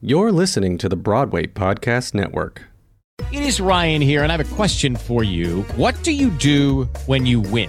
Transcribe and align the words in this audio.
You're 0.00 0.30
listening 0.30 0.78
to 0.78 0.88
the 0.88 0.94
Broadway 0.94 1.48
Podcast 1.48 2.14
Network. 2.14 2.62
It 3.32 3.42
is 3.42 3.60
Ryan 3.60 4.00
here, 4.00 4.22
and 4.22 4.30
I 4.30 4.36
have 4.36 4.52
a 4.52 4.54
question 4.54 4.94
for 4.94 5.24
you. 5.24 5.62
What 5.74 6.00
do 6.04 6.12
you 6.12 6.30
do 6.30 6.84
when 7.06 7.26
you 7.26 7.40
win? 7.40 7.68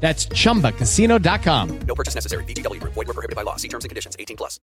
That's 0.00 0.26
chumbacasino.com. 0.26 1.78
No 1.80 1.94
purchase 1.94 2.14
necessary. 2.14 2.44
VGW 2.44 2.80
Group. 2.80 2.94
Void 2.94 3.08
were 3.08 3.14
prohibited 3.14 3.34
by 3.36 3.42
law. 3.42 3.56
See 3.56 3.68
terms 3.68 3.84
and 3.84 3.90
conditions. 3.90 4.14
18 4.18 4.36
plus. 4.36 4.60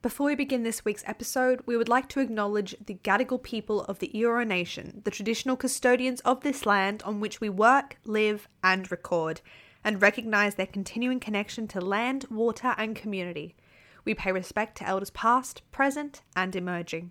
Before 0.00 0.26
we 0.26 0.36
begin 0.36 0.62
this 0.62 0.84
week's 0.84 1.02
episode, 1.06 1.60
we 1.66 1.76
would 1.76 1.88
like 1.88 2.08
to 2.10 2.20
acknowledge 2.20 2.76
the 2.86 3.00
Gadigal 3.02 3.42
people 3.42 3.82
of 3.82 3.98
the 3.98 4.12
Eora 4.14 4.46
Nation, 4.46 5.02
the 5.04 5.10
traditional 5.10 5.56
custodians 5.56 6.20
of 6.20 6.42
this 6.42 6.64
land 6.64 7.02
on 7.02 7.18
which 7.18 7.40
we 7.40 7.48
work, 7.48 7.96
live, 8.04 8.46
and 8.62 8.88
record, 8.92 9.40
and 9.82 10.00
recognise 10.00 10.54
their 10.54 10.66
continuing 10.66 11.18
connection 11.18 11.66
to 11.68 11.80
land, 11.80 12.26
water, 12.30 12.76
and 12.78 12.94
community. 12.94 13.56
We 14.04 14.14
pay 14.14 14.30
respect 14.30 14.78
to 14.78 14.86
elders 14.86 15.10
past, 15.10 15.62
present, 15.72 16.22
and 16.36 16.54
emerging. 16.54 17.10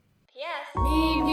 Meet 0.78 1.24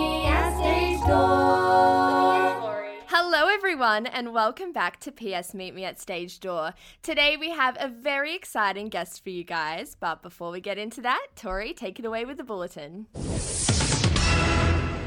Hello, 3.16 3.46
everyone, 3.46 4.06
and 4.06 4.34
welcome 4.34 4.72
back 4.72 4.98
to 4.98 5.12
PS 5.12 5.54
Meet 5.54 5.72
Me 5.72 5.84
at 5.84 6.00
Stage 6.00 6.40
Door. 6.40 6.74
Today 7.00 7.36
we 7.36 7.50
have 7.50 7.76
a 7.78 7.86
very 7.86 8.34
exciting 8.34 8.88
guest 8.88 9.22
for 9.22 9.30
you 9.30 9.44
guys, 9.44 9.96
but 10.00 10.20
before 10.20 10.50
we 10.50 10.60
get 10.60 10.78
into 10.78 11.00
that, 11.02 11.28
Tori, 11.36 11.72
take 11.72 12.00
it 12.00 12.04
away 12.04 12.24
with 12.24 12.38
the 12.38 12.42
bulletin. 12.42 13.06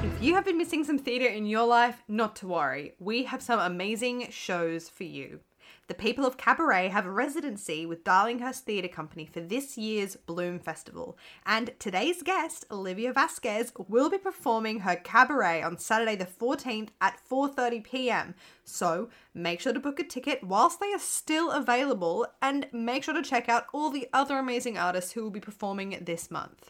If 0.08 0.23
you 0.23 0.35
have 0.35 0.45
been 0.45 0.58
missing 0.58 0.85
some 0.85 0.97
theatre 0.97 1.28
in 1.28 1.45
your 1.47 1.67
life, 1.67 2.02
not 2.08 2.38
to 2.38 2.47
worry. 2.47 2.94
We 2.97 3.25
have 3.25 3.41
some 3.41 3.59
amazing 3.59 4.30
shows 4.30 4.88
for 4.88 5.03
you. 5.03 5.41
The 5.88 5.93
people 5.93 6.25
of 6.25 6.35
Cabaret 6.35 6.89
have 6.89 7.05
a 7.05 7.11
residency 7.11 7.85
with 7.85 8.03
Darlinghurst 8.03 8.66
Theatre 8.66 8.89
Company 8.89 9.25
for 9.25 9.39
this 9.39 9.77
year's 9.77 10.17
Bloom 10.17 10.59
Festival. 10.59 11.17
And 11.45 11.71
today's 11.79 12.23
guest, 12.23 12.66
Olivia 12.69 13.13
Vasquez, 13.13 13.71
will 13.88 14.09
be 14.09 14.17
performing 14.17 14.81
her 14.81 14.97
cabaret 14.97 15.63
on 15.63 15.77
Saturday 15.77 16.17
the 16.17 16.25
14th 16.25 16.89
at 16.99 17.21
4:30 17.29 17.85
p.m. 17.85 18.35
So, 18.66 19.07
make 19.33 19.61
sure 19.61 19.71
to 19.71 19.79
book 19.79 19.97
a 20.02 20.03
ticket 20.03 20.44
whilst 20.44 20.81
they 20.81 20.91
are 20.91 20.99
still 20.99 21.52
available 21.52 22.27
and 22.41 22.67
make 22.73 23.05
sure 23.05 23.13
to 23.13 23.23
check 23.23 23.47
out 23.47 23.67
all 23.73 23.89
the 23.89 24.09
other 24.11 24.38
amazing 24.38 24.77
artists 24.77 25.13
who 25.13 25.23
will 25.23 25.31
be 25.31 25.39
performing 25.39 25.97
this 26.01 26.29
month. 26.29 26.69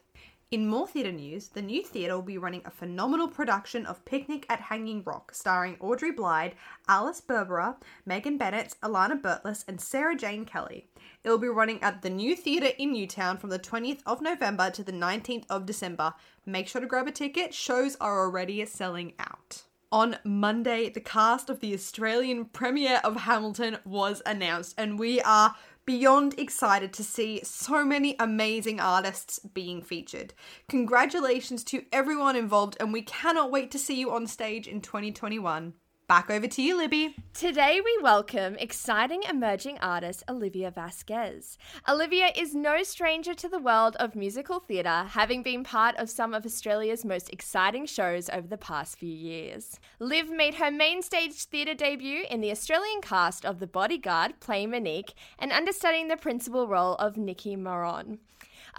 In 0.49 0.65
more 0.65 0.87
theatre 0.87 1.11
news, 1.11 1.49
the 1.49 1.61
new 1.61 1.83
theatre 1.83 2.15
will 2.15 2.21
be 2.21 2.37
running 2.37 2.61
a 2.63 2.71
phenomenal 2.71 3.27
production 3.27 3.85
of 3.85 4.05
Picnic 4.05 4.45
at 4.47 4.61
Hanging 4.61 5.03
Rock, 5.03 5.33
starring 5.33 5.75
Audrey 5.81 6.13
Blyde, 6.13 6.53
Alice 6.87 7.19
Berbera, 7.19 7.75
Megan 8.05 8.37
Bennett, 8.37 8.73
Alana 8.81 9.21
Burtless, 9.21 9.65
and 9.67 9.81
Sarah 9.81 10.15
Jane 10.15 10.45
Kelly. 10.45 10.87
It 11.21 11.29
will 11.29 11.37
be 11.37 11.49
running 11.49 11.83
at 11.83 12.01
the 12.01 12.09
new 12.09 12.33
theatre 12.33 12.71
in 12.77 12.93
Newtown 12.93 13.37
from 13.37 13.49
the 13.49 13.59
20th 13.59 13.99
of 14.05 14.21
November 14.21 14.69
to 14.69 14.85
the 14.85 14.93
19th 14.93 15.43
of 15.49 15.65
December. 15.65 16.13
Make 16.45 16.69
sure 16.69 16.79
to 16.79 16.87
grab 16.87 17.07
a 17.07 17.11
ticket, 17.11 17.53
shows 17.53 17.97
are 17.99 18.21
already 18.21 18.65
selling 18.65 19.15
out. 19.19 19.63
On 19.91 20.15
Monday, 20.23 20.87
the 20.87 21.01
cast 21.01 21.49
of 21.49 21.59
the 21.59 21.73
Australian 21.73 22.45
premiere 22.45 23.01
of 23.03 23.17
Hamilton 23.17 23.79
was 23.83 24.21
announced, 24.25 24.75
and 24.77 24.97
we 24.97 25.19
are 25.21 25.55
beyond 25.87 26.37
excited 26.37 26.91
to 26.91 27.03
see 27.03 27.39
so 27.43 27.83
many 27.83 28.15
amazing 28.19 28.77
artists 28.79 29.39
being 29.39 29.81
featured. 29.81 30.33
Congratulations 30.67 31.63
to 31.63 31.85
everyone 31.93 32.35
involved, 32.35 32.75
and 32.79 32.91
we 32.91 33.01
cannot 33.01 33.49
wait 33.49 33.71
to 33.71 33.79
see 33.79 33.97
you 33.97 34.11
on 34.11 34.27
stage 34.27 34.67
in 34.67 34.81
2021. 34.81 35.73
Back 36.07 36.29
over 36.29 36.47
to 36.47 36.61
you, 36.61 36.77
Libby. 36.77 37.15
Today 37.33 37.81
we 37.83 37.99
welcome 38.01 38.55
exciting 38.59 39.23
emerging 39.23 39.77
artist 39.79 40.23
Olivia 40.29 40.71
Vasquez. 40.71 41.57
Olivia 41.85 42.29
is 42.33 42.55
no 42.55 42.81
stranger 42.83 43.33
to 43.33 43.49
the 43.49 43.59
world 43.59 43.97
of 43.97 44.15
musical 44.15 44.61
theatre, 44.61 45.03
having 45.09 45.43
been 45.43 45.65
part 45.65 45.97
of 45.97 46.09
some 46.09 46.33
of 46.33 46.45
Australia's 46.45 47.03
most 47.03 47.29
exciting 47.33 47.85
shows 47.85 48.29
over 48.29 48.47
the 48.47 48.57
past 48.57 48.97
few 48.97 49.13
years. 49.13 49.81
Liv 49.99 50.29
made 50.29 50.55
her 50.55 50.71
main 50.71 51.01
stage 51.01 51.33
theatre 51.43 51.75
debut 51.75 52.23
in 52.31 52.39
the 52.39 52.51
Australian 52.51 53.01
cast 53.01 53.45
of 53.45 53.59
The 53.59 53.67
Bodyguard, 53.67 54.39
playing 54.39 54.71
Monique, 54.71 55.13
and 55.37 55.51
understudying 55.51 56.07
the 56.07 56.15
principal 56.15 56.69
role 56.69 56.95
of 56.95 57.17
Nikki 57.17 57.57
Marron. 57.57 58.19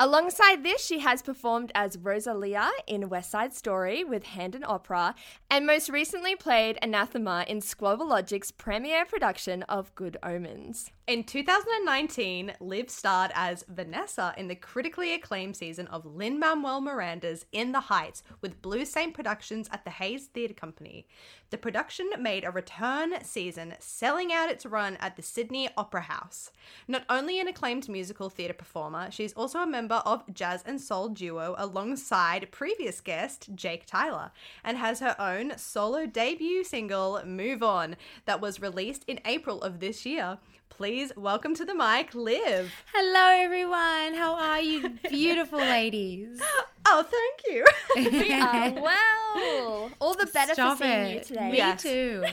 Alongside 0.00 0.62
this, 0.62 0.81
she 0.81 1.00
has 1.00 1.22
performed 1.22 1.72
as 1.75 1.98
Rosalia 1.98 2.70
in 2.86 3.09
West 3.09 3.32
Side 3.32 3.53
Story 3.53 4.04
with 4.04 4.26
Handa 4.26 4.62
Opera, 4.64 5.16
and 5.50 5.66
most 5.66 5.88
recently 5.88 6.36
played 6.36 6.78
Anathema 6.81 7.44
in 7.48 7.59
Squabbalogic's 7.59 8.53
premiere 8.53 9.04
production 9.04 9.64
of 9.64 9.92
Good 9.97 10.16
Omens. 10.22 10.92
In 11.08 11.24
2019, 11.24 12.52
Liv 12.60 12.91
starred 12.91 13.30
as 13.34 13.64
Vanessa 13.66 14.34
in 14.36 14.48
the 14.48 14.54
critically 14.54 15.14
acclaimed 15.14 15.56
season 15.56 15.86
of 15.86 16.04
Lin 16.04 16.38
Manuel 16.38 16.82
Miranda's 16.82 17.46
In 17.50 17.72
the 17.72 17.80
Heights 17.80 18.22
with 18.42 18.60
Blue 18.60 18.84
Saint 18.84 19.14
Productions 19.14 19.70
at 19.72 19.86
the 19.86 19.91
Hayes 19.91 20.26
Theatre 20.26 20.52
Company. 20.52 21.06
The 21.48 21.56
production 21.56 22.10
made 22.19 22.44
a 22.44 22.50
return 22.50 23.24
season, 23.24 23.72
selling 23.78 24.34
out 24.34 24.50
its 24.50 24.66
run 24.66 24.98
at 25.00 25.16
the 25.16 25.22
Sydney 25.22 25.70
Opera 25.78 26.02
House. 26.02 26.50
Not 26.86 27.04
only 27.08 27.40
an 27.40 27.48
acclaimed 27.48 27.88
musical 27.88 28.28
theatre 28.28 28.52
performer, 28.52 29.10
she's 29.10 29.32
also 29.32 29.60
a 29.60 29.66
member 29.66 30.02
of 30.04 30.34
jazz 30.34 30.62
and 30.66 30.78
soul 30.78 31.08
duo 31.08 31.54
alongside 31.56 32.52
previous 32.52 33.00
guest 33.00 33.48
Jake 33.54 33.86
Tyler, 33.86 34.30
and 34.62 34.76
has 34.76 35.00
her 35.00 35.16
own 35.19 35.56
solo 35.56 36.04
debut 36.04 36.64
single, 36.64 37.22
Move 37.25 37.62
On, 37.62 37.96
that 38.26 38.42
was 38.42 38.60
released 38.60 39.04
in 39.06 39.20
April 39.25 39.62
of 39.62 39.80
this 39.80 40.04
year. 40.04 40.36
Please 40.70 41.12
welcome 41.16 41.54
to 41.56 41.64
the 41.64 41.74
mic, 41.74 42.14
Liv. 42.14 42.72
Hello, 42.94 43.44
everyone. 43.44 44.14
How 44.14 44.34
are 44.34 44.60
you, 44.60 44.90
beautiful 45.08 45.58
ladies? 45.58 46.40
Oh, 46.86 47.02
thank 47.04 47.42
you. 47.48 47.64
We 48.20 48.32
are 48.32 48.70
well. 48.72 49.90
All 50.00 50.14
the 50.14 50.26
better 50.32 50.54
Stop 50.54 50.78
for 50.78 50.84
seeing 50.84 50.92
it. 51.06 51.14
you 51.14 51.20
today. 51.24 51.50
Me 51.50 51.56
Yes. 51.56 51.82
too. 51.82 52.24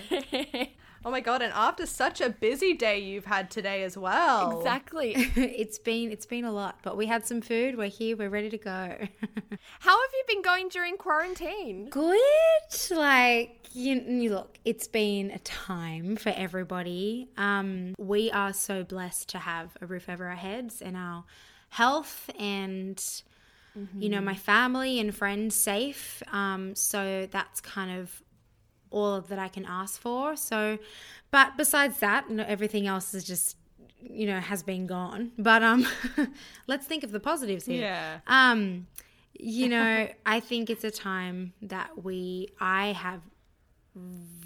Oh 1.06 1.12
my 1.12 1.22
god, 1.22 1.42
and 1.42 1.54
after 1.54 1.86
such 1.86 2.20
a 2.20 2.30
busy 2.30 2.74
day 2.74 2.98
you've 3.00 3.26
had 3.26 3.52
today 3.52 3.84
as 3.84 3.98
well. 3.98 4.58
Exactly. 4.58 5.14
it's 5.36 5.78
been 5.78 6.12
it's 6.12 6.26
been 6.26 6.44
a 6.44 6.52
lot, 6.52 6.80
but 6.82 6.98
we 6.98 7.06
had 7.06 7.26
some 7.26 7.42
food. 7.42 7.78
We're 7.78 7.88
here. 7.88 8.18
We're 8.18 8.30
ready 8.30 8.50
to 8.50 8.58
go. 8.58 8.72
How 9.80 10.02
have 10.02 10.12
you 10.14 10.24
been 10.28 10.42
going 10.42 10.68
during 10.70 10.98
quarantine? 10.98 11.90
Good. 11.90 12.20
Like 12.92 13.70
you, 13.74 14.02
you 14.02 14.32
look, 14.32 14.58
it's 14.66 14.88
been 14.88 15.32
a 15.32 15.40
time 15.40 16.16
for 16.16 16.30
everybody. 16.30 17.30
Um, 17.38 17.94
we 18.00 18.32
are 18.32 18.54
so 18.54 18.84
blessed 18.84 19.30
to 19.30 19.40
have 19.40 19.78
a 19.82 19.86
roof 19.86 20.10
over 20.10 20.26
our 20.26 20.36
heads 20.36 20.82
and 20.82 20.98
our 20.98 21.24
health 21.70 22.30
and 22.40 23.00
you 24.00 24.08
know 24.08 24.22
my 24.22 24.36
family 24.36 25.00
and 25.00 25.14
friends 25.14 25.56
safe. 25.56 26.24
Um, 26.32 26.76
so 26.76 27.28
that's 27.30 27.60
kind 27.60 28.00
of 28.00 28.22
all 28.96 29.20
that 29.20 29.38
I 29.38 29.50
can 29.50 29.66
ask 29.66 30.00
for. 30.00 30.38
So, 30.38 30.80
but 31.30 31.58
besides 31.58 32.00
that, 32.00 32.30
no, 32.30 32.44
everything 32.48 32.88
else 32.88 33.14
is 33.14 33.26
just 33.26 33.58
you 34.00 34.26
know 34.26 34.40
has 34.40 34.64
been 34.64 34.88
gone. 34.88 35.32
But 35.38 35.62
um, 35.62 35.86
let's 36.68 36.88
think 36.88 37.04
of 37.04 37.12
the 37.12 37.20
positives 37.20 37.66
here. 37.66 37.82
Yeah. 37.82 38.20
Um, 38.26 38.88
you 39.38 39.68
know, 39.68 40.08
I 40.26 40.40
think 40.40 40.70
it's 40.70 40.86
a 40.86 40.92
time 40.92 41.54
that 41.62 42.04
we 42.04 42.48
I 42.60 42.94
have 42.94 43.22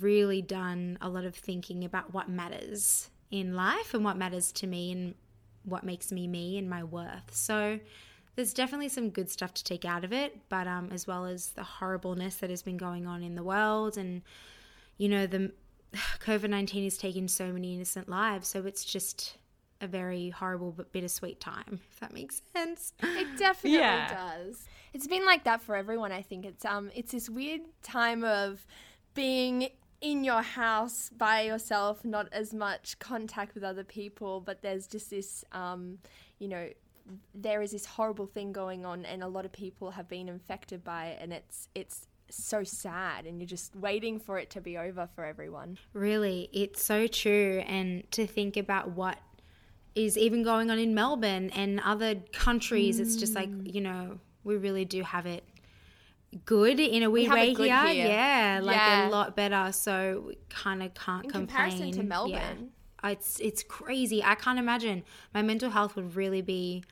really 0.01 0.42
done 0.42 0.98
a 1.00 1.10
lot 1.10 1.25
of 1.25 1.36
thinking 1.36 1.86
about 1.86 2.13
what 2.13 2.28
matters 2.28 3.10
in 3.31 3.56
life 3.56 3.94
and 3.94 4.04
what 4.04 4.18
matters 4.18 4.52
to 4.52 4.68
me 4.68 4.92
and 4.92 5.16
what 5.63 5.84
makes 5.84 6.12
me 6.12 6.28
me 6.28 6.57
and 6.57 6.68
my 6.69 6.84
worth. 6.84 7.34
So 7.34 7.80
there's 8.40 8.54
definitely 8.54 8.88
some 8.88 9.10
good 9.10 9.30
stuff 9.30 9.54
to 9.54 9.66
take 9.66 9.84
out 9.84 10.06
of 10.06 10.14
it, 10.14 10.40
but 10.48 10.66
um, 10.66 10.88
as 10.94 11.06
well 11.06 11.26
as 11.26 11.48
the 11.50 11.64
horribleness 11.64 12.38
that 12.38 12.50
has 12.50 12.62
been 12.62 12.78
going 12.78 13.06
on 13.06 13.22
in 13.22 13.36
the 13.36 13.44
world 13.44 13.98
and 13.98 14.22
you 14.98 15.10
know 15.10 15.28
the 15.28 15.52
COVID 16.22 16.50
19 16.50 16.86
has 16.86 16.98
taken 16.98 17.28
so 17.28 17.52
many 17.52 17.76
innocent 17.76 18.08
lives. 18.08 18.48
So 18.48 18.66
it's 18.66 18.86
just 18.86 19.36
a 19.82 19.88
very 19.88 20.30
horrible 20.30 20.72
but 20.72 20.94
bittersweet 20.94 21.42
time, 21.42 21.82
if 21.92 22.00
that 22.00 22.14
makes 22.14 22.42
sense. 22.56 22.94
It 23.04 23.28
definitely 23.38 23.78
Yeah. 23.78 24.08
does. 24.08 24.64
It's 24.94 25.08
been 25.08 25.26
like 25.26 25.44
that 25.44 25.62
for 25.62 25.76
everyone. 25.76 26.14
I 26.14 26.22
think 26.22 26.46
it's 26.46 26.64
um 26.64 26.92
it's 26.96 27.12
this 27.12 27.30
weird 27.30 27.64
time 27.84 28.24
of 28.24 28.66
being 29.16 29.68
in 30.00 30.24
your 30.24 30.44
house 30.44 31.10
by 31.10 31.42
yourself, 31.42 32.06
not 32.06 32.30
as 32.32 32.54
much 32.54 33.00
contact 33.00 33.54
with 33.54 33.66
other 33.66 33.84
people, 33.84 34.40
but 34.40 34.62
there's 34.62 34.88
just 34.88 35.10
this 35.10 35.44
um 35.52 35.98
you 36.38 36.48
know 36.48 36.70
there 37.34 37.62
is 37.62 37.72
this 37.72 37.86
horrible 37.86 38.26
thing 38.28 38.52
going 38.52 38.86
on 38.86 39.06
and 39.06 39.24
a 39.24 39.28
lot 39.28 39.46
of 39.46 39.52
people 39.52 39.92
have 39.92 40.08
been 40.08 40.28
infected 40.30 40.84
by 40.84 41.08
it 41.08 41.20
and 41.22 41.34
it's 41.34 41.68
it's 41.76 42.08
so 42.32 42.64
sad 42.64 43.26
and 43.26 43.40
you're 43.40 43.48
just 43.48 43.76
waiting 43.76 44.20
for 44.20 44.38
it 44.38 44.50
to 44.52 44.62
be 44.62 44.78
over 44.78 45.08
for 45.16 45.26
everyone. 45.26 45.78
Really, 45.94 46.48
it's 46.54 46.84
so 46.84 47.08
true. 47.08 47.64
And 47.66 48.10
to 48.12 48.28
think 48.28 48.56
about 48.56 48.92
what 48.92 49.18
is 49.96 50.16
even 50.18 50.44
going 50.44 50.70
on 50.70 50.78
in 50.78 50.94
Melbourne 50.94 51.50
and 51.50 51.80
other 51.80 52.16
countries, 52.32 53.00
it's 53.00 53.16
just 53.16 53.34
like, 53.34 53.50
Mm. 53.50 53.74
you 53.74 53.82
know, 53.82 54.20
we 54.44 54.58
really 54.58 54.86
do 54.86 55.02
have 55.02 55.26
it 55.26 55.44
good 56.46 56.80
in 56.80 57.02
a 57.02 57.10
weird 57.10 57.32
way 57.32 57.54
here. 57.56 57.66
here. 57.88 58.08
Yeah, 58.08 58.60
like 58.62 58.76
Yeah. 58.76 59.08
a 59.08 59.10
lot 59.10 59.36
better. 59.36 59.72
So 59.72 60.24
we 60.28 60.38
kind 60.50 60.84
of 60.84 60.94
can't 60.94 61.26
In 61.26 61.32
complain. 61.32 61.48
comparison 61.72 61.92
to 61.94 61.98
Yeah. 61.98 62.04
Melbourne. 62.04 62.72
It's 63.04 63.40
it's 63.40 63.64
crazy. 63.64 64.24
I 64.24 64.36
can't 64.36 64.60
imagine. 64.60 65.04
My 65.34 65.42
mental 65.42 65.72
health 65.72 65.96
would 65.96 66.16
really 66.16 66.42
be 66.42 66.84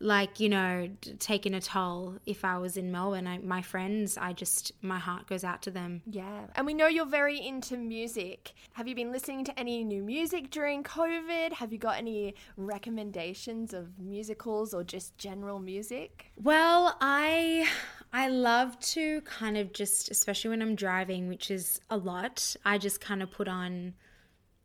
like 0.00 0.38
you 0.38 0.48
know 0.48 0.88
taking 1.18 1.54
a 1.54 1.60
toll 1.60 2.16
if 2.26 2.44
I 2.44 2.58
was 2.58 2.76
in 2.76 2.92
Melbourne. 2.92 3.26
I, 3.26 3.38
my 3.38 3.62
friends, 3.62 4.16
I 4.16 4.32
just 4.32 4.72
my 4.82 4.98
heart 4.98 5.26
goes 5.26 5.44
out 5.44 5.62
to 5.62 5.70
them. 5.70 6.02
Yeah, 6.06 6.46
and 6.54 6.66
we 6.66 6.74
know 6.74 6.86
you're 6.86 7.06
very 7.06 7.44
into 7.44 7.76
music. 7.76 8.52
Have 8.72 8.86
you 8.86 8.94
been 8.94 9.10
listening 9.10 9.44
to 9.44 9.58
any 9.58 9.82
new 9.84 10.02
music 10.02 10.50
during 10.50 10.82
COVID? 10.82 11.52
Have 11.52 11.72
you 11.72 11.78
got 11.78 11.98
any 11.98 12.34
recommendations 12.56 13.74
of 13.74 13.98
musicals 13.98 14.72
or 14.72 14.84
just 14.84 15.16
general 15.18 15.58
music? 15.58 16.30
Well, 16.36 16.96
I 17.00 17.68
I 18.12 18.28
love 18.28 18.78
to 18.80 19.20
kind 19.22 19.56
of 19.56 19.72
just 19.72 20.10
especially 20.10 20.50
when 20.50 20.62
I'm 20.62 20.74
driving, 20.74 21.28
which 21.28 21.50
is 21.50 21.80
a 21.90 21.96
lot. 21.96 22.56
I 22.64 22.78
just 22.78 23.00
kind 23.00 23.22
of 23.22 23.30
put 23.30 23.48
on 23.48 23.94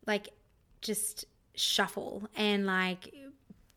like 0.06 0.28
just 0.80 1.24
shuffle 1.56 2.28
and 2.36 2.66
like 2.66 3.12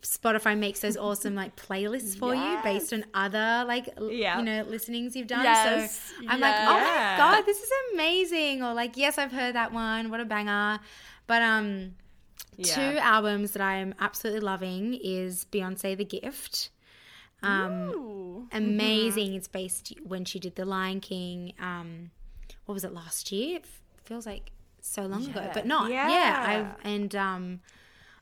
Spotify 0.03 0.57
makes 0.57 0.79
those 0.81 0.95
awesome 0.95 1.33
like 1.35 1.55
playlists 1.55 2.17
for 2.17 2.33
you 2.35 2.59
based 2.63 2.93
on 2.93 3.03
other 3.13 3.65
like 3.67 3.89
Yeah. 3.99 4.37
you 4.37 4.45
know 4.45 4.63
listenings 4.63 5.15
you've 5.15 5.27
done. 5.27 5.43
Yes, 5.43 5.99
So 6.19 6.25
I'm 6.29 6.39
like, 6.39 6.55
oh 6.55 6.73
my 6.79 7.15
god, 7.17 7.45
this 7.45 7.57
is 7.61 7.69
amazing. 7.93 8.63
Or 8.63 8.73
like, 8.73 8.95
yes, 8.95 9.17
I've 9.17 9.31
heard 9.31 9.55
that 9.55 9.73
one. 9.73 10.09
What 10.11 10.19
a 10.19 10.25
banger. 10.25 10.79
But 11.25 11.41
um, 11.41 11.95
two 12.61 12.79
albums 12.99 13.51
that 13.51 13.61
I'm 13.61 13.95
absolutely 13.99 14.41
loving 14.41 14.93
is 14.93 15.45
Beyonce 15.51 15.97
The 15.97 16.05
Gift. 16.05 16.69
Um, 17.43 17.71
Ooh. 17.89 18.47
amazing. 18.51 19.33
It's 19.33 19.47
based 19.47 19.93
when 20.03 20.25
she 20.25 20.39
did 20.39 20.55
The 20.55 20.65
Lion 20.65 20.99
King. 21.01 21.53
Um, 21.59 22.11
what 22.65 22.73
was 22.73 22.83
it 22.83 22.93
last 22.93 23.31
year? 23.31 23.57
It 23.57 23.65
feels 24.05 24.25
like 24.25 24.51
so 24.79 25.05
long 25.05 25.25
ago, 25.25 25.49
but 25.53 25.65
not. 25.65 25.89
Yeah, 25.91 26.09
Yeah. 26.09 26.45
I've 26.47 26.85
and 26.85 27.15
um, 27.15 27.59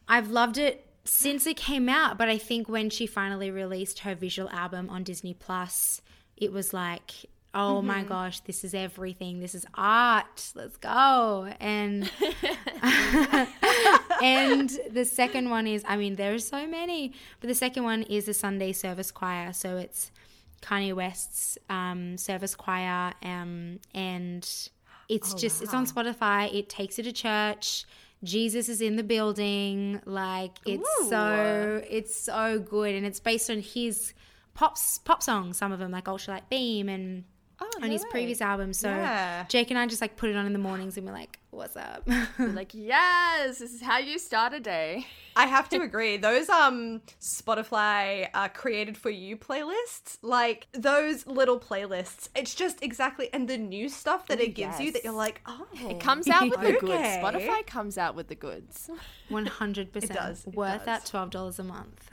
I've 0.08 0.30
loved 0.32 0.58
it 0.58 0.85
since 1.06 1.48
it 1.48 1.58
came 1.58 1.88
out. 1.88 2.18
But 2.18 2.30
I 2.30 2.38
think 2.38 2.68
when 2.68 2.90
she 2.90 3.08
finally 3.08 3.52
released 3.52 4.00
her 4.00 4.16
visual 4.16 4.50
album 4.50 4.90
on 4.90 5.04
Disney 5.04 5.34
Plus, 5.34 6.02
it 6.38 6.52
was 6.52 6.74
like. 6.74 7.12
Oh 7.58 7.82
my 7.82 8.04
gosh, 8.04 8.42
this 8.42 8.66
is 8.66 8.74
everything. 8.74 9.40
This 9.40 9.56
is 9.56 9.66
art. 9.76 10.52
Let's 10.56 10.76
go. 10.76 11.50
And 11.62 12.12
and 14.22 14.78
the 14.92 15.06
second 15.06 15.50
one 15.50 15.66
is, 15.66 15.82
I 15.88 15.96
mean, 15.96 16.18
there 16.18 16.34
are 16.34 16.40
so 16.40 16.68
many, 16.68 17.14
but 17.40 17.48
the 17.48 17.56
second 17.56 17.86
one 17.86 18.04
is 18.04 18.26
the 18.26 18.34
Sunday 18.34 18.74
Service 18.74 19.10
Choir. 19.10 19.54
So 19.54 19.78
it's 19.78 20.12
Kanye 20.66 20.94
West's 20.94 21.58
um, 21.70 22.18
service 22.18 22.56
choir, 22.56 23.14
um, 23.22 23.80
and 23.94 24.44
it's 25.08 25.34
just 25.36 25.62
it's 25.62 25.74
on 25.74 25.86
Spotify. 25.86 26.54
It 26.54 26.70
takes 26.70 26.98
you 26.98 27.04
to 27.04 27.12
church. 27.12 27.86
Jesus 28.24 28.70
is 28.70 28.82
in 28.82 28.96
the 28.96 29.04
building. 29.04 30.02
Like 30.06 30.58
it's 30.66 31.10
so 31.10 31.82
it's 31.90 32.16
so 32.16 32.60
good, 32.60 32.96
and 32.96 33.06
it's 33.06 33.20
based 33.20 33.50
on 33.50 33.60
his 33.60 34.14
pops 34.54 34.98
pop 35.00 35.22
songs. 35.22 35.58
Some 35.58 35.72
of 35.72 35.80
them 35.80 35.92
like 35.92 36.06
Ultralight 36.06 36.50
Beam 36.50 36.90
and. 36.90 37.26
On 37.82 37.90
his 37.90 38.06
previous 38.06 38.42
album, 38.42 38.74
so 38.74 38.90
Yeah. 38.90 39.46
Jake 39.48 39.70
and 39.72 39.78
I 39.80 39.86
just 39.88 40.02
like 40.02 40.16
put 40.18 40.30
it 40.30 40.36
on 40.36 40.46
in 40.46 40.54
the 40.54 40.60
mornings, 40.60 40.98
and 40.98 41.06
we're 41.06 41.14
like, 41.14 41.40
"What's 41.52 41.76
up?" 41.76 42.04
You're 42.40 42.50
like, 42.50 42.72
yes, 42.74 43.60
this 43.60 43.74
is 43.74 43.82
how 43.82 43.98
you 44.00 44.18
start 44.20 44.54
a 44.54 44.60
day. 44.60 45.08
I 45.36 45.46
have 45.48 45.68
to 45.70 45.82
agree. 45.82 46.18
Those 46.18 46.50
um 46.50 47.02
Spotify 47.22 48.30
uh, 48.34 48.48
created 48.50 48.98
for 48.98 49.10
you 49.10 49.38
playlists, 49.38 50.18
like 50.22 50.68
those 50.74 51.28
little 51.28 51.60
playlists, 51.60 52.30
it's 52.36 52.56
just 52.56 52.82
exactly 52.84 53.30
and 53.34 53.48
the 53.48 53.58
new 53.58 53.90
stuff 53.90 54.28
that 54.28 54.40
it 54.40 54.56
gives 54.56 54.80
you 54.80 54.92
that 54.94 55.04
you're 55.04 55.14
like, 55.14 55.42
oh, 55.46 55.68
It 55.76 56.00
comes 56.00 56.28
out 56.28 56.50
with 56.50 56.62
the 56.62 56.74
goods. 56.80 56.94
Spotify 57.18 57.66
comes 57.66 57.98
out 57.98 58.16
with 58.16 58.28
the 58.30 58.36
goods. 58.36 58.90
One 59.30 59.46
hundred 59.46 59.92
percent. 59.94 60.14
does, 60.14 60.46
it 60.48 60.56
Worth 60.56 60.78
does. 60.80 60.86
that 60.86 61.06
twelve 61.06 61.30
dollars 61.30 61.60
a 61.60 61.64
month. 61.64 62.10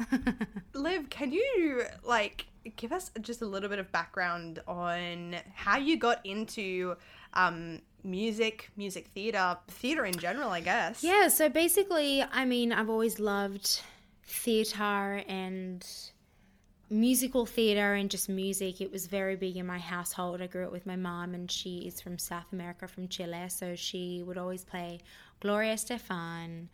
Liv, 0.75 1.11
can 1.11 1.33
you 1.33 1.85
like 2.05 2.47
give 2.77 2.93
us 2.93 3.11
just 3.21 3.43
a 3.43 3.47
little 3.47 3.69
bit 3.69 3.79
of 3.79 3.91
background 3.93 4.61
on 4.67 5.37
how 5.55 5.79
you 5.79 5.97
got 5.97 6.25
into 6.25 6.97
um 7.35 7.81
music, 8.05 8.71
music 8.77 9.09
theater, 9.15 9.57
theater 9.69 10.05
in 10.05 10.15
general, 10.17 10.51
I 10.51 10.61
guess. 10.61 11.05
yeah. 11.05 11.29
So 11.29 11.49
basically, 11.49 12.23
I 12.23 12.45
mean, 12.45 12.73
I've 12.73 12.91
always 12.91 13.21
loved 13.21 13.81
theater 14.25 15.23
and 15.29 15.87
musical 16.91 17.47
theater 17.47 17.95
and 17.95 18.11
just 18.11 18.29
music. 18.29 18.81
It 18.81 18.91
was 18.93 19.07
very 19.07 19.37
big 19.37 19.57
in 19.57 19.67
my 19.67 19.79
household. 19.79 20.43
I 20.43 20.47
grew 20.47 20.67
up 20.67 20.73
with 20.73 20.85
my 20.87 20.97
mom, 20.97 21.35
and 21.35 21.51
she 21.51 21.79
is 21.79 22.01
from 22.01 22.19
South 22.19 22.47
America, 22.53 22.87
from 22.89 23.09
Chile. 23.09 23.49
So 23.49 23.75
she 23.77 24.23
would 24.27 24.37
always 24.39 24.65
play 24.65 25.01
Gloria 25.41 25.75
Estefan. 25.75 26.69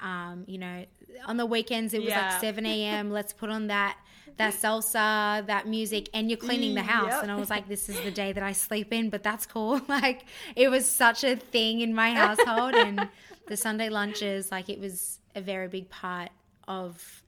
Um, 0.00 0.44
you 0.46 0.58
know, 0.58 0.84
on 1.26 1.36
the 1.36 1.46
weekends 1.46 1.94
it 1.94 2.00
was 2.00 2.08
Yeah. 2.10 2.30
like 2.32 2.40
7 2.40 2.66
a.m. 2.66 3.10
Let's 3.10 3.32
put 3.32 3.48
on 3.48 3.68
that 3.68 3.96
that 4.36 4.54
salsa, 4.54 5.46
that 5.46 5.66
music, 5.68 6.08
and 6.12 6.28
you're 6.30 6.36
cleaning 6.38 6.74
the 6.74 6.80
mm, 6.80 6.84
house. 6.86 7.12
Yep. 7.12 7.22
And 7.22 7.30
I 7.32 7.36
was 7.36 7.50
like, 7.50 7.68
this 7.68 7.88
is 7.88 8.00
the 8.02 8.10
day 8.10 8.32
that 8.32 8.42
I 8.42 8.52
sleep 8.66 8.92
in, 8.92 9.10
but 9.10 9.22
that's 9.22 9.46
cool. 9.46 9.80
Like 9.88 10.24
it 10.56 10.68
was 10.70 10.90
such 10.90 11.24
a 11.24 11.36
thing 11.36 11.80
in 11.80 11.94
my 11.94 12.14
household, 12.14 12.76
and 12.76 13.08
the 13.48 13.56
Sunday 13.56 13.88
lunches, 13.88 14.50
like 14.50 14.68
it 14.68 14.80
was 14.80 15.20
a 15.34 15.40
very 15.40 15.68
big 15.68 15.88
part 15.90 16.30
of 16.66 17.22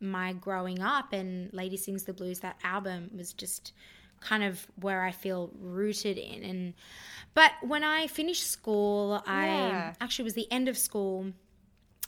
my 0.00 0.32
growing 0.32 0.80
up. 0.80 1.12
And 1.12 1.52
Lady 1.52 1.76
Sings 1.76 2.04
the 2.04 2.12
Blues, 2.12 2.40
that 2.40 2.56
album 2.62 3.10
was 3.16 3.32
just 3.32 3.72
kind 4.20 4.42
of 4.42 4.66
where 4.80 5.02
I 5.02 5.10
feel 5.12 5.50
rooted 5.60 6.18
in. 6.18 6.42
And 6.44 6.74
but 7.34 7.52
when 7.62 7.82
I 7.84 8.06
finished 8.06 8.46
school, 8.46 9.22
I 9.26 9.46
Yeah. 9.46 9.94
actually 10.00 10.24
was 10.24 10.34
the 10.34 10.50
end 10.52 10.68
of 10.68 10.78
school. 10.78 11.32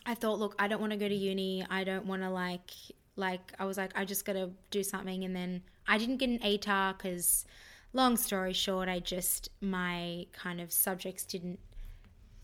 I 0.04 0.14
thought, 0.14 0.38
look, 0.38 0.54
I 0.58 0.68
don't 0.68 0.80
want 0.80 0.92
to 0.92 0.96
go 0.98 1.08
to 1.08 1.14
uni. 1.14 1.64
I 1.68 1.82
don't 1.84 2.06
want 2.06 2.22
to 2.22 2.30
like, 2.30 2.70
like, 3.16 3.52
I 3.58 3.64
was 3.64 3.76
like, 3.76 3.92
I 3.96 4.04
just 4.04 4.24
got 4.24 4.34
to 4.34 4.50
do 4.70 4.82
something. 4.82 5.24
And 5.24 5.34
then 5.34 5.62
I 5.88 5.98
didn't 5.98 6.18
get 6.18 6.28
an 6.28 6.38
ATAR 6.40 6.96
because, 6.96 7.44
long 7.92 8.16
story 8.16 8.52
short, 8.52 8.88
I 8.88 8.98
just, 9.00 9.48
my 9.60 10.26
kind 10.32 10.60
of 10.60 10.72
subjects 10.72 11.24
didn't 11.24 11.58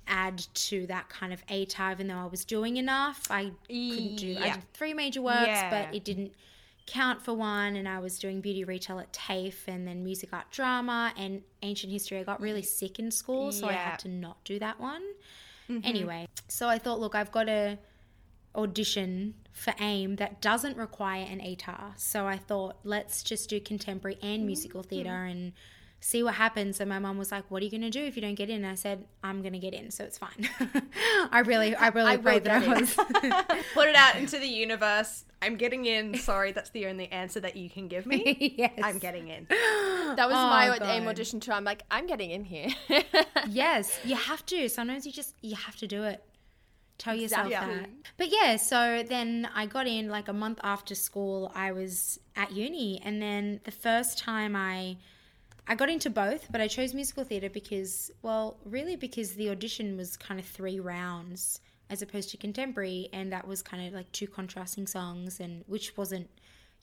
add 0.09 0.39
to 0.55 0.87
that 0.89 1.09
kind 1.09 1.33
of 1.33 1.45
ATAR, 1.47 1.93
even 1.93 2.09
though 2.09 2.17
I 2.17 2.27
was 2.27 2.45
doing 2.45 2.77
enough. 2.77 3.27
I 3.31 3.53
couldn't 3.69 4.17
do, 4.17 4.37
I 4.41 4.47
Yeah. 4.47 4.55
did 4.57 4.73
three 4.73 4.95
major 4.95 5.23
works, 5.23 5.47
Yeah. 5.47 5.71
but 5.87 5.95
it 5.95 6.05
didn't 6.05 6.33
count 6.87 7.23
for 7.23 7.33
one. 7.35 7.77
And 7.77 7.89
I 7.89 7.99
was 8.01 8.19
doing 8.19 8.41
beauty 8.41 8.65
retail 8.65 8.99
at 8.99 9.13
TAFE 9.13 9.69
and 9.69 9.87
then 9.87 10.03
music, 10.03 10.31
art, 10.33 10.51
drama 10.51 11.13
and 11.17 11.43
ancient 11.63 11.93
history. 11.93 12.19
I 12.19 12.25
got 12.25 12.41
really 12.41 12.63
sick 12.63 12.99
in 12.99 13.11
school, 13.13 13.53
so 13.53 13.69
I 13.69 13.73
Yeah. 13.73 13.79
Mm-hmm. 13.79 13.91
had 13.91 13.99
to 14.01 14.09
not 14.09 14.43
do 14.45 14.59
that 14.59 14.81
one. 14.81 15.03
Anyway, 15.85 16.27
so 16.49 16.69
I 16.69 16.79
thought, 16.79 16.99
look, 17.01 17.15
I've 17.15 17.31
got 17.33 17.45
to 17.45 17.79
audition 18.55 19.35
for 19.53 19.75
AIM 19.79 20.17
that 20.17 20.41
doesn't 20.41 20.77
require 20.77 21.25
an 21.29 21.41
ATAR. 21.41 21.93
So 21.97 22.27
I 22.27 22.39
thought, 22.39 22.77
let's 22.85 23.23
just 23.23 23.51
do 23.51 23.61
contemporary 23.61 24.19
and 24.23 24.39
mm-hmm. 24.39 24.47
musical 24.47 24.83
theatre 24.83 25.25
and 25.25 25.53
see 26.03 26.23
what 26.23 26.35
happens. 26.35 26.81
And 26.81 26.89
my 26.89 26.99
mum 26.99 27.17
was 27.17 27.33
like, 27.33 27.51
"What 27.51 27.63
are 27.63 27.65
you 27.65 27.71
going 27.71 27.83
to 27.83 27.91
do 27.91 28.05
if 28.05 28.17
you 28.17 28.23
don't 28.23 28.35
get 28.35 28.51
in?" 28.51 28.57
And 28.57 28.67
I 28.67 28.75
said, 28.75 29.07
"I'm 29.23 29.41
going 29.41 29.55
to 29.55 29.59
get 29.59 29.73
in, 29.73 29.91
so 29.91 30.05
it's 30.05 30.19
fine." 30.19 30.49
I 31.31 31.41
really, 31.47 31.75
I 31.75 31.89
really 31.89 32.13
I 32.13 32.17
prayed 32.19 32.45
that 32.45 32.65
get 32.65 32.77
I 32.77 32.81
was. 32.81 32.95
Put 33.75 33.89
it 33.89 33.97
out 33.97 34.17
into 34.19 34.39
the 34.39 34.47
universe. 34.47 35.25
I'm 35.41 35.57
getting 35.57 35.87
in. 35.87 36.17
Sorry, 36.19 36.53
that's 36.53 36.71
the 36.71 36.87
only 36.87 37.11
answer 37.11 37.41
that 37.41 37.57
you 37.57 37.71
can 37.71 37.89
give 37.89 38.07
me. 38.07 38.55
yes, 38.59 38.79
I'm 38.83 38.99
getting 38.99 39.29
in. 39.29 39.47
That 40.13 40.29
was 40.29 40.37
Oh, 40.37 40.51
my 40.51 40.79
God. 40.79 40.83
aim 40.91 41.09
audition 41.09 41.41
too. 41.41 41.53
I'm 41.53 41.65
like, 41.65 41.85
I'm 41.91 42.07
getting 42.07 42.33
in 42.33 42.45
here. 42.45 42.69
yes, 43.49 43.99
you 44.05 44.15
have 44.15 44.45
to. 44.47 44.69
Sometimes 44.69 45.07
you 45.07 45.13
just 45.13 45.35
you 45.41 45.57
have 45.57 45.75
to 45.77 45.87
do 45.87 46.03
it. 46.03 46.23
Tell 46.99 47.15
yourself 47.15 47.47
Exactly. 47.47 47.75
that. 47.75 47.91
But 48.17 48.29
yeah, 48.31 48.57
so 48.57 49.03
then 49.03 49.49
I 49.55 49.67
got 49.67 49.87
in 49.87 50.09
like 50.09 50.29
a 50.29 50.33
month 50.33 50.61
after 50.63 50.95
school. 50.95 51.51
I 51.55 51.73
was 51.73 52.21
at 52.37 52.53
uni, 52.53 53.01
and 53.05 53.21
then 53.21 53.61
the 53.65 53.71
first 53.71 54.19
time 54.19 54.55
I 54.55 54.99
I 55.67 55.75
got 55.75 55.89
into 55.89 56.11
both, 56.11 56.51
but 56.51 56.61
I 56.61 56.69
chose 56.69 56.93
musical 56.93 57.25
theatre 57.25 57.49
because, 57.49 58.11
well, 58.23 58.59
really 58.65 58.97
because 58.97 59.35
the 59.35 59.51
audition 59.51 59.97
was 59.97 60.17
kind 60.17 60.41
of 60.41 60.47
three 60.47 60.81
rounds 60.81 61.61
as 61.89 62.03
opposed 62.03 62.31
to 62.31 62.37
contemporary, 62.37 63.09
and 63.13 63.33
that 63.33 63.47
was 63.47 63.63
kind 63.63 63.87
of 63.87 63.95
like 63.95 64.11
two 64.13 64.27
contrasting 64.27 64.87
songs, 64.87 65.41
and 65.41 65.63
which 65.67 65.97
wasn't, 65.97 66.29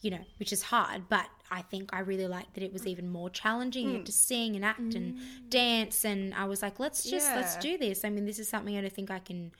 you 0.01 0.11
know, 0.11 0.23
which 0.37 0.53
is 0.53 0.61
hard. 0.61 1.09
But 1.09 1.27
I 1.51 1.61
think 1.63 1.89
I 1.93 1.99
really 1.99 2.27
liked 2.27 2.53
that 2.53 2.63
it 2.63 2.71
was 2.71 2.87
even 2.87 3.09
more 3.09 3.29
challenging. 3.29 3.89
You 3.89 3.95
had 3.97 4.05
to 4.05 4.11
sing 4.11 4.55
and 4.55 4.63
act 4.63 4.79
and 4.79 5.15
mm. 5.15 5.49
dance, 5.49 6.05
and 6.05 6.33
I 6.33 6.45
was 6.45 6.61
like, 6.61 6.79
let's 6.79 7.03
just 7.09 7.27
let's 7.35 7.57
do 7.57 7.77
this. 7.77 8.05
I 8.05 8.09
mean, 8.09 8.25
this 8.25 8.39
is 8.39 8.47
something 8.47 8.77
I 8.77 8.81
don't 8.81 8.93
think 8.93 9.11
I 9.11 9.19
can 9.19 9.51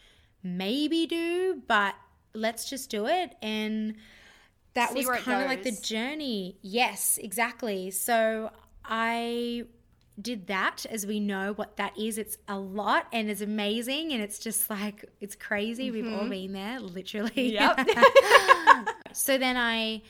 maybe 0.44 1.06
do, 1.06 1.62
but 1.68 1.96
let's 2.34 2.70
just 2.70 2.90
do 2.90 3.08
it 3.08 3.36
and 3.42 3.96
that 4.74 4.92
See 4.92 5.06
was 5.06 5.20
kind 5.22 5.42
of 5.42 5.50
like 5.50 5.64
the 5.64 5.72
journey. 5.72 6.58
Yes, 6.62 7.18
exactly. 7.22 7.92
So 7.92 8.52
I 8.86 9.64
did 10.22 10.48
that 10.48 10.86
as 10.90 11.06
we 11.06 11.20
know 11.20 11.54
what 11.54 11.78
that 11.78 11.98
is. 11.98 12.18
It's 12.18 12.38
a 12.48 12.58
lot 12.58 13.08
and 13.12 13.30
it's 13.30 13.42
amazing 13.42 14.12
and 14.14 14.22
it's 14.22 14.40
just 14.40 14.70
like 14.70 15.06
it's 15.20 15.36
crazy. 15.36 15.92
We've 15.92 16.12
all 16.14 16.28
been 16.30 16.54
there, 16.54 16.80
literally. 16.80 17.54
Yep. 17.54 17.90
so 19.14 19.38
then 19.38 19.58
I 19.58 20.02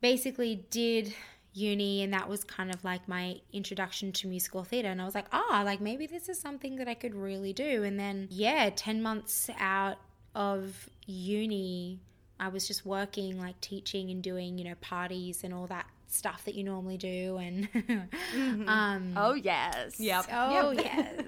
basically 0.00 0.64
did 0.70 1.14
uni 1.54 2.02
and 2.02 2.12
that 2.12 2.28
was 2.28 2.42
kind 2.44 2.74
of 2.74 2.82
like 2.84 3.06
my 3.08 3.36
introduction 3.52 4.10
to 4.12 4.26
musical 4.26 4.64
theater 4.64 4.88
and 4.88 5.00
I 5.00 5.04
was 5.04 5.14
like, 5.14 5.26
"Ah, 5.32 5.62
like 5.64 5.80
maybe 5.80 6.06
this 6.06 6.28
is 6.28 6.38
something 6.40 6.76
that 6.76 6.88
I 6.88 6.94
could 6.94 7.14
really 7.14 7.52
do." 7.52 7.82
And 7.84 7.98
then 7.98 8.26
yeah, 8.30 8.70
10 8.74 9.00
months 9.02 9.48
out 9.58 9.98
of 10.34 10.88
uni, 11.06 12.00
I 12.40 12.48
was 12.48 12.66
just 12.66 12.84
working 12.84 13.38
like 13.40 13.60
teaching 13.60 14.10
and 14.10 14.22
doing, 14.22 14.58
you 14.58 14.64
know, 14.64 14.74
parties 14.80 15.44
and 15.44 15.54
all 15.54 15.66
that 15.68 15.86
stuff 16.08 16.44
that 16.44 16.54
you 16.54 16.62
normally 16.64 16.96
do 16.96 17.38
and 17.38 17.68
um 18.68 19.14
Oh 19.16 19.34
yes. 19.34 19.98
Yep. 19.98 20.26
oh 20.32 20.70
Yep. 20.72 20.84
yes. 20.84 21.24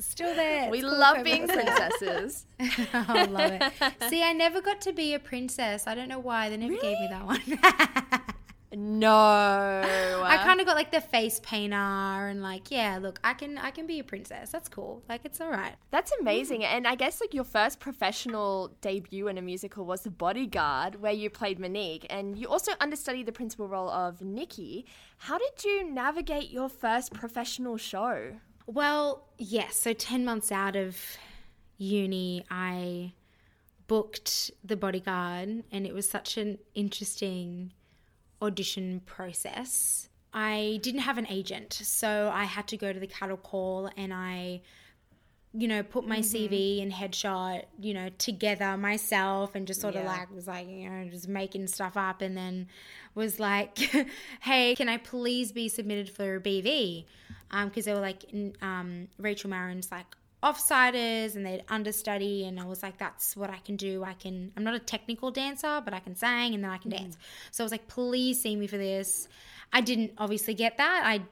Still 0.00 0.34
there. 0.34 0.68
We 0.70 0.80
cool 0.82 0.90
love 0.98 1.22
being 1.24 1.46
princesses. 1.58 2.44
I 2.92 3.24
love 3.24 3.52
it. 3.52 3.72
See, 4.10 4.22
I 4.22 4.32
never 4.32 4.60
got 4.60 4.80
to 4.82 4.92
be 4.92 5.14
a 5.14 5.18
princess. 5.18 5.86
I 5.86 5.94
don't 5.94 6.08
know 6.08 6.18
why. 6.18 6.48
They 6.50 6.56
never 6.56 6.76
gave 6.76 6.98
me 6.98 7.06
that 7.08 7.24
one. 7.24 8.24
no. 8.74 9.82
I 10.24 10.40
kind 10.44 10.60
of 10.60 10.66
got 10.66 10.76
like 10.76 10.90
the 10.90 11.00
face 11.00 11.40
painter 11.40 11.76
and 11.76 12.42
like, 12.42 12.70
yeah, 12.70 12.98
look, 13.00 13.18
I 13.22 13.34
can 13.34 13.58
I 13.58 13.70
can 13.70 13.86
be 13.86 13.98
a 13.98 14.04
princess. 14.04 14.50
That's 14.50 14.68
cool. 14.68 15.02
Like 15.08 15.22
it's 15.24 15.40
all 15.40 15.50
right. 15.50 15.74
That's 15.90 16.12
amazing. 16.20 16.64
And 16.64 16.86
I 16.86 16.94
guess 16.94 17.20
like 17.20 17.34
your 17.34 17.44
first 17.44 17.80
professional 17.80 18.76
debut 18.80 19.28
in 19.28 19.38
a 19.38 19.42
musical 19.42 19.84
was 19.84 20.02
The 20.02 20.10
Bodyguard, 20.10 21.00
where 21.00 21.12
you 21.12 21.30
played 21.30 21.58
Monique, 21.58 22.06
and 22.10 22.38
you 22.38 22.48
also 22.48 22.72
understudied 22.80 23.26
the 23.26 23.32
principal 23.32 23.68
role 23.68 23.90
of 23.90 24.22
Nikki. 24.22 24.86
How 25.18 25.38
did 25.38 25.64
you 25.64 25.84
navigate 25.90 26.50
your 26.50 26.68
first 26.68 27.12
professional 27.12 27.76
show? 27.76 28.34
Well, 28.66 29.28
yes. 29.38 29.76
So 29.76 29.92
10 29.92 30.24
months 30.24 30.50
out 30.50 30.76
of 30.76 30.96
uni, 31.78 32.44
I 32.50 33.12
booked 33.86 34.50
The 34.64 34.76
Bodyguard, 34.76 35.64
and 35.70 35.86
it 35.86 35.92
was 35.92 36.08
such 36.08 36.38
an 36.38 36.58
interesting 36.74 37.72
audition 38.42 39.00
process. 39.06 40.08
I 40.34 40.80
didn't 40.82 41.00
have 41.00 41.18
an 41.18 41.26
agent, 41.28 41.74
so 41.74 42.30
I 42.32 42.44
had 42.44 42.66
to 42.68 42.76
go 42.76 42.92
to 42.92 42.98
the 42.98 43.06
cattle 43.06 43.36
call 43.36 43.90
and 43.96 44.12
I 44.12 44.62
you 45.54 45.68
know, 45.68 45.82
put 45.82 46.06
my 46.06 46.20
CV 46.20 46.82
and 46.82 46.90
headshot, 46.90 47.64
you 47.78 47.92
know, 47.92 48.08
together 48.16 48.76
myself 48.78 49.54
and 49.54 49.66
just 49.66 49.82
sort 49.82 49.96
of 49.96 50.06
like 50.06 50.30
was 50.34 50.46
like, 50.46 50.66
you 50.66 50.88
know, 50.88 51.08
just 51.10 51.28
making 51.28 51.66
stuff 51.66 51.94
up 51.96 52.22
and 52.22 52.34
then 52.36 52.68
was 53.14 53.38
like, 53.38 53.78
hey, 54.40 54.74
can 54.74 54.88
I 54.88 54.96
please 54.96 55.52
be 55.52 55.68
submitted 55.68 56.08
for 56.08 56.36
a 56.36 56.40
BV? 56.40 57.04
Because 57.64 57.84
they 57.84 57.92
were 57.92 58.00
like, 58.00 58.24
um, 58.62 59.08
Rachel 59.18 59.50
Marron's 59.50 59.92
like 59.92 60.06
offsiders 60.42 61.36
and 61.36 61.46
they'd 61.46 61.62
understudy 61.68 62.44
and 62.44 62.58
I 62.58 62.64
was 62.64 62.82
like, 62.82 62.98
that's 62.98 63.36
what 63.36 63.50
I 63.50 63.58
can 63.58 63.76
do. 63.76 64.02
I 64.04 64.14
can, 64.14 64.52
I'm 64.56 64.64
not 64.64 64.74
a 64.74 64.78
technical 64.78 65.30
dancer, 65.30 65.80
but 65.84 65.94
I 65.94 66.00
can 66.00 66.16
sing 66.16 66.54
and 66.54 66.64
then 66.64 66.70
I 66.70 66.78
can 66.78 66.90
dance. 66.90 67.16
Mm. 67.16 67.18
So 67.52 67.64
I 67.64 67.66
was 67.66 67.72
like, 67.72 67.86
please 67.88 68.40
see 68.40 68.56
me 68.56 68.66
for 68.66 68.76
this. 68.76 69.28
I 69.72 69.80
didn't 69.80 70.12
obviously 70.18 70.54
get 70.54 70.76
that. 70.76 71.02
I 71.04 71.22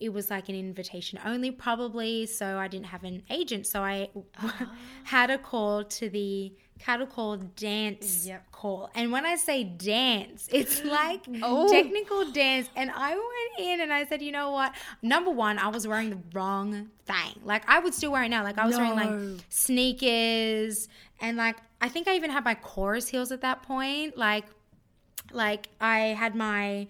it 0.00 0.12
was 0.12 0.28
like 0.28 0.48
an 0.48 0.56
invitation 0.56 1.20
only 1.24 1.52
probably, 1.52 2.26
so 2.26 2.58
I 2.58 2.66
didn't 2.66 2.86
have 2.86 3.04
an 3.04 3.22
agent. 3.30 3.66
So 3.66 3.82
I 3.82 4.10
ah. 4.38 4.72
had 5.04 5.30
a 5.30 5.38
call 5.38 5.84
to 5.84 6.10
the 6.10 6.52
cattle 6.84 7.06
call 7.06 7.36
dance 7.36 8.26
Yep. 8.26 8.52
call. 8.52 8.90
And 8.94 9.10
when 9.10 9.24
I 9.24 9.36
say 9.36 9.64
dance, 9.64 10.48
it's 10.52 10.84
like 10.84 11.24
oh. 11.42 11.70
technical 11.70 12.30
dance. 12.30 12.68
And 12.76 12.90
I 12.90 13.10
went 13.10 13.68
in 13.68 13.80
and 13.80 13.92
I 13.92 14.04
said, 14.04 14.20
you 14.20 14.32
know 14.32 14.50
what? 14.50 14.74
Number 15.00 15.30
one, 15.30 15.58
I 15.58 15.68
was 15.68 15.86
wearing 15.86 16.10
the 16.10 16.18
wrong 16.34 16.90
thing. 17.06 17.40
Like 17.42 17.68
I 17.68 17.78
would 17.78 17.94
still 17.94 18.12
wear 18.12 18.24
it 18.24 18.28
now. 18.28 18.42
Like 18.42 18.58
I 18.58 18.66
was 18.66 18.76
wearing 18.76 18.96
like 18.96 19.40
sneakers 19.48 20.88
and 21.20 21.36
like 21.36 21.56
I 21.80 21.88
think 21.88 22.06
I 22.06 22.16
even 22.16 22.30
had 22.30 22.44
my 22.44 22.54
chorus 22.54 23.08
heels 23.08 23.32
at 23.32 23.40
that 23.40 23.62
point. 23.62 24.18
Like 24.18 24.44
like 25.32 25.68
I 25.80 25.98
had 25.98 26.34
my 26.34 26.88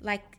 like 0.00 0.36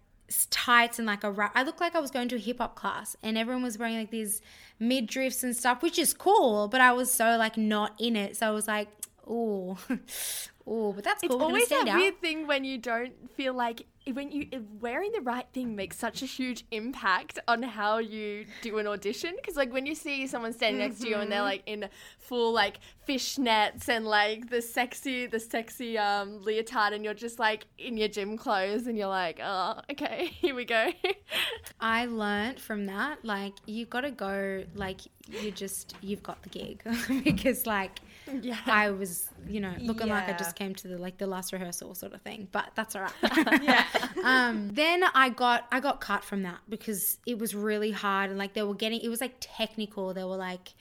tights 0.49 0.97
and 0.97 1.05
like 1.05 1.23
a 1.23 1.31
wrap. 1.31 1.51
I 1.55 1.63
looked 1.63 1.81
like 1.81 1.95
I 1.95 1.99
was 1.99 2.11
going 2.11 2.29
to 2.29 2.35
a 2.35 2.39
hip 2.39 2.57
hop 2.57 2.75
class, 2.75 3.15
and 3.23 3.37
everyone 3.37 3.63
was 3.63 3.77
wearing 3.77 3.97
like 3.97 4.11
these 4.11 4.41
midriffs 4.79 5.43
and 5.43 5.55
stuff, 5.55 5.81
which 5.81 5.99
is 5.99 6.13
cool. 6.13 6.67
But 6.67 6.81
I 6.81 6.93
was 6.93 7.11
so 7.11 7.37
like 7.37 7.57
not 7.57 7.93
in 7.99 8.15
it, 8.15 8.37
so 8.37 8.47
I 8.47 8.51
was 8.51 8.67
like, 8.67 8.89
oh, 9.27 9.77
oh, 10.67 10.93
but 10.93 11.03
that's 11.03 11.23
It's. 11.23 11.33
We're 11.33 11.41
always 11.41 11.69
that 11.69 11.87
out. 11.87 11.97
weird 11.97 12.19
thing 12.21 12.47
when 12.47 12.63
you 12.63 12.77
don't 12.77 13.13
feel 13.35 13.53
like 13.53 13.85
when 14.13 14.31
you 14.31 14.47
wearing 14.79 15.11
the 15.11 15.21
right 15.21 15.47
thing 15.53 15.75
makes 15.75 15.97
such 15.97 16.21
a 16.21 16.25
huge 16.25 16.63
impact 16.71 17.39
on 17.47 17.61
how 17.61 17.97
you 17.97 18.45
do 18.61 18.77
an 18.77 18.87
audition 18.87 19.35
because 19.35 19.57
like 19.57 19.73
when 19.73 19.85
you 19.85 19.95
see 19.95 20.27
someone 20.27 20.53
standing 20.53 20.79
next 20.79 21.01
to 21.01 21.09
you 21.09 21.17
and 21.17 21.29
they're 21.29 21.41
like 21.41 21.61
in 21.65 21.89
full 22.17 22.53
like 22.53 22.79
fishnets 23.07 23.89
and 23.89 24.05
like 24.05 24.49
the 24.49 24.61
sexy 24.61 25.25
the 25.25 25.39
sexy 25.39 25.97
um 25.97 26.41
leotard 26.41 26.93
and 26.93 27.03
you're 27.03 27.13
just 27.13 27.37
like 27.37 27.65
in 27.77 27.97
your 27.97 28.07
gym 28.07 28.37
clothes 28.37 28.87
and 28.87 28.97
you're 28.97 29.07
like 29.07 29.39
oh 29.43 29.79
okay 29.91 30.27
here 30.39 30.55
we 30.55 30.63
go 30.63 30.89
I 31.79 32.05
learned 32.05 32.59
from 32.59 32.87
that, 32.87 33.23
like 33.23 33.53
you've 33.65 33.89
got 33.89 34.01
to 34.01 34.11
go, 34.11 34.63
like 34.75 35.01
you 35.27 35.51
just 35.51 35.95
you've 36.01 36.23
got 36.23 36.41
the 36.43 36.49
gig 36.49 36.83
because 37.23 37.65
like 37.65 37.99
yeah 38.41 38.57
I 38.65 38.91
was, 38.91 39.29
you 39.47 39.59
know, 39.59 39.73
looking 39.79 40.09
like 40.09 40.27
I 40.29 40.33
just 40.33 40.55
came 40.55 40.75
to 40.75 40.87
the 40.87 40.97
like 40.97 41.17
the 41.17 41.27
last 41.27 41.53
rehearsal 41.53 41.95
sort 41.95 42.13
of 42.13 42.21
thing. 42.21 42.47
But 42.51 42.71
that's 42.75 42.95
all 42.95 43.03
right. 43.03 43.61
yeah. 43.61 43.85
Um, 44.23 44.69
then 44.73 45.03
I 45.13 45.29
got 45.29 45.67
I 45.71 45.79
got 45.79 46.01
cut 46.01 46.23
from 46.23 46.43
that 46.43 46.59
because 46.67 47.17
it 47.25 47.39
was 47.39 47.55
really 47.55 47.91
hard 47.91 48.29
and 48.29 48.37
like 48.37 48.53
they 48.53 48.63
were 48.63 48.73
getting 48.73 48.99
it 48.99 49.09
was 49.09 49.21
like 49.21 49.35
technical. 49.39 50.13
They 50.13 50.23
were 50.23 50.35
like 50.35 50.73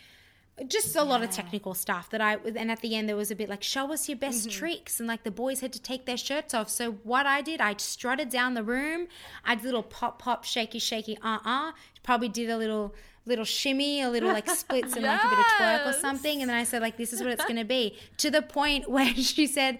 just 0.68 0.96
a 0.96 1.02
lot 1.02 1.22
of 1.22 1.30
technical 1.30 1.74
stuff 1.74 2.08
that 2.10 2.22
I 2.22 2.36
was 2.36 2.56
and 2.56 2.70
at 2.70 2.80
the 2.80 2.96
end 2.96 3.08
there 3.08 3.16
was 3.16 3.30
a 3.30 3.36
bit 3.36 3.50
like 3.50 3.62
show 3.62 3.92
us 3.92 4.08
your 4.08 4.16
best 4.16 4.50
tricks 4.50 4.98
and 4.98 5.06
like 5.06 5.22
the 5.22 5.30
boys 5.30 5.60
had 5.60 5.72
to 5.74 5.82
take 5.82 6.06
their 6.06 6.16
shirts 6.16 6.54
off. 6.54 6.70
So 6.70 6.92
what 7.04 7.26
I 7.26 7.42
did, 7.42 7.60
I 7.60 7.74
strutted 7.76 8.30
down 8.30 8.54
the 8.54 8.64
room. 8.64 9.06
I 9.44 9.54
did 9.54 9.64
a 9.64 9.66
little 9.66 9.82
pop 9.82 10.18
pop 10.18 10.44
shaky 10.44 10.78
shaky 10.78 11.18
uh 11.22 11.38
uh. 11.44 11.72
Probably 12.02 12.28
did 12.28 12.48
a 12.48 12.56
little 12.56 12.94
little 13.26 13.45
shimmy, 13.45 14.00
a 14.02 14.09
little 14.09 14.28
like 14.33 14.49
splits 14.49 14.92
and 14.97 15.04
like 15.04 15.23
a 15.23 15.28
bit 15.28 15.38
of 15.38 15.45
twerk 15.45 15.87
or 15.87 15.92
something. 15.92 16.40
And 16.40 16.49
then 16.49 16.56
I 16.56 16.64
said 16.64 16.80
like 16.80 16.97
this 16.97 17.12
is 17.12 17.21
what 17.21 17.30
it's 17.30 17.45
gonna 17.45 17.64
be. 17.64 17.97
To 18.18 18.30
the 18.30 18.40
point 18.42 18.88
where 18.90 19.12
she 19.14 19.47
said 19.47 19.78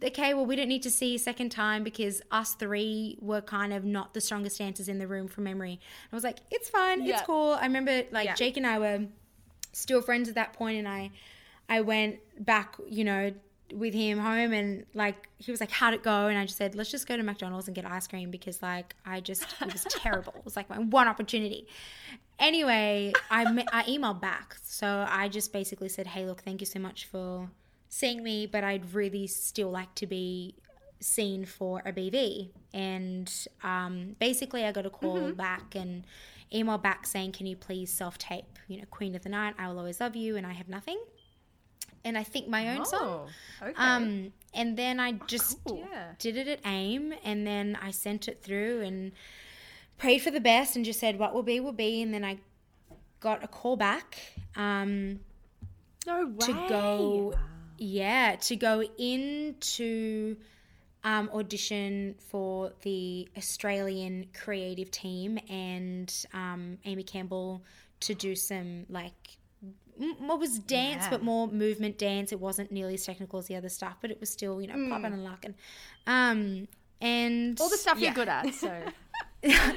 okay, 0.00 0.32
well, 0.32 0.46
we 0.46 0.54
don't 0.54 0.68
need 0.68 0.84
to 0.84 0.90
see 0.92 1.16
a 1.16 1.18
second 1.18 1.50
time 1.50 1.82
because 1.82 2.22
us 2.30 2.54
three 2.54 3.18
were 3.20 3.40
kind 3.40 3.72
of 3.72 3.84
not 3.84 4.14
the 4.14 4.20
strongest 4.20 4.58
dancers 4.58 4.88
in 4.88 4.98
the 5.00 5.08
room 5.08 5.26
from 5.26 5.42
memory. 5.42 5.72
And 5.72 5.80
I 6.12 6.16
was 6.16 6.22
like, 6.22 6.38
it's 6.52 6.68
fine, 6.70 7.04
Yeah. 7.04 7.14
it's 7.16 7.26
cool. 7.26 7.54
I 7.60 7.62
remember 7.64 8.04
like 8.12 8.26
Yeah. 8.26 8.34
Jake 8.34 8.56
and 8.56 8.64
I 8.64 8.78
were 8.78 9.06
still 9.72 10.00
friends 10.00 10.28
at 10.28 10.36
that 10.36 10.52
point, 10.52 10.78
and 10.78 10.86
I, 10.86 11.10
I 11.68 11.80
went 11.80 12.20
back, 12.44 12.76
you 12.88 13.02
know, 13.02 13.32
with 13.72 13.94
him 13.94 14.18
home, 14.18 14.52
and 14.52 14.86
like 14.94 15.28
he 15.38 15.50
was 15.50 15.60
like, 15.60 15.70
how'd 15.70 15.94
it 15.94 16.02
go? 16.02 16.26
And 16.26 16.38
I 16.38 16.44
just 16.44 16.56
said, 16.56 16.74
let's 16.74 16.90
just 16.90 17.06
go 17.06 17.16
to 17.16 17.22
McDonald's 17.22 17.68
and 17.68 17.74
get 17.74 17.84
ice 17.84 18.06
cream 18.06 18.30
because 18.30 18.62
like 18.62 18.94
I 19.04 19.20
just 19.20 19.44
it 19.60 19.72
was 19.72 19.84
terrible. 19.90 20.34
It 20.36 20.44
was 20.44 20.56
like 20.56 20.68
my 20.70 20.78
one 20.78 21.08
opportunity. 21.08 21.66
Anyway, 22.38 23.12
I 23.30 23.42
I 23.72 23.82
emailed 23.84 24.20
back, 24.20 24.56
so 24.62 25.06
I 25.08 25.28
just 25.28 25.52
basically 25.52 25.88
said, 25.88 26.06
hey, 26.06 26.24
look, 26.26 26.42
thank 26.42 26.60
you 26.60 26.66
so 26.66 26.78
much 26.78 27.06
for 27.06 27.50
seeing 27.88 28.22
me, 28.22 28.46
but 28.46 28.64
I'd 28.64 28.94
really 28.94 29.26
still 29.26 29.70
like 29.70 29.94
to 29.96 30.06
be 30.06 30.54
seen 31.00 31.44
for 31.44 31.82
a 31.84 31.92
BV. 31.92 32.50
And 32.72 33.32
um, 33.62 34.16
basically, 34.18 34.64
I 34.64 34.72
got 34.72 34.86
a 34.86 34.90
call 34.90 35.32
back 35.32 35.74
and 35.74 36.04
email 36.52 36.78
back 36.78 37.06
saying, 37.06 37.32
Can 37.32 37.46
you 37.46 37.56
please 37.56 37.92
self 37.92 38.18
tape? 38.18 38.58
You 38.68 38.78
know, 38.78 38.84
Queen 38.90 39.14
of 39.14 39.22
the 39.22 39.28
Night, 39.28 39.54
I 39.58 39.68
Will 39.68 39.78
Always 39.78 40.00
Love 40.00 40.16
You, 40.16 40.36
and 40.36 40.46
I 40.46 40.52
Have 40.52 40.68
Nothing. 40.68 40.98
And 42.08 42.16
I 42.16 42.24
think 42.24 42.48
my 42.48 42.76
own 42.76 42.84
song. 42.86 43.28
Oh, 43.62 43.66
okay. 43.66 43.74
Um, 43.76 44.32
and 44.54 44.76
then 44.76 44.98
I 44.98 45.12
just 45.26 45.58
Yeah. 45.66 46.12
did 46.18 46.36
it 46.36 46.48
at 46.48 46.60
AIM, 46.64 47.12
and 47.22 47.46
then 47.46 47.76
I 47.80 47.90
sent 47.90 48.28
it 48.28 48.42
through 48.42 48.80
and 48.82 49.12
prayed 49.98 50.20
for 50.20 50.30
the 50.30 50.40
best 50.40 50.74
and 50.74 50.84
just 50.84 50.98
said, 51.00 51.18
What 51.18 51.34
will 51.34 51.42
be, 51.42 51.60
will 51.60 51.72
be. 51.72 52.00
And 52.02 52.12
then 52.14 52.24
I 52.24 52.38
got 53.20 53.44
a 53.44 53.48
call 53.48 53.76
back. 53.76 54.18
Um, 54.56 55.20
no 56.06 56.26
way 56.26 56.46
to 56.46 56.52
go 56.68 57.34
yeah 57.76 58.34
to 58.36 58.56
go 58.56 58.82
into 58.98 60.36
um, 61.04 61.30
audition 61.32 62.14
for 62.30 62.72
the 62.82 63.28
Australian 63.36 64.26
creative 64.34 64.90
team 64.90 65.38
and 65.48 66.12
um, 66.34 66.78
Amy 66.84 67.04
Campbell 67.04 67.62
to 68.00 68.14
do 68.14 68.34
some 68.34 68.84
like 68.88 69.37
what 70.18 70.38
was 70.38 70.58
dance, 70.58 71.04
Yeah. 71.04 71.10
but 71.10 71.22
more 71.22 71.48
movement 71.48 71.98
dance. 71.98 72.32
It 72.32 72.40
wasn't 72.40 72.70
nearly 72.72 72.94
as 72.94 73.04
technical 73.04 73.38
as 73.38 73.46
the 73.46 73.56
other 73.56 73.68
stuff, 73.68 73.96
but 74.00 74.10
it 74.10 74.20
was 74.20 74.30
still 74.30 74.60
you 74.60 74.68
know 74.68 74.74
Mm. 74.74 74.90
popping 74.90 75.12
and 75.12 75.24
locking. 75.24 75.54
Um, 76.06 76.68
and 77.00 77.60
All 77.60 77.68
the 77.68 77.76
stuff 77.76 77.98
yeah. 77.98 78.06
you're 78.06 78.14
good 78.14 78.28
at, 78.28 78.52
so 78.54 78.82
yeah, 79.42 79.72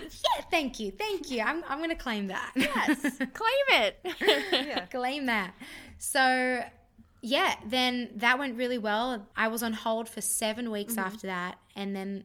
thank 0.50 0.80
you, 0.80 0.92
thank 0.92 1.30
you. 1.30 1.42
I'm 1.42 1.64
I'm 1.68 1.80
gonna 1.80 1.96
claim 1.96 2.28
that. 2.28 2.52
yes, 2.56 3.02
claim 3.34 3.68
it. 3.70 4.90
claim 4.92 5.26
that. 5.28 5.54
So, 6.00 6.64
yeah, 7.22 7.56
then 7.68 8.10
that 8.16 8.40
went 8.40 8.58
really 8.58 8.80
well. 8.80 9.28
I 9.36 9.50
was 9.50 9.62
on 9.62 9.74
hold 9.74 10.10
for 10.10 10.22
seven 10.22 10.72
weeks 10.72 10.98
after 10.98 11.28
that, 11.28 11.60
and 11.76 11.96
then 11.96 12.24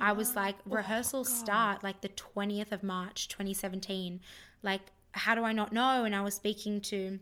I 0.00 0.12
was 0.12 0.36
like, 0.36 0.56
rehearsals 0.66 1.32
start 1.32 1.82
like 1.82 2.02
the 2.02 2.08
twentieth 2.08 2.70
of 2.72 2.82
March, 2.82 3.28
twenty 3.28 3.54
seventeen. 3.54 4.20
Like, 4.62 4.82
how 5.12 5.34
do 5.34 5.44
I 5.44 5.52
not 5.52 5.72
know? 5.72 6.04
And 6.04 6.14
I 6.14 6.20
was 6.22 6.34
speaking 6.34 6.80
to 6.82 7.18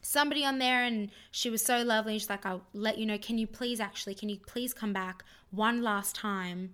somebody 0.00 0.44
on 0.44 0.58
there 0.58 0.84
and 0.84 1.10
she 1.30 1.50
was 1.50 1.64
so 1.64 1.82
lovely. 1.82 2.18
She's 2.18 2.30
like 2.30 2.46
i'll 2.46 2.62
let 2.72 2.98
you 2.98 3.06
know. 3.06 3.18
Can 3.18 3.38
you 3.38 3.46
please 3.46 3.80
actually 3.80 4.14
can 4.14 4.28
you 4.28 4.38
please 4.46 4.72
come 4.72 4.92
back 4.92 5.24
one 5.50 5.82
last 5.82 6.14
time 6.14 6.70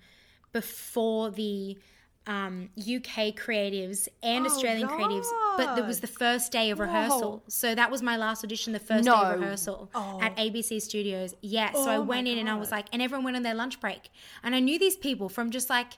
before 0.53 1.31
the 1.31 1.79
um, 2.27 2.71
uk 2.79 3.37
creatives 3.37 4.09
and 4.23 4.47
australian 4.47 4.89
creatives? 4.89 5.27
But 5.57 5.79
it 5.79 5.87
was 5.87 6.01
the 6.01 6.07
first 6.07 6.53
day 6.53 6.71
of 6.71 6.79
rehearsal. 6.81 7.43
So 7.49 7.75
that 7.75 7.91
was 7.91 8.03
my 8.03 8.17
last 8.17 8.45
audition 8.45 8.73
the 8.73 8.79
first 8.79 9.05
day 9.05 9.11
of 9.11 9.41
rehearsal 9.41 9.91
at 9.95 10.37
abc 10.37 10.81
studios. 10.81 11.35
Yeah 11.41 11.73
so 11.73 11.89
i 11.89 11.99
went 11.99 12.29
in 12.29 12.39
and 12.39 12.49
i 12.49 12.55
was 12.55 12.71
like 12.71 12.87
and 12.93 13.03
everyone 13.03 13.25
went 13.25 13.37
on 13.37 13.43
their 13.43 13.55
lunch 13.55 13.81
break. 13.81 14.11
And 14.43 14.55
i 14.55 14.61
knew 14.61 14.79
these 14.79 14.97
people 14.97 15.29
from 15.29 15.51
just 15.51 15.71
like 15.71 15.95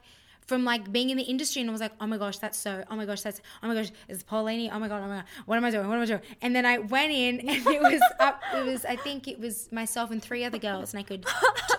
from 0.46 0.64
like 0.64 0.92
being 0.92 1.10
in 1.10 1.16
the 1.16 1.24
industry 1.24 1.60
and 1.60 1.70
I 1.70 1.72
was 1.72 1.80
like, 1.80 1.92
oh 2.00 2.06
my 2.06 2.18
gosh, 2.18 2.38
that's 2.38 2.58
so, 2.58 2.84
oh 2.90 2.96
my 2.96 3.04
gosh, 3.04 3.22
that's, 3.22 3.40
oh 3.62 3.68
my 3.68 3.74
gosh, 3.74 3.90
it's 4.08 4.22
Paulini, 4.22 4.70
oh 4.72 4.78
my 4.78 4.88
god, 4.88 5.02
oh 5.02 5.08
my 5.08 5.16
god, 5.16 5.24
what 5.44 5.56
am 5.56 5.64
I 5.64 5.70
doing, 5.70 5.88
what 5.88 5.96
am 5.96 6.02
I 6.02 6.06
doing? 6.06 6.20
And 6.40 6.54
then 6.54 6.64
I 6.64 6.78
went 6.78 7.12
in 7.12 7.40
and 7.48 7.66
it 7.66 7.82
was 7.82 8.00
up, 8.20 8.40
it 8.54 8.64
was, 8.64 8.84
I 8.84 8.96
think 8.96 9.26
it 9.26 9.40
was 9.40 9.70
myself 9.72 10.10
and 10.10 10.22
three 10.22 10.44
other 10.44 10.58
girls 10.58 10.94
and 10.94 11.00
I 11.00 11.02
could, 11.02 11.26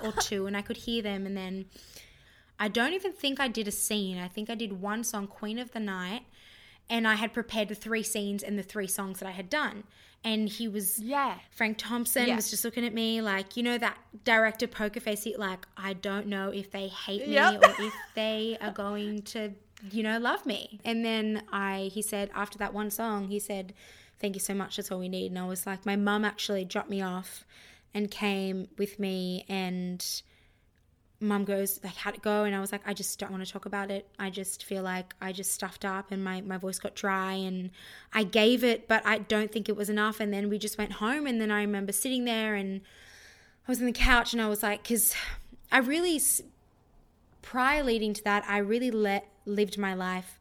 or 0.04 0.12
two, 0.12 0.48
and 0.48 0.58
I 0.58 0.62
could 0.62 0.78
hear 0.78 1.02
them 1.02 1.26
and 1.26 1.36
then 1.36 1.66
I 2.60 2.68
don't 2.68 2.94
even 2.94 3.14
think 3.14 3.40
I 3.40 3.48
did 3.48 3.68
a 3.68 3.72
scene. 3.72 4.18
I 4.18 4.28
think 4.28 4.50
I 4.50 4.56
did 4.56 4.82
one 4.82 5.04
song, 5.04 5.28
Queen 5.28 5.60
of 5.60 5.72
the 5.72 5.80
Night, 5.80 6.24
and 6.90 7.08
I 7.08 7.16
had 7.16 7.34
prepared 7.34 7.70
the 7.70 7.76
three 7.76 8.04
scenes 8.04 8.42
and 8.42 8.58
the 8.58 8.64
three 8.64 8.88
songs 8.88 9.20
that 9.20 9.28
I 9.28 9.32
had 9.32 9.50
done. 9.50 9.84
And 10.28 10.50
he 10.50 10.68
was, 10.68 11.00
Yeah. 11.00 11.36
Frank 11.52 11.78
Thompson 11.78 12.28
Yeah. 12.28 12.36
was 12.36 12.50
just 12.50 12.66
looking 12.66 12.86
at 12.86 12.94
me 12.94 13.22
like, 13.22 13.56
you 13.56 13.64
know, 13.64 13.78
that 13.78 13.98
director 14.26 14.68
poker 14.68 15.00
face, 15.00 15.24
he- 15.24 15.38
like, 15.38 15.66
I 15.78 15.94
don't 15.94 16.28
know 16.28 16.50
if 16.50 16.72
they 16.72 16.88
hate 16.90 17.28
me 17.28 17.34
Yep. 17.36 17.64
or 17.64 17.84
if 17.86 17.94
they 18.16 18.58
are 18.60 18.72
going 18.72 19.22
to, 19.34 19.54
you 19.92 20.04
know, 20.04 20.18
love 20.20 20.46
me. 20.46 20.80
And 20.84 21.06
then 21.06 21.44
I, 21.52 21.90
he 21.94 22.02
said, 22.02 22.30
after 22.34 22.58
that 22.60 22.74
one 22.74 22.92
song, 22.92 23.28
he 23.30 23.40
said, 23.40 23.74
thank 24.20 24.36
you 24.36 24.40
so 24.42 24.54
much, 24.54 24.76
that's 24.76 24.92
all 24.92 25.00
we 25.00 25.10
need. 25.10 25.32
And 25.32 25.40
I 25.40 25.48
was 25.48 25.66
like, 25.66 25.86
my 25.86 25.96
mum 25.96 26.26
actually 26.26 26.66
dropped 26.66 26.90
me 26.90 27.02
off 27.02 27.46
and 27.94 28.12
came 28.12 28.68
with 28.78 29.00
me 29.00 29.46
and 29.48 30.06
mum 31.20 31.44
goes 31.44 31.80
like 31.84 31.96
how'd 31.96 32.14
it 32.14 32.22
go 32.22 32.44
and 32.44 32.56
i 32.56 32.60
was 32.60 32.72
like 32.72 32.82
i 32.86 32.94
just 32.94 33.18
don't 33.18 33.32
want 33.32 33.44
to 33.44 33.52
talk 33.52 33.66
about 33.66 33.90
it 33.90 34.08
i 34.20 34.30
just 34.30 34.64
feel 34.64 34.84
like 34.84 35.16
i 35.20 35.32
just 35.32 35.52
stuffed 35.52 35.84
up 35.84 36.12
and 36.12 36.24
my, 36.24 36.42
my 36.42 36.58
voice 36.58 36.78
got 36.78 36.94
dry 36.94 37.34
and 37.34 37.72
i 38.14 38.24
gave 38.24 38.64
it 38.64 38.88
but 38.88 39.04
i 39.06 39.18
don't 39.18 39.52
think 39.52 39.68
it 39.68 39.76
was 39.76 39.90
enough 39.90 40.20
and 40.20 40.32
then 40.32 40.48
we 40.48 40.60
just 40.60 40.78
went 40.78 40.92
home 40.94 41.26
and 41.26 41.42
then 41.42 41.50
i 41.50 41.62
remember 41.62 41.92
sitting 41.92 42.26
there 42.26 42.54
and 42.54 42.82
i 43.68 43.72
was 43.72 43.80
on 43.80 43.88
the 43.88 43.92
couch 43.92 44.34
and 44.34 44.42
i 44.42 44.48
was 44.48 44.62
like 44.62 44.84
because 44.84 45.16
i 45.72 45.80
really 45.80 46.22
prior 47.42 47.84
leading 47.84 48.14
to 48.14 48.24
that 48.24 48.44
i 48.48 48.58
really 48.60 48.92
let 48.92 49.28
lived 49.46 49.78
my 49.78 49.94
life 49.94 50.38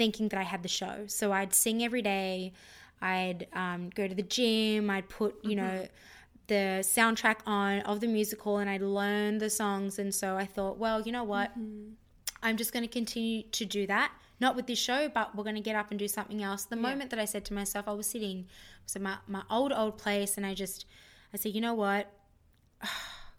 thinking 0.00 0.28
that 0.28 0.40
I 0.40 0.44
had 0.44 0.62
the 0.62 0.68
show. 0.68 1.04
So 1.08 1.30
I'd 1.30 1.52
sing 1.52 1.84
every 1.84 2.00
day. 2.00 2.54
I'd 3.02 3.46
um, 3.52 3.90
go 3.94 4.08
to 4.08 4.14
the 4.14 4.22
gym. 4.22 4.88
I'd 4.88 5.10
put, 5.10 5.34
you 5.44 5.54
know, 5.56 5.86
the 6.50 6.80
soundtrack 6.82 7.36
on 7.46 7.80
of 7.82 8.00
the 8.00 8.08
musical 8.08 8.58
and 8.58 8.68
I'd 8.68 8.82
learn 8.82 9.38
the 9.38 9.48
songs. 9.48 9.98
And 9.98 10.12
so 10.14 10.36
I 10.36 10.44
thought, 10.44 10.76
well, 10.78 11.00
you 11.00 11.12
know 11.12 11.24
what? 11.24 11.50
Mm-hmm. 11.52 11.92
I'm 12.42 12.56
just 12.56 12.72
going 12.72 12.82
to 12.82 12.88
continue 12.88 13.44
to 13.44 13.64
do 13.64 13.86
that. 13.86 14.12
Not 14.40 14.56
with 14.56 14.66
this 14.66 14.78
show, 14.78 15.08
but 15.08 15.34
we're 15.36 15.44
going 15.44 15.56
to 15.56 15.62
get 15.62 15.76
up 15.76 15.90
and 15.90 15.98
do 15.98 16.08
something 16.08 16.42
else. 16.42 16.64
The 16.64 16.76
moment 16.76 17.10
that 17.10 17.18
I 17.20 17.24
said 17.26 17.44
to 17.46 17.54
myself, 17.54 17.86
I 17.86 17.92
was 17.92 18.06
sitting, 18.06 18.46
I 18.48 18.82
was 18.84 18.96
at 18.96 19.02
my, 19.02 19.16
my 19.28 19.42
old, 19.50 19.70
old 19.72 19.96
place, 19.98 20.36
and 20.36 20.44
I 20.46 20.54
just, 20.54 20.86
I 21.32 21.36
said, 21.36 21.54
you 21.54 21.60
know 21.60 21.74
what? 21.74 22.10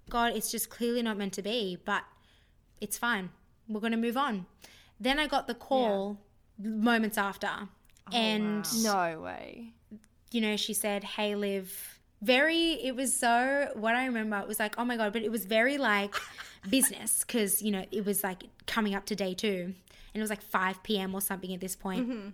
God, 0.09 0.33
it's 0.35 0.51
just 0.51 0.69
clearly 0.69 1.01
not 1.01 1.17
meant 1.17 1.33
to 1.33 1.41
be, 1.41 1.77
but 1.83 2.03
it's 2.79 2.97
fine. 2.97 3.29
We're 3.67 3.79
going 3.81 3.91
to 3.91 3.97
move 3.97 4.15
on. 4.17 4.45
Then 4.99 5.19
I 5.19 5.27
got 5.27 5.47
the 5.47 5.55
call 5.55 6.19
moments 6.59 7.17
after. 7.17 7.49
Oh, 7.59 8.15
and, 8.15 8.83
No 8.83 9.19
way. 9.21 9.73
you 10.31 10.39
know, 10.41 10.55
she 10.55 10.73
said, 10.73 11.03
Hey, 11.03 11.35
Liv. 11.35 11.90
Very, 12.21 12.73
it 12.73 12.95
was 12.95 13.17
so, 13.17 13.71
what 13.73 13.95
I 13.95 14.05
remember, 14.05 14.37
it 14.39 14.47
was 14.47 14.59
like, 14.59 14.77
oh 14.77 14.85
my 14.85 14.97
God, 14.97 15.13
but 15.13 15.23
it 15.23 15.31
was 15.31 15.45
very 15.45 15.77
like 15.77 16.15
business 16.69 17.23
because, 17.25 17.61
you 17.61 17.71
know, 17.71 17.85
it 17.91 18.05
was 18.05 18.23
like 18.23 18.43
coming 18.67 18.93
up 18.93 19.05
to 19.05 19.15
day 19.15 19.33
two 19.33 19.73
and 20.13 20.19
it 20.19 20.21
was 20.21 20.29
like 20.29 20.41
5 20.41 20.83
p.m. 20.83 21.15
or 21.15 21.21
something 21.21 21.53
at 21.53 21.59
this 21.59 21.75
point. 21.75 22.07
Mm-hmm. 22.07 22.29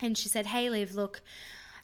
And 0.00 0.16
she 0.18 0.28
said, 0.28 0.46
Hey, 0.46 0.70
Liv, 0.70 0.94
look, 0.94 1.22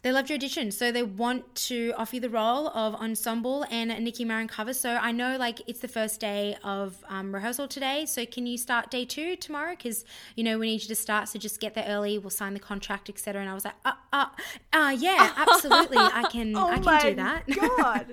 they 0.03 0.13
loved 0.13 0.31
your 0.31 0.37
audition. 0.37 0.71
So 0.71 0.93
they 0.93 1.03
want 1.03 1.55
to 1.67 1.93
offer 1.97 2.17
you 2.17 2.21
the 2.21 2.31
role 2.31 2.69
of 2.69 2.95
ensemble 2.95 3.65
and 3.71 3.89
Nikki 4.05 4.25
Marron 4.25 4.47
cover. 4.49 4.73
So 4.73 4.91
I 4.91 5.11
know 5.13 5.37
like 5.37 5.61
it's 5.67 5.81
the 5.81 5.89
first 5.89 6.21
day 6.21 6.57
of 6.63 7.05
um, 7.09 7.35
rehearsal 7.35 7.67
today. 7.69 8.07
So 8.07 8.25
can 8.25 8.47
you 8.47 8.57
start 8.59 8.91
day 8.91 9.05
two 9.05 9.35
tomorrow? 9.37 9.71
Because, 9.73 10.05
you 10.37 10.45
know, 10.45 10.59
we 10.59 10.67
need 10.69 10.83
you 10.83 10.89
to 10.89 10.95
start. 10.95 11.29
So 11.29 11.39
just 11.39 11.61
get 11.61 11.75
there 11.75 11.87
early. 11.89 12.19
We'll 12.19 12.31
sign 12.31 12.55
the 12.55 12.61
contract, 12.61 13.09
etc. 13.09 13.41
And 13.41 13.51
I 13.51 13.55
was 13.55 13.65
like, 13.65 13.75
uh, 13.85 13.93
uh, 14.13 14.27
uh, 14.73 14.97
yeah, 14.99 15.33
absolutely. 15.37 15.99
I 15.99 16.29
can, 16.31 16.57
Oh 16.57 16.69
I 16.69 16.79
my 16.81 16.99
can 17.01 17.11
do 17.11 17.17
that. 17.17 17.43
God. 17.77 18.07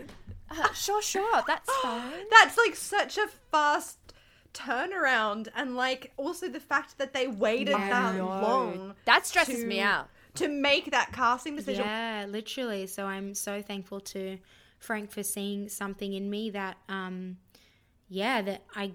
Uh, 0.50 0.72
sure, 0.74 1.02
sure, 1.02 1.42
that's 1.48 1.70
fine. 1.82 2.12
That's 2.32 2.58
like 2.58 2.76
such 2.76 3.18
a 3.18 3.28
fast 3.52 3.98
turnaround, 4.54 5.48
and 5.56 5.76
like 5.76 6.12
also 6.18 6.48
the 6.48 6.60
fact 6.60 6.98
that 6.98 7.14
they 7.14 7.28
waited 7.28 7.74
that 7.76 8.16
long 8.18 8.94
That 9.06 9.26
stresses 9.26 9.62
to- 9.62 9.66
me 9.68 9.82
out. 9.82 10.08
To 10.36 10.48
make 10.48 10.92
that 10.92 11.12
casting 11.14 11.56
decision. 11.56 11.86
Yeah, 11.86 12.26
literally. 12.28 12.88
So 12.88 13.06
I'm 13.06 13.34
so 13.34 13.62
thankful 13.62 14.00
to 14.02 14.38
Frank 14.80 15.12
for 15.12 15.24
seeing 15.24 15.70
something 15.70 16.14
in 16.14 16.30
me 16.30 16.50
that, 16.52 16.78
um, 16.90 17.38
yeah, 18.08 18.42
that 18.42 18.64
I 18.76 18.94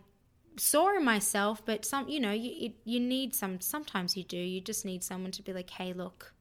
saw 0.56 0.94
in 0.96 1.04
myself. 1.04 1.64
But 1.64 1.84
some, 1.84 2.08
you 2.08 2.20
know, 2.20 2.32
you 2.32 2.72
you 2.84 3.00
need 3.00 3.34
some. 3.34 3.60
Sometimes 3.60 4.16
you 4.16 4.24
do. 4.24 4.36
You 4.36 4.60
just 4.60 4.84
need 4.84 5.02
someone 5.02 5.32
to 5.32 5.42
be 5.42 5.52
like, 5.52 5.70
hey, 5.70 5.92
look, 5.92 6.32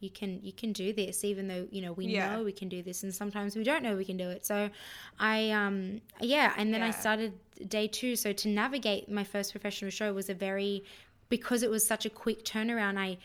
you 0.00 0.10
can 0.10 0.40
you 0.42 0.52
can 0.52 0.72
do 0.72 0.92
this, 0.92 1.24
even 1.24 1.48
though 1.48 1.66
you 1.70 1.82
know 1.82 1.92
we 1.92 2.06
Yeah. 2.06 2.30
know 2.36 2.44
we 2.44 2.52
can 2.52 2.68
do 2.68 2.82
this, 2.82 3.02
and 3.02 3.14
sometimes 3.14 3.56
we 3.56 3.64
don't 3.64 3.82
know 3.82 3.96
we 3.96 4.04
can 4.04 4.16
do 4.16 4.30
it. 4.30 4.46
So, 4.46 4.70
I 5.18 5.50
um 5.50 6.00
yeah, 6.20 6.54
and 6.56 6.72
then 6.72 6.82
I 6.82 6.90
started 6.90 7.34
day 7.68 7.88
two. 7.88 8.16
So 8.16 8.32
to 8.32 8.48
navigate 8.48 9.10
my 9.10 9.24
first 9.24 9.52
professional 9.52 9.90
show 9.90 10.12
was 10.12 10.28
a 10.28 10.34
very 10.34 10.84
because 11.28 11.62
it 11.62 11.70
was 11.70 11.86
such 11.86 12.06
a 12.06 12.10
quick 12.10 12.44
turnaround. 12.44 12.98
I 12.98 13.18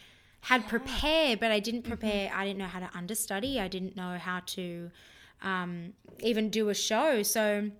had 0.43 0.67
prepared, 0.67 1.39
but 1.39 1.51
I 1.51 1.60
didn't 1.62 1.84
prepare. 1.84 2.29
I 2.34 2.43
didn't 2.45 2.60
know 2.60 2.65
how 2.65 2.79
to 2.79 2.89
understudy. 2.93 3.62
I 3.62 3.69
didn't 3.69 3.95
know 3.95 4.17
how 4.17 4.41
to 4.47 4.91
um, 5.41 5.93
even 6.19 6.49
do 6.49 6.67
a 6.67 6.73
show. 6.73 7.23
So 7.23 7.71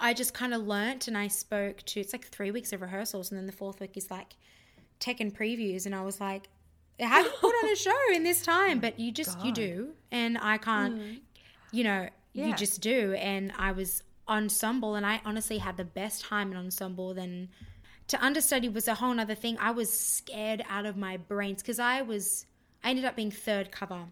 I 0.00 0.14
just 0.14 0.32
kind 0.32 0.54
of 0.54 0.66
learnt 0.66 1.06
and 1.06 1.18
I 1.18 1.28
spoke 1.28 1.82
to, 1.82 2.00
it's 2.00 2.14
like 2.14 2.26
three 2.28 2.50
weeks 2.50 2.72
of 2.72 2.80
rehearsals. 2.80 3.30
And 3.30 3.38
then 3.38 3.46
the 3.46 3.52
fourth 3.52 3.78
week 3.78 3.98
is 3.98 4.10
like 4.10 4.36
tech 5.00 5.20
and 5.20 5.36
previews. 5.36 5.84
And 5.84 5.94
I 5.94 6.00
was 6.02 6.18
like, 6.18 6.48
how 6.98 7.22
do 7.22 7.28
you 7.28 7.34
put 7.38 7.54
on 7.62 7.70
a 7.70 7.76
show 7.88 8.14
in 8.14 8.22
this 8.24 8.42
time? 8.42 8.78
But 8.78 8.98
you 8.98 9.12
just, 9.12 9.38
you 9.44 9.52
do. 9.52 9.90
And 10.10 10.38
I 10.38 10.56
can't, 10.56 10.94
you 11.72 11.84
know, 11.84 12.08
you 12.32 12.54
just 12.56 12.80
do. 12.80 13.12
And 13.18 13.52
I 13.58 13.72
was 13.72 14.02
ensemble 14.28 14.94
and 14.94 15.04
I 15.04 15.20
honestly 15.26 15.58
had 15.58 15.76
the 15.76 15.84
best 15.84 16.24
time 16.24 16.52
in 16.52 16.56
ensemble 16.56 17.12
than 17.12 17.50
to 18.12 18.24
understudy 18.24 18.68
was 18.68 18.88
a 18.88 18.94
whole 18.94 19.18
other 19.18 19.34
thing. 19.34 19.56
I 19.58 19.70
was 19.70 19.90
scared 19.90 20.62
out 20.68 20.86
of 20.86 20.96
my 20.96 21.16
brains 21.16 21.62
because 21.62 21.78
I 21.78 22.02
was, 22.02 22.46
I 22.84 22.90
ended 22.90 23.04
up 23.04 23.16
being 23.16 23.30
third 23.30 23.72
cover 23.72 24.04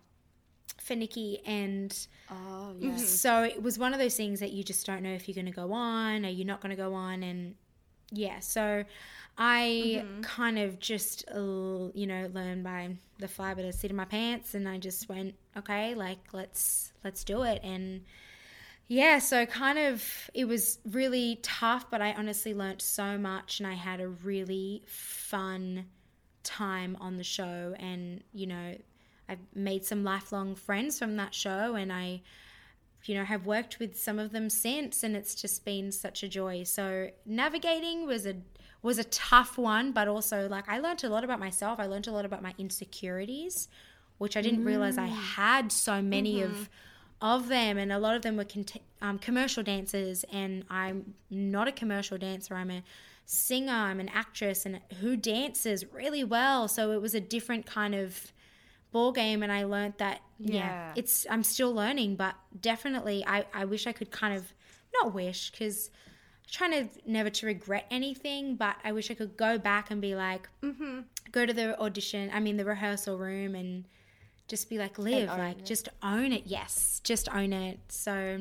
for 0.80 0.94
Nikki 0.94 1.40
and 1.44 1.94
Oh, 2.30 2.74
yeah. 2.78 2.96
so 2.96 3.42
it 3.42 3.62
was 3.62 3.78
one 3.78 3.92
of 3.92 3.98
those 3.98 4.16
things 4.16 4.40
that 4.40 4.52
you 4.52 4.64
just 4.64 4.86
don't 4.86 5.02
know 5.02 5.12
if 5.12 5.28
you're 5.28 5.34
going 5.34 5.46
to 5.46 5.52
go 5.52 5.72
on 5.72 6.24
or 6.24 6.28
you're 6.28 6.46
not 6.46 6.60
going 6.60 6.70
to 6.70 6.82
go 6.82 6.94
on 6.94 7.22
and 7.22 7.54
yeah 8.12 8.40
so 8.40 8.84
i 9.38 10.02
mm-hmm. 10.02 10.20
kind 10.22 10.58
of 10.58 10.78
just 10.78 11.24
you 11.32 12.06
know 12.06 12.30
learned 12.32 12.64
by 12.64 12.88
the 13.18 13.28
fly 13.28 13.54
by 13.54 13.62
the 13.62 13.72
seat 13.72 13.90
of 13.90 13.96
my 13.96 14.04
pants 14.04 14.54
and 14.54 14.68
i 14.68 14.78
just 14.78 15.08
went 15.08 15.34
okay 15.56 15.94
like 15.94 16.18
let's 16.32 16.92
let's 17.04 17.22
do 17.24 17.42
it 17.42 17.60
and 17.62 18.02
yeah 18.90 19.18
so 19.18 19.46
kind 19.46 19.78
of 19.78 20.30
it 20.34 20.44
was 20.44 20.78
really 20.90 21.38
tough 21.42 21.90
but 21.90 22.02
i 22.02 22.12
honestly 22.12 22.52
learnt 22.52 22.82
so 22.82 23.16
much 23.16 23.58
and 23.58 23.66
i 23.66 23.74
had 23.74 24.00
a 24.00 24.08
really 24.08 24.82
fun 24.86 25.86
time 26.42 26.96
on 27.00 27.16
the 27.16 27.24
show 27.24 27.74
and 27.78 28.22
you 28.32 28.46
know 28.46 28.74
I've 29.30 29.38
made 29.54 29.84
some 29.84 30.02
lifelong 30.02 30.56
friends 30.56 30.98
from 30.98 31.16
that 31.18 31.32
show 31.34 31.76
and 31.76 31.92
I 31.92 32.22
you 33.04 33.14
know, 33.14 33.24
have 33.24 33.46
worked 33.46 33.78
with 33.78 33.98
some 33.98 34.18
of 34.18 34.30
them 34.30 34.50
since, 34.50 35.02
and 35.02 35.16
it's 35.16 35.34
just 35.34 35.64
been 35.64 35.90
such 35.90 36.22
a 36.22 36.28
joy. 36.28 36.64
So 36.64 37.08
navigating 37.24 38.06
was 38.06 38.26
a 38.26 38.34
was 38.82 38.98
a 38.98 39.04
tough 39.04 39.56
one, 39.56 39.92
but 39.92 40.08
also 40.08 40.48
like 40.48 40.68
I 40.68 40.80
learned 40.80 41.04
a 41.04 41.08
lot 41.08 41.24
about 41.24 41.40
myself. 41.40 41.78
I 41.78 41.86
learned 41.86 42.08
a 42.08 42.12
lot 42.12 42.24
about 42.24 42.42
my 42.42 42.54
insecurities, 42.58 43.68
which 44.18 44.36
I 44.36 44.42
didn't 44.42 44.64
realize 44.64 44.98
I 44.98 45.08
mm. 45.08 45.14
had 45.14 45.72
so 45.72 46.02
many 46.02 46.42
of 46.42 46.50
mm-hmm. 46.50 46.62
Of 47.20 47.48
them, 47.48 47.78
and 47.78 47.92
a 47.92 47.98
lot 47.98 48.16
of 48.16 48.22
them 48.22 48.36
were 48.36 48.46
um, 49.02 49.18
commercial 49.18 49.62
dancers, 49.62 50.24
and 50.32 50.64
I'm 50.70 51.14
not 51.30 51.68
a 51.68 51.72
commercial 51.72 52.18
dancer. 52.18 52.54
I'm 52.54 52.70
a 52.70 52.82
singer. 53.24 53.72
I'm 53.72 54.00
an 54.00 54.08
actress, 54.08 54.66
and 54.66 54.80
who 55.00 55.16
dances 55.16 55.84
really 55.92 56.24
well. 56.24 56.68
So 56.68 56.92
it 56.92 57.02
was 57.02 57.14
a 57.14 57.20
different 57.20 57.66
kind 57.66 57.94
of 57.94 58.32
ball 58.92 59.12
game 59.12 59.42
and 59.42 59.52
I 59.52 59.64
learned 59.64 59.94
that 59.98 60.20
yeah. 60.38 60.54
Yeah. 60.54 60.92
it's 60.96 61.26
I'm 61.30 61.42
still 61.42 61.72
learning 61.72 62.16
but 62.16 62.34
definitely 62.60 63.24
I 63.26 63.44
I 63.54 63.64
wish 63.64 63.86
I 63.86 63.92
could 63.92 64.10
kind 64.10 64.36
of 64.36 64.52
not 64.94 65.14
wish 65.14 65.50
cuz 65.50 65.90
trying 66.50 66.72
to 66.72 66.88
never 67.08 67.30
to 67.30 67.46
regret 67.46 67.86
anything 67.90 68.56
but 68.56 68.76
I 68.82 68.92
wish 68.92 69.10
I 69.10 69.14
could 69.14 69.36
go 69.36 69.58
back 69.58 69.90
and 69.90 70.00
be 70.00 70.14
like 70.14 70.48
mm-hmm. 70.62 71.00
go 71.30 71.46
to 71.46 71.52
the 71.52 71.78
audition 71.80 72.30
I 72.32 72.40
mean 72.40 72.56
the 72.56 72.64
rehearsal 72.64 73.18
room 73.18 73.54
and 73.54 73.84
just 74.50 74.68
be 74.68 74.76
like 74.76 74.98
live 74.98 75.28
like 75.28 75.64
just 75.64 75.88
own 76.02 76.32
it 76.32 76.42
yes 76.44 77.00
just 77.04 77.28
own 77.34 77.52
it 77.52 77.78
so 77.88 78.38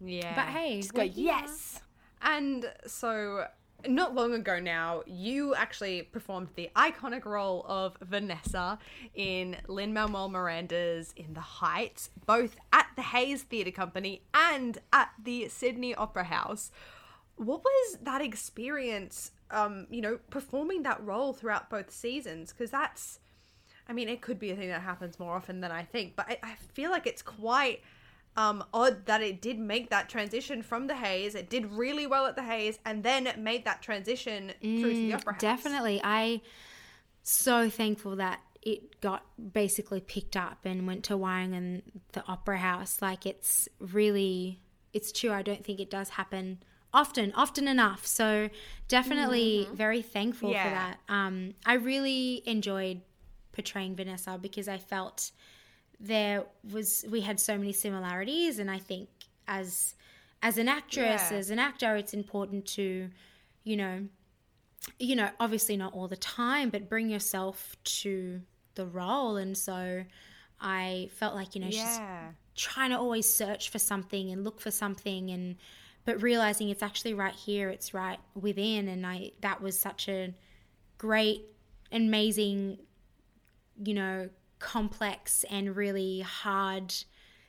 Yeah. 0.00 0.34
but 0.34 0.46
hey 0.46 0.80
Just 0.80 0.92
go, 0.92 1.02
we're 1.02 1.06
yes. 1.14 1.80
And 2.24 2.70
so, 2.86 3.46
not 3.84 4.14
long 4.14 4.32
ago 4.32 4.60
now, 4.60 5.02
you 5.06 5.56
actually 5.56 6.02
performed 6.02 6.48
the 6.54 6.70
iconic 6.76 7.24
role 7.24 7.64
of 7.68 7.96
Vanessa 8.00 8.78
in 9.14 9.56
Lin 9.66 9.92
Manuel 9.92 10.28
Miranda's 10.28 11.12
In 11.16 11.34
the 11.34 11.40
Heights, 11.40 12.10
both 12.26 12.54
at 12.72 12.86
the 12.94 13.02
Hayes 13.02 13.42
Theatre 13.42 13.72
Company 13.72 14.22
and 14.34 14.78
at 14.92 15.10
the 15.20 15.48
Sydney 15.48 15.96
Opera 15.96 16.24
House. 16.24 16.70
What 17.34 17.64
was 17.64 17.98
that 18.02 18.20
experience, 18.22 19.32
um, 19.50 19.88
you 19.90 20.00
know, 20.00 20.18
performing 20.30 20.84
that 20.84 21.02
role 21.04 21.32
throughout 21.32 21.68
both 21.70 21.90
seasons? 21.90 22.52
Because 22.52 22.70
that's, 22.70 23.18
I 23.92 23.94
mean, 23.94 24.08
it 24.08 24.22
could 24.22 24.38
be 24.38 24.50
a 24.50 24.56
thing 24.56 24.70
that 24.70 24.80
happens 24.80 25.18
more 25.18 25.36
often 25.36 25.60
than 25.60 25.70
I 25.70 25.82
think, 25.82 26.16
but 26.16 26.26
I, 26.26 26.38
I 26.42 26.54
feel 26.72 26.90
like 26.90 27.06
it's 27.06 27.20
quite 27.20 27.82
um, 28.38 28.64
odd 28.72 29.04
that 29.04 29.20
it 29.20 29.42
did 29.42 29.58
make 29.58 29.90
that 29.90 30.08
transition 30.08 30.62
from 30.62 30.86
the 30.86 30.94
Hayes. 30.94 31.34
It 31.34 31.50
did 31.50 31.66
really 31.66 32.06
well 32.06 32.24
at 32.24 32.34
the 32.34 32.42
Hayes, 32.42 32.78
and 32.86 33.02
then 33.02 33.26
it 33.26 33.38
made 33.38 33.66
that 33.66 33.82
transition 33.82 34.52
through 34.62 34.94
to 34.94 34.98
the 34.98 35.12
Opera 35.12 35.34
House. 35.34 35.42
Definitely. 35.42 36.00
I 36.02 36.40
so 37.22 37.68
thankful 37.68 38.16
that 38.16 38.40
it 38.62 39.02
got 39.02 39.26
basically 39.52 40.00
picked 40.00 40.38
up 40.38 40.60
and 40.64 40.86
went 40.86 41.04
to 41.04 41.12
Wyong 41.12 41.54
and 41.54 41.82
the 42.12 42.24
Opera 42.26 42.56
House. 42.56 43.02
Like 43.02 43.26
it's 43.26 43.68
really 43.78 44.62
it's 44.94 45.12
true. 45.12 45.32
I 45.32 45.42
don't 45.42 45.62
think 45.66 45.80
it 45.80 45.90
does 45.90 46.08
happen 46.08 46.62
often, 46.94 47.34
often 47.34 47.68
enough. 47.68 48.06
So 48.06 48.48
definitely 48.88 49.68
very 49.74 50.00
thankful 50.00 50.48
for 50.48 50.54
that. 50.54 50.98
Um 51.10 51.52
I 51.66 51.74
really 51.74 52.42
enjoyed 52.46 53.02
portraying 53.52 53.94
Vanessa 53.96 54.38
because 54.40 54.68
I 54.68 54.78
felt 54.78 55.30
there 56.00 56.44
was 56.72 57.04
we 57.08 57.20
had 57.20 57.38
so 57.38 57.56
many 57.56 57.72
similarities 57.72 58.58
and 58.58 58.70
I 58.70 58.78
think 58.78 59.08
as 59.46 59.94
as 60.42 60.58
an 60.58 60.68
actress, 60.68 61.30
Yeah. 61.30 61.36
as 61.38 61.50
an 61.50 61.58
actor, 61.60 61.94
it's 61.94 62.14
important 62.14 62.66
to, 62.66 63.08
you 63.62 63.76
know, 63.76 64.08
you 64.98 65.14
know, 65.14 65.30
obviously 65.38 65.76
not 65.76 65.92
all 65.94 66.08
the 66.08 66.16
time, 66.16 66.70
but 66.70 66.88
bring 66.88 67.08
yourself 67.08 67.76
to 67.84 68.40
the 68.74 68.84
role. 68.84 69.36
And 69.36 69.56
so 69.56 70.04
I 70.60 71.10
felt 71.14 71.34
like, 71.36 71.54
you 71.54 71.60
know, 71.60 71.70
she's 71.70 71.98
trying 72.56 72.90
to 72.90 72.98
always 72.98 73.28
search 73.28 73.70
for 73.70 73.78
something 73.78 74.30
and 74.32 74.42
look 74.44 74.60
for 74.60 74.70
something 74.70 75.30
and 75.30 75.56
but 76.04 76.20
realizing 76.20 76.68
it's 76.68 76.82
actually 76.82 77.14
right 77.14 77.34
here, 77.34 77.68
it's 77.70 77.94
right 77.94 78.18
within 78.34 78.88
and 78.88 79.06
I 79.06 79.30
that 79.42 79.62
was 79.62 79.78
such 79.78 80.08
a 80.08 80.34
great 80.98 81.42
amazing 81.92 82.78
you 83.84 83.94
know 83.94 84.28
complex 84.58 85.44
and 85.50 85.76
really 85.76 86.20
hard 86.20 86.94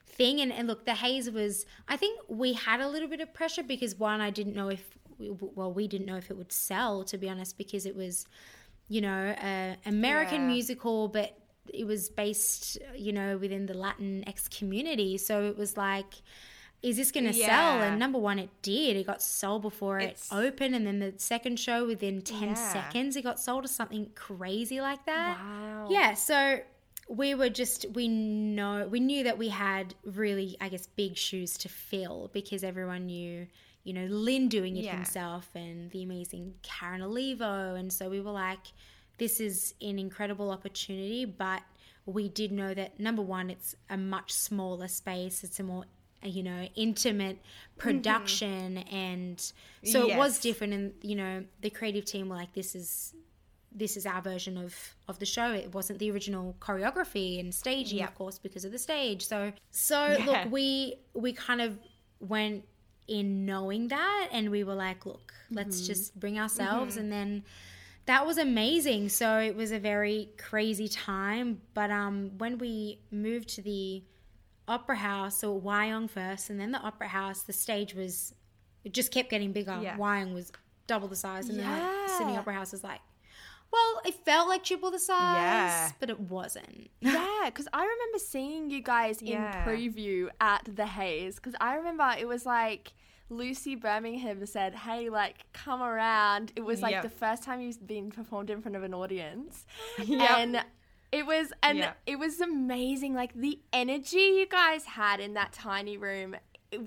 thing 0.05 0.41
and, 0.41 0.51
and 0.51 0.67
look 0.67 0.85
the 0.85 0.93
hayes 0.95 1.29
was 1.29 1.65
i 1.87 1.95
think 1.95 2.19
we 2.27 2.53
had 2.53 2.79
a 2.81 2.87
little 2.87 3.07
bit 3.07 3.19
of 3.21 3.33
pressure 3.33 3.63
because 3.63 3.95
one 3.95 4.21
i 4.21 4.29
didn't 4.29 4.55
know 4.55 4.69
if 4.69 4.97
well 5.19 5.71
we 5.71 5.87
didn't 5.87 6.07
know 6.07 6.17
if 6.17 6.29
it 6.29 6.37
would 6.37 6.51
sell 6.51 7.03
to 7.03 7.17
be 7.17 7.29
honest 7.29 7.57
because 7.57 7.85
it 7.85 7.95
was 7.95 8.25
you 8.89 9.01
know 9.01 9.35
a 9.41 9.77
american 9.85 10.41
Yeah. 10.41 10.47
musical 10.47 11.07
but 11.07 11.37
it 11.73 11.85
was 11.85 12.09
based 12.09 12.77
you 12.95 13.13
know 13.13 13.37
within 13.37 13.65
the 13.65 13.73
latinx 13.73 14.49
community 14.55 15.17
so 15.17 15.43
it 15.43 15.57
was 15.57 15.77
like 15.77 16.15
is 16.83 16.97
this 16.97 17.11
going 17.11 17.25
to 17.25 17.33
sell 17.33 17.81
and 17.81 17.97
number 17.97 18.19
one 18.19 18.37
it 18.37 18.49
did 18.61 18.95
it 18.97 19.05
got 19.07 19.21
sold 19.21 19.61
before 19.61 19.99
It's- 19.99 20.29
it 20.31 20.35
opened 20.35 20.75
and 20.75 20.85
then 20.85 20.99
the 20.99 21.13
second 21.17 21.57
show 21.59 21.87
within 21.87 22.21
10 22.21 22.49
Yeah. 22.49 22.53
seconds 22.73 23.15
it 23.15 23.23
got 23.23 23.39
sold 23.39 23.63
to 23.63 23.67
something 23.69 24.11
crazy 24.15 24.81
like 24.81 25.05
that 25.05 25.37
Wow. 25.39 25.87
yeah 25.89 26.13
so 26.13 26.59
we 27.09 27.35
were 27.35 27.49
just 27.49 27.85
we 27.93 28.07
know 28.07 28.87
we 28.89 28.99
knew 28.99 29.23
that 29.23 29.37
we 29.37 29.49
had 29.49 29.95
really 30.03 30.55
i 30.61 30.69
guess 30.69 30.87
big 30.87 31.17
shoes 31.17 31.57
to 31.59 31.69
fill 31.69 32.29
because 32.33 32.63
everyone 32.63 33.05
knew 33.07 33.47
you 33.83 33.93
know 33.93 34.05
lin 34.05 34.47
doing 34.49 34.77
it 34.77 34.83
Yeah. 34.85 34.95
himself 34.95 35.49
and 35.55 35.89
the 35.91 36.03
amazing 36.03 36.53
karen 36.63 37.01
olivo 37.01 37.75
and 37.75 37.91
so 37.91 38.09
we 38.09 38.19
were 38.21 38.31
like 38.31 38.65
this 39.19 39.39
is 39.39 39.73
an 39.81 39.99
incredible 39.99 40.49
opportunity 40.51 41.23
but 41.25 41.61
we 42.05 42.27
did 42.27 42.51
know 42.51 42.73
that 42.73 42.99
number 42.99 43.21
one 43.21 43.49
it's 43.49 43.75
a 43.89 43.95
much 43.97 44.31
smaller 44.33 44.87
space 44.89 45.43
it's 45.43 45.59
a 45.59 45.63
more 45.63 45.85
you 46.25 46.43
know 46.43 46.67
intimate 46.75 47.37
mm-hmm. 47.37 47.79
production 47.79 48.77
and 48.77 49.53
so 49.83 50.07
it 50.09 50.17
was 50.17 50.39
different 50.39 50.73
and 50.73 50.93
you 51.01 51.15
know 51.15 51.43
the 51.61 51.69
creative 51.69 52.05
team 52.05 52.29
were 52.29 52.35
like 52.35 52.53
this 52.53 52.75
is 52.75 53.13
this 53.75 53.97
is 53.97 54.05
our 54.05 54.21
version 54.21 54.57
of 54.57 54.95
of 55.07 55.19
the 55.19 55.25
show. 55.25 55.51
It 55.51 55.73
wasn't 55.73 55.99
the 55.99 56.11
original 56.11 56.55
choreography 56.59 57.39
and 57.39 57.53
staging 57.53 57.99
Yeah. 57.99 58.05
of 58.05 58.15
course 58.15 58.37
because 58.37 58.65
of 58.65 58.71
the 58.71 58.77
stage. 58.77 59.25
So 59.25 59.51
so 59.71 60.15
Yeah. 60.17 60.25
look 60.25 60.51
we 60.51 60.95
we 61.13 61.33
kind 61.33 61.61
of 61.61 61.77
went 62.19 62.65
in 63.07 63.45
knowing 63.45 63.89
that 63.89 64.29
and 64.31 64.49
we 64.49 64.63
were 64.63 64.75
like 64.75 65.05
look 65.05 65.33
let's 65.51 65.77
mm-hmm. 65.77 65.87
just 65.87 66.19
bring 66.19 66.39
ourselves. 66.39 66.95
Mm-hmm. 66.95 67.03
And 67.03 67.11
then 67.11 67.43
that 68.05 68.25
was 68.25 68.37
amazing. 68.37 69.09
So 69.09 69.39
it 69.39 69.55
was 69.55 69.71
a 69.71 69.79
very 69.79 70.29
crazy 70.37 70.87
time. 70.87 71.61
But 71.73 71.89
um 71.91 72.31
when 72.37 72.57
we 72.57 72.99
moved 73.11 73.49
to 73.55 73.61
the 73.61 74.03
opera 74.67 74.95
house 74.95 75.43
or 75.43 75.59
Wyong 75.59 76.09
first 76.09 76.49
and 76.49 76.59
then 76.59 76.71
the 76.71 76.79
opera 76.79 77.07
house 77.07 77.41
the 77.43 77.53
stage 77.53 77.93
was 77.93 78.33
it 78.83 78.93
just 78.93 79.11
kept 79.11 79.29
getting 79.29 79.51
bigger 79.51 79.77
Yeah. 79.81 79.97
Wyong 79.97 80.33
was 80.33 80.51
double 80.87 81.07
the 81.07 81.15
size 81.15 81.49
and 81.49 81.59
then 81.59 81.69
like, 81.69 82.09
Sydney 82.09 82.37
Opera 82.37 82.53
House 82.53 82.71
was 82.71 82.83
like 82.83 82.99
well 83.71 84.01
it 84.05 84.13
felt 84.25 84.47
like 84.47 84.63
triple 84.63 84.91
the 84.91 84.99
size 84.99 85.35
Yeah. 85.37 85.91
but 85.99 86.09
it 86.09 86.19
wasn't 86.19 86.89
Yeah, 87.01 87.41
because 87.45 87.67
I 87.73 87.81
remember 87.83 88.19
seeing 88.19 88.69
you 88.69 88.81
guys 88.81 89.21
in 89.21 89.27
Yeah. 89.27 89.65
preview 89.65 90.29
at 90.39 90.67
the 90.73 90.85
Hayes. 90.85 91.35
Because 91.35 91.55
I 91.59 91.75
remember 91.75 92.13
it 92.17 92.27
was 92.27 92.45
like 92.45 92.93
Lucy 93.29 93.75
Birmingham 93.75 94.45
said, 94.45 94.75
"Hey, 94.75 95.09
like 95.09 95.37
come 95.53 95.81
around." 95.81 96.51
It 96.55 96.61
was 96.61 96.81
like 96.81 96.91
Yep. 96.91 97.03
the 97.03 97.09
first 97.09 97.41
time 97.41 97.61
you've 97.61 97.87
been 97.87 98.11
performed 98.11 98.49
in 98.51 98.61
front 98.61 98.75
of 98.75 98.83
an 98.83 98.93
audience, 98.93 99.65
Yep. 100.05 100.29
and 100.37 100.63
it 101.13 101.25
was 101.25 101.53
and 101.61 101.77
Yep. 101.77 101.97
it 102.07 102.19
was 102.19 102.41
amazing. 102.41 103.13
Like 103.13 103.33
the 103.33 103.59
energy 103.71 104.17
you 104.39 104.47
guys 104.47 104.83
had 104.85 105.19
in 105.19 105.33
that 105.35 105.53
tiny 105.53 105.95
room 105.97 106.35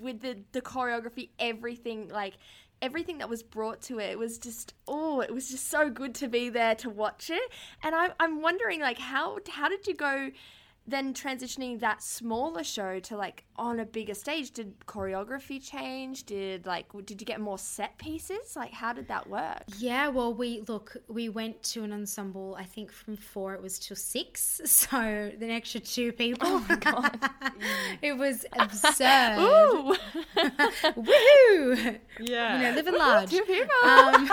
with 0.03 0.21
the 0.21 0.39
the 0.53 0.61
choreography, 0.61 1.31
everything 1.39 2.09
like. 2.09 2.35
Everything 2.83 3.17
that 3.19 3.31
was 3.31 3.43
brought 3.43 3.81
to 3.89 3.99
it, 3.99 4.11
it 4.11 4.19
was 4.19 4.37
just 4.37 4.75
oh, 4.87 5.23
it 5.23 5.33
was 5.33 5.49
just 5.49 5.71
so 5.71 5.89
good 5.89 6.15
to 6.17 6.29
be 6.29 6.51
there 6.51 6.75
to 6.75 6.91
watch 6.91 7.31
it. 7.31 7.51
And 7.83 7.95
I, 7.95 8.11
I'm 8.21 8.43
wondering, 8.43 8.81
like, 8.81 8.99
how 8.99 9.39
how 9.49 9.71
did 9.71 9.87
you 9.87 9.95
go 9.95 10.31
then 10.87 11.12
transitioning 11.14 11.81
that 11.81 12.03
smaller 12.03 12.62
show 12.64 13.01
to 13.01 13.16
like 13.16 13.44
on 13.57 13.81
a 13.81 13.85
bigger 13.85 14.14
stage 14.14 14.51
did 14.53 14.79
choreography 14.87 15.62
change 15.62 16.25
did 16.25 16.66
like 16.66 16.87
did 17.05 17.20
you 17.20 17.27
get 17.27 17.40
more 17.40 17.59
set 17.59 17.96
pieces 17.99 18.55
like 18.55 18.72
how 18.72 18.92
did 18.92 19.09
that 19.09 19.29
work 19.29 19.62
Yeah, 19.79 20.09
well, 20.09 20.33
we 20.35 20.62
look, 20.68 20.96
we 21.09 21.29
went 21.29 21.62
to 21.64 21.83
an 21.85 21.92
ensemble. 21.92 22.57
I 22.59 22.64
think 22.64 22.92
from 22.92 23.16
four 23.16 23.55
it 23.55 23.62
was 23.62 23.79
till 23.79 23.96
six, 23.96 24.61
so 24.64 24.99
an 24.99 25.51
extra 25.51 25.81
two 25.81 26.12
people. 26.12 26.46
Oh 26.49 26.64
my 26.68 26.77
god, 26.90 27.18
it 28.03 28.16
was 28.16 28.44
absurd. 28.53 29.38
Ooh. 29.40 29.96
Woohoo! 30.96 31.99
Yeah. 32.20 32.57
You 32.57 32.62
know, 32.62 32.75
living 32.77 32.99
large. 32.99 33.31
Two 33.31 33.42
people. 33.42 33.75
Um, 33.85 34.31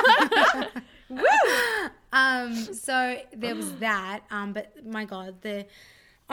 um, 2.14 2.56
so 2.56 3.18
there 3.36 3.56
was 3.56 3.72
that. 3.76 4.22
Um, 4.32 4.54
but 4.54 4.86
my 4.86 5.06
god, 5.06 5.42
the 5.42 5.66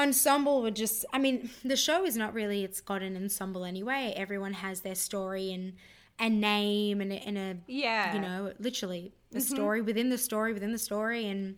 ensemble 0.01 0.63
were 0.63 0.71
just. 0.71 1.05
I 1.13 1.19
mean, 1.19 1.51
the 1.65 1.77
show 1.77 2.05
is 2.05 2.17
not 2.17 2.35
really. 2.35 2.65
It's 2.65 2.81
got 2.81 3.03
an 3.03 3.17
ensemble 3.17 3.65
anyway. 3.65 4.13
Everyone 4.17 4.53
has 4.55 4.81
their 4.81 4.95
story 4.95 5.53
and 5.53 5.75
a 6.19 6.29
name 6.29 7.01
and 7.01 7.13
a, 7.13 7.17
and 7.17 7.39
a 7.39 7.57
Yeah. 7.67 8.15
you 8.15 8.21
know, 8.21 8.53
literally 8.59 9.13
a 9.33 9.37
mm-hmm. 9.37 9.55
story 9.55 9.81
within 9.81 10.11
the 10.11 10.19
story 10.19 10.53
within 10.53 10.73
the 10.73 10.79
story, 10.79 11.27
and 11.27 11.57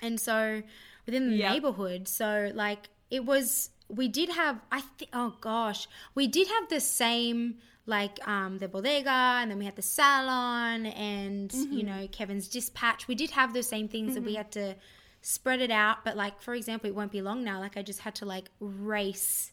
and 0.00 0.20
so 0.20 0.62
within 1.06 1.30
the 1.30 1.36
Yep. 1.36 1.52
neighborhood. 1.52 2.08
So 2.08 2.50
like 2.54 2.88
it 3.10 3.24
was 3.24 3.70
we 3.88 4.08
did 4.08 4.30
have 4.30 4.60
I 4.72 4.80
think 4.80 5.10
oh 5.12 5.34
gosh, 5.40 5.86
we 6.14 6.26
did 6.26 6.48
have 6.48 6.68
the 6.68 6.80
same 6.80 7.58
like 7.86 8.26
um 8.26 8.58
the 8.58 8.68
bodega 8.68 9.10
and 9.10 9.50
then 9.50 9.58
we 9.58 9.64
had 9.64 9.76
the 9.76 9.82
salon 9.82 10.86
and 10.86 11.52
you 11.52 11.66
mm-hmm. 11.66 11.86
know 11.86 12.08
Kevin's 12.10 12.48
dispatch. 12.48 13.08
We 13.08 13.14
did 13.14 13.30
have 13.32 13.52
those 13.52 13.68
same 13.68 13.88
things 13.88 14.14
that 14.14 14.22
we 14.22 14.30
mm-hmm. 14.30 14.36
had 14.36 14.52
to 14.52 14.76
spread 15.22 15.60
it 15.60 15.70
out, 15.70 16.04
but 16.04 16.16
like 16.16 16.40
for 16.40 16.54
example, 16.54 16.88
it 16.88 16.94
won't 16.94 17.12
be 17.12 17.22
long 17.22 17.44
now. 17.44 17.60
Like 17.60 17.76
I 17.76 17.82
just 17.82 18.00
had 18.00 18.14
to 18.16 18.24
like 18.24 18.50
race 18.60 19.52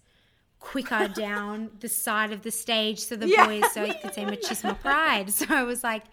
quicker 0.59 1.07
down 1.15 1.69
the 1.79 1.87
side 1.87 2.31
of 2.31 2.41
the 2.41 2.51
stage 2.51 2.99
so 2.99 3.15
the 3.15 3.27
boys 3.27 3.63
so 3.73 3.83
I 3.83 3.93
could 3.93 4.13
say 4.13 4.25
machismo 4.25 4.77
pride. 4.79 5.29
So 5.31 5.45
I 5.49 5.63
was 5.63 5.83
like, 5.83 6.03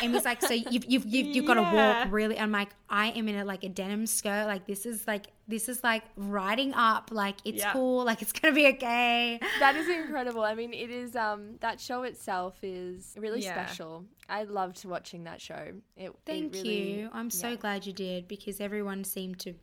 Amy's 0.00 0.24
like, 0.24 0.42
so 0.42 0.52
you've 0.54 0.84
you've 0.86 1.06
you've, 1.06 1.26
you've 1.34 1.46
got 1.46 1.54
to 1.54 1.62
walk 1.62 2.08
really. 2.12 2.38
I'm 2.38 2.52
like, 2.52 2.68
I 2.90 3.08
am 3.12 3.28
in 3.28 3.36
a 3.36 3.44
like 3.44 3.64
a 3.64 3.68
denim 3.68 4.06
skirt. 4.06 4.46
Like 4.46 4.66
this 4.66 4.86
is 4.86 5.06
like 5.06 5.26
this 5.48 5.68
is 5.68 5.82
like 5.82 6.02
riding 6.16 6.74
up. 6.74 7.10
Like 7.10 7.36
it's 7.44 7.58
Yeah. 7.58 7.72
cool. 7.72 8.04
Like 8.04 8.22
it's 8.22 8.32
gonna 8.32 8.54
be 8.54 8.66
okay. 8.68 9.40
That 9.60 9.76
is 9.76 9.88
incredible. 9.88 10.42
I 10.42 10.54
mean, 10.54 10.72
it 10.74 10.90
is 10.90 11.16
um 11.16 11.56
that 11.60 11.80
show 11.80 12.02
itself 12.02 12.58
is 12.62 13.14
really 13.18 13.42
Yeah. 13.42 13.52
special. 13.66 14.04
I 14.28 14.42
loved 14.44 14.84
watching 14.84 15.24
that 15.24 15.40
show. 15.40 15.72
It, 15.96 16.10
it 16.10 16.16
Thank 16.26 16.52
really- 16.54 17.00
you. 17.00 17.10
I'm 17.12 17.30
so 17.30 17.50
yeah. 17.50 17.56
glad 17.56 17.86
you 17.86 17.92
did 17.92 18.28
because 18.28 18.60
everyone 18.60 19.04
seemed 19.04 19.38
to 19.40 19.54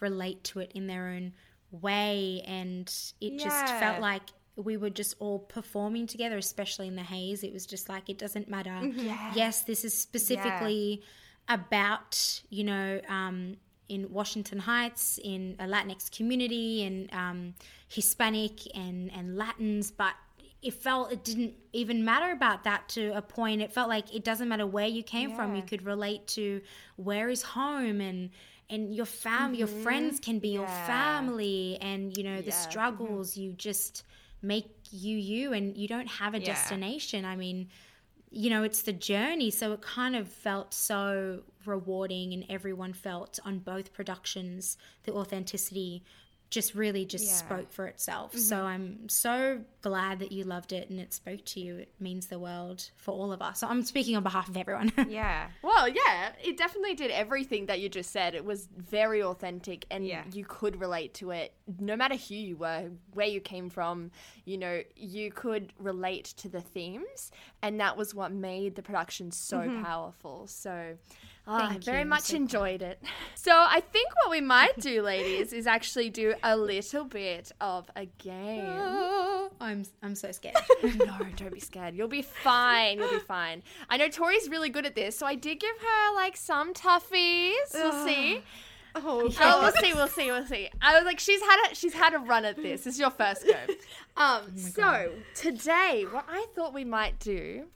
relate 0.00 0.44
to 0.44 0.60
it 0.60 0.70
in 0.74 0.86
their 0.86 1.08
own 1.08 1.32
way, 1.70 2.42
and 2.46 2.86
it 3.20 3.38
just 3.38 3.66
felt 3.80 4.00
like 4.00 4.22
we 4.56 4.76
were 4.76 4.90
just 4.90 5.14
all 5.20 5.38
performing 5.38 6.06
together, 6.06 6.36
especially 6.36 6.88
in 6.88 6.96
the 6.96 7.02
hayes. 7.02 7.42
It 7.44 7.52
was 7.52 7.66
just 7.66 7.88
like 7.88 8.08
it 8.08 8.18
doesn't 8.18 8.48
matter. 8.48 8.80
Yes, 9.34 9.62
this 9.62 9.84
is 9.84 9.96
specifically 9.96 11.02
about 11.48 12.42
you 12.50 12.64
know. 12.64 13.00
Um, 13.08 13.56
in 13.88 14.12
Washington 14.12 14.58
Heights, 14.58 15.18
in 15.24 15.56
a 15.58 15.64
Latinx 15.64 16.10
community, 16.14 16.84
and 16.84 17.10
um, 17.10 17.54
Hispanic 17.88 18.60
and, 18.76 19.10
and 19.14 19.34
Latins, 19.38 19.90
but 19.90 20.12
it 20.60 20.74
felt 20.74 21.10
it 21.12 21.24
didn't 21.24 21.54
even 21.72 22.04
matter 22.04 22.30
about 22.32 22.64
that 22.64 22.88
to 22.90 23.16
a 23.16 23.22
point. 23.22 23.62
It 23.62 23.72
felt 23.72 23.88
like 23.88 24.14
it 24.14 24.24
doesn't 24.24 24.48
matter 24.48 24.66
where 24.66 24.86
you 24.86 25.02
came 25.02 25.30
from. 25.36 25.54
You 25.54 25.62
could 25.62 25.86
relate 25.86 26.26
to 26.28 26.60
where 26.96 27.30
is 27.30 27.42
home 27.42 28.00
and 28.02 28.28
and 28.70 28.94
your 28.94 29.06
fam, 29.06 29.54
your 29.54 29.68
mm-hmm. 29.68 29.82
friends 29.82 30.20
can 30.20 30.38
be 30.38 30.48
your 30.48 30.66
family, 30.66 31.78
and 31.80 32.16
you 32.16 32.24
know 32.24 32.36
the 32.36 32.50
mm-hmm. 32.50 32.70
struggles. 32.70 33.36
You 33.36 33.52
just 33.52 34.04
make 34.42 34.68
you 34.90 35.16
you, 35.16 35.52
and 35.52 35.76
you 35.76 35.88
don't 35.88 36.08
have 36.08 36.34
a 36.34 36.40
destination. 36.40 37.24
I 37.24 37.36
mean, 37.36 37.68
you 38.30 38.50
know, 38.50 38.62
it's 38.62 38.82
the 38.82 38.92
journey. 38.92 39.50
So 39.50 39.72
it 39.72 39.80
kind 39.80 40.14
of 40.14 40.28
felt 40.28 40.74
so 40.74 41.42
rewarding, 41.64 42.32
and 42.32 42.44
everyone 42.48 42.92
felt 42.92 43.38
on 43.44 43.58
both 43.58 43.92
productions 43.92 44.76
the 45.04 45.12
authenticity 45.12 46.04
just 46.50 46.74
really 46.74 47.04
just 47.04 47.38
spoke 47.38 47.70
for 47.70 47.86
itself. 47.86 48.36
So 48.36 48.56
mm-hmm. 48.56 48.66
I'm 48.66 49.08
so 49.08 49.60
glad 49.82 50.20
that 50.20 50.32
you 50.32 50.44
loved 50.44 50.72
it 50.72 50.88
and 50.88 50.98
it 50.98 51.12
spoke 51.12 51.44
to 51.44 51.60
you. 51.60 51.76
It 51.76 51.92
means 52.00 52.28
the 52.28 52.38
world 52.38 52.90
for 52.96 53.12
all 53.12 53.32
of 53.32 53.42
us. 53.42 53.60
So 53.60 53.66
I'm 53.66 53.82
speaking 53.82 54.16
on 54.16 54.22
behalf 54.22 54.48
of 54.48 54.56
everyone. 54.56 54.92
Yeah. 55.08 55.48
Well, 55.62 55.88
yeah, 55.88 56.32
it 56.42 56.58
definitely 56.58 56.94
did 56.94 57.10
everything 57.10 57.66
that 57.66 57.80
you 57.80 57.88
just 57.88 58.10
said. 58.10 58.34
It 58.34 58.44
was 58.44 58.68
very 58.76 59.22
authentic 59.22 59.86
and 59.90 60.06
Yeah. 60.06 60.22
you 60.32 60.44
could 60.44 60.80
relate 60.80 61.14
to 61.14 61.30
it 61.30 61.54
no 61.78 61.96
matter 61.96 62.14
who 62.14 62.34
you 62.34 62.56
were, 62.56 62.90
where 63.14 63.26
you 63.26 63.40
came 63.40 63.70
from, 63.70 64.10
you 64.44 64.58
know, 64.58 64.82
you 64.96 65.30
could 65.30 65.72
relate 65.78 66.26
to 66.38 66.48
the 66.48 66.60
themes 66.60 67.30
and 67.62 67.80
that 67.80 67.96
was 67.96 68.14
what 68.14 68.32
made 68.32 68.74
the 68.74 68.82
production 68.82 69.30
so 69.30 69.58
mm-hmm. 69.58 69.82
powerful. 69.82 70.46
So 70.46 70.96
ah, 71.48 71.70
I 71.70 71.78
very 71.78 72.00
you. 72.00 72.06
Much 72.06 72.22
so 72.24 72.36
enjoyed 72.36 72.82
it. 72.82 73.02
So 73.34 73.52
I 73.54 73.80
think 73.80 74.08
what 74.22 74.30
we 74.30 74.40
might 74.42 74.78
do, 74.78 75.00
ladies, 75.00 75.52
is 75.54 75.66
actually 75.66 76.10
do 76.10 76.34
a 76.42 76.54
little 76.54 77.04
bit 77.04 77.50
of 77.62 77.88
a 77.96 78.04
game. 78.18 78.68
I'm 79.60 79.84
I'm 80.02 80.14
so 80.14 80.30
scared. 80.32 80.56
No, 80.82 81.16
don't 81.36 81.54
be 81.54 81.60
scared. 81.60 81.94
You'll 81.94 82.08
be 82.08 82.20
fine. 82.22 82.98
You'll 82.98 83.10
be 83.10 83.18
fine. 83.20 83.62
I 83.88 83.96
know 83.96 84.08
Tori's 84.08 84.48
really 84.50 84.68
good 84.68 84.84
at 84.84 84.94
this, 84.94 85.16
so 85.16 85.24
I 85.26 85.34
did 85.34 85.60
give 85.60 85.76
her 85.80 86.14
like 86.14 86.36
some 86.36 86.74
toughies. 86.74 87.54
We'll 87.72 88.04
see. 88.06 88.42
Oh, 88.94 89.32
Oh, 89.40 89.60
we'll 89.62 89.72
see. 89.72 89.94
We'll 89.94 90.08
see. 90.08 90.30
We'll 90.30 90.46
see. 90.46 90.68
I 90.82 90.96
was 90.96 91.04
like, 91.04 91.18
she's 91.20 91.40
had 91.40 91.70
a 91.70 91.74
she's 91.74 91.94
had 91.94 92.12
a 92.14 92.18
run 92.18 92.44
at 92.44 92.56
this. 92.56 92.84
This 92.84 92.94
is 92.94 93.00
your 93.00 93.10
first 93.10 93.46
go. 93.46 93.74
Um. 94.16 94.56
so 94.56 95.10
today, 95.34 96.04
what 96.10 96.24
I 96.28 96.46
thought 96.54 96.74
we 96.74 96.84
might 96.84 97.18
do 97.20 97.66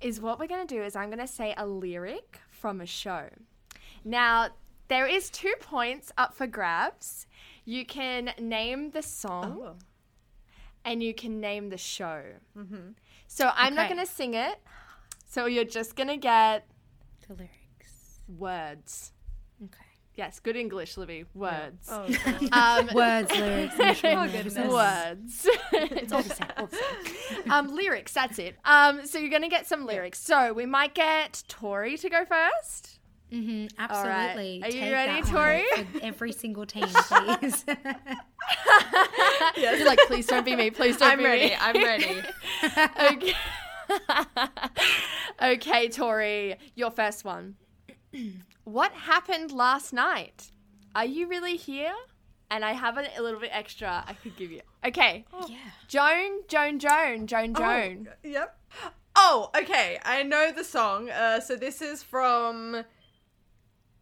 is 0.00 0.20
what 0.20 0.38
we're 0.40 0.46
gonna 0.48 0.66
do 0.66 0.82
is 0.82 0.96
I'm 0.96 1.10
gonna 1.10 1.26
say 1.28 1.54
a 1.56 1.66
lyric 1.66 2.40
from 2.62 2.80
a 2.80 2.86
show. 2.86 3.28
Now 4.04 4.50
there 4.86 5.08
is 5.08 5.30
two 5.30 5.52
points 5.60 6.12
up 6.16 6.32
for 6.32 6.46
grabs. 6.46 7.26
You 7.64 7.84
can 7.84 8.30
name 8.38 8.92
the 8.92 9.02
song 9.02 9.58
oh, 9.64 9.74
and 10.84 11.02
you 11.02 11.12
can 11.12 11.40
name 11.40 11.70
the 11.70 11.76
show. 11.76 12.22
Mm-hmm. 12.56 12.92
So 13.26 13.50
I'm 13.56 13.74
not 13.74 13.88
going 13.88 14.00
to 14.00 14.10
sing 14.10 14.34
it. 14.34 14.60
So 15.28 15.46
you're 15.46 15.64
just 15.64 15.96
going 15.96 16.08
to 16.08 16.16
get 16.16 16.68
the 17.26 17.34
lyrics. 17.34 18.20
words. 18.28 19.12
Yes, 20.14 20.40
good 20.40 20.56
English, 20.56 20.98
Libby. 20.98 21.24
Words. 21.34 21.88
Oh, 21.90 22.04
Um, 22.52 22.88
Words, 22.94 23.30
lyrics, 23.32 23.74
oh, 24.04 24.28
goodness. 24.28 24.56
Words. 24.56 25.48
it's 25.72 26.12
all 26.12 26.22
the 26.22 26.34
same. 26.34 26.48
All 26.58 26.66
the 26.66 26.76
same. 26.76 27.50
Um, 27.50 27.74
lyrics. 27.74 28.12
That's 28.12 28.38
it. 28.38 28.56
Um, 28.64 29.06
so 29.06 29.18
you're 29.18 29.30
going 29.30 29.42
to 29.42 29.48
get 29.48 29.66
some 29.66 29.86
lyrics. 29.86 30.20
So 30.22 30.52
we 30.52 30.66
might 30.66 30.94
get 30.94 31.42
Tori 31.48 31.96
to 31.96 32.10
go 32.10 32.26
first. 32.26 32.98
Mm-hmm, 33.32 33.62
right. 33.62 33.70
absolutely. 33.78 34.62
Are 34.62 34.68
you 34.68 34.92
ready, 34.92 35.22
Tori? 35.22 35.64
Every 36.02 36.32
single 36.32 36.66
team, 36.66 36.84
please. 36.84 37.64
You're 39.56 39.86
like, 39.86 40.00
please 40.06 40.26
don't 40.26 40.44
be 40.44 40.54
me. 40.54 40.70
Please 40.70 40.98
don't 40.98 41.16
be 41.16 41.24
me. 41.24 41.56
I'm 41.58 41.72
be 41.72 41.82
ready. 41.82 42.16
me. 42.16 42.22
I'm 42.62 43.18
ready. 43.18 43.34
okay. 43.90 45.54
okay, 45.54 45.88
Tori, 45.88 46.56
your 46.74 46.90
first 46.90 47.24
one. 47.24 47.56
what 48.64 48.92
happened 48.92 49.52
last 49.52 49.92
night? 49.92 50.50
Are 50.94 51.04
you 51.04 51.26
really 51.26 51.56
here? 51.56 51.94
And 52.50 52.64
I 52.64 52.72
have 52.72 52.98
a, 52.98 53.06
a 53.16 53.22
little 53.22 53.40
bit 53.40 53.50
extra 53.52 54.04
I 54.06 54.12
could 54.12 54.36
give 54.36 54.50
you. 54.50 54.60
Okay. 54.84 55.24
yeah. 55.48 55.56
Joan, 55.88 56.40
Joan, 56.48 56.78
Joan, 56.78 57.26
Joan, 57.26 57.54
Joan. 57.54 58.08
Yep. 58.22 58.58
Oh, 59.16 59.50
okay. 59.56 59.98
I 60.04 60.22
know 60.22 60.52
the 60.52 60.64
song. 60.64 61.08
Uh, 61.10 61.40
so 61.40 61.56
this 61.56 61.80
is 61.80 62.02
from. 62.02 62.84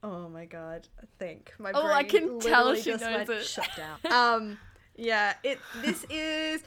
Oh 0.02 0.28
my 0.30 0.46
god! 0.46 0.88
I 0.98 1.04
think 1.18 1.52
my 1.58 1.72
Oh, 1.74 1.82
brain 1.82 1.94
I 1.96 2.02
can 2.04 2.40
tell 2.40 2.66
literally 2.72 2.80
she 2.82 2.90
just 2.92 3.04
knows 3.04 3.28
went 3.28 3.40
it. 3.40 3.44
shut 3.46 3.68
down. 3.76 3.98
um, 4.40 4.58
yeah. 4.96 5.34
It. 5.44 5.58
This 5.82 6.04
is 6.08 6.62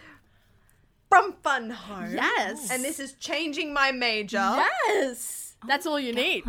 from 1.09 1.33
Fun 1.43 1.69
Home. 1.69 2.13
Yes. 2.13 2.69
And 2.71 2.83
this 2.83 2.99
is 2.99 3.13
changing 3.13 3.73
my 3.73 3.91
major. 3.91 4.37
Yes. 4.87 5.55
That's 5.67 5.85
all 5.85 5.99
you 5.99 6.13
need. 6.13 6.43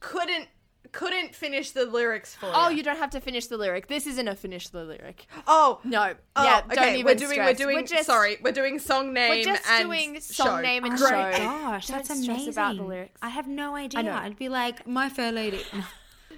Couldn't 0.00 0.48
couldn't 0.92 1.34
finish 1.34 1.70
the 1.72 1.84
lyrics 1.86 2.34
for 2.34 2.50
Oh, 2.54 2.68
you. 2.68 2.78
you 2.78 2.82
don't 2.82 2.98
have 2.98 3.10
to 3.10 3.20
finish 3.20 3.46
the 3.46 3.56
lyric. 3.56 3.86
This 3.88 4.06
isn't 4.06 4.28
a 4.28 4.34
finish 4.34 4.68
the 4.68 4.84
lyric. 4.84 5.26
Oh. 5.46 5.80
No. 5.84 6.14
Oh, 6.36 6.44
yeah, 6.44 6.62
okay. 6.66 6.74
don't 6.74 6.94
even 6.94 7.04
we're 7.06 7.14
doing. 7.14 7.32
stress. 7.32 7.58
We're 7.58 7.66
doing. 7.72 7.86
just, 7.86 8.06
sorry, 8.06 8.36
we're 8.42 8.52
doing 8.52 8.78
song 8.78 9.12
name. 9.12 9.30
We're 9.30 9.44
just 9.44 9.68
and 9.70 9.84
doing 9.84 10.20
song 10.20 10.46
show. 10.46 10.60
name 10.60 10.84
and 10.84 10.94
Oh 10.94 10.96
show. 10.96 11.10
my 11.10 11.30
gosh, 11.32 11.86
Don't 11.88 11.96
that's 11.98 12.08
stress 12.08 12.26
amazing. 12.28 12.52
about 12.52 12.76
the 12.76 12.82
lyrics. 12.82 13.18
I 13.22 13.28
have 13.28 13.46
no 13.48 13.74
idea. 13.74 14.02
know. 14.02 14.12
I'd 14.12 14.36
be 14.38 14.48
like, 14.48 14.86
my 14.86 15.08
fair 15.08 15.32
lady. 15.32 15.62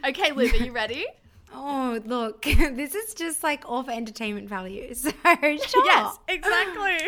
Okay, 0.06 0.32
Liv, 0.32 0.54
are 0.54 0.64
you 0.64 0.72
ready? 0.72 1.04
Oh, 1.52 2.00
look, 2.04 2.42
this 2.42 2.94
is 2.94 3.14
just 3.14 3.42
like 3.42 3.64
all 3.66 3.82
for 3.82 3.90
entertainment 3.90 4.48
value. 4.48 4.94
So, 5.00 5.10
sure. 5.10 5.84
Yes, 5.86 6.18
exactly. 6.28 6.98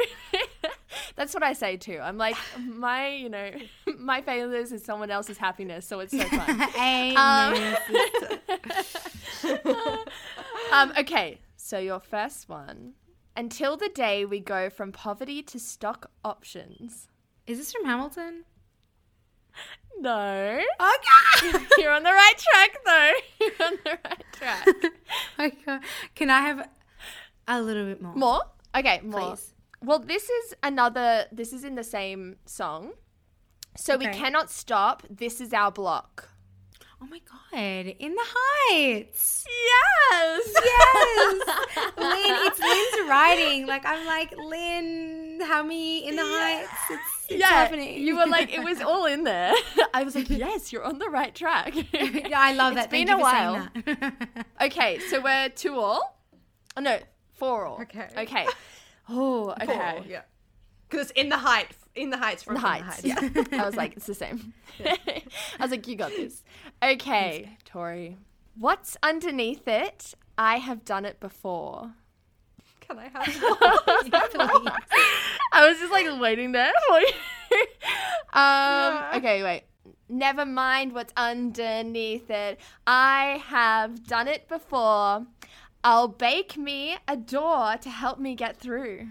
That's 1.17 1.35
what 1.35 1.43
I 1.43 1.53
say 1.53 1.77
too. 1.77 1.99
I'm 2.03 2.17
like, 2.19 2.37
my, 2.59 3.09
you 3.09 3.29
know, 3.29 3.51
my 3.99 4.23
failures 4.23 4.73
is 4.73 4.85
someone 4.85 5.11
else's 5.11 5.39
happiness, 5.39 5.87
so 5.87 6.01
it's 6.01 6.17
so 6.17 6.25
fun. 6.25 6.63
Amen. 6.77 7.77
um, 10.73 10.93
okay, 10.99 11.41
so 11.57 11.79
your 11.79 12.01
first 12.01 12.49
one. 12.49 12.95
Until 13.37 13.77
the 13.77 13.89
day 13.89 14.25
we 14.25 14.41
go 14.41 14.69
from 14.71 14.93
poverty 14.93 15.43
to 15.43 15.59
stock 15.59 16.11
options. 16.25 17.09
is 17.47 17.59
this 17.59 17.73
from 17.73 17.85
Hamilton? 17.85 18.45
No. 20.01 20.59
Okay. 20.81 21.65
You're 21.79 21.93
on 21.93 22.03
the 22.03 22.11
right 22.11 22.35
track, 22.39 22.79
though. 22.85 23.13
You're 23.41 23.69
on 23.69 23.79
the 23.85 23.99
right 24.05 24.25
track. 24.33 24.69
Oh 25.39 25.45
okay. 25.45 25.79
Can 26.17 26.29
I 26.29 26.41
have 26.41 26.69
a 27.47 27.63
little 27.63 27.85
bit 27.85 28.03
more? 28.03 28.15
More? 28.15 28.43
Okay, 28.75 29.01
more. 29.05 29.37
Please. 29.37 29.55
Well, 29.81 30.01
this 30.01 30.29
is 30.29 30.55
another, 30.63 31.27
this 31.31 31.53
is 31.53 31.63
in 31.63 31.77
the 31.77 31.85
same 31.85 32.37
song. 32.47 32.93
So 33.77 33.97
we 33.97 34.07
cannot 34.07 34.51
stop. 34.51 35.05
This 35.09 35.41
is 35.41 35.53
our 35.53 35.71
block. 35.71 36.32
Oh 37.03 37.07
my 37.11 37.21
god! 37.29 37.95
In 37.99 38.15
the 38.15 38.23
Heights. 38.25 39.45
Yes. 39.49 40.55
Yes, 40.65 41.93
Lin. 41.97 42.37
It's 42.47 42.61
Lin's 42.61 43.09
writing. 43.09 43.67
Like 43.67 43.85
I'm 43.85 44.07
like 44.07 44.33
Lin. 44.37 45.41
How 45.43 45.63
me 45.63 46.07
in 46.07 46.17
the 46.17 46.23
Heights? 46.25 46.71
It's, 46.91 47.01
it's 47.31 47.41
yeah, 47.41 47.49
happening. 47.49 48.01
you 48.01 48.17
were 48.17 48.27
like, 48.27 48.53
it 48.55 48.63
was 48.63 48.81
all 48.83 49.07
in 49.07 49.25
there. 49.25 49.53
I 49.95 50.05
was 50.05 50.15
like, 50.15 50.31
yes, 50.31 50.73
you're 50.73 50.85
on 50.85 50.99
the 50.99 51.09
right 51.09 51.35
track. 51.35 51.75
yeah, 51.93 52.39
I 52.39 52.53
love 52.55 52.75
It's 52.75 52.83
that. 52.83 52.91
been 52.91 53.09
Thank 53.09 53.21
a 53.21 53.67
you 53.83 53.87
for 53.89 54.03
while. 54.03 54.67
okay, 54.67 54.99
so 55.11 55.21
we're 55.21 55.49
two 55.49 55.75
all. 55.79 56.19
Oh, 56.77 56.81
no, 56.81 56.99
Four 57.33 57.67
all. 57.67 57.81
Okay. 57.83 58.09
Okay. 58.17 58.47
Oh, 59.09 59.51
okay. 59.61 59.67
Four, 59.67 60.05
yeah. 60.07 60.23
Because 60.89 61.11
it's 61.11 61.19
in 61.21 61.29
the 61.29 61.39
height, 61.39 61.73
in 61.95 62.11
the 62.11 62.17
heights 62.17 62.43
from 62.43 62.55
The 62.55 62.61
In 62.61 62.67
heights. 62.67 63.05
Yeah. 63.05 63.19
I 63.53 63.67
was 63.67 63.77
like, 63.77 63.97
it's 63.97 64.07
the 64.07 64.15
same. 64.15 64.53
I 64.85 65.23
was 65.61 65.71
like, 65.71 65.87
you 65.87 65.97
got 65.97 66.11
this. 66.11 66.43
Okay, 66.83 67.57
Tori. 67.65 68.17
What's 68.59 68.97
underneath 69.03 69.67
it? 69.67 70.15
I 70.37 70.59
have 70.59 70.85
done 70.85 71.05
it 71.05 71.21
before. 71.21 71.93
Can 72.81 72.99
I 72.99 73.05
have? 73.05 73.15
I 75.53 75.69
was 75.69 75.79
just 75.79 75.93
like 75.93 76.07
waiting 76.21 76.53
there 76.53 76.73
for 76.89 77.01
you. 77.01 77.07
um, 78.33 79.05
okay, 79.17 79.43
wait. 79.43 79.65
Never 80.09 80.45
mind 80.45 80.93
what's 80.93 81.13
underneath 81.17 82.31
it. 82.31 82.61
I 82.87 83.43
have 83.47 84.07
done 84.07 84.29
it 84.29 84.49
before. 84.49 85.27
I'll 85.85 86.09
bake 86.09 86.57
me 86.57 86.97
a 87.09 87.17
door 87.17 87.77
to 87.81 87.91
help 87.91 88.19
me 88.19 88.35
get 88.35 88.59
through. 88.59 89.09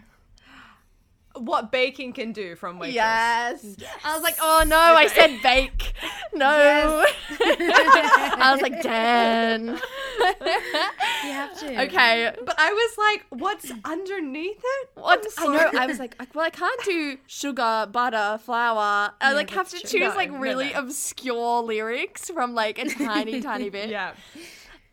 What 1.35 1.71
baking 1.71 2.13
can 2.13 2.31
do 2.31 2.55
from 2.55 2.79
Waitress. 2.79 2.95
Yes. 2.95 3.75
I 4.03 4.13
was 4.13 4.23
like, 4.23 4.35
oh 4.41 4.63
no, 4.67 4.77
I 4.77 5.07
said 5.07 5.41
bake. 5.41 5.93
No. 6.33 7.05
I 7.39 8.51
was 8.53 8.61
like, 8.61 8.81
Dan. 8.81 9.67
You 9.67 11.31
have 11.31 11.59
to. 11.59 11.81
okay. 11.83 12.33
But 12.45 12.55
I 12.57 12.71
was 12.71 12.97
like, 12.97 13.25
what's 13.29 13.71
underneath 13.85 14.61
it? 14.63 14.89
What 14.95 15.25
I'm 15.37 15.53
know. 15.53 15.69
I 15.77 15.85
was 15.87 15.99
like, 15.99 16.15
like, 16.19 16.35
well, 16.35 16.45
I 16.45 16.49
can't 16.49 16.83
do 16.83 17.17
sugar, 17.27 17.87
butter, 17.91 18.39
flour. 18.43 19.11
I 19.21 19.33
like 19.33 19.49
have 19.51 19.69
to 19.69 19.77
that's 19.77 19.91
choose 19.91 20.01
No, 20.01 20.15
like 20.15 20.31
really 20.33 20.71
no. 20.73 20.79
obscure 20.79 21.61
lyrics 21.63 22.29
from 22.29 22.53
like 22.53 22.77
a 22.79 22.85
tiny, 22.89 23.41
tiny 23.41 23.69
bit. 23.69 23.89
Yeah. 23.91 24.13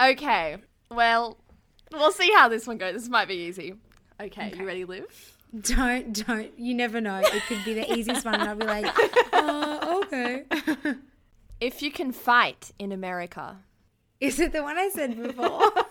Okay. 0.01 0.57
Well, 0.91 1.37
we'll 1.93 2.13
see 2.13 2.33
how 2.33 2.49
this 2.49 2.67
one 2.67 2.79
goes. 2.79 2.95
This 2.95 3.09
might 3.09 3.29
be 3.29 3.35
easy. 3.35 3.75
Okay, 4.21 4.53
you 4.57 4.67
ready, 4.67 4.85
Liv? 4.85 5.07
Don't, 5.61 6.27
don't. 6.27 6.59
You 6.59 6.75
never 6.75 7.01
know. 7.01 7.21
It 7.25 7.43
could 7.45 7.65
be 7.65 7.75
the 7.75 7.91
easiest 7.93 8.25
one, 8.25 8.35
and 8.35 8.49
I'll 8.49 8.57
be 8.57 8.67
like, 8.67 8.87
oh, 9.33 10.03
okay. 10.05 10.45
If 11.61 11.83
you 11.83 11.91
can 11.91 12.13
fight 12.13 12.71
in 12.79 12.93
America. 12.93 13.57
Is 14.21 14.39
it 14.39 14.53
the 14.53 14.63
one 14.63 14.79
I 14.79 14.91
said 14.91 15.21
before? 15.21 15.73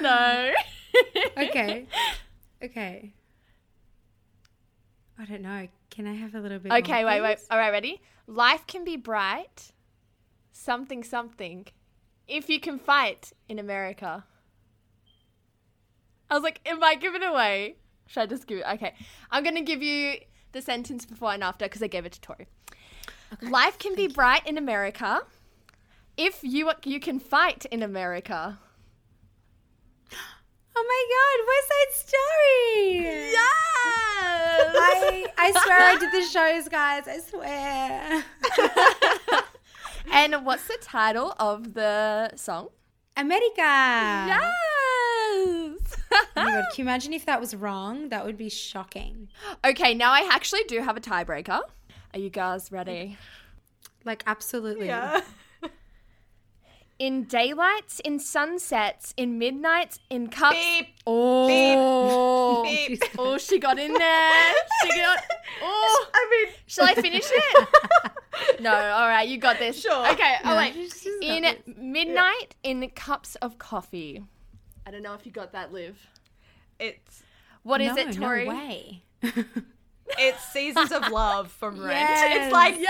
No. 0.00 0.52
okay. 1.38 1.86
Okay. 2.62 3.12
I 5.18 5.24
don't 5.24 5.42
know. 5.42 5.68
Can 5.90 6.06
I 6.06 6.14
have 6.14 6.34
a 6.34 6.40
little 6.40 6.58
bit? 6.58 6.72
Okay, 6.72 7.02
more, 7.02 7.12
wait, 7.12 7.20
wait. 7.20 7.38
All 7.50 7.58
right, 7.58 7.70
ready? 7.70 8.00
Life 8.26 8.66
can 8.66 8.84
be 8.84 8.96
bright. 8.96 9.72
Something, 10.52 11.04
something. 11.04 11.66
If 12.26 12.48
you 12.48 12.60
can 12.60 12.78
fight 12.78 13.32
in 13.48 13.58
America. 13.58 14.24
I 16.30 16.34
was 16.34 16.42
like, 16.42 16.60
am 16.66 16.82
I 16.82 16.94
giving 16.94 17.22
away? 17.22 17.76
Should 18.08 18.22
I 18.22 18.26
just 18.26 18.46
give 18.46 18.58
it? 18.58 18.64
Okay. 18.74 18.94
I'm 19.30 19.44
going 19.44 19.54
to 19.54 19.62
give 19.62 19.82
you 19.82 20.14
the 20.52 20.62
sentence 20.62 21.04
before 21.04 21.32
and 21.32 21.44
after 21.44 21.66
because 21.66 21.82
I 21.82 21.86
gave 21.86 22.04
it 22.06 22.12
to 22.12 22.20
Tori. 22.20 22.46
Life 23.42 23.78
can 23.78 23.94
be 23.94 24.08
bright 24.08 24.46
in 24.46 24.56
America. 24.58 25.20
If 26.16 26.40
you 26.42 26.72
you 26.84 26.98
can 26.98 27.20
fight 27.20 27.66
in 27.66 27.82
America. 27.82 28.58
Oh 30.80 30.84
my 30.92 31.02
God! 31.14 31.38
West 31.50 31.68
Side 31.68 31.92
Story. 32.08 33.32
Yes! 33.32 33.58
I, 34.80 35.26
I 35.36 35.50
swear 35.64 35.80
I 35.80 35.96
did 35.98 36.12
the 36.12 36.22
shows, 36.32 36.68
guys. 36.68 37.08
I 37.08 37.18
swear. 37.20 38.24
and 40.12 40.46
what's 40.46 40.66
the 40.66 40.78
title 40.80 41.34
of 41.38 41.74
the 41.74 42.34
song? 42.36 42.68
America. 43.16 43.56
Yes! 43.58 44.52
Oh 46.10 46.26
my 46.36 46.44
God, 46.44 46.64
can 46.74 46.76
you 46.76 46.84
imagine 46.84 47.12
if 47.12 47.26
that 47.26 47.40
was 47.40 47.54
wrong? 47.54 48.08
That 48.08 48.24
would 48.24 48.36
be 48.38 48.48
shocking. 48.48 49.28
Okay, 49.64 49.94
now 49.94 50.12
I 50.12 50.28
actually 50.32 50.64
do 50.64 50.80
have 50.80 50.96
a 50.96 51.00
tiebreaker. 51.00 51.60
Are 52.14 52.18
you 52.18 52.30
guys 52.30 52.70
ready? 52.72 53.18
Like, 54.04 54.22
absolutely. 54.26 54.86
Yeah. 54.86 55.20
In 56.98 57.24
daylights, 57.24 58.00
in 58.00 58.18
sunsets, 58.18 59.14
in 59.16 59.38
midnights, 59.38 60.00
in 60.10 60.26
cups. 60.28 60.56
Beep. 60.56 60.88
Oh, 61.06 62.64
Beep. 62.64 63.00
oh, 63.18 63.38
she 63.38 63.60
got 63.60 63.78
in 63.78 63.92
there. 63.92 64.52
She 64.82 64.88
got. 64.96 65.18
Oh, 65.60 66.06
I 66.14 66.28
mean, 66.46 66.54
shall 66.66 66.84
I 66.84 66.94
finish 66.94 67.24
it? 67.26 67.68
no, 68.60 68.70
all 68.72 69.08
right, 69.08 69.26
you 69.26 69.38
got 69.38 69.58
this. 69.58 69.80
Sure. 69.80 70.08
Okay. 70.12 70.36
Oh 70.44 70.50
No, 70.50 70.56
wait. 70.56 70.74
she's- 70.74 71.00
she's 71.02 71.18
got 71.20 71.28
In 71.36 71.42
this. 71.42 71.56
midnight, 71.76 72.54
in 72.62 72.88
cups 72.90 73.34
of 73.36 73.58
coffee. 73.58 74.22
I 74.88 74.90
don't 74.90 75.02
know 75.02 75.12
if 75.12 75.26
you 75.26 75.32
got 75.32 75.52
that, 75.52 75.70
Liv. 75.70 75.98
it's 76.80 77.22
What 77.62 77.82
is 77.82 77.94
no, 77.94 78.02
it, 78.02 78.12
Tori? 78.14 78.44
No 78.46 78.50
way. 78.54 79.02
it's 80.18 80.42
Seasons 80.50 80.90
of 80.92 81.08
Love 81.10 81.52
from 81.52 81.78
Rent. 81.78 81.90
Yes. 81.90 82.36
It's 82.46 82.52
like 82.54 82.74
it's 82.78 82.86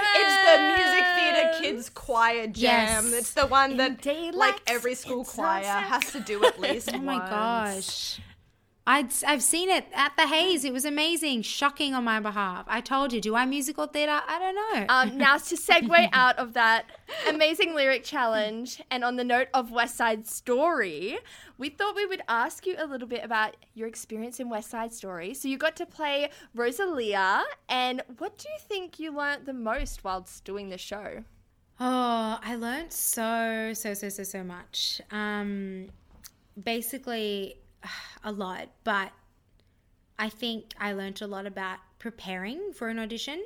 the 0.46 0.76
music 0.76 1.04
theater 1.16 1.60
kids 1.60 1.90
choir 1.90 2.46
jam. 2.46 3.06
Yes. 3.06 3.12
It's 3.14 3.32
the 3.34 3.46
one 3.48 3.78
that 3.78 4.00
daylights, 4.00 4.36
like 4.36 4.60
every 4.68 4.94
school 4.94 5.24
choir 5.24 5.64
has 5.64 6.12
to 6.12 6.20
do 6.20 6.44
at 6.44 6.60
least 6.60 6.90
Oh 6.94 6.98
my 6.98 7.18
once. 7.18 7.30
gosh. 7.30 8.20
I'd, 8.88 9.12
I've 9.26 9.42
seen 9.42 9.68
it 9.68 9.84
at 9.92 10.16
the 10.16 10.26
Hayes. 10.26 10.64
It 10.64 10.72
was 10.72 10.86
amazing. 10.86 11.42
Shocking 11.42 11.92
on 11.92 12.04
my 12.04 12.20
behalf. 12.20 12.64
I 12.68 12.80
told 12.80 13.12
you. 13.12 13.20
Do 13.20 13.36
I 13.36 13.44
musical 13.44 13.86
theatre? 13.86 14.22
I 14.26 14.38
don't 14.38 14.54
know. 14.54 14.86
Um, 14.88 15.18
now 15.18 15.36
to 15.36 15.56
segue 15.56 16.08
out 16.14 16.38
of 16.38 16.54
that 16.54 16.86
amazing 17.28 17.74
lyric 17.74 18.02
challenge, 18.02 18.80
and 18.90 19.04
on 19.04 19.16
the 19.16 19.24
note 19.24 19.48
of 19.52 19.70
West 19.70 19.96
Side 19.96 20.26
Story, 20.26 21.18
we 21.58 21.68
thought 21.68 21.96
we 21.96 22.06
would 22.06 22.22
ask 22.28 22.66
you 22.66 22.76
a 22.78 22.86
little 22.86 23.06
bit 23.06 23.22
about 23.22 23.58
your 23.74 23.88
experience 23.88 24.40
in 24.40 24.48
West 24.48 24.70
Side 24.70 24.94
Story. 24.94 25.34
So 25.34 25.48
you 25.48 25.58
got 25.58 25.76
to 25.76 25.84
play 25.84 26.30
Rosalia, 26.54 27.42
and 27.68 28.02
what 28.16 28.38
do 28.38 28.48
you 28.48 28.58
think 28.58 28.98
you 28.98 29.14
learnt 29.14 29.44
the 29.44 29.52
most 29.52 30.02
whilst 30.02 30.46
doing 30.46 30.70
the 30.70 30.78
show? 30.78 31.24
Oh, 31.78 32.38
I 32.42 32.56
learned 32.56 32.94
so, 32.94 33.72
so, 33.74 33.92
so, 33.92 34.08
so, 34.08 34.22
so 34.22 34.42
much. 34.42 35.02
Um, 35.10 35.90
basically, 36.64 37.56
a 38.24 38.32
lot, 38.32 38.68
but 38.84 39.12
I 40.18 40.28
think 40.28 40.74
I 40.78 40.92
learned 40.92 41.22
a 41.22 41.26
lot 41.26 41.46
about 41.46 41.78
preparing 41.98 42.72
for 42.72 42.88
an 42.88 42.98
audition 42.98 43.44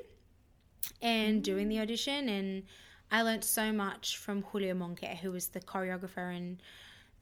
and 1.01 1.42
doing 1.42 1.68
the 1.68 1.77
mm. 1.77 1.83
audition. 1.83 2.29
And 2.29 2.64
I 3.11 3.23
learned 3.23 3.45
so 3.45 3.73
much 3.73 4.16
from 4.16 4.42
Julio 4.42 4.75
Monge, 4.75 5.18
who 5.21 5.33
was 5.33 5.49
the 5.49 5.61
choreographer 5.61 6.35
and 6.35 6.62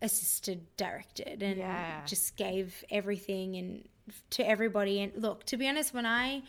assisted 0.02 0.64
directed 0.76 1.42
and 1.42 1.58
Yeah. 1.58 2.04
just 2.06 2.36
gave 2.36 2.84
everything 2.90 3.56
and 3.56 3.88
to 4.30 4.46
everybody. 4.46 5.00
And 5.00 5.12
look, 5.16 5.44
to 5.46 5.56
be 5.56 5.68
honest, 5.68 5.92
when 5.92 6.06
I 6.06 6.42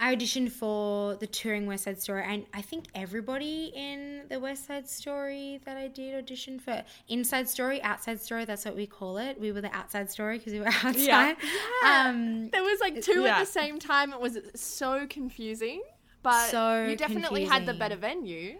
I 0.00 0.14
auditioned 0.14 0.52
for 0.52 1.16
the 1.16 1.26
touring 1.26 1.66
West 1.66 1.84
Side 1.84 2.00
Story, 2.00 2.22
and 2.24 2.46
I 2.54 2.62
think 2.62 2.84
everybody 2.94 3.72
in 3.74 4.22
the 4.28 4.38
West 4.38 4.66
Side 4.66 4.88
Story 4.88 5.60
that 5.64 5.76
I 5.76 5.88
did 5.88 6.14
audition 6.14 6.60
for, 6.60 6.84
Inside 7.08 7.48
Story, 7.48 7.82
Outside 7.82 8.20
Story, 8.20 8.44
that's 8.44 8.64
what 8.64 8.76
we 8.76 8.86
call 8.86 9.18
it. 9.18 9.40
We 9.40 9.50
were 9.50 9.60
the 9.60 9.74
outside 9.74 10.08
story 10.10 10.38
because 10.38 10.52
we 10.52 10.60
were 10.60 10.66
outside. 10.84 11.36
Um, 11.84 12.48
There 12.50 12.62
was 12.62 12.78
like 12.80 13.02
two 13.02 13.22
Yeah. 13.22 13.36
at 13.38 13.40
the 13.40 13.46
same 13.50 13.78
time. 13.80 14.12
It 14.12 14.20
was 14.20 14.38
so 14.54 15.06
confusing, 15.08 15.82
but 16.22 16.48
So 16.50 16.84
you 16.86 16.94
definitely 16.96 17.44
had 17.44 17.66
the 17.66 17.74
better 17.74 17.96
venue. 17.96 18.58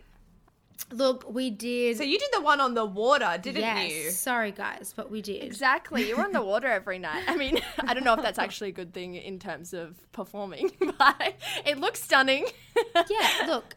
Look, 0.90 1.28
we 1.32 1.50
did. 1.50 1.96
So 1.96 2.02
you 2.02 2.18
did 2.18 2.28
the 2.32 2.40
one 2.40 2.60
on 2.60 2.74
the 2.74 2.84
water, 2.84 3.38
didn't 3.40 3.62
you? 3.62 3.62
yes, 3.62 3.92
you? 3.92 4.10
sorry 4.10 4.52
guys, 4.52 4.92
but 4.96 5.10
we 5.10 5.22
did. 5.22 5.42
Exactly. 5.42 6.08
You're 6.08 6.22
on 6.22 6.32
the 6.32 6.42
water 6.52 6.68
every 6.68 6.98
night. 6.98 7.24
I 7.26 7.36
mean, 7.36 7.60
I 7.80 7.94
don't 7.94 8.04
know 8.04 8.14
if 8.14 8.22
that's 8.22 8.38
actually 8.38 8.70
a 8.70 8.72
good 8.72 8.92
thing 8.92 9.14
in 9.14 9.38
terms 9.38 9.72
of 9.72 9.96
performing, 10.12 10.70
but 10.98 11.34
it 11.64 11.78
looks 11.78 12.02
stunning. 12.02 12.46
yeah, 12.94 13.46
look. 13.46 13.76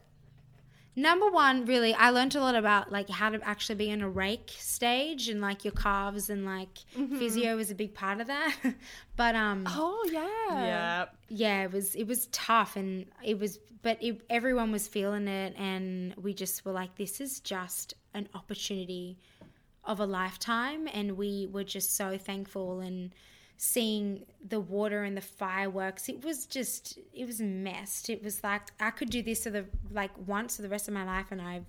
Number 0.95 1.30
one, 1.32 1.65
really, 1.65 1.93
I 1.93 2.10
learned 2.10 2.36
a 2.36 2.41
lot 2.41 2.56
about 2.56 2.91
like 2.91 3.10
how 3.10 3.30
to 3.30 3.39
actually 3.47 3.75
be 3.75 3.89
in 3.89 4.01
a 4.01 4.10
rake 4.10 4.51
stage 4.58 5.30
and 5.30 5.39
like 5.39 5.63
your 5.63 5.71
calves 5.73 6.30
and 6.30 6.45
like 6.45 6.80
physio 7.17 7.56
was 7.56 7.71
a 7.71 7.75
big 7.75 7.93
part 7.93 8.19
of 8.19 8.27
that. 8.27 8.56
but 9.15 9.36
um, 9.36 9.63
Oh 9.67 10.06
yeah. 10.12 10.65
Yeah. 10.65 11.06
yeah, 11.30 11.63
it 11.63 11.71
was 11.71 11.95
it 11.95 12.08
was 12.08 12.27
tough 12.27 12.75
and 12.75 13.06
it 13.23 13.39
was, 13.39 13.60
but 13.82 13.97
it, 14.04 14.21
everyone 14.30 14.71
was 14.71 14.88
feeling 14.88 15.27
it, 15.27 15.56
and 15.58 16.13
we 16.17 16.34
just 16.34 16.65
were 16.65 16.71
like, 16.73 16.95
this 16.97 17.21
is 17.21 17.39
just 17.39 17.93
an 18.13 18.27
opportunity 18.36 19.17
of 19.86 19.99
a 19.99 20.06
lifetime, 20.06 20.87
and 20.94 21.17
we 21.17 21.48
were 21.52 21.63
just 21.63 21.96
so 21.96 22.17
thankful 22.17 22.81
and 22.81 23.12
seeing 23.63 24.25
the 24.43 24.59
water 24.59 25.03
and 25.03 25.15
the 25.15 25.21
fireworks 25.21 26.09
it 26.09 26.25
was 26.25 26.47
just 26.47 26.97
it 27.13 27.27
was 27.27 27.39
messed 27.39 28.09
it 28.09 28.23
was 28.23 28.43
like 28.43 28.63
i 28.79 28.89
could 28.89 29.12
do 29.12 29.21
this 29.21 29.43
for 29.43 29.51
the 29.51 29.63
like 29.91 30.09
once 30.25 30.55
for 30.55 30.63
the 30.63 30.67
rest 30.67 30.87
of 30.87 30.95
my 30.95 31.03
life 31.05 31.27
and 31.29 31.39
i've 31.39 31.65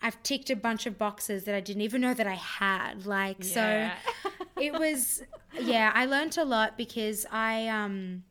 i've 0.00 0.22
ticked 0.22 0.50
a 0.50 0.54
bunch 0.54 0.86
of 0.86 0.96
boxes 0.96 1.42
that 1.42 1.52
i 1.52 1.58
didn't 1.58 1.82
even 1.82 2.00
know 2.00 2.14
that 2.14 2.28
i 2.28 2.34
had 2.34 3.06
like 3.06 3.38
Yeah. 3.40 3.92
so 4.22 4.30
it 4.60 4.72
was 4.74 5.24
yeah 5.60 5.90
i 5.96 6.06
learned 6.06 6.38
a 6.38 6.44
lot 6.44 6.78
because 6.78 7.26
i 7.32 7.66
um 7.66 8.22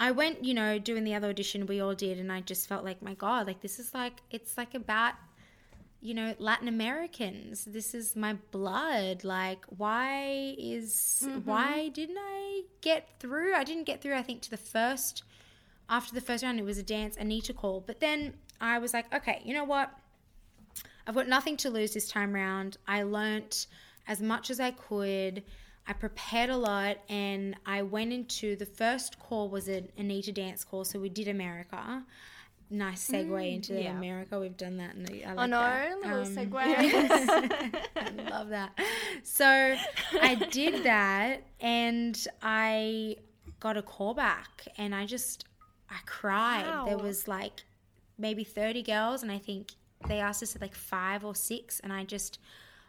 i 0.00 0.10
went 0.10 0.44
you 0.44 0.54
know 0.54 0.76
doing 0.76 1.04
the 1.04 1.14
other 1.14 1.28
audition 1.28 1.66
we 1.66 1.80
all 1.80 1.94
did 1.94 2.18
and 2.18 2.32
i 2.32 2.40
just 2.40 2.66
felt 2.68 2.84
like 2.84 3.00
my 3.00 3.14
god 3.14 3.46
like 3.46 3.60
this 3.60 3.78
is 3.78 3.94
like 3.94 4.14
it's 4.32 4.58
like 4.58 4.74
about 4.74 5.14
you 6.00 6.14
know, 6.14 6.34
Latin 6.38 6.68
Americans. 6.68 7.64
This 7.64 7.94
is 7.94 8.14
my 8.14 8.34
blood. 8.50 9.24
Like, 9.24 9.64
why 9.66 10.54
is 10.58 11.24
mm-hmm. 11.24 11.40
why 11.40 11.88
didn't 11.88 12.18
I 12.18 12.62
get 12.80 13.08
through? 13.18 13.54
I 13.54 13.64
didn't 13.64 13.84
get 13.84 14.00
through. 14.00 14.14
I 14.14 14.22
think 14.22 14.42
to 14.42 14.50
the 14.50 14.56
first 14.56 15.24
after 15.88 16.14
the 16.14 16.20
first 16.20 16.44
round, 16.44 16.60
it 16.60 16.64
was 16.64 16.78
a 16.78 16.82
dance 16.82 17.16
Anita 17.16 17.52
call. 17.52 17.82
But 17.86 18.00
then 18.00 18.34
I 18.60 18.78
was 18.78 18.92
like, 18.92 19.12
okay, 19.14 19.40
you 19.44 19.54
know 19.54 19.64
what? 19.64 19.90
I've 21.06 21.14
got 21.14 21.28
nothing 21.28 21.56
to 21.58 21.70
lose 21.70 21.94
this 21.94 22.08
time 22.08 22.34
round. 22.34 22.76
I 22.86 23.02
learnt 23.02 23.66
as 24.06 24.20
much 24.20 24.50
as 24.50 24.60
I 24.60 24.72
could. 24.72 25.42
I 25.86 25.94
prepared 25.94 26.50
a 26.50 26.56
lot 26.56 26.98
and 27.08 27.56
I 27.64 27.82
went 27.82 28.12
into 28.12 28.56
the 28.56 28.66
first 28.66 29.18
call 29.18 29.48
was 29.48 29.68
an 29.68 29.88
Anita 29.96 30.32
dance 30.32 30.62
call. 30.64 30.84
So 30.84 31.00
we 31.00 31.08
did 31.08 31.28
America. 31.28 32.04
Nice 32.70 33.08
segue 33.10 33.54
into 33.54 33.78
America. 33.90 34.38
We've 34.38 34.56
done 34.56 34.76
that. 34.76 34.94
And 34.94 35.08
I 35.08 35.32
Oh 35.32 35.34
like 35.36 35.50
no, 35.50 35.58
that. 35.58 35.98
little 36.00 36.20
Um, 36.20 36.36
segue. 36.36 38.30
Love 38.30 38.48
that. 38.50 38.78
So 39.22 39.46
I 40.20 40.34
did 40.50 40.84
that 40.84 41.42
and 41.60 42.26
I 42.42 43.16
got 43.60 43.76
a 43.76 43.82
call 43.82 44.14
back 44.14 44.68
and 44.76 44.94
I 44.94 45.06
just 45.06 45.44
I 45.90 45.96
cried. 46.04 46.86
There 46.86 46.98
was 46.98 47.26
like 47.26 47.64
maybe 48.18 48.44
30 48.44 48.82
girls 48.82 49.22
and 49.22 49.32
I 49.32 49.38
think 49.38 49.72
they 50.06 50.20
asked 50.20 50.42
us 50.42 50.54
at 50.54 50.60
like 50.62 50.74
5 50.74 51.24
or 51.24 51.34
6 51.34 51.80
and 51.80 51.92
I 51.92 52.04
just 52.04 52.38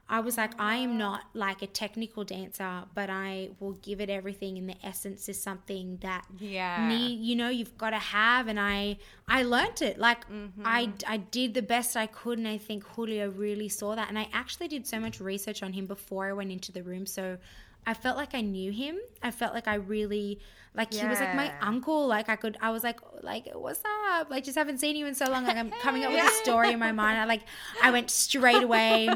I 0.09 0.19
was 0.21 0.37
like 0.37 0.59
I 0.59 0.75
am 0.77 0.97
not 0.97 1.21
like 1.33 1.61
a 1.61 1.67
technical 1.67 2.23
dancer, 2.23 2.83
but 2.95 3.09
I 3.09 3.49
will 3.59 3.73
give 3.73 4.01
it 4.01 4.09
everything 4.09 4.57
and 4.57 4.67
the 4.67 4.75
essence 4.83 5.29
is 5.29 5.41
something 5.41 5.97
that 6.01 6.25
Yeah. 6.39 6.91
you 6.91 7.35
know 7.35 7.49
you've 7.49 7.77
got 7.77 7.91
to 7.91 7.97
have 7.99 8.47
and 8.47 8.59
i 8.59 8.97
i 9.27 9.43
learnt 9.43 9.81
it 9.81 9.97
like 9.97 10.25
i 10.63 10.85
mm-hmm. 10.85 10.91
i 11.13 11.17
did 11.17 11.53
the 11.53 11.61
best 11.61 11.95
i 11.95 12.07
could 12.07 12.37
and 12.37 12.47
i 12.47 12.57
think 12.57 12.83
julio 12.83 13.29
really 13.29 13.69
saw 13.69 13.95
that 13.95 14.09
and 14.09 14.17
i 14.17 14.27
actually 14.33 14.67
did 14.67 14.87
so 14.87 14.99
much 14.99 15.19
research 15.19 15.61
on 15.63 15.73
him 15.73 15.85
before 15.85 16.27
i 16.27 16.33
went 16.33 16.51
into 16.51 16.71
the 16.71 16.83
room 16.83 17.05
so 17.05 17.37
i 17.85 17.93
felt 17.93 18.17
like 18.17 18.33
i 18.33 18.41
knew 18.41 18.71
him 18.71 18.97
i 19.21 19.31
felt 19.31 19.53
like 19.53 19.67
i 19.67 19.75
really 19.75 20.39
like 20.75 20.93
he 20.93 21.05
was 21.05 21.19
like 21.19 21.35
my 21.35 21.51
uncle 21.61 22.07
like 22.07 22.29
i 22.29 22.35
could 22.35 22.57
i 22.61 22.69
was 22.69 22.83
like 22.83 22.99
like 23.23 23.47
what's 23.53 23.81
up 24.15 24.29
like 24.29 24.43
just 24.43 24.57
haven't 24.57 24.77
seen 24.79 24.95
you 24.95 25.05
in 25.07 25.15
so 25.15 25.25
long 25.25 25.43
like 25.43 25.57
i'm 25.57 25.71
coming 25.81 26.03
up 26.03 26.11
with 26.11 26.23
a 26.23 26.31
story 26.43 26.71
in 26.71 26.79
my 26.79 26.91
mind 26.91 27.17
i 27.17 27.25
like 27.25 27.41
i 27.81 27.89
went 27.89 28.09
straight 28.09 28.63
away 28.63 29.09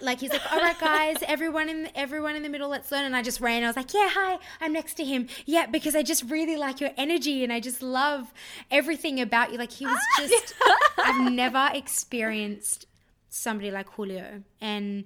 like 0.00 0.20
he's 0.20 0.30
like, 0.30 0.52
all 0.52 0.58
right, 0.58 0.78
guys, 0.78 1.16
everyone 1.26 1.68
in 1.68 1.88
everyone 1.94 2.36
in 2.36 2.42
the 2.42 2.48
middle, 2.48 2.68
let's 2.68 2.90
learn. 2.90 3.04
And 3.04 3.16
I 3.16 3.22
just 3.22 3.40
ran. 3.40 3.62
I 3.62 3.66
was 3.66 3.76
like, 3.76 3.92
yeah, 3.94 4.08
hi, 4.10 4.38
I'm 4.60 4.72
next 4.72 4.94
to 4.94 5.04
him. 5.04 5.28
Yeah, 5.46 5.66
because 5.66 5.94
I 5.94 6.02
just 6.02 6.24
really 6.24 6.56
like 6.56 6.80
your 6.80 6.90
energy 6.96 7.44
and 7.44 7.52
I 7.52 7.60
just 7.60 7.82
love 7.82 8.32
everything 8.70 9.20
about 9.20 9.52
you. 9.52 9.58
Like 9.58 9.72
he 9.72 9.86
was 9.86 9.98
just, 10.18 10.54
I've 10.98 11.30
never 11.30 11.70
experienced 11.72 12.86
somebody 13.30 13.70
like 13.70 13.88
Julio, 13.90 14.42
and 14.60 15.04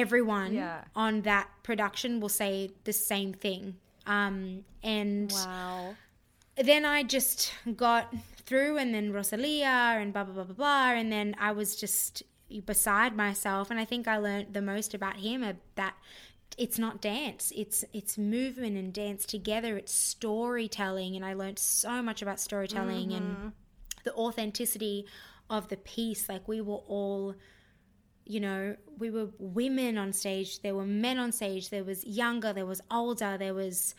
everyone 0.00 0.54
Yeah. 0.54 0.84
on 0.94 1.22
that 1.22 1.48
production 1.62 2.20
will 2.20 2.28
say 2.28 2.70
the 2.84 2.92
same 2.92 3.32
thing. 3.32 3.76
Um, 4.06 4.64
and 4.82 5.32
wow. 5.32 5.94
then 6.56 6.84
I 6.84 7.02
just 7.02 7.52
got 7.76 8.14
through, 8.44 8.78
and 8.78 8.94
then 8.94 9.12
Rosalia 9.12 9.98
and 10.00 10.12
blah 10.12 10.24
blah 10.24 10.34
blah 10.34 10.44
blah 10.44 10.54
blah, 10.54 10.90
and 10.92 11.10
then 11.10 11.34
I 11.38 11.52
was 11.52 11.74
just 11.76 12.22
beside 12.64 13.16
myself. 13.16 13.70
And 13.70 13.80
I 13.80 13.84
think 13.84 14.06
I 14.06 14.18
learned 14.18 14.54
the 14.54 14.62
most 14.62 14.94
about 14.94 15.16
him 15.16 15.44
that 15.74 15.94
it's 16.56 16.78
not 16.78 17.00
dance; 17.00 17.52
it's 17.56 17.84
it's 17.92 18.16
movement 18.16 18.76
and 18.76 18.92
dance 18.92 19.26
together. 19.26 19.76
It's 19.76 19.92
storytelling, 19.92 21.16
and 21.16 21.24
I 21.24 21.34
learned 21.34 21.58
so 21.58 22.00
much 22.02 22.22
about 22.22 22.38
storytelling 22.38 23.12
and 23.12 23.52
the 24.04 24.14
authenticity 24.14 25.06
of 25.50 25.68
the 25.68 25.76
piece. 25.76 26.28
Like 26.28 26.46
we 26.46 26.60
were 26.60 26.82
all 26.86 27.34
you 28.26 28.40
know, 28.40 28.76
we 28.98 29.10
were 29.10 29.28
women 29.38 29.96
on 29.96 30.12
stage, 30.12 30.60
there 30.60 30.74
were 30.74 30.86
men 30.86 31.18
on 31.18 31.32
stage, 31.32 31.70
there 31.70 31.84
was 31.84 32.04
younger, 32.04 32.52
there 32.52 32.66
was 32.66 32.80
older, 32.90 33.36
there 33.38 33.54
was 33.54 33.94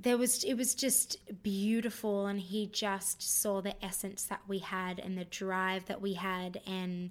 there 0.00 0.16
was 0.16 0.44
it 0.44 0.54
was 0.54 0.74
just 0.74 1.16
beautiful. 1.42 2.26
And 2.26 2.40
he 2.40 2.66
just 2.66 3.22
saw 3.22 3.60
the 3.60 3.82
essence 3.84 4.24
that 4.24 4.40
we 4.46 4.58
had 4.58 4.98
and 4.98 5.16
the 5.16 5.24
drive 5.24 5.86
that 5.86 6.00
we 6.00 6.14
had. 6.14 6.60
And 6.66 7.10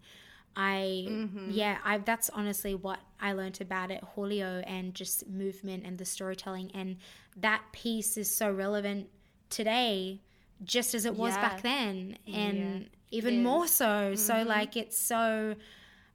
I 0.55 1.07
mm-hmm. 1.09 1.51
yeah, 1.51 1.77
I 1.83 1.99
that's 1.99 2.29
honestly 2.29 2.75
what 2.75 2.99
I 3.19 3.33
learned 3.33 3.61
about 3.61 3.91
it, 3.91 4.03
Julio 4.15 4.59
and 4.65 4.93
just 4.93 5.27
movement 5.27 5.85
and 5.85 5.97
the 5.97 6.05
storytelling. 6.05 6.71
And 6.73 6.97
that 7.37 7.61
piece 7.71 8.17
is 8.17 8.35
so 8.35 8.51
relevant 8.51 9.07
today 9.49 10.21
just 10.63 10.95
as 10.95 11.05
it 11.05 11.15
was 11.15 11.35
Yeah. 11.35 11.41
back 11.41 11.61
then 11.61 12.17
and 12.25 12.89
even 13.11 13.43
more 13.43 13.67
so. 13.67 14.15
So 14.15 14.33
mm-hmm. 14.33 14.49
like 14.49 14.75
it's 14.75 14.97
so 14.97 15.55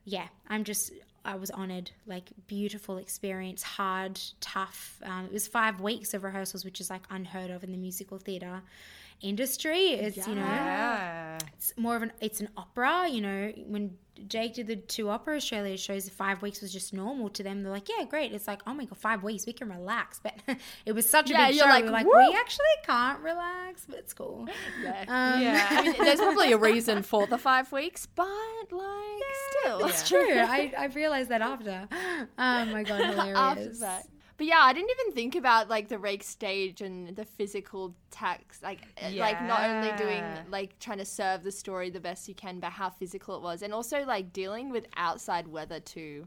yeah, 0.04 0.28
I'm 0.48 0.64
just 0.64 0.92
I 1.24 1.36
was 1.36 1.50
honored. 1.50 1.90
Like 2.06 2.30
beautiful 2.46 2.98
experience, 2.98 3.62
hard, 3.62 4.20
tough. 4.40 5.00
Um, 5.04 5.26
it 5.26 5.32
was 5.32 5.46
five 5.46 5.80
weeks 5.80 6.14
of 6.14 6.24
rehearsals, 6.24 6.64
which 6.64 6.80
is 6.80 6.90
like 6.90 7.02
unheard 7.10 7.50
of 7.50 7.62
in 7.64 7.70
the 7.70 7.78
musical 7.78 8.18
theater 8.18 8.62
industry. 9.22 9.90
It's 9.94 10.26
you 10.26 10.34
know 10.34 10.42
Yeah. 10.42 11.38
it's 11.56 11.72
more 11.76 11.96
of 11.96 12.02
an 12.02 12.12
it's 12.20 12.40
an 12.40 12.48
opera. 12.56 13.08
You 13.08 13.20
know 13.20 13.52
when 13.66 13.96
Jake 14.28 14.54
did 14.54 14.66
the 14.68 14.76
two 14.76 15.08
opera 15.08 15.36
Australia 15.36 15.76
shows, 15.76 16.08
five 16.08 16.42
weeks 16.42 16.60
was 16.60 16.72
just 16.72 16.92
normal 16.92 17.28
to 17.30 17.42
them. 17.42 17.62
They're 17.62 17.72
like, 17.72 17.88
yeah, 17.88 18.04
great. 18.04 18.32
It's 18.32 18.46
like, 18.46 18.60
oh 18.66 18.74
my 18.74 18.84
god, 18.84 18.98
five 18.98 19.22
weeks, 19.24 19.46
we 19.46 19.52
can 19.52 19.68
relax. 19.70 20.20
But 20.22 20.34
it 20.86 20.92
was 20.92 21.08
such 21.08 21.30
a 21.30 21.32
Yeah, 21.32 21.46
big 21.48 21.56
you're 21.56 21.64
show. 21.64 21.70
like, 21.70 21.84
We're 21.84 21.90
like, 21.90 22.06
"Woo!" 22.06 22.12
we 22.30 22.36
actually 22.38 22.66
can't 22.84 23.20
relax, 23.20 23.86
but 23.88 23.98
it's 23.98 24.12
cool. 24.14 24.46
Um, 25.08 25.42
Yeah. 25.42 25.66
I 25.70 25.82
mean, 25.82 25.94
there's 25.98 26.20
probably 26.20 26.52
a 26.52 26.58
reason 26.58 27.02
for 27.02 27.26
the 27.26 27.38
five 27.38 27.72
weeks, 27.72 28.06
but 28.06 28.26
like 28.70 29.22
still, 29.62 29.86
It's 29.86 30.08
true. 30.08 30.38
I, 30.38 30.72
I 30.78 30.84
realized 30.86 31.30
that 31.30 31.40
after. 31.42 31.88
Oh 32.38 32.64
my 32.66 32.82
god, 32.84 33.00
hilarious. 33.14 33.36
after 33.38 33.68
that. 33.80 34.06
But 34.38 34.46
yeah, 34.46 34.60
I 34.60 34.72
didn't 34.72 34.90
even 35.00 35.14
think 35.14 35.34
about 35.36 35.68
like 35.68 35.88
the 35.88 35.98
rake 35.98 36.22
stage 36.22 36.80
and 36.80 37.14
the 37.14 37.24
physical 37.24 37.94
tax, 38.10 38.60
like 38.62 38.80
uh, 39.02 39.10
like 39.16 39.42
not 39.42 39.62
only 39.68 39.92
doing 39.96 40.24
like 40.50 40.78
trying 40.78 40.98
to 40.98 41.04
serve 41.04 41.42
the 41.42 41.52
story 41.52 41.90
the 41.90 42.00
best 42.00 42.28
you 42.28 42.34
can, 42.34 42.58
but 42.58 42.70
how 42.72 42.90
physical 42.90 43.36
it 43.36 43.42
was, 43.42 43.62
and 43.62 43.72
also 43.72 44.04
like 44.04 44.32
dealing 44.32 44.70
with 44.70 44.86
outside 44.96 45.46
weather 45.48 45.80
too. 45.80 46.26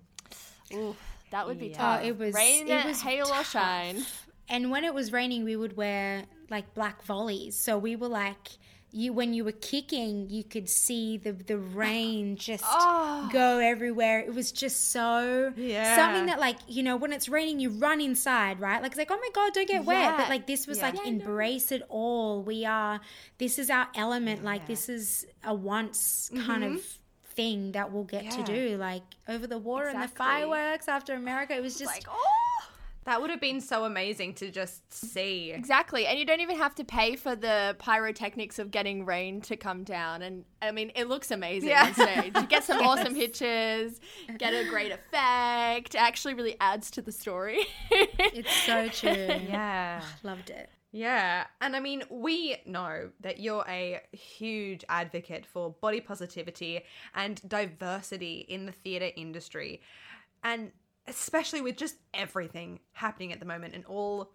Ooh, 0.74 0.96
that 1.32 1.46
would 1.48 1.60
be 1.60 1.70
tough. 1.70 2.02
Oh, 2.02 2.06
it 2.08 2.18
was- 2.18 2.34
rain, 2.34 2.68
it 2.68 2.86
was 2.86 3.02
hail 3.02 3.28
or 3.28 3.44
shine. 3.44 4.04
And 4.48 4.70
when 4.70 4.84
it 4.84 4.94
was 4.94 5.12
raining, 5.12 5.44
we 5.44 5.56
would 5.56 5.76
wear 5.76 6.26
like 6.52 6.74
black 6.76 7.02
volleys. 7.04 7.56
So 7.60 7.78
we 7.80 7.96
were 7.96 8.08
like, 8.08 8.48
you 8.96 9.12
when 9.12 9.34
you 9.34 9.44
were 9.44 9.52
kicking, 9.52 10.30
you 10.30 10.44
could 10.44 10.70
see 10.70 11.18
the 11.18 11.34
the 11.34 11.58
rain 11.58 12.36
just 12.40 12.64
oh. 12.66 13.30
go 13.32 13.60
everywhere. 13.60 14.20
It 14.22 14.34
was 14.34 14.52
just 14.52 14.92
so 14.92 15.54
Yeah. 15.56 15.96
something 15.96 16.28
that 16.28 16.40
like 16.40 16.58
you 16.68 16.82
know 16.82 16.96
when 16.96 17.12
it's 17.12 17.28
raining, 17.28 17.60
you 17.60 17.72
run 17.72 18.00
inside, 18.00 18.60
right? 18.60 18.82
Like 18.82 18.92
it's 18.92 18.98
like 18.98 19.12
oh 19.12 19.18
my 19.18 19.30
god, 19.34 19.54
don't 19.54 19.68
get 19.68 19.84
wet. 19.86 20.18
But 20.18 20.30
like 20.30 20.48
this 20.48 20.66
was 20.66 20.78
Yeah. 20.78 20.92
like 20.92 21.06
embrace 21.06 21.72
it 21.72 21.84
all. 21.90 22.42
We 22.42 22.66
are 22.66 23.02
this 23.38 23.60
is 23.60 23.70
our 23.70 23.88
element. 23.96 24.44
Like 24.44 24.66
this 24.66 24.88
is 24.88 25.26
a 25.44 25.54
once 25.54 26.32
mm-hmm. 26.34 26.46
kind 26.46 26.64
of 26.64 26.82
thing 27.36 27.74
that 27.74 27.92
we'll 27.92 28.06
get 28.06 28.32
to 28.32 28.44
do. 28.44 28.78
Like 28.78 29.04
over 29.28 29.46
the 29.46 29.58
water 29.58 29.88
and 29.88 30.02
the 30.02 30.08
fireworks 30.08 30.88
after 30.88 31.14
America. 31.14 31.54
It 31.54 31.62
was 31.62 31.78
just 31.78 31.94
Like 31.94 32.06
oh. 32.10 32.55
That 33.06 33.22
would 33.22 33.30
have 33.30 33.40
been 33.40 33.62
so 33.62 33.86
amazing 33.86 34.34
to 34.36 34.50
just 34.50 34.92
see. 34.92 35.52
Exactly, 35.52 36.08
and 36.08 36.18
you 36.18 36.26
don't 36.26 36.42
even 36.42 36.58
have 36.58 36.74
to 36.76 36.84
pay 36.84 37.16
for 37.16 37.36
the 37.36 37.76
pyrotechnics 37.78 38.58
of 38.58 38.72
getting 38.72 39.06
rain 39.06 39.42
to 39.42 39.56
come 39.56 39.84
down. 39.84 40.24
And 40.24 40.44
I 40.62 40.72
mean, 40.72 40.92
it 40.96 41.08
looks 41.08 41.30
amazing 41.30 41.70
Yeah. 41.70 41.86
on 41.86 41.94
stage. 41.94 42.34
You 42.36 42.48
get 42.48 42.64
some 42.64 42.80
awesome 42.86 43.14
pictures, 43.14 44.00
get 44.40 44.54
a 44.54 44.68
great 44.68 44.92
effect. 44.92 45.94
It 45.94 46.02
actually 46.02 46.34
really 46.34 46.58
adds 46.60 46.90
to 46.92 47.02
the 47.04 47.12
story. 47.12 47.60
it's 47.92 48.52
so 48.66 48.88
true. 48.90 49.12
Yeah. 49.12 50.02
Loved 50.24 50.50
it. 50.50 50.70
Yeah. 50.92 51.46
And 51.62 51.76
I 51.76 51.82
mean, 51.82 52.04
we 52.10 52.56
know 52.66 53.10
that 53.20 53.40
you're 53.40 53.66
a 53.68 54.02
huge 54.14 54.84
advocate 54.90 55.46
for 55.46 55.76
body 55.82 56.00
positivity 56.02 56.82
and 57.14 57.40
diversity 57.48 58.46
in 58.48 58.66
the 58.66 58.72
theatre 58.72 59.12
industry. 59.16 59.82
And 60.44 60.72
especially 61.08 61.62
with 61.62 61.78
just 61.78 61.96
everything 62.14 62.80
happening 62.94 63.32
at 63.32 63.40
the 63.40 63.46
moment 63.46 63.76
and 63.76 63.86
all 63.86 64.32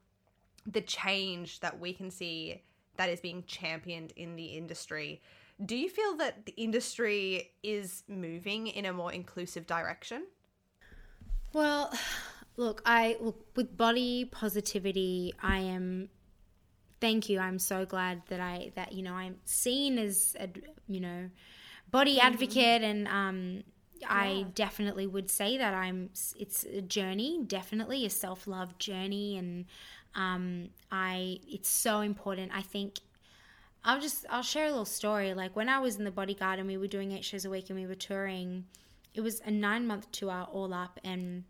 the 0.66 0.80
change 0.80 1.60
that 1.60 1.80
we 1.80 1.92
can 1.92 2.10
see 2.10 2.62
that 2.96 3.08
is 3.08 3.20
being 3.20 3.42
championed 3.44 4.12
in 4.16 4.36
the 4.36 4.44
industry. 4.44 5.20
Do 5.64 5.76
you 5.76 5.88
feel 5.88 6.16
that 6.18 6.46
the 6.46 6.54
industry 6.56 7.52
is 7.62 8.02
moving 8.08 8.66
in 8.66 8.84
a 8.84 8.92
more 8.92 9.12
inclusive 9.12 9.66
direction? 9.66 10.26
Well, 11.52 11.92
look, 12.56 12.82
I 12.84 13.16
look 13.20 13.46
with 13.56 13.76
body 13.76 14.26
positivity. 14.26 15.34
I 15.42 15.58
am. 15.58 16.08
Thank 17.00 17.30
you. 17.30 17.38
I'm 17.38 17.58
so 17.58 17.86
glad 17.86 18.22
that 18.28 18.40
I 18.40 18.72
that 18.74 18.92
you 18.92 19.02
know 19.02 19.14
I'm 19.14 19.36
seen 19.44 19.98
as 19.98 20.36
a 20.38 20.48
you 20.86 21.00
know 21.00 21.30
body 21.90 22.20
advocate, 22.20 22.82
and 22.82 23.08
um, 23.08 23.62
I 24.08 24.46
definitely 24.54 25.06
would 25.06 25.30
say 25.30 25.58
that 25.58 25.74
I'm. 25.74 26.10
It's 26.38 26.64
a 26.64 26.80
journey, 26.80 27.42
definitely 27.46 28.06
a 28.06 28.10
self 28.10 28.46
love 28.46 28.78
journey, 28.78 29.38
and 29.38 29.66
um, 30.14 30.70
I. 30.90 31.38
It's 31.48 31.68
so 31.68 32.00
important. 32.00 32.52
I 32.54 32.62
think 32.62 32.98
I'll 33.84 34.00
just 34.00 34.26
I'll 34.28 34.42
share 34.42 34.66
a 34.66 34.70
little 34.70 34.84
story. 34.84 35.34
Like 35.34 35.56
when 35.56 35.68
I 35.68 35.78
was 35.78 35.96
in 35.96 36.04
the 36.04 36.10
bodyguard 36.10 36.58
and 36.58 36.68
we 36.68 36.76
were 36.76 36.86
doing 36.86 37.12
eight 37.12 37.24
shows 37.24 37.44
a 37.44 37.50
week 37.50 37.70
and 37.70 37.78
we 37.78 37.86
were 37.86 37.94
touring, 37.94 38.64
it 39.14 39.20
was 39.20 39.40
a 39.44 39.50
nine 39.50 39.86
month 39.86 40.10
tour 40.12 40.46
all 40.52 40.74
up, 40.74 40.98
and 41.04 41.44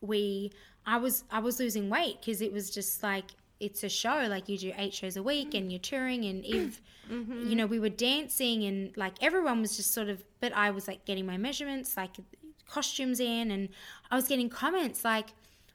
we 0.00 0.52
I 0.86 0.98
was 0.98 1.24
I 1.30 1.40
was 1.40 1.58
losing 1.58 1.90
weight 1.90 2.20
because 2.20 2.40
it 2.40 2.52
was 2.52 2.70
just 2.70 3.02
like 3.02 3.26
it's 3.60 3.82
a 3.82 3.88
show 3.88 4.26
like 4.28 4.48
you 4.48 4.56
do 4.56 4.72
eight 4.76 4.94
shows 4.94 5.16
a 5.16 5.22
week 5.22 5.54
and 5.54 5.72
you're 5.72 5.80
touring 5.80 6.24
and 6.24 6.44
if 6.44 6.80
mm-hmm. 7.10 7.48
you 7.48 7.56
know 7.56 7.66
we 7.66 7.80
were 7.80 7.88
dancing 7.88 8.64
and 8.64 8.96
like 8.96 9.14
everyone 9.20 9.60
was 9.60 9.76
just 9.76 9.92
sort 9.92 10.08
of 10.08 10.22
but 10.40 10.52
I 10.52 10.70
was 10.70 10.86
like 10.86 11.04
getting 11.04 11.26
my 11.26 11.36
measurements 11.36 11.96
like 11.96 12.10
costumes 12.68 13.18
in 13.18 13.50
and 13.50 13.68
I 14.10 14.16
was 14.16 14.28
getting 14.28 14.48
comments 14.48 15.04
like 15.04 15.30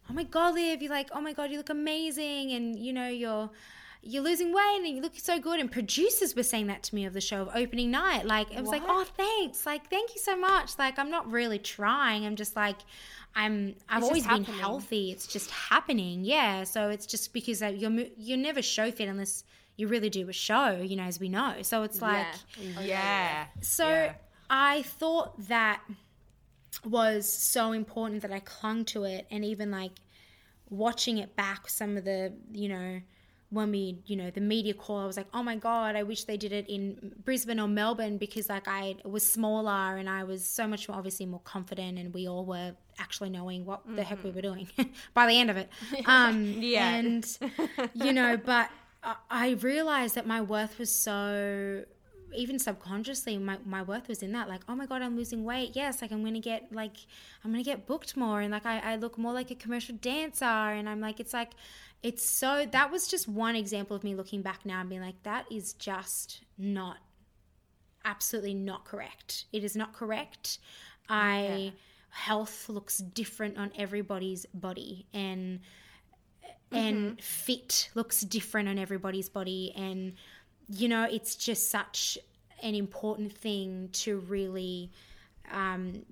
oh 0.09 0.13
my 0.13 0.23
god 0.23 0.53
Liv 0.55 0.81
you're 0.81 0.91
like 0.91 1.09
oh 1.13 1.21
my 1.21 1.33
god 1.33 1.51
you 1.51 1.57
look 1.57 1.69
amazing 1.69 2.51
and 2.51 2.77
you 2.77 2.93
know 2.93 3.07
you're 3.09 3.49
you're 4.05 4.23
losing 4.23 4.53
weight 4.53 4.75
and 4.79 4.87
you 4.87 5.01
look 5.01 5.13
so 5.15 5.39
good 5.39 5.59
and 5.59 5.71
producers 5.71 6.35
were 6.35 6.43
saying 6.43 6.67
that 6.67 6.83
to 6.83 6.95
me 6.95 7.05
of 7.05 7.13
the 7.13 7.21
show 7.21 7.41
of 7.41 7.49
opening 7.55 7.89
night. 7.89 8.25
Like 8.25 8.51
it 8.51 8.59
was 8.59 8.69
like 8.69 8.83
oh 8.85 9.05
thanks. 9.15 9.65
Like 9.65 9.89
thank 9.89 10.13
you 10.13 10.19
so 10.19 10.35
much. 10.35 10.77
Like 10.77 10.99
i'm 10.99 11.09
not 11.09 11.31
really 11.31 11.59
trying. 11.59 12.25
I'm 12.25 12.35
just 12.35 12.55
like 12.55 12.77
i'm 13.35 13.75
i've 13.89 13.99
It's 13.99 14.07
always 14.07 14.27
been 14.27 14.43
healthy. 14.43 15.11
It's 15.11 15.25
just 15.25 15.49
happening. 15.49 16.25
Yeah. 16.25 16.65
So 16.65 16.89
it's 16.89 17.05
just 17.05 17.33
because 17.33 17.63
uh, 17.63 17.67
you're 17.67 17.91
you're 18.17 18.37
never 18.37 18.61
show 18.61 18.91
fit 18.91 19.07
unless 19.07 19.43
you 19.77 19.87
really 19.87 20.09
do 20.09 20.27
a 20.29 20.33
show 20.33 20.81
you 20.81 20.95
know 20.95 21.03
as 21.03 21.19
we 21.19 21.29
know. 21.29 21.55
So 21.61 21.83
it's 21.83 22.01
like 22.01 22.27
Yeah. 22.81 23.45
so 23.61 23.87
Yeah. 23.87 24.13
I 24.49 24.81
thought 24.83 25.47
that 25.47 25.81
was 26.83 27.31
so 27.31 27.71
important 27.71 28.21
that 28.23 28.31
I 28.31 28.39
clung 28.39 28.83
to 28.85 29.05
it 29.05 29.27
and 29.31 29.45
even 29.45 29.71
like 29.71 29.93
watching 30.69 31.19
it 31.19 31.35
back 31.35 31.69
some 31.69 31.95
of 31.97 32.03
the 32.03 32.33
you 32.51 32.67
know 32.67 33.01
when 33.53 33.69
we 33.71 33.83
you 34.05 34.15
know 34.15 34.29
the 34.31 34.41
media 34.41 34.73
call 34.73 34.97
I 34.99 35.05
was 35.05 35.17
like 35.17 35.27
oh 35.33 35.43
my 35.43 35.55
god 35.55 35.95
I 35.95 36.03
wish 36.03 36.21
they 36.23 36.37
did 36.37 36.51
it 36.51 36.65
in 36.69 37.13
Brisbane 37.23 37.59
or 37.59 37.67
Melbourne 37.67 38.17
because 38.17 38.49
like 38.49 38.67
I 38.67 38.95
was 39.15 39.23
smaller 39.37 39.97
and 39.97 40.07
I 40.09 40.23
was 40.23 40.41
so 40.59 40.67
much 40.67 40.87
more 40.87 40.97
obviously 40.97 41.25
more 41.25 41.41
confident 41.55 41.99
and 41.99 42.13
we 42.13 42.27
all 42.27 42.45
were 42.45 42.73
actually 42.99 43.29
knowing 43.29 43.65
what 43.65 43.81
the 43.95 44.03
heck 44.03 44.23
we 44.23 44.31
were 44.31 44.41
doing 44.41 44.67
by 45.13 45.27
the 45.27 45.37
end 45.41 45.49
of 45.51 45.57
it. 45.57 45.69
Um 46.05 46.55
Yeah. 46.59 46.89
and 46.95 47.23
you 47.93 48.11
know 48.13 48.37
but 48.53 48.69
I- 49.03 49.15
I 49.29 49.49
realized 49.71 50.15
that 50.15 50.25
my 50.25 50.41
worth 50.41 50.79
was 50.79 50.91
so 51.07 51.83
even 52.35 52.57
subconsciously 52.57 53.37
my, 53.37 53.57
my 53.63 53.83
worth 53.83 54.07
was 54.07 54.23
in 54.23 54.31
that 54.31 54.49
like 54.49 54.61
oh 54.67 54.75
my 54.75 54.87
god 54.87 55.03
i'm 55.03 55.15
losing 55.15 55.43
weight. 55.43 55.71
Yes 55.75 56.01
like 56.01 56.11
i'm 56.11 56.23
gonna 56.23 56.39
get 56.51 56.61
like 56.71 56.97
i'm 57.43 57.51
gonna 57.51 57.63
get 57.63 57.85
booked 57.85 58.17
more 58.17 58.41
and 58.41 58.51
like 58.51 58.65
I, 58.65 58.79
I 58.79 58.95
look 58.95 59.15
more 59.19 59.33
like 59.33 59.51
a 59.51 59.55
commercial 59.55 59.95
dancer 59.97 60.43
and 60.77 60.89
i'm 60.89 60.99
like 61.07 61.19
it's 61.19 61.33
like 61.41 61.51
it's 62.03 62.29
so 62.29 62.67
that 62.71 62.91
was 62.91 63.07
just 63.07 63.27
one 63.27 63.55
example 63.55 63.95
of 63.95 64.03
me 64.03 64.13
looking 64.13 64.41
back 64.41 64.65
now 64.65 64.81
and 64.81 64.89
being 64.89 65.01
like 65.01 65.21
that 65.23 65.45
is 65.49 65.73
just 65.73 66.41
not 66.57 66.97
absolutely 68.05 68.53
not 68.53 68.83
correct. 68.83 69.45
It 69.53 69.63
is 69.63 69.75
not 69.75 69.93
correct. 69.93 70.59
I 71.09 71.73
health 72.09 72.69
looks 72.69 72.99
different 72.99 73.57
on 73.57 73.71
everybody's 73.77 74.45
body 74.53 75.07
and 75.13 75.61
and 76.71 77.21
fit 77.21 77.89
looks 77.95 78.21
different 78.21 78.67
on 78.67 78.77
everybody's 78.77 79.29
body. 79.29 79.73
And 79.75 80.13
you 80.67 80.89
know 80.89 81.07
it's 81.09 81.35
just 81.35 81.71
such 81.71 82.17
an 82.61 82.75
important 82.75 83.31
thing 83.33 83.89
to 83.93 84.19
really 84.19 84.91
um, 85.51 86.03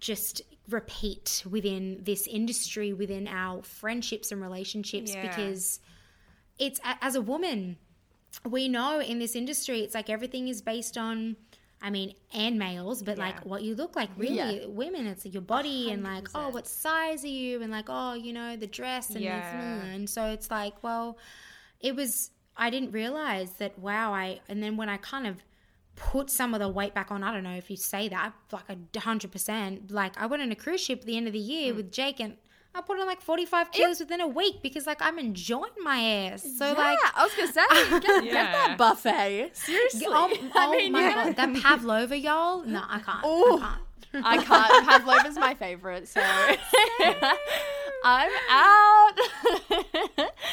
just 0.00 0.42
repeat 0.68 1.42
within 1.50 2.00
this 2.02 2.26
industry 2.26 2.92
within 2.92 3.26
our 3.26 3.62
friendships 3.62 4.30
and 4.32 4.40
relationships 4.42 5.14
Yeah. 5.14 5.22
because 5.22 5.80
it's 6.58 6.80
as 7.00 7.14
a 7.14 7.22
woman 7.22 7.76
we 8.44 8.68
know 8.68 9.00
in 9.00 9.18
this 9.18 9.34
industry 9.34 9.80
it's 9.80 9.94
like 9.94 10.10
everything 10.10 10.48
is 10.48 10.60
based 10.62 10.98
on 10.98 11.36
I 11.80 11.90
mean, 11.90 12.14
and 12.34 12.58
males, 12.58 13.04
but 13.04 13.18
like 13.18 13.46
what 13.46 13.62
you 13.62 13.76
look 13.76 13.94
like, 13.94 14.10
really, 14.16 14.62
Yeah. 14.62 14.66
women, 14.66 15.06
it's 15.06 15.24
your 15.24 15.42
body 15.42 15.92
and 15.92 16.02
like, 16.02 16.26
oh, 16.34 16.48
what 16.48 16.66
size 16.66 17.22
are 17.24 17.28
you? 17.28 17.62
And 17.62 17.70
like, 17.70 17.84
oh, 17.88 18.14
you 18.14 18.32
know, 18.32 18.56
the 18.56 18.66
dress 18.66 19.10
and 19.10 19.22
Yeah. 19.22 19.40
this, 19.40 19.52
and 19.52 20.10
so 20.10 20.24
it's 20.26 20.50
like, 20.50 20.82
well, 20.82 21.18
it 21.78 21.94
was, 21.94 22.32
I 22.56 22.70
didn't 22.70 22.90
realize 22.90 23.52
that, 23.58 23.78
wow, 23.78 24.12
I, 24.12 24.40
and 24.48 24.60
then 24.60 24.76
when 24.76 24.88
I 24.88 24.96
kind 24.96 25.24
of 25.28 25.36
put 25.98 26.30
some 26.30 26.54
of 26.54 26.60
the 26.60 26.68
weight 26.68 26.94
back 26.94 27.10
on, 27.10 27.22
I 27.22 27.32
don't 27.32 27.42
know 27.42 27.54
if 27.54 27.70
you 27.70 27.76
say 27.76 28.08
that, 28.08 28.32
like 28.52 28.64
a 28.70 29.00
hundred 29.00 29.32
percent, 29.32 29.90
like 29.90 30.20
I 30.20 30.26
went 30.26 30.42
on 30.42 30.50
a 30.50 30.56
cruise 30.56 30.80
ship 30.80 31.00
at 31.00 31.06
the 31.06 31.16
end 31.16 31.26
of 31.26 31.32
the 31.32 31.38
year 31.38 31.72
mm. 31.72 31.76
with 31.76 31.92
Jake 31.92 32.20
and 32.20 32.36
I 32.74 32.80
put 32.80 33.00
on 33.00 33.06
like 33.06 33.20
45 33.20 33.72
kilos 33.72 33.98
within 33.98 34.20
a 34.20 34.28
week 34.28 34.62
because 34.62 34.86
like 34.86 35.02
I'm 35.02 35.18
enjoying 35.18 35.72
my 35.82 36.00
ass. 36.00 36.46
So 36.58 36.66
yeah, 36.66 36.72
like, 36.72 36.98
I 37.14 37.24
was 37.24 37.34
gonna 37.34 37.52
say, 37.52 37.90
get, 38.00 38.24
get 38.24 38.32
that 38.32 38.76
buffet. 38.78 39.50
Seriously. 39.54 40.06
Oh, 40.06 40.30
I 40.54 40.66
oh 40.66 40.70
mean, 40.72 40.92
my 40.92 41.08
you- 41.08 41.14
god, 41.14 41.36
that 41.36 41.62
pavlova, 41.62 42.16
y'all. 42.16 42.64
No, 42.64 42.82
I 42.88 43.00
can't. 43.00 43.24
Ooh. 43.24 43.58
I 43.58 43.58
can't. 43.60 44.24
I 44.24 44.42
can't. 44.42 44.88
Pavlova's 44.88 45.36
my 45.36 45.54
favorite, 45.54 46.08
so 46.08 46.20
I'm 48.04 48.30
out. 48.50 49.18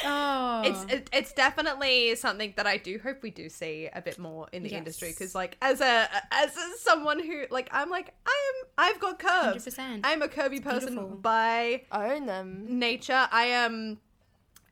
Oh, 0.08 0.62
It's 0.64 0.92
it, 0.92 1.10
it's 1.12 1.32
definitely 1.32 2.14
something 2.16 2.54
that 2.56 2.66
I 2.66 2.76
do 2.76 2.98
hope 3.02 3.22
we 3.22 3.30
do 3.30 3.48
see 3.48 3.88
a 3.92 4.00
bit 4.00 4.18
more 4.18 4.46
in 4.52 4.62
the 4.62 4.70
Yes. 4.70 4.78
industry 4.78 5.10
because 5.10 5.34
like 5.34 5.56
as 5.60 5.80
a 5.80 6.08
as 6.30 6.56
a, 6.56 6.78
someone 6.78 7.18
who 7.20 7.44
like 7.50 7.68
I'm 7.72 7.90
like 7.90 8.14
I 8.26 8.52
am 8.62 8.68
I've 8.78 9.00
got 9.00 9.18
curves. 9.18 9.66
100%. 9.66 10.00
I'm 10.04 10.22
a 10.22 10.28
curvy 10.28 10.62
person 10.62 10.94
beautiful. 10.94 11.16
by 11.18 11.82
Own 11.92 12.26
them. 12.26 12.78
nature. 12.78 13.28
I 13.30 13.44
am 13.46 13.98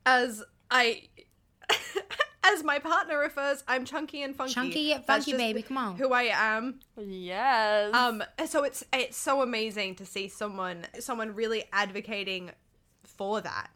as 0.07 0.43
I 0.71 1.03
as 2.45 2.63
my 2.63 2.79
partner 2.79 3.19
refers, 3.19 3.65
I'm 3.67 3.85
chunky 3.85 4.23
and 4.23 4.37
funky. 4.37 4.55
Chunky 4.55 4.81
yet 4.81 5.07
That's 5.07 5.25
funky, 5.25 5.31
just 5.33 5.39
baby, 5.39 5.63
come 5.63 5.79
on. 5.79 5.97
Who 5.97 6.13
I 6.13 6.25
am. 6.33 6.81
Yes. 6.99 7.95
Um 7.95 8.23
so 8.47 8.65
it's 8.65 8.85
it's 8.93 9.17
so 9.17 9.43
amazing 9.43 9.95
to 9.97 10.07
see 10.07 10.29
someone 10.29 10.87
someone 11.01 11.35
really 11.35 11.65
advocating 11.73 12.51
for 13.05 13.41
that. 13.41 13.71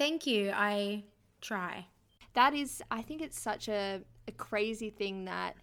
Thank 0.00 0.26
you. 0.26 0.50
I 0.54 1.04
try. 1.42 1.86
that 2.34 2.54
is 2.54 2.82
i 2.90 3.02
think 3.02 3.20
it's 3.22 3.40
such 3.40 3.68
a, 3.68 4.00
a 4.28 4.32
crazy 4.32 4.90
thing 4.90 5.24
that 5.24 5.54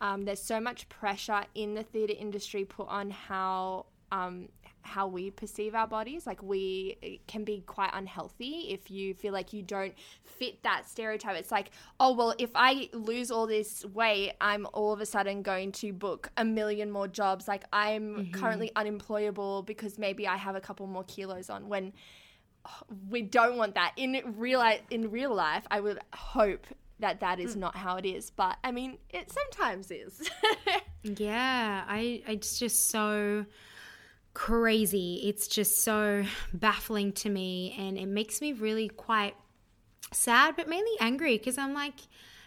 um, 0.00 0.24
there's 0.26 0.42
so 0.42 0.60
much 0.60 0.88
pressure 0.90 1.42
in 1.54 1.74
the 1.74 1.82
theater 1.82 2.14
industry 2.18 2.64
put 2.64 2.88
on 2.88 3.10
how 3.10 3.86
um, 4.12 4.48
how 4.82 5.06
we 5.08 5.30
perceive 5.30 5.74
our 5.74 5.86
bodies 5.86 6.26
like 6.26 6.42
we 6.42 7.20
can 7.26 7.42
be 7.44 7.62
quite 7.66 7.90
unhealthy 7.92 8.68
if 8.70 8.90
you 8.90 9.14
feel 9.14 9.32
like 9.32 9.52
you 9.52 9.62
don't 9.62 9.94
fit 10.22 10.62
that 10.62 10.88
stereotype 10.88 11.36
it's 11.36 11.50
like 11.50 11.70
oh 11.98 12.12
well 12.12 12.34
if 12.38 12.50
i 12.54 12.88
lose 12.92 13.30
all 13.30 13.46
this 13.46 13.84
weight 13.94 14.32
i'm 14.40 14.66
all 14.74 14.92
of 14.92 15.00
a 15.00 15.06
sudden 15.06 15.42
going 15.42 15.72
to 15.72 15.92
book 15.92 16.30
a 16.36 16.44
million 16.44 16.90
more 16.90 17.08
jobs 17.08 17.48
like 17.48 17.64
i'm 17.72 18.30
currently 18.32 18.70
unemployable 18.76 19.62
because 19.62 19.98
maybe 19.98 20.28
i 20.28 20.36
have 20.36 20.54
a 20.54 20.60
couple 20.60 20.86
more 20.86 21.04
kilos 21.04 21.50
on 21.50 21.68
when 21.68 21.92
we 23.08 23.22
don't 23.22 23.56
want 23.56 23.74
that. 23.74 23.92
In 23.96 24.20
real 24.36 24.62
in 24.90 25.10
real 25.10 25.34
life 25.34 25.64
i 25.70 25.80
would 25.80 25.98
hope 26.14 26.66
that 26.98 27.20
that 27.20 27.38
is 27.38 27.54
hmm. 27.54 27.60
not 27.60 27.76
how 27.76 27.96
it 27.96 28.06
is 28.06 28.30
but 28.30 28.56
i 28.64 28.70
mean 28.70 28.98
it 29.10 29.30
sometimes 29.30 29.90
is. 29.90 30.28
Yeah, 31.16 31.84
I 31.86 32.22
it's 32.26 32.58
just 32.58 32.90
so 32.90 33.46
crazy. 34.34 35.22
It's 35.24 35.46
just 35.46 35.82
so 35.82 36.24
baffling 36.52 37.12
to 37.12 37.30
me 37.30 37.74
and 37.78 37.96
it 37.96 38.06
makes 38.06 38.40
me 38.40 38.52
really 38.52 38.88
quite 38.88 39.34
sad 40.12 40.54
but 40.56 40.68
mainly 40.68 40.92
angry 41.00 41.36
because 41.36 41.58
I'm 41.58 41.74
like 41.74 41.94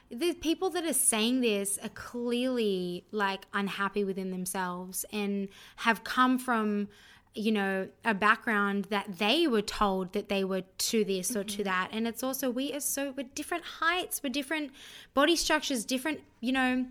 the 0.09 0.33
people 0.33 0.69
that 0.71 0.85
are 0.85 0.93
saying 0.93 1.41
this 1.41 1.77
are 1.83 1.89
clearly 1.89 3.05
like 3.11 3.45
unhappy 3.53 4.03
within 4.03 4.31
themselves 4.31 5.05
and 5.11 5.49
have 5.77 6.03
come 6.03 6.39
from 6.39 6.87
you 7.35 7.51
know 7.51 7.87
a 8.03 8.13
background 8.13 8.85
that 8.85 9.19
they 9.19 9.47
were 9.47 9.61
told 9.61 10.13
that 10.13 10.29
they 10.29 10.43
were 10.43 10.63
to 10.77 11.03
this 11.03 11.35
or 11.35 11.43
to 11.43 11.57
mm-hmm. 11.57 11.63
that. 11.63 11.89
And 11.91 12.07
it's 12.07 12.23
also 12.23 12.49
we 12.49 12.73
are 12.73 12.79
so 12.79 13.13
we're 13.15 13.27
different 13.35 13.63
heights 13.63 14.21
we're 14.23 14.29
different 14.29 14.71
body 15.13 15.35
structures 15.35 15.85
different 15.85 16.21
you 16.39 16.51
know 16.51 16.85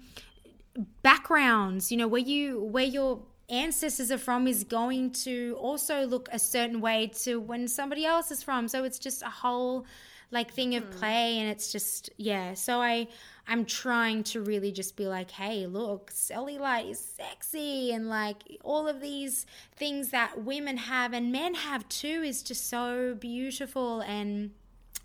backgrounds 1.03 1.91
you 1.91 1.97
know 1.97 2.07
where 2.07 2.23
you 2.23 2.61
where 2.61 2.85
your 2.85 3.21
ancestors 3.51 4.11
are 4.11 4.19
from 4.19 4.47
is 4.47 4.65
going 4.65 5.11
to 5.11 5.57
also 5.59 6.05
look 6.05 6.29
a 6.33 6.39
certain 6.39 6.81
way 6.81 7.07
to 7.07 7.41
when 7.41 7.67
somebody 7.67 8.05
else 8.05 8.31
is 8.31 8.43
from. 8.43 8.69
So 8.69 8.85
it's 8.85 8.99
just 8.99 9.23
a 9.23 9.31
whole 9.31 9.87
like 10.31 10.53
thing 10.53 10.75
of 10.75 10.85
mm-hmm. 10.85 10.99
play 10.99 11.39
and 11.39 11.49
it's 11.49 11.73
just 11.73 12.11
yeah 12.17 12.53
so 12.53 12.81
i 12.81 13.07
i'm 13.47 13.65
trying 13.65 14.23
to 14.23 14.41
really 14.43 14.71
just 14.71 14.97
be 14.97 15.07
like 15.07 15.31
hey 15.31 15.67
look 15.67 16.11
cellulite 16.13 16.91
is 16.91 16.99
sexy 16.99 17.93
and 17.93 18.09
like 18.09 18.37
all 18.63 18.87
of 18.87 19.01
these 19.01 19.47
things 19.77 20.11
that 20.11 20.45
women 20.45 20.77
have 20.77 21.13
and 21.13 21.33
men 21.33 21.55
have 21.55 21.89
too 21.89 22.23
is 22.25 22.43
just 22.43 22.69
so 22.69 23.15
beautiful 23.19 24.01
and 24.03 24.51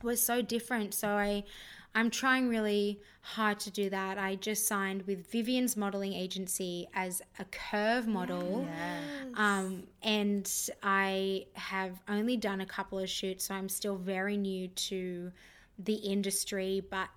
was 0.04 0.22
so 0.22 0.42
different. 0.42 0.94
So 0.94 1.08
I 1.10 1.44
I'm 1.96 2.10
trying 2.10 2.50
really 2.50 3.00
hard 3.22 3.60
to 3.62 3.72
do 3.72 3.90
that. 3.90 4.18
I 4.18 4.36
just 4.36 4.68
signed 4.68 5.04
with 5.04 5.30
Vivian's 5.32 5.78
modeling 5.78 6.14
agency 6.14 6.88
as 6.94 7.22
a 7.40 7.46
curve 7.46 8.08
model. 8.08 8.68
Um, 9.36 9.84
and 10.02 10.52
I 10.82 11.46
have 11.54 12.02
only 12.10 12.36
done 12.38 12.62
a 12.62 12.66
couple 12.66 13.00
of 13.00 13.10
shoots, 13.10 13.46
so 13.46 13.56
I'm 13.56 13.70
still 13.70 13.96
very 13.96 14.38
new 14.38 14.68
to 14.68 15.32
the 15.80 15.94
industry, 15.94 16.84
but 16.90 17.10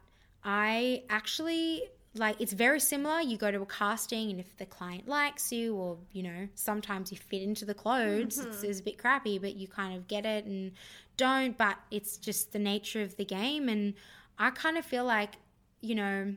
I 0.45 1.03
actually 1.11 1.83
like 2.15 2.41
it's 2.41 2.53
very 2.53 2.81
similar. 2.81 3.21
You 3.21 3.37
go 3.37 3.51
to 3.51 3.61
a 3.61 3.67
casting, 3.67 4.31
and 4.31 4.41
if 4.41 4.57
the 4.57 4.67
client 4.67 5.09
likes 5.09 5.53
you, 5.53 5.75
or 5.75 5.99
you 6.13 6.23
know, 6.23 6.49
sometimes 6.55 7.11
you 7.13 7.19
fit 7.19 7.43
into 7.43 7.65
the 7.65 7.75
clothes, 7.75 8.39
it's, 8.39 8.63
it's 8.63 8.81
a 8.81 8.83
bit 8.83 8.99
crappy, 8.99 9.39
but 9.39 9.57
you 9.57 9.69
kind 9.69 9.97
of 9.97 10.09
get 10.09 10.25
it 10.25 10.45
and 10.47 10.73
don't. 11.17 11.59
But 11.59 11.77
it's 11.91 12.17
just 12.17 12.53
the 12.53 12.59
nature 12.59 13.03
of 13.03 13.17
the 13.17 13.25
game, 13.25 13.69
and 13.69 13.95
I 14.39 14.51
kind 14.51 14.77
of 14.77 14.85
feel 14.85 15.05
like, 15.05 15.35
you 15.81 15.95
know, 15.95 16.35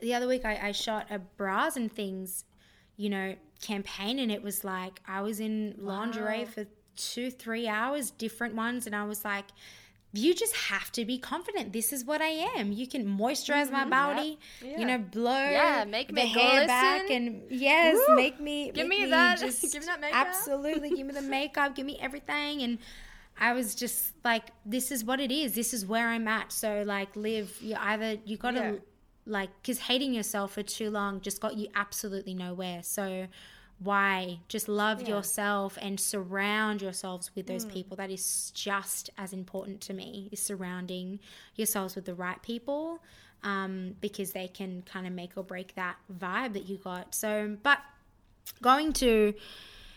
the 0.00 0.14
other 0.14 0.26
week 0.26 0.44
I, 0.44 0.68
I 0.68 0.72
shot 0.72 1.06
a 1.10 1.18
bras 1.18 1.76
and 1.76 1.92
things, 1.92 2.44
you 2.96 3.10
know, 3.10 3.34
campaign, 3.60 4.18
and 4.18 4.30
it 4.30 4.42
was 4.42 4.64
like 4.64 5.00
I 5.06 5.22
was 5.22 5.40
in 5.40 5.74
lingerie 5.78 6.44
for 6.44 6.66
two, 6.96 7.30
three 7.30 7.68
hours, 7.68 8.10
different 8.10 8.54
ones, 8.54 8.86
and 8.86 8.94
I 8.94 9.04
was 9.04 9.24
like 9.24 9.46
you 10.16 10.32
just 10.32 10.54
have 10.54 10.92
to 10.92 11.04
be 11.04 11.18
confident. 11.18 11.72
This 11.72 11.92
is 11.92 12.04
what 12.04 12.22
I 12.22 12.48
am. 12.56 12.70
You 12.70 12.86
can 12.86 13.04
moisturize 13.04 13.70
my 13.70 13.80
mm-hmm. 13.80 13.90
body, 13.90 14.38
you 14.62 14.84
know, 14.86 14.98
blow 14.98 15.32
Yeah, 15.32 15.84
make 15.88 16.08
the 16.08 16.14
me 16.14 16.28
hair 16.28 16.66
back, 16.66 17.10
and 17.10 17.42
yes, 17.50 17.98
Woo! 18.08 18.14
make 18.14 18.40
me 18.40 18.70
Give 18.70 18.86
make 18.86 19.00
me 19.00 19.06
that- 19.06 19.38
Just, 19.40 19.62
give 19.62 19.82
me 19.82 19.86
that 19.86 20.00
makeup. 20.00 20.26
Absolutely, 20.28 20.90
give 20.90 21.06
me 21.06 21.12
the 21.12 21.22
makeup, 21.22 21.74
give 21.74 21.84
me 21.84 21.98
everything, 22.00 22.62
and 22.62 22.78
I 23.38 23.52
was 23.52 23.74
just 23.74 24.12
like, 24.24 24.44
this 24.64 24.90
is 24.90 25.04
what 25.04 25.20
it 25.20 25.32
is. 25.32 25.54
This 25.54 25.74
is 25.74 25.84
where 25.84 26.08
I'm 26.08 26.28
at. 26.28 26.52
So 26.52 26.82
like, 26.86 27.14
live. 27.16 27.56
You 27.60 27.76
either 27.78 28.18
you 28.24 28.36
got 28.36 28.52
to 28.52 28.60
Yeah. 28.60 28.72
like 29.26 29.50
because 29.62 29.78
hating 29.80 30.14
yourself 30.14 30.52
for 30.52 30.62
too 30.62 30.90
long 30.90 31.20
just 31.20 31.40
got 31.40 31.56
you 31.56 31.68
absolutely 31.74 32.34
nowhere. 32.34 32.82
So 32.82 33.26
why 33.80 34.38
just 34.48 34.68
love 34.68 35.06
yourself 35.08 35.76
and 35.82 35.98
surround 35.98 36.80
yourselves 36.80 37.30
with 37.34 37.46
those 37.46 37.64
people 37.64 37.96
that 37.96 38.10
is 38.10 38.52
just 38.54 39.10
as 39.18 39.32
important 39.32 39.80
to 39.80 39.92
me 39.92 40.28
is 40.30 40.40
surrounding 40.40 41.18
yourselves 41.56 41.96
with 41.96 42.04
the 42.04 42.14
right 42.14 42.40
people 42.42 43.02
um, 43.42 43.96
because 44.00 44.32
they 44.32 44.46
can 44.46 44.82
kind 44.82 45.06
of 45.06 45.12
make 45.12 45.32
or 45.36 45.42
break 45.42 45.74
that 45.74 45.96
vibe 46.20 46.52
that 46.52 46.68
you 46.68 46.78
got 46.78 47.14
so 47.14 47.56
but 47.64 47.78
going 48.62 48.92
to 48.92 49.34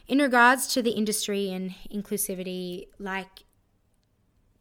in 0.07 0.19
regards 0.19 0.67
to 0.67 0.81
the 0.81 0.91
industry 0.91 1.49
and 1.51 1.73
inclusivity 1.93 2.87
like 2.99 3.43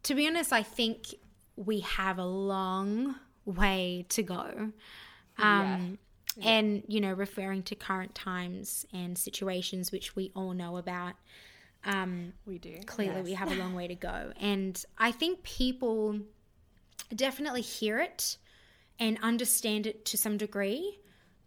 to 0.03 0.15
be 0.15 0.27
honest 0.27 0.51
i 0.51 0.63
think 0.63 1.15
we 1.55 1.79
have 1.81 2.19
a 2.19 2.25
long 2.25 3.15
way 3.45 4.05
to 4.09 4.23
go. 4.23 4.71
Um, 5.39 5.97
and 6.43 6.83
you 6.87 7.01
know 7.01 7.13
referring 7.13 7.63
to 7.63 7.75
current 7.75 8.13
times 8.13 8.85
and 8.93 9.17
situations 9.17 9.91
which 9.91 10.15
we 10.15 10.31
all 10.35 10.53
know 10.53 10.77
about 10.77 11.13
um, 11.85 12.33
We 12.45 12.57
do. 12.59 12.75
clearly 12.85 13.21
we 13.21 13.33
have 13.33 13.51
a 13.51 13.55
long 13.55 13.73
way 13.73 13.87
to 13.87 13.95
go. 13.95 14.33
And 14.39 14.83
i 14.97 15.11
think 15.11 15.43
people 15.43 16.19
definitely 17.15 17.61
hear 17.61 17.99
it 17.99 18.37
and 18.99 19.17
understand 19.21 19.87
it 19.87 20.05
to 20.05 20.17
some 20.17 20.37
degree 20.37 20.99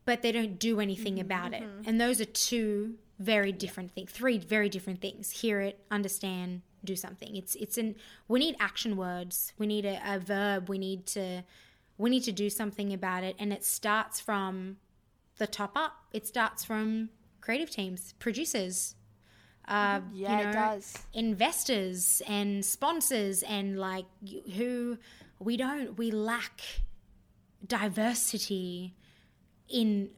but 0.05 0.23
they 0.23 0.33
don't 0.33 0.59
do 0.59 0.81
anything 0.81 1.21
about 1.21 1.53
it. 1.53 1.63
And 1.85 2.01
those 2.01 2.21
are 2.21 2.25
two 2.25 2.95
very 3.21 3.53
different 3.53 3.93
things 3.93 4.11
three 4.11 4.39
very 4.39 4.69
different 4.69 5.01
things. 5.01 5.31
Hear 5.31 5.61
it 5.61 5.79
understand 5.91 6.63
do 6.85 6.97
something. 6.97 7.37
It's 7.37 7.55
it's 7.57 7.77
an 7.79 7.95
we 8.27 8.39
need 8.41 8.57
action 8.59 8.97
words. 8.97 9.53
We 9.59 9.67
need 9.67 9.85
a, 9.85 10.01
a 10.05 10.19
verb. 10.19 10.69
We 10.69 10.79
need 10.79 11.07
to 11.09 11.45
we 11.99 12.09
need 12.11 12.25
to 12.25 12.33
do 12.33 12.49
something 12.49 12.93
about 12.93 13.23
it. 13.23 13.37
And 13.39 13.53
it 13.53 13.63
starts 13.65 14.19
from 14.19 14.79
the 15.37 15.47
top 15.47 15.73
up. 15.77 15.93
It 16.13 16.27
starts 16.27 16.65
from 16.65 17.11
creative 17.43 17.71
teams 17.71 18.15
producers 18.19 18.95
uh, 19.69 20.01
Yeah, 20.13 20.31
you 20.39 20.45
know, 20.45 20.51
it 20.51 20.53
does. 20.53 20.99
investors 21.13 22.23
and 22.27 22.65
sponsors 22.65 23.43
and 23.43 23.79
like 23.79 24.07
who 24.55 24.99
we 25.39 25.57
don't 25.57 25.97
we 25.99 26.11
lack 26.11 26.61
diversity 27.67 28.95
in 29.69 30.11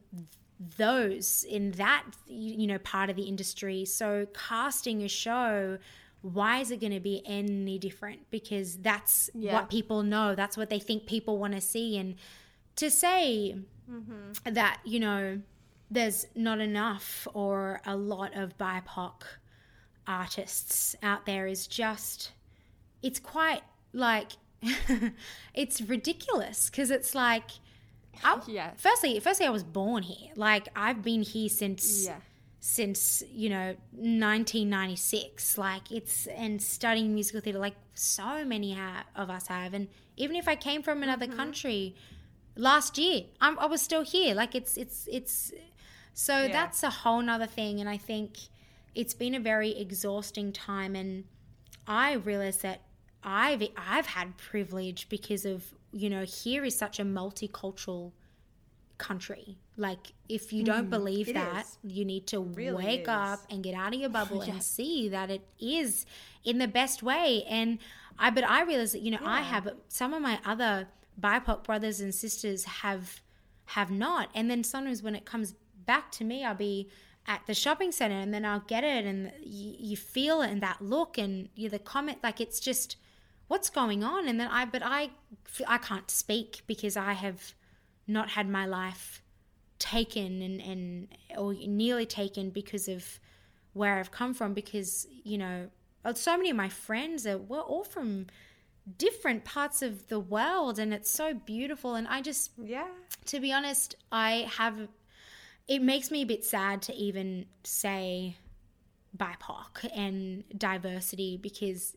those 0.77 1.45
in 1.49 1.71
that 1.71 2.03
you 2.27 2.67
know 2.67 2.77
part 2.79 3.09
of 3.09 3.15
the 3.15 3.23
industry. 3.23 3.85
So 3.85 4.27
casting 4.33 5.03
a 5.03 5.07
show 5.07 5.77
why 6.23 6.59
is 6.59 6.71
it 6.71 6.79
going 6.79 6.93
to 6.93 7.01
be 7.01 7.21
any 7.25 7.77
different? 7.77 8.31
Because 8.31 8.77
that's 8.77 9.29
Yeah. 9.33 9.55
what 9.55 9.69
people 9.69 10.03
know. 10.03 10.35
That's 10.35 10.55
what 10.55 10.69
they 10.69 10.79
think 10.79 11.05
people 11.05 11.37
want 11.37 11.53
to 11.53 11.59
see. 11.59 11.97
And 11.97 12.15
to 12.77 12.89
say 12.89 13.57
mm-hmm. 13.91 14.53
that 14.53 14.79
you 14.85 14.99
know 14.99 15.41
there's 15.91 16.25
not 16.33 16.59
enough 16.59 17.27
or 17.33 17.81
a 17.85 17.95
lot 17.95 18.35
of 18.35 18.57
bipoc 18.57 19.23
artists 20.07 20.95
out 21.03 21.25
there 21.25 21.45
is 21.45 21.67
just 21.67 22.31
it's 23.01 23.19
quite 23.19 23.61
like 23.93 24.31
it's 25.53 25.81
ridiculous 25.81 26.69
because 26.69 26.89
it's 26.89 27.13
like 27.13 27.51
I, 28.23 28.41
Yeah. 28.47 28.71
firstly 28.77 29.19
firstly 29.19 29.45
i 29.45 29.49
was 29.49 29.63
born 29.63 30.03
here. 30.03 30.31
Like 30.35 30.67
i've 30.75 31.01
been 31.01 31.21
here 31.21 31.49
since 31.49 32.05
Yeah. 32.05 32.17
since 32.59 33.23
you 33.31 33.49
know 33.49 33.75
1996 33.91 35.57
like 35.57 35.91
it's 35.91 36.27
and 36.27 36.61
studying 36.61 37.13
musical 37.13 37.41
theater 37.41 37.59
like 37.59 37.75
so 37.93 38.43
many 38.45 38.73
ha- 38.73 39.05
of 39.15 39.29
us 39.29 39.47
have. 39.47 39.73
And 39.73 39.87
even 40.17 40.35
if 40.35 40.47
i 40.47 40.55
came 40.55 40.81
from 40.83 41.03
another 41.03 41.27
mm-hmm. 41.27 41.37
country 41.37 41.95
last 42.55 42.97
year 42.97 43.23
I'm, 43.41 43.57
i 43.59 43.65
was 43.65 43.81
still 43.81 44.03
here. 44.03 44.35
Like 44.35 44.55
it's 44.55 44.77
it's 44.77 45.07
it's 45.11 45.51
so 46.13 46.47
that's 46.47 46.83
a 46.83 46.89
whole 46.89 47.21
nother 47.21 47.47
thing. 47.47 47.79
And 47.79 47.89
i 47.89 47.97
think 47.97 48.37
it's 48.95 49.13
been 49.13 49.33
a 49.35 49.39
very 49.39 49.71
exhausting 49.77 50.51
time. 50.51 50.95
And 50.95 51.25
i 51.87 52.13
realized 52.13 52.61
that 52.61 52.81
i've 53.23 53.63
i've 53.77 54.05
had 54.05 54.37
privilege 54.37 55.07
because 55.09 55.45
of 55.45 55.73
you 55.93 56.09
know 56.09 56.23
here 56.23 56.65
is 56.65 56.75
such 56.75 56.99
a 56.99 57.03
multicultural 57.03 58.11
country. 58.97 59.57
Like 59.77 60.13
if 60.29 60.53
you 60.53 60.63
don't 60.63 60.87
mm, 60.87 60.91
believe 60.91 61.29
it 61.29 61.33
that 61.33 61.65
is. 61.65 61.77
you 61.83 62.05
need 62.05 62.27
to 62.27 62.39
Really 62.39 62.85
wake 62.85 63.01
is. 63.01 63.07
up 63.07 63.39
and 63.49 63.63
get 63.63 63.75
out 63.75 63.93
of 63.93 63.99
your 63.99 64.09
bubble 64.19 64.41
and 64.41 64.63
see 64.63 65.09
that 65.09 65.29
it 65.29 65.41
is 65.59 66.05
in 66.43 66.57
the 66.57 66.67
best 66.67 67.03
way. 67.03 67.43
And 67.49 67.79
i 68.19 68.29
but 68.29 68.43
i 68.43 68.61
realize 68.61 68.91
that 68.91 69.01
you 69.01 69.09
know 69.09 69.17
i 69.23 69.41
have 69.41 69.67
some 69.87 70.13
of 70.13 70.21
my 70.21 70.39
other 70.45 70.87
bipoc 71.19 71.63
brothers 71.63 71.99
and 71.99 72.13
sisters 72.13 72.63
have 72.65 73.21
have 73.65 73.89
not. 73.89 74.29
And 74.35 74.49
then 74.51 74.63
sometimes 74.63 75.01
when 75.01 75.15
it 75.15 75.25
comes 75.25 75.55
back 75.85 76.11
to 76.11 76.23
me 76.23 76.45
i'll 76.45 76.55
be 76.55 76.89
at 77.27 77.41
the 77.47 77.53
shopping 77.53 77.91
center 77.91 78.15
and 78.15 78.33
then 78.33 78.45
i'll 78.45 78.63
get 78.67 78.83
it 78.83 79.05
and 79.05 79.31
you, 79.41 79.75
you 79.79 79.97
feel 79.97 80.41
it 80.41 80.49
and 80.49 80.61
that 80.61 80.81
look 80.81 81.17
and 81.17 81.49
you 81.55 81.69
the 81.69 81.79
comment 81.79 82.17
like 82.23 82.39
it's 82.39 82.59
just 82.59 82.95
what's 83.47 83.69
going 83.69 84.03
on 84.03 84.27
and 84.27 84.39
then 84.39 84.47
i 84.47 84.65
but 84.65 84.81
i 84.83 85.09
i 85.67 85.77
can't 85.77 86.09
speak 86.09 86.61
because 86.67 86.95
i 86.97 87.13
have 87.13 87.53
not 88.07 88.31
had 88.31 88.49
my 88.49 88.65
life 88.65 89.21
taken 89.79 90.41
and, 90.41 90.61
and 90.61 91.07
or 91.37 91.53
nearly 91.53 92.05
taken 92.05 92.49
because 92.49 92.87
of 92.87 93.19
where 93.73 93.99
I've 93.99 94.11
come 94.11 94.33
from 94.33 94.53
because 94.53 95.07
you 95.23 95.37
know 95.37 95.67
uh, 96.05 96.13
so 96.13 96.37
many 96.37 96.49
of 96.49 96.55
my 96.55 96.69
friends 96.69 97.25
are 97.27 97.37
we're 97.37 97.59
all 97.59 97.83
from 97.83 98.27
different 98.97 99.43
parts 99.43 99.81
of 99.81 100.07
the 100.07 100.19
world 100.19 100.79
and 100.79 100.93
it's 100.93 101.09
so 101.09 101.33
beautiful 101.33 101.95
and 101.95 102.07
I 102.07 102.21
just 102.21 102.51
Yeah. 102.57 102.87
to 103.25 103.39
be 103.39 103.51
honest 103.51 103.95
I 104.11 104.49
have 104.57 104.87
it 105.67 105.81
makes 105.81 106.11
me 106.11 106.21
a 106.21 106.25
bit 106.25 106.45
sad 106.45 106.81
to 106.83 106.93
even 106.95 107.45
say 107.63 108.37
BIPOC 109.17 109.89
and 109.95 110.43
diversity 110.57 111.37
because 111.37 111.95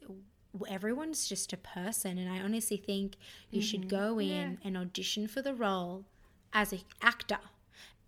everyone's 0.69 1.29
just 1.29 1.53
a 1.53 1.57
person 1.57 2.19
and 2.19 2.31
I 2.31 2.41
honestly 2.41 2.77
think 2.77 3.17
you 3.51 3.61
should 3.63 3.83
mm-hmm. 3.83 3.97
go 3.97 4.21
in 4.21 4.59
and 4.65 4.77
audition 4.77 5.29
for 5.29 5.43
the 5.43 5.55
role 5.55 6.05
as 6.53 6.73
an 6.73 6.81
actor 7.03 7.39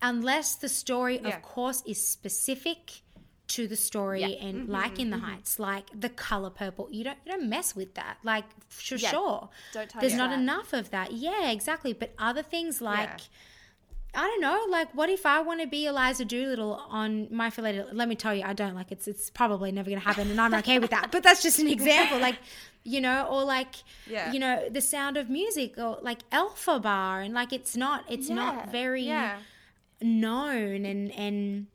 unless 0.00 0.54
the 0.54 0.68
story 0.68 1.20
Yeah. 1.22 1.36
of 1.36 1.42
course 1.42 1.82
is 1.86 2.06
specific 2.06 3.02
to 3.48 3.66
the 3.66 3.76
story 3.76 4.36
and 4.36 4.62
mm-hmm, 4.62 4.72
like 4.72 4.98
in 4.98 5.10
the 5.10 5.16
mm-hmm. 5.16 5.24
heights 5.24 5.58
like 5.58 5.86
the 5.98 6.10
color 6.10 6.50
purple. 6.50 6.88
You 6.90 7.04
don't 7.04 7.18
you 7.24 7.32
don't 7.32 7.48
mess 7.48 7.74
with 7.74 7.94
that 7.94 8.18
like 8.22 8.44
for 8.68 8.96
Yeah. 8.96 9.10
sure. 9.10 9.48
Don't 9.72 9.90
there's 10.00 10.14
not 10.14 10.30
that. 10.30 10.38
enough 10.38 10.72
of 10.72 10.90
that. 10.90 11.12
Yeah 11.12 11.50
exactly. 11.50 11.92
But 11.94 12.12
other 12.18 12.42
things 12.42 12.80
like 12.80 13.08
Yeah. 13.08 13.24
I 14.14 14.22
don't 14.22 14.40
know. 14.40 14.64
Like, 14.70 14.92
what 14.94 15.10
if 15.10 15.26
I 15.26 15.40
want 15.42 15.60
to 15.60 15.66
be 15.66 15.86
Eliza 15.86 16.24
Doolittle 16.24 16.82
on 16.88 17.28
My 17.30 17.50
Fair 17.50 17.62
Lady? 17.64 17.82
Let 17.92 18.08
me 18.08 18.14
tell 18.16 18.34
you, 18.34 18.42
I 18.42 18.52
don't. 18.52 18.74
Like, 18.74 18.90
it's 18.90 19.06
it's 19.06 19.30
probably 19.30 19.70
never 19.70 19.90
going 19.90 20.00
to 20.00 20.06
happen, 20.06 20.30
and 20.30 20.40
I'm 20.40 20.54
okay 20.54 20.78
with 20.78 20.90
that. 20.90 21.12
But 21.12 21.22
that's 21.22 21.42
just 21.42 21.58
an 21.58 21.68
example. 21.68 22.18
Like, 22.18 22.36
you 22.84 23.00
know, 23.00 23.26
or 23.30 23.44
like, 23.44 23.74
Yeah. 24.06 24.32
you 24.32 24.38
know, 24.40 24.68
The 24.70 24.80
Sound 24.80 25.16
of 25.18 25.28
Music, 25.28 25.74
or 25.78 25.98
like 26.02 26.28
Elphaba, 26.30 27.24
and 27.24 27.34
like, 27.34 27.52
it's 27.52 27.76
not 27.76 28.04
it's 28.08 28.28
not 28.30 28.72
very 28.72 29.02
Yeah. 29.02 29.38
known, 30.00 30.86
and 30.86 31.12
and 31.12 31.66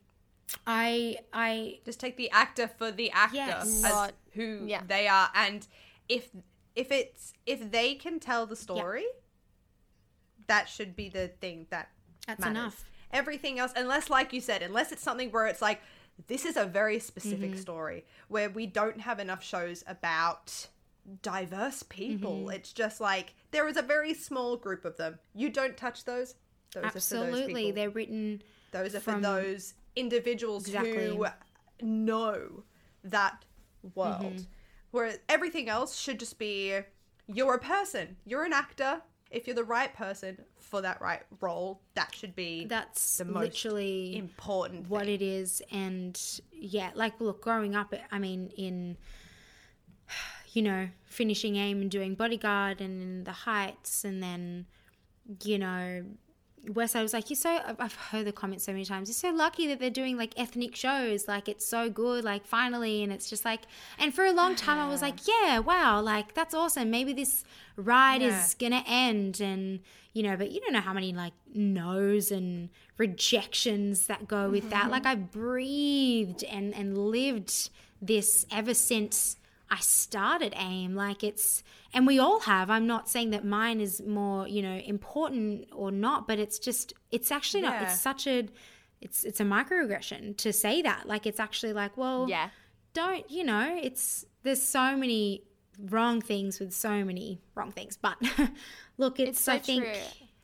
I 0.66 1.18
I 1.32 1.80
Just 1.86 2.00
take 2.00 2.18
the 2.18 2.32
actor 2.32 2.68
for 2.68 2.92
the 2.92 3.12
actor 3.12 3.36
Yes. 3.38 3.84
as 3.86 4.12
who 4.34 4.64
yeah. 4.66 4.82
they 4.88 5.08
are, 5.08 5.30
and 5.36 5.68
if 6.10 6.30
if 6.76 6.92
it's 6.92 7.34
if 7.46 7.72
they 7.72 7.94
can 7.94 8.20
tell 8.20 8.48
the 8.48 8.56
story, 8.56 9.06
that 10.48 10.68
should 10.68 10.96
be 10.96 11.10
the 11.10 11.28
thing 11.28 11.68
that 11.70 11.90
That's 12.28 12.40
matters. 12.42 12.52
enough. 12.58 12.86
Everything 13.12 13.60
else, 13.60 13.72
unless 13.76 14.10
like 14.10 14.34
you 14.34 14.42
said, 14.42 14.62
unless 14.64 14.92
it's 14.92 15.04
something 15.04 15.30
where 15.32 15.48
it's 15.48 15.62
like 15.62 15.82
this 16.28 16.46
is 16.46 16.58
a 16.58 16.66
very 16.66 17.00
specific 17.00 17.52
Mm-hmm. 17.52 17.60
story 17.60 18.06
where 18.28 18.50
we 18.50 18.66
don't 18.68 19.02
have 19.02 19.20
enough 19.20 19.44
shows 19.44 19.84
about 19.88 20.68
diverse 21.22 21.84
people. 21.84 22.40
Mm-hmm. 22.42 22.52
It's 22.52 22.72
just 22.74 23.02
like 23.02 23.34
there 23.52 23.68
is 23.68 23.78
a 23.78 23.82
very 23.82 24.14
small 24.14 24.56
group 24.58 24.86
of 24.86 24.98
them. 24.98 25.20
You 25.34 25.50
don't 25.50 25.76
touch 25.78 26.06
those. 26.06 26.36
Those 26.74 26.86
Absolutely. 26.86 27.42
are 27.44 27.48
for 27.48 27.54
those. 27.54 27.76
They're 27.76 27.90
written 27.90 28.42
Those 28.72 28.96
are 28.96 29.00
for 29.00 29.20
those 29.20 29.74
individuals 29.96 30.66
Exactly. 30.68 31.08
who 31.16 31.26
know 31.82 32.64
that 33.04 33.44
world. 33.96 34.22
Mm-hmm. 34.36 34.44
Whereas 34.92 35.20
everything 35.30 35.70
else 35.70 36.00
should 36.00 36.20
just 36.20 36.40
be 36.40 36.80
you're 37.28 37.56
a 37.56 37.60
person, 37.60 38.18
you're 38.26 38.44
an 38.44 38.54
actor. 38.54 39.02
If 39.34 39.48
you're 39.48 39.56
the 39.56 39.64
right 39.64 39.94
person 39.94 40.38
for 40.60 40.82
that 40.82 41.02
right 41.02 41.24
role, 41.42 41.82
that 41.96 42.14
should 42.16 42.36
be 42.36 42.66
that's 42.66 43.18
the 43.18 43.26
most 43.26 43.44
literally 43.44 44.16
important. 44.16 44.90
what 44.90 45.06
thing. 45.06 45.16
it 45.16 45.22
is 45.22 45.62
and 45.72 46.20
yeah 46.52 46.92
like 46.96 47.20
look 47.20 47.42
growing 47.42 47.76
up 47.76 47.94
i 48.12 48.20
mean 48.20 48.52
in 48.58 48.96
you 50.54 50.62
know 50.62 50.88
finishing 51.06 51.56
aim 51.56 51.82
and 51.82 51.92
doing 51.92 52.16
bodyguard 52.16 52.80
and 52.80 53.02
in 53.02 53.24
the 53.24 53.32
heights 53.32 54.06
and 54.06 54.22
then 54.22 54.66
you 55.44 55.58
know 55.58 56.04
Wes, 56.68 56.96
I 56.96 57.02
was 57.02 57.14
like, 57.14 57.30
you're 57.30 57.36
so. 57.36 57.50
I've- 57.66 57.76
I've 57.80 57.94
heard 57.96 58.26
the 58.26 58.32
comments 58.32 58.64
so 58.64 58.72
many 58.72 58.86
times. 58.86 59.10
You're 59.10 59.32
so 59.32 59.36
lucky 59.36 59.68
that 59.68 59.80
they're 59.80 59.90
doing 59.90 60.16
like 60.18 60.34
ethnic 60.38 60.76
shows. 60.76 61.28
Like 61.28 61.50
it's 61.50 61.66
so 61.66 61.90
good. 61.90 62.24
Like 62.24 62.46
finally, 62.46 63.04
and 63.04 63.12
it's 63.12 63.30
just 63.30 63.44
like. 63.44 63.62
And 64.00 64.14
for 64.14 64.24
a 64.26 64.32
long 64.32 64.56
time, 64.56 64.80
I 64.80 64.88
was 64.88 65.02
like, 65.02 65.28
yeah, 65.28 65.60
wow, 65.60 66.00
like 66.02 66.34
that's 66.34 66.54
awesome. 66.54 66.90
Maybe 66.90 67.12
this 67.12 67.44
ride 67.76 68.22
is 68.22 68.56
gonna 68.58 68.84
end, 68.88 69.42
and 69.42 69.82
you 70.14 70.24
know, 70.24 70.38
but 70.38 70.52
you 70.52 70.62
don't 70.62 70.72
know 70.74 70.80
how 70.80 70.94
many 70.94 71.12
like 71.12 71.34
no's 71.54 72.32
and 72.32 72.70
rejections 72.98 74.08
that 74.08 74.28
go 74.28 74.50
with 74.50 74.70
that. 74.70 74.84
Mm-hmm. 74.84 74.92
Like 74.92 75.06
I 75.06 75.16
breathed 75.16 76.44
and 76.44 76.74
and 76.74 76.98
lived 76.98 77.70
this 78.02 78.46
ever 78.52 78.74
since 78.74 79.38
I 79.74 79.80
started 79.80 80.54
AIM. 80.56 80.94
Like 80.96 81.24
it's, 81.24 81.64
and 81.94 82.06
we 82.06 82.20
all 82.20 82.40
have. 82.42 82.70
I'm 82.70 82.86
not 82.88 83.10
saying 83.10 83.32
that 83.32 83.44
mine 83.44 83.80
is 83.82 84.02
more, 84.06 84.48
you 84.48 84.62
know, 84.62 84.76
important 84.76 85.68
or 85.74 85.90
not, 85.92 86.28
but 86.28 86.38
it's 86.40 86.60
just, 86.60 86.94
it's 87.12 87.32
actually 87.32 87.62
not. 87.64 87.74
Yeah. 87.74 87.84
It's 87.86 88.00
such 88.02 88.28
a, 88.28 88.48
it's 89.02 89.24
it's 89.24 89.40
a 89.40 89.44
microaggression 89.44 90.38
to 90.38 90.54
say 90.54 90.82
that. 90.84 91.08
Like 91.08 91.26
it's 91.26 91.40
actually 91.40 91.74
like, 91.74 91.98
well, 91.98 92.28
Yeah. 92.30 92.50
don't 92.94 93.30
you 93.32 93.44
know? 93.44 93.80
It's 93.82 94.26
there's 94.44 94.62
so 94.62 94.96
many 94.96 95.44
wrong 95.90 96.22
things 96.22 96.60
with 96.60 96.72
so 96.74 97.04
many 97.04 97.42
wrong 97.56 97.72
things. 97.72 97.98
But 97.98 98.18
look, 98.98 99.20
it's, 99.20 99.30
It's 99.32 99.40
so 99.42 99.54
I 99.54 99.60
think, 99.60 99.84
true. 99.86 99.94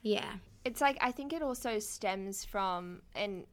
yeah, 0.01 0.29
it's 0.65 0.81
like 0.81 0.97
I 1.01 1.11
think 1.11 1.33
it 1.33 1.41
also 1.41 1.79
stems 1.79 2.43
from 2.45 3.01
and 3.15 3.45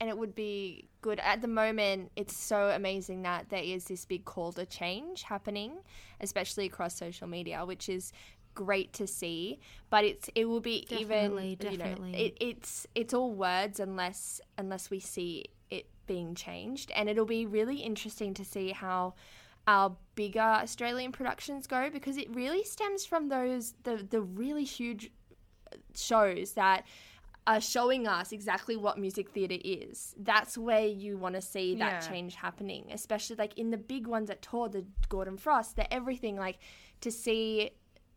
and 0.00 0.08
it 0.08 0.16
would 0.16 0.34
be 0.34 0.88
good. 1.00 1.20
At 1.20 1.42
the 1.42 1.48
moment 1.48 2.12
it's 2.16 2.36
so 2.36 2.68
amazing 2.68 3.22
that 3.22 3.48
there 3.50 3.62
is 3.62 3.84
this 3.84 4.04
big 4.04 4.24
call 4.24 4.52
to 4.52 4.66
change 4.66 5.22
happening 5.22 5.78
especially 6.20 6.66
across 6.66 6.96
social 6.96 7.28
media 7.28 7.64
which 7.64 7.88
is 7.88 8.12
great 8.54 8.92
to 8.92 9.06
see 9.06 9.60
but 9.88 10.04
it's 10.04 10.28
it 10.34 10.46
will 10.46 10.60
be 10.60 10.84
Definitely, 10.88 11.52
even 11.52 11.72
you 11.72 11.78
know, 11.78 11.96
it, 12.12 12.36
it's 12.40 12.86
it's 12.94 13.14
all 13.14 13.32
words 13.32 13.78
unless 13.78 14.40
unless 14.56 14.90
we 14.90 14.98
see 14.98 15.44
it 15.70 15.86
being 16.06 16.34
changed. 16.34 16.90
And 16.94 17.08
it'll 17.08 17.24
be 17.24 17.46
really 17.46 17.76
interesting 17.76 18.34
to 18.34 18.44
see 18.44 18.70
how 18.72 19.14
our 19.68 19.94
bigger 20.14 20.40
Australian 20.40 21.12
productions 21.12 21.66
go 21.66 21.90
because 21.90 22.16
it 22.16 22.34
really 22.34 22.64
stems 22.64 23.04
from 23.04 23.28
those 23.28 23.74
the 23.84 23.96
the 24.10 24.20
really 24.20 24.64
huge 24.64 25.12
shows 25.94 26.52
that 26.54 26.84
are 27.48 27.62
showing 27.62 28.06
us 28.06 28.30
exactly 28.30 28.76
what 28.76 28.98
music 28.98 29.30
theatre 29.30 29.56
is. 29.64 30.14
That's 30.18 30.58
where 30.58 30.86
you 30.86 31.16
want 31.16 31.34
to 31.34 31.40
see 31.40 31.74
that 31.76 32.02
Yeah. 32.02 32.08
change 32.10 32.34
happening, 32.34 32.90
especially 32.92 33.36
like 33.36 33.56
in 33.56 33.70
the 33.70 33.78
big 33.78 34.06
ones 34.06 34.28
at 34.28 34.42
Tour, 34.42 34.68
the 34.68 34.84
Gordon 35.08 35.38
Frost, 35.38 35.74
the 35.74 35.92
everything, 35.92 36.36
like 36.36 36.58
to 37.00 37.10
see 37.10 37.70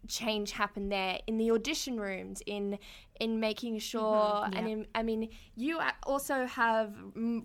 change 0.08 0.52
happen 0.52 0.90
there 0.90 1.20
in 1.28 1.38
the 1.38 1.52
audition 1.52 2.00
rooms 2.00 2.42
in 2.48 2.78
in 3.20 3.40
making 3.40 3.76
mm-hmm. 3.76 3.80
sure 3.80 4.50
and 4.52 4.68
in, 4.68 4.88
i 4.96 5.04
mean 5.04 5.30
you 5.54 5.80
also 6.08 6.48
have 6.48 6.92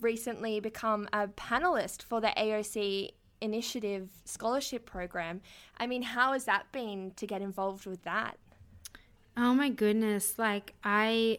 recently 0.01 0.59
become 0.59 1.07
a 1.12 1.28
panelist 1.28 2.03
for 2.03 2.18
the 2.18 2.28
aoc 2.28 3.11
initiative 3.43 4.09
scholarship 4.24 4.87
program 4.87 5.43
i 5.76 5.87
mean 5.87 6.01
how 6.01 6.32
has 6.32 6.47
that 6.47 6.64
been 6.72 7.12
to 7.14 7.26
get 7.26 7.43
involved 7.43 7.84
with 7.84 8.03
that 8.05 8.39
Oh 9.37 9.53
my 9.55 9.68
goodness. 9.68 10.39
Like 10.39 10.74
I 10.82 11.39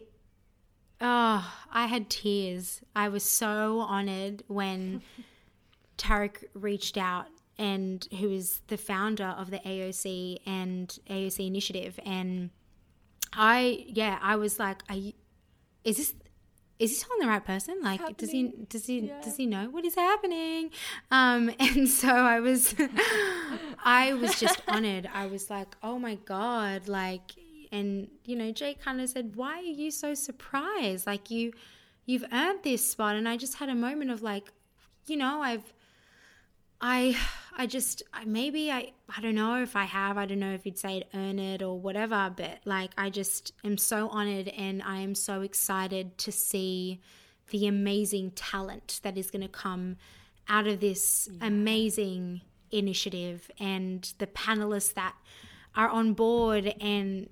oh, 1.00 1.54
I 1.72 1.86
had 1.86 2.10
tears. 2.10 2.80
I 2.94 3.08
was 3.08 3.22
so 3.22 3.80
honored 3.80 4.42
when 4.48 5.02
Tarik 5.96 6.48
reached 6.54 6.96
out 6.96 7.26
and 7.58 8.06
who 8.18 8.30
is 8.30 8.60
the 8.68 8.76
founder 8.76 9.34
of 9.36 9.50
the 9.50 9.58
AOC 9.58 10.38
and 10.46 10.96
AOC 11.10 11.46
initiative 11.46 11.98
and 12.04 12.50
I 13.32 13.84
yeah, 13.88 14.18
I 14.22 14.36
was 14.36 14.58
like, 14.58 14.82
you, 14.92 15.12
is 15.84 15.96
this 15.96 16.14
is 16.78 16.90
this 16.90 17.04
on 17.10 17.18
the 17.20 17.26
right 17.26 17.44
person? 17.44 17.78
Like, 17.82 18.16
does 18.16 18.30
he 18.30 18.52
does 18.68 18.86
he 18.86 19.12
does 19.22 19.36
he 19.36 19.46
know 19.46 19.68
what 19.70 19.84
is 19.84 19.96
happening? 19.96 20.70
Um, 21.10 21.50
and 21.58 21.88
so 21.88 22.08
I 22.08 22.40
was, 22.40 22.74
I 23.84 24.14
was 24.14 24.38
just 24.38 24.62
honored. 24.68 25.08
I 25.12 25.26
was 25.26 25.50
like, 25.50 25.76
oh 25.82 25.98
my 25.98 26.14
god, 26.14 26.86
like, 26.86 27.32
and 27.72 28.08
you 28.24 28.36
know, 28.36 28.52
Jake 28.52 28.80
kind 28.80 29.00
of 29.00 29.08
said, 29.08 29.36
why 29.36 29.58
are 29.58 29.62
you 29.62 29.90
so 29.90 30.14
surprised? 30.14 31.06
Like 31.06 31.30
you, 31.30 31.52
you've 32.06 32.24
earned 32.32 32.60
this 32.62 32.88
spot, 32.88 33.16
and 33.16 33.28
I 33.28 33.36
just 33.36 33.54
had 33.56 33.68
a 33.68 33.74
moment 33.74 34.10
of 34.10 34.22
like, 34.22 34.52
you 35.06 35.16
know, 35.16 35.42
I've 35.42 35.72
I 36.80 37.16
I 37.56 37.66
just 37.66 38.02
I- 38.12 38.24
maybe 38.24 38.70
I 38.70 38.92
I 39.14 39.20
don't 39.20 39.34
know 39.34 39.62
if 39.62 39.74
I 39.74 39.84
have 39.84 40.16
I 40.16 40.26
don't 40.26 40.38
know 40.38 40.52
if 40.52 40.64
you'd 40.64 40.78
say 40.78 40.98
it 40.98 41.08
earn 41.14 41.38
it 41.38 41.62
or 41.62 41.78
whatever 41.78 42.32
but 42.36 42.60
like 42.64 42.90
I 42.96 43.10
just 43.10 43.52
am 43.64 43.76
so 43.78 44.08
honored 44.08 44.48
and 44.48 44.82
I 44.82 44.98
am 44.98 45.14
so 45.14 45.42
excited 45.42 46.18
to 46.18 46.32
see 46.32 47.00
the 47.50 47.66
amazing 47.66 48.32
talent 48.32 49.00
that 49.02 49.16
is 49.18 49.30
going 49.30 49.42
to 49.42 49.48
come 49.48 49.96
out 50.48 50.66
of 50.66 50.80
this 50.80 51.28
amazing 51.40 52.42
initiative 52.70 53.50
and 53.58 54.12
the 54.18 54.26
panelists 54.26 54.94
that 54.94 55.14
are 55.74 55.88
on 55.88 56.12
board 56.12 56.74
and 56.80 57.28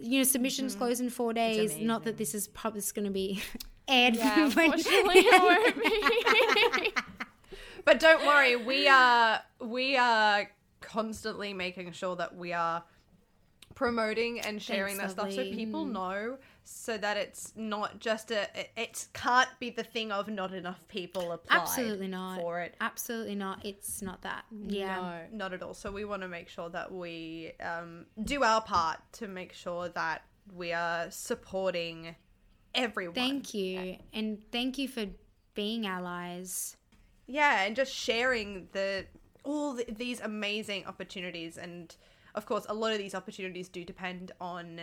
you 0.00 0.18
know 0.18 0.24
submissions 0.24 0.72
mm-hmm. 0.72 0.84
close 0.84 1.00
in 1.00 1.10
4 1.10 1.32
days 1.32 1.78
not 1.78 2.04
that 2.04 2.16
this 2.16 2.34
is 2.34 2.48
probably 2.48 2.82
going 2.94 3.06
to 3.06 3.10
be 3.10 3.42
aired 3.88 4.16
yeah 4.16 4.44
unfortunately 4.44 5.14
it 5.18 5.42
won't 5.42 7.04
But 7.88 8.00
don't 8.00 8.26
worry, 8.26 8.54
we 8.54 8.86
are 8.86 9.40
we 9.62 9.96
are 9.96 10.50
constantly 10.82 11.54
making 11.54 11.92
sure 11.92 12.16
that 12.16 12.36
we 12.36 12.52
are 12.52 12.84
promoting 13.74 14.40
and 14.40 14.60
sharing 14.60 14.98
Thanks, 14.98 15.14
that 15.14 15.32
stuff 15.32 15.32
so 15.32 15.50
people 15.50 15.86
know 15.86 16.36
so 16.70 16.98
that 16.98 17.16
it's 17.16 17.52
not 17.56 17.98
just 17.98 18.30
a 18.30 18.42
it, 18.58 18.70
it 18.76 19.06
can't 19.14 19.48
be 19.58 19.70
the 19.70 19.82
thing 19.82 20.12
of 20.12 20.28
not 20.28 20.52
enough 20.52 20.86
people 20.88 21.32
applied 21.32 21.60
absolutely 21.62 22.08
not. 22.08 22.40
for 22.40 22.60
it. 22.60 22.74
Absolutely 22.80 23.34
not. 23.34 23.64
It's 23.64 24.02
not 24.02 24.22
that. 24.22 24.44
Yeah. 24.66 25.22
Not 25.32 25.54
at 25.54 25.62
all. 25.62 25.72
So 25.72 25.90
we 25.90 26.04
want 26.04 26.22
to 26.22 26.28
make 26.28 26.48
sure 26.48 26.68
that 26.68 26.92
we 26.92 27.52
um, 27.60 28.04
do 28.22 28.42
our 28.42 28.60
part 28.60 28.98
to 29.14 29.28
make 29.28 29.54
sure 29.54 29.88
that 29.88 30.22
we 30.54 30.72
are 30.74 31.10
supporting 31.10 32.14
everyone. 32.74 33.14
Thank 33.14 33.54
you. 33.54 33.96
And 34.12 34.38
thank 34.52 34.76
you 34.76 34.88
for 34.88 35.06
being 35.54 35.86
allies. 35.86 36.76
yeah 37.26 37.62
and 37.64 37.74
just 37.76 37.92
sharing 37.92 38.68
the 38.72 39.06
all 39.42 39.72
the, 39.72 39.86
these 39.88 40.20
amazing 40.20 40.84
opportunities. 40.86 41.56
And 41.56 41.96
of 42.34 42.44
course 42.44 42.66
a 42.68 42.74
lot 42.74 42.92
of 42.92 42.98
these 42.98 43.14
opportunities 43.14 43.68
do 43.70 43.84
depend 43.84 44.32
on 44.38 44.80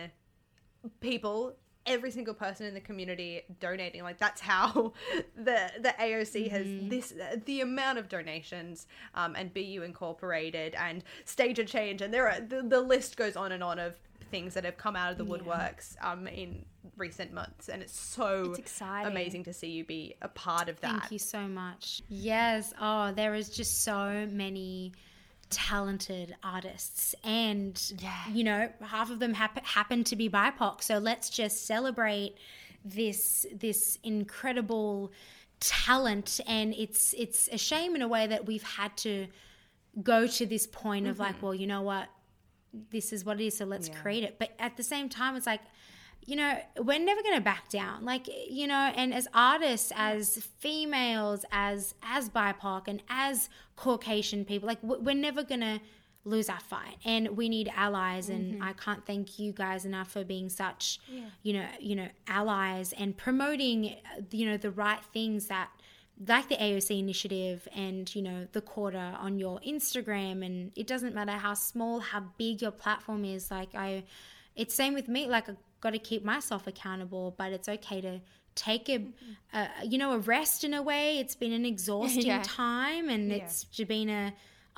people 1.00 1.56
every 1.86 2.10
single 2.10 2.34
person 2.34 2.66
in 2.66 2.74
the 2.74 2.80
community 2.80 3.42
donating 3.60 4.02
like 4.02 4.18
that's 4.18 4.40
how 4.40 4.92
the 5.36 5.70
the 5.80 5.94
AOC 6.00 6.50
has 6.50 6.66
this 6.90 7.14
the 7.44 7.60
amount 7.60 7.98
of 7.98 8.08
donations 8.08 8.86
um, 9.14 9.34
and 9.36 9.52
BU 9.54 9.82
incorporated 9.84 10.74
and 10.74 11.04
stage 11.24 11.58
of 11.58 11.66
change 11.66 12.02
and 12.02 12.12
there 12.12 12.28
are 12.28 12.40
the, 12.40 12.62
the 12.62 12.80
list 12.80 13.16
goes 13.16 13.36
on 13.36 13.52
and 13.52 13.62
on 13.62 13.78
of 13.78 13.96
things 14.30 14.54
that 14.54 14.64
have 14.64 14.76
come 14.76 14.96
out 14.96 15.12
of 15.12 15.18
the 15.18 15.24
woodworks 15.24 15.94
um, 16.04 16.26
in 16.26 16.64
recent 16.96 17.32
months 17.32 17.68
and 17.68 17.80
it's 17.82 17.98
so 17.98 18.46
It's 18.50 18.58
exciting. 18.58 19.10
amazing 19.12 19.44
to 19.44 19.52
see 19.52 19.68
you 19.68 19.84
be 19.84 20.14
a 20.22 20.28
part 20.28 20.68
of 20.68 20.80
that 20.80 20.90
Thank 21.00 21.12
you 21.12 21.18
so 21.20 21.46
much. 21.46 22.02
Yes. 22.08 22.72
Oh, 22.80 23.12
there 23.12 23.34
is 23.36 23.50
just 23.50 23.84
so 23.84 24.26
many 24.30 24.92
talented 25.50 26.36
artists. 26.42 27.14
And 27.24 27.80
you 28.32 28.44
know 28.44 28.70
half 28.80 29.10
of 29.10 29.18
them 29.18 29.34
hap- 29.34 29.64
happen 29.64 30.04
to 30.04 30.16
be 30.16 30.28
bipoc. 30.28 30.82
So 30.82 30.98
let's 30.98 31.30
just 31.30 31.66
celebrate 31.66 32.36
this 32.84 33.46
this 33.52 33.98
incredible 34.02 35.12
talent. 35.60 36.40
And 36.46 36.74
it's 36.74 37.14
it's 37.16 37.48
a 37.52 37.58
shame 37.58 37.94
in 37.94 38.02
a 38.02 38.08
way 38.08 38.26
that 38.26 38.46
we've 38.46 38.62
had 38.62 38.96
to 38.98 39.26
go 40.02 40.26
to 40.26 40.44
this 40.44 40.66
point 40.66 41.06
of 41.06 41.18
like 41.18 41.36
mm-hmm. 41.36 41.46
well 41.46 41.54
you 41.54 41.66
know 41.66 41.82
what? 41.82 42.08
This 42.90 43.12
is 43.12 43.24
what 43.24 43.40
it 43.40 43.46
is 43.46 43.56
so 43.56 43.64
let's 43.64 43.88
create 43.88 44.24
it. 44.24 44.38
But 44.38 44.50
at 44.58 44.76
the 44.76 44.82
same 44.82 45.08
time 45.08 45.36
it's 45.36 45.46
like 45.46 45.62
you 46.26 46.36
know 46.36 46.58
we're 46.78 46.98
never 46.98 47.22
going 47.22 47.36
to 47.36 47.40
back 47.40 47.68
down. 47.68 48.04
Like 48.04 48.28
you 48.48 48.66
know 48.66 48.92
and 48.94 49.14
as 49.14 49.28
artists 49.32 49.92
as 49.94 50.38
females 50.58 51.44
as 51.50 51.94
as 52.02 52.28
bipoc 52.28 52.88
and 52.88 53.02
as 53.08 53.48
caucasian 53.76 54.44
people 54.44 54.66
like 54.66 54.78
we're 54.82 55.14
never 55.14 55.42
going 55.42 55.60
to 55.60 55.80
lose 56.24 56.48
our 56.48 56.60
fight. 56.60 56.96
And 57.04 57.36
we 57.36 57.48
need 57.48 57.70
allies 57.74 58.28
and 58.28 58.54
mm-hmm. 58.54 58.62
i 58.62 58.72
can't 58.72 59.06
thank 59.06 59.38
you 59.38 59.52
guys 59.52 59.84
enough 59.84 60.10
for 60.10 60.24
being 60.24 60.48
such 60.48 60.98
you 61.42 61.52
know 61.52 61.66
you 61.80 61.94
know 61.94 62.08
allies 62.26 62.92
and 62.98 63.16
promoting 63.16 63.96
you 64.32 64.46
know 64.46 64.56
the 64.56 64.72
right 64.72 65.02
things 65.12 65.46
that 65.46 65.70
like 66.26 66.48
the 66.48 66.56
AOC 66.56 66.98
initiative 66.98 67.68
and 67.74 68.12
you 68.14 68.22
know 68.22 68.46
the 68.52 68.60
quarter 68.60 69.14
on 69.18 69.38
your 69.38 69.60
Instagram. 69.60 70.44
And 70.44 70.72
it 70.74 70.86
doesn't 70.86 71.14
matter 71.14 71.32
how 71.32 71.54
small 71.54 72.00
how 72.00 72.24
big 72.38 72.62
your 72.62 72.70
platform 72.70 73.24
is 73.24 73.50
like 73.50 73.74
I 73.74 74.04
it's 74.54 74.74
same 74.74 74.94
with 74.94 75.08
me. 75.08 75.26
Like 75.28 75.48
got 75.86 75.92
to 75.92 75.98
keep 76.10 76.22
myself 76.34 76.62
accountable 76.72 77.26
but 77.40 77.48
it's 77.56 77.68
okay 77.76 78.00
to 78.08 78.20
take 78.54 78.88
a, 78.96 78.98
a 79.52 79.60
you 79.92 79.98
know 80.02 80.10
a 80.12 80.18
rest 80.34 80.64
in 80.64 80.72
a 80.74 80.82
way. 80.90 81.18
It's 81.22 81.36
been 81.44 81.52
an 81.60 81.66
exhausting 81.74 82.26
Yeah. 82.34 82.42
time 82.42 83.08
and 83.14 83.24
it's 83.38 83.64
been 83.94 84.10
a 84.22 84.24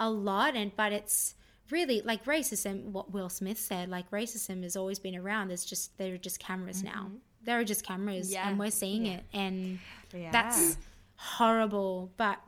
a 0.07 0.09
lot 0.11 0.53
and 0.61 0.69
but 0.77 0.91
it's 0.99 1.35
really 1.71 1.99
like 2.11 2.21
racism 2.25 2.77
what 2.97 3.07
Will 3.15 3.29
Smith 3.41 3.59
said 3.71 3.85
like 3.89 4.07
racism 4.21 4.63
has 4.65 4.75
always 4.81 4.99
been 5.07 5.17
around. 5.23 5.45
There's 5.51 5.65
just 5.65 5.97
there 5.99 6.13
are 6.15 6.19
just 6.29 6.39
cameras 6.49 6.83
now. 6.83 7.03
Mm-hmm. 7.07 7.17
There 7.47 7.59
are 7.61 7.65
just 7.73 7.83
cameras 7.85 8.27
Yeah. 8.33 8.49
and 8.49 8.59
we're 8.59 8.71
seeing 8.83 9.07
it 9.07 9.23
and 9.33 9.79
Yeah. 10.13 10.31
that's 10.33 10.77
horrible. 11.17 12.11
But 12.17 12.39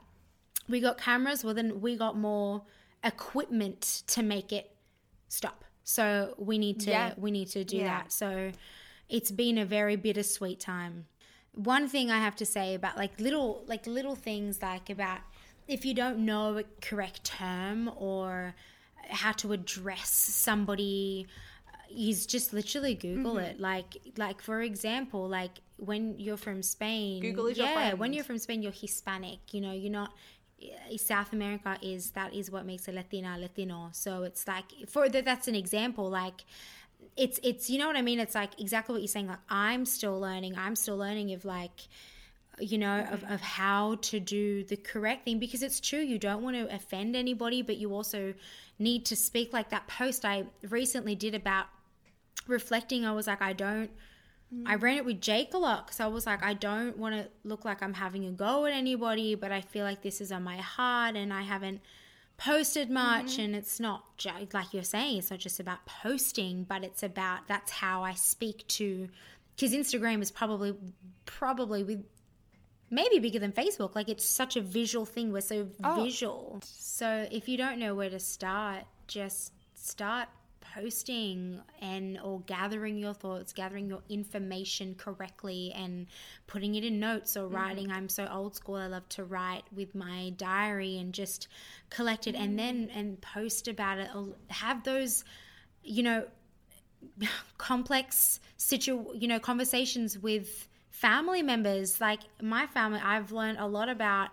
we 0.69 0.81
got 0.81 0.99
cameras 0.99 1.45
well 1.45 1.55
then 1.55 1.81
we 1.81 1.97
got 1.97 2.17
more 2.17 2.63
equipment 3.05 4.03
to 4.09 4.23
make 4.23 4.53
it 4.53 4.67
stop 5.29 5.65
so 5.97 6.35
we 6.39 6.57
need 6.65 6.77
to 6.81 6.91
Yeah. 6.91 7.15
we 7.25 7.31
need 7.39 7.49
to 7.57 7.65
do 7.65 7.79
Yeah. 7.79 7.89
that 7.95 8.13
so 8.13 8.53
it's 9.09 9.31
been 9.43 9.57
a 9.59 9.65
very 9.79 9.97
bittersweet 9.97 10.61
time 10.61 10.95
one 11.53 11.89
thing 11.89 12.07
i 12.11 12.19
have 12.27 12.37
to 12.43 12.47
say 12.57 12.67
about 12.81 12.97
like 12.97 13.13
little 13.27 13.65
like 13.73 13.85
little 13.99 14.15
things 14.29 14.63
like 14.63 14.89
about 14.97 15.21
if 15.67 15.85
you 15.87 15.95
don't 16.03 16.19
know 16.31 16.59
a 16.59 16.65
correct 16.89 17.25
term 17.25 17.91
or 17.97 18.55
how 19.23 19.33
to 19.33 19.53
address 19.53 20.11
somebody 20.11 21.27
is 22.11 22.25
just 22.35 22.53
literally 22.53 22.95
google 22.95 23.35
Mm-hmm. 23.35 23.51
it 23.51 23.61
like 23.61 23.91
like 24.17 24.41
for 24.41 24.61
example 24.63 25.23
like 25.29 25.55
when 25.77 26.03
you're 26.25 26.37
from 26.47 26.63
spain 26.63 27.21
Google 27.21 27.47
is 27.49 27.57
your 27.59 27.67
yeah 27.67 27.75
friend. 27.75 27.99
when 27.99 28.13
you're 28.13 28.23
from 28.31 28.39
spain 28.39 28.63
you're 28.63 28.71
hispanic 28.87 29.41
you 29.55 29.61
know 29.61 29.73
you're 29.73 29.91
not 30.03 30.13
Eh, 30.63 30.97
South 30.97 31.33
America 31.33 31.79
is 31.83 32.11
that 32.11 32.35
is 32.35 32.51
what 32.51 32.67
makes 32.67 32.89
a 32.89 32.93
Latina 32.93 33.37
Latino. 33.39 33.91
So 33.93 34.25
it's 34.25 34.47
like 34.47 34.65
for 34.89 35.09
that 35.09 35.25
that's 35.25 35.49
an 35.49 35.55
example. 35.55 36.09
Like 36.11 36.45
it's 37.17 37.41
it's 37.43 37.71
you 37.71 37.79
know 37.79 37.87
what 37.87 37.97
I 37.97 38.03
mean. 38.03 38.21
It's 38.21 38.35
like 38.35 38.61
exactly 38.61 38.95
what 38.95 39.03
you're 39.03 39.09
saying. 39.09 39.29
Like 39.29 39.39
I'm 39.49 39.85
still 39.85 40.19
learning. 40.19 40.57
I'm 40.57 40.77
still 40.77 40.97
learning 40.97 41.33
of 41.33 41.45
like 41.45 41.89
you 42.61 42.79
know 42.79 43.01
of, 43.11 43.21
mm-hmm. 43.21 43.33
of 43.33 43.41
how 43.41 43.97
to 43.97 44.21
do 44.21 44.65
the 44.65 44.77
correct 44.77 45.25
thing 45.25 45.39
because 45.39 45.63
it's 45.63 45.81
true 45.81 46.01
you 46.01 46.19
don't 46.19 46.43
want 46.43 46.57
to 46.57 46.73
offend 46.75 47.17
anybody 47.17 47.63
but 47.63 47.79
you 47.79 47.93
also 47.95 48.35
need 48.79 49.05
to 49.07 49.17
speak 49.17 49.53
like 49.53 49.71
that 49.71 49.87
post 49.87 50.25
i 50.25 50.45
recently 50.69 51.15
did 51.15 51.35
about 51.35 51.67
reflecting 52.47 53.07
i 53.07 53.13
was 53.13 53.27
like 53.27 53.41
i 53.41 53.53
don't 53.53 53.91
I 54.67 54.75
ran 54.75 54.97
it 54.97 55.05
with 55.05 55.21
Jake 55.21 55.55
a 55.55 55.59
lot 55.59 55.87
because 55.87 56.01
I 56.01 56.09
was 56.09 56.27
like, 56.27 56.43
I 56.43 56.55
don't 56.55 56.99
want 56.99 57.15
to 57.15 57.29
look 57.45 57.65
like 57.65 57.85
I'm 57.85 57.95
having 57.95 58.25
a 58.27 58.33
go 58.33 58.67
at 58.67 58.73
anybody, 58.73 59.37
but 59.37 59.53
I 59.53 59.61
feel 59.61 59.85
like 59.85 60.03
this 60.03 60.21
is 60.21 60.33
on 60.33 60.43
my 60.43 60.57
heart 60.57 61.15
and 61.15 61.33
I 61.33 61.43
haven't 61.43 61.81
posted 62.37 62.91
much. 62.91 63.35
Mm-hmm. 63.35 63.43
And 63.43 63.57
it's 63.57 63.79
not, 63.79 64.05
like 64.53 64.75
you're 64.75 64.83
saying, 64.83 65.19
it's 65.19 65.31
not 65.31 65.39
just 65.39 65.61
about 65.61 65.87
posting, 65.87 66.65
but 66.65 66.83
it's 66.83 67.05
about 67.05 67.47
that's 67.47 67.71
how 67.71 68.03
I 68.03 68.15
speak 68.15 68.67
to, 68.69 69.09
because 69.55 69.73
Instagram 69.73 70.21
is 70.21 70.33
probably, 70.33 70.75
probably 71.27 71.85
with 71.85 72.05
maybe 72.91 73.21
bigger 73.21 73.39
than 73.39 73.53
Facebook. 73.53 73.95
Like 73.95 74.09
it's 74.09 74.27
such 74.27 74.57
a 74.57 74.61
visual 74.61 75.07
thing. 75.07 75.33
We're 75.33 75.43
so 75.43 75.69
oh. 75.85 76.03
visual. 76.03 76.61
So 76.65 77.29
if 77.31 77.49
you 77.49 77.57
don't 77.57 77.79
know 77.79 77.95
where 77.95 78.11
to 78.11 78.19
start, 78.19 78.83
just 79.07 79.53
start 79.77 80.29
posting 80.75 81.61
and 81.81 82.19
or 82.21 82.41
gathering 82.41 82.99
your 82.99 83.15
thoughts, 83.15 83.53
gathering 83.53 83.89
your 83.89 84.03
information 84.09 84.95
correctly 84.95 85.73
and 85.75 86.07
putting 86.47 86.75
it 86.75 86.85
in 86.85 87.01
notes 87.01 87.37
or 87.37 87.45
mm-hmm. 87.45 87.57
writing. 87.57 87.91
I'm 87.91 88.09
so 88.09 88.29
old 88.31 88.55
school. 88.55 88.77
I 88.77 88.87
love 88.87 89.09
to 89.11 89.25
write 89.25 89.65
with 89.75 89.95
my 89.95 90.33
diary 90.37 90.99
and 90.99 91.13
just 91.13 91.49
collect 91.89 92.27
it 92.27 92.35
and 92.35 92.51
mm-hmm. 92.51 92.57
then 92.57 92.91
and 92.95 93.21
post 93.21 93.69
about 93.69 93.99
it. 93.99 94.09
Or 94.15 94.29
have 94.49 94.85
those, 94.85 95.25
you 95.83 96.03
know, 96.03 96.25
complex 97.59 98.41
situ 98.57 99.07
you 99.15 99.27
know 99.27 99.39
conversations 99.39 100.19
with 100.19 100.69
family 100.91 101.43
members 101.43 102.01
like 102.01 102.21
my 102.43 102.67
family 102.67 103.01
i've 103.03 103.33
learned 103.33 103.59
a 103.59 103.67
lot 103.67 103.89
about 103.89 104.29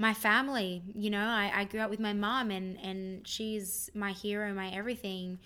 my 0.00 0.14
family 0.14 0.82
you 0.94 1.10
know 1.10 1.26
i, 1.26 1.52
I 1.54 1.64
grew 1.64 1.80
up 1.80 1.90
with 1.90 2.00
my 2.00 2.14
mom 2.14 2.50
and 2.50 2.78
and 2.80 3.26
she's 3.28 3.90
my 3.94 4.12
hero 4.12 4.52
my 4.54 4.70
everything 4.70 5.38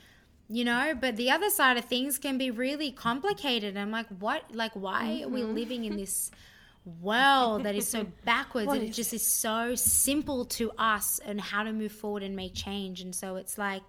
you 0.49 0.65
know 0.65 0.95
but 0.99 1.17
the 1.17 1.31
other 1.31 1.51
side 1.51 1.77
of 1.77 1.85
things 1.87 2.19
can 2.19 2.39
be 2.39 2.51
really 2.51 2.91
complicated. 2.93 3.77
I'm 3.77 3.91
like 3.91 4.07
what 4.19 4.43
like 4.55 4.73
why 4.75 5.23
are 5.25 5.29
we 5.29 5.41
mm-hmm. 5.41 5.55
living 5.55 5.85
in 5.85 5.97
this 5.97 6.31
world 7.01 7.65
that 7.65 7.75
is 7.75 7.89
so 7.89 8.07
backwards 8.25 8.71
and 8.71 8.83
it 8.83 8.91
just 8.91 9.15
is 9.15 9.27
so 9.27 9.75
simple 9.75 10.45
to 10.45 10.71
us 10.77 11.19
and 11.25 11.41
how 11.41 11.63
to 11.63 11.73
move 11.73 11.93
forward 11.93 12.23
and 12.23 12.37
make 12.37 12.55
change? 12.55 13.01
And 13.01 13.15
so 13.15 13.37
it's 13.37 13.57
like 13.57 13.83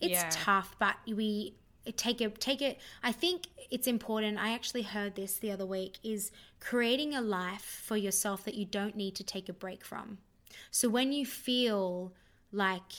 it's 0.00 0.12
Yeah. 0.12 0.28
tough 0.32 0.74
but 0.78 0.96
we 1.06 1.54
take 1.96 2.20
it 2.20 2.40
take 2.40 2.62
it. 2.62 2.78
I 3.02 3.12
think 3.12 3.48
it's 3.70 3.86
important 3.86 4.38
i 4.38 4.54
actually 4.54 4.82
heard 4.82 5.14
this 5.14 5.38
the 5.38 5.50
other 5.50 5.66
week 5.66 5.98
is 6.02 6.30
creating 6.60 7.14
a 7.14 7.20
life 7.20 7.82
for 7.84 7.96
yourself 7.96 8.44
that 8.44 8.54
you 8.54 8.64
don't 8.64 8.96
need 8.96 9.14
to 9.14 9.24
take 9.24 9.48
a 9.48 9.52
break 9.52 9.84
from. 9.84 10.18
So 10.70 10.88
when 10.88 11.12
you 11.12 11.26
feel 11.26 12.12
like 12.52 12.92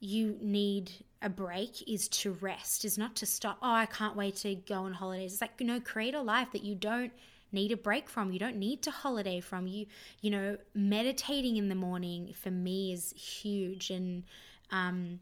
you 0.00 0.36
need 0.40 0.90
a 1.22 1.28
break 1.28 1.86
is 1.86 2.08
to 2.08 2.32
rest 2.40 2.86
is 2.86 2.96
not 2.96 3.14
to 3.14 3.26
stop 3.26 3.58
oh 3.60 3.70
i 3.70 3.84
can't 3.84 4.16
wait 4.16 4.36
to 4.36 4.54
go 4.54 4.82
on 4.82 4.92
holidays. 4.92 5.34
It's 5.34 5.40
like 5.42 5.52
you 5.58 5.66
know 5.66 5.80
create 5.80 6.14
a 6.14 6.22
life 6.22 6.48
that 6.52 6.64
you 6.64 6.74
don't 6.74 7.12
need 7.52 7.72
a 7.72 7.76
break 7.76 8.08
from 8.08 8.32
you 8.32 8.38
don't 8.38 8.56
need 8.56 8.82
to 8.82 8.90
holiday 8.90 9.40
from. 9.40 9.66
You 9.66 9.86
you 10.20 10.30
know 10.30 10.56
meditating 10.74 11.56
in 11.56 11.68
the 11.68 11.74
morning 11.74 12.34
for 12.34 12.50
me 12.50 12.92
is 12.92 13.12
huge 13.12 13.90
and 13.90 14.24
um 14.70 15.20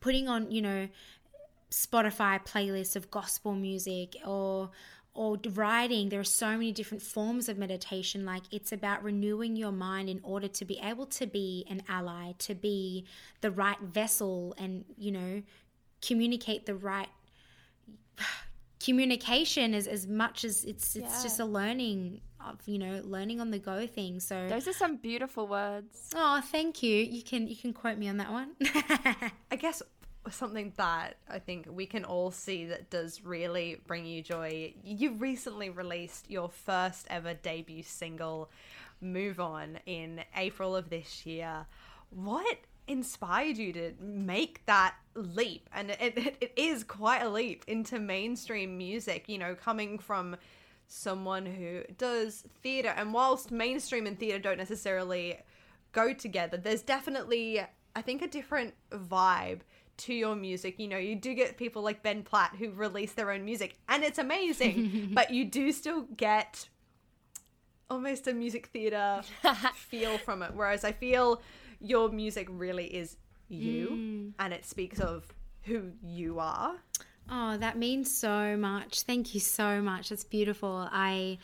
putting 0.00 0.28
on 0.28 0.50
you 0.50 0.62
know 0.62 0.88
spotify 1.70 2.44
playlists 2.44 2.96
of 2.96 3.10
gospel 3.10 3.54
music 3.54 4.16
or 4.26 4.70
or 5.12 5.36
writing. 5.54 6.08
There 6.08 6.20
are 6.20 6.24
so 6.24 6.50
many 6.52 6.70
different 6.72 7.02
forms 7.02 7.48
of 7.48 7.58
meditation. 7.58 8.24
Like 8.24 8.42
it's 8.52 8.70
about 8.72 9.02
renewing 9.02 9.56
your 9.56 9.72
mind 9.72 10.08
in 10.08 10.20
order 10.22 10.46
to 10.48 10.64
be 10.64 10.78
able 10.82 11.06
to 11.06 11.26
be 11.26 11.66
an 11.68 11.82
ally 11.88 12.32
to 12.38 12.54
be 12.54 13.06
the 13.40 13.50
right 13.50 13.80
vessel 13.80 14.54
and 14.58 14.84
you 14.96 15.10
know 15.10 15.42
communicate 16.00 16.66
the 16.66 16.74
right 16.76 17.08
communication 18.80 19.74
as, 19.74 19.86
as 19.86 20.06
much 20.06 20.44
as 20.44 20.64
it's 20.64 20.96
it's 20.96 21.04
Yeah. 21.16 21.22
just 21.22 21.40
a 21.40 21.44
learning 21.44 22.20
of 22.44 22.56
you 22.66 22.78
know 22.78 23.02
learning 23.04 23.40
on 23.40 23.50
the 23.50 23.58
go 23.58 23.86
thing. 23.86 24.20
So 24.20 24.48
Those 24.48 24.66
are 24.68 24.72
some 24.72 24.96
beautiful 24.96 25.46
words. 25.46 26.10
oh 26.14 26.40
thank 26.40 26.82
you. 26.82 26.96
You 26.96 27.22
can 27.22 27.46
you 27.46 27.56
can 27.56 27.72
quote 27.72 27.98
me 27.98 28.08
on 28.08 28.16
that 28.18 28.30
one. 28.32 28.52
I 29.50 29.56
guess 29.58 29.82
something 30.28 30.72
that 30.76 31.16
I 31.28 31.38
think 31.38 31.66
we 31.70 31.86
can 31.86 32.04
all 32.04 32.30
see 32.30 32.66
that 32.66 32.90
does 32.90 33.24
really 33.24 33.80
bring 33.86 34.04
you 34.04 34.22
joy. 34.22 34.74
You 34.84 35.14
recently 35.14 35.70
released 35.70 36.30
your 36.30 36.48
first 36.48 37.06
ever 37.08 37.34
debut 37.34 37.82
single, 37.82 38.50
Move 39.00 39.40
On, 39.40 39.78
in 39.86 40.22
April 40.36 40.76
of 40.76 40.90
this 40.90 41.24
year. 41.24 41.66
What 42.10 42.58
inspired 42.86 43.56
you 43.56 43.72
to 43.72 43.92
make 44.00 44.66
that 44.66 44.94
leap? 45.14 45.70
And 45.72 45.90
it, 45.92 46.18
it, 46.18 46.36
it 46.40 46.52
is 46.56 46.84
quite 46.84 47.22
a 47.22 47.28
leap 47.28 47.64
into 47.66 47.98
mainstream 47.98 48.76
music, 48.76 49.28
you 49.28 49.38
know, 49.38 49.54
coming 49.54 49.98
from 49.98 50.36
someone 50.86 51.46
who 51.46 51.82
does 51.96 52.44
theatre. 52.62 52.92
And 52.94 53.14
whilst 53.14 53.50
mainstream 53.50 54.06
and 54.06 54.18
theatre 54.18 54.40
don't 54.40 54.58
necessarily 54.58 55.38
go 55.92 56.12
together, 56.12 56.56
there's 56.56 56.82
definitely, 56.82 57.60
I 57.96 58.02
think, 58.02 58.22
a 58.22 58.28
different 58.28 58.74
vibe 58.92 59.60
to 60.00 60.14
your 60.14 60.34
music. 60.34 60.78
You 60.78 60.88
know, 60.88 60.98
you 60.98 61.16
do 61.16 61.34
get 61.34 61.56
people 61.56 61.82
like 61.82 62.02
Ben 62.02 62.22
Platt 62.22 62.56
who 62.58 62.70
release 62.70 63.12
their 63.12 63.30
own 63.30 63.44
music, 63.44 63.78
and 63.88 64.02
it's 64.02 64.18
amazing, 64.18 65.10
but 65.14 65.30
you 65.30 65.44
do 65.44 65.72
still 65.72 66.02
get 66.16 66.68
almost 67.88 68.28
a 68.28 68.32
music 68.32 68.66
theater 68.66 69.22
feel 69.74 70.18
from 70.18 70.42
it. 70.42 70.52
Whereas 70.54 70.84
I 70.84 70.92
feel 70.92 71.42
your 71.80 72.08
music 72.10 72.48
really 72.50 72.86
is 72.86 73.16
you, 73.48 73.88
mm. 73.90 74.32
and 74.38 74.52
it 74.52 74.64
speaks 74.64 75.00
of 75.00 75.26
who 75.62 75.90
you 76.02 76.38
are. 76.38 76.76
Oh, 77.30 77.56
that 77.58 77.78
means 77.78 78.12
so 78.12 78.56
much. 78.56 79.02
Thank 79.02 79.34
you 79.34 79.40
so 79.40 79.80
much. 79.80 80.08
That's 80.08 80.24
beautiful. 80.24 80.88
I 80.90 81.38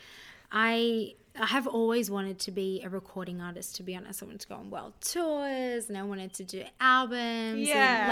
I 0.50 1.14
I 1.38 1.46
have 1.46 1.66
always 1.66 2.10
wanted 2.10 2.38
to 2.40 2.50
be 2.50 2.82
a 2.84 2.88
recording 2.88 3.40
artist 3.40 3.76
to 3.76 3.82
be 3.82 3.94
honest. 3.96 4.22
I 4.22 4.26
wanted 4.26 4.40
to 4.40 4.48
go 4.48 4.54
on 4.56 4.70
world 4.70 4.92
tours 5.00 5.88
and 5.88 5.96
I 5.98 6.02
wanted 6.02 6.32
to 6.34 6.44
do 6.44 6.62
albums. 6.80 7.66
Yeah. 7.68 8.06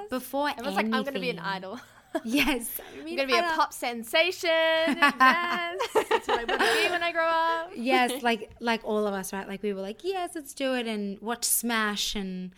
Like 0.00 0.10
before 0.10 0.50
Everyone's 0.50 0.76
like, 0.76 0.86
I'm 0.86 0.90
going 0.90 1.14
to 1.14 1.20
be 1.20 1.30
an 1.30 1.38
idol. 1.38 1.78
Yes. 2.24 2.80
I 2.80 2.98
I'm 2.98 3.04
mean, 3.04 3.16
going 3.16 3.28
to 3.28 3.34
be 3.34 3.38
a 3.38 3.44
I- 3.46 3.54
pop 3.54 3.72
sensation. 3.72 4.50
yes. 4.50 5.78
That's 5.94 6.26
what 6.26 6.40
I 6.40 6.44
want 6.44 6.60
to 6.60 6.82
be 6.82 6.90
when 6.90 7.02
I 7.04 7.12
grow 7.12 7.24
up. 7.24 7.70
yes, 7.76 8.20
like 8.24 8.50
like 8.58 8.80
all 8.84 9.06
of 9.06 9.14
us, 9.14 9.32
right? 9.32 9.46
Like 9.46 9.62
we 9.62 9.72
were 9.72 9.80
like, 9.80 10.02
yes, 10.02 10.30
let's 10.34 10.52
do 10.52 10.74
it, 10.74 10.88
and 10.88 11.20
watch 11.20 11.44
Smash 11.44 12.16
and 12.16 12.50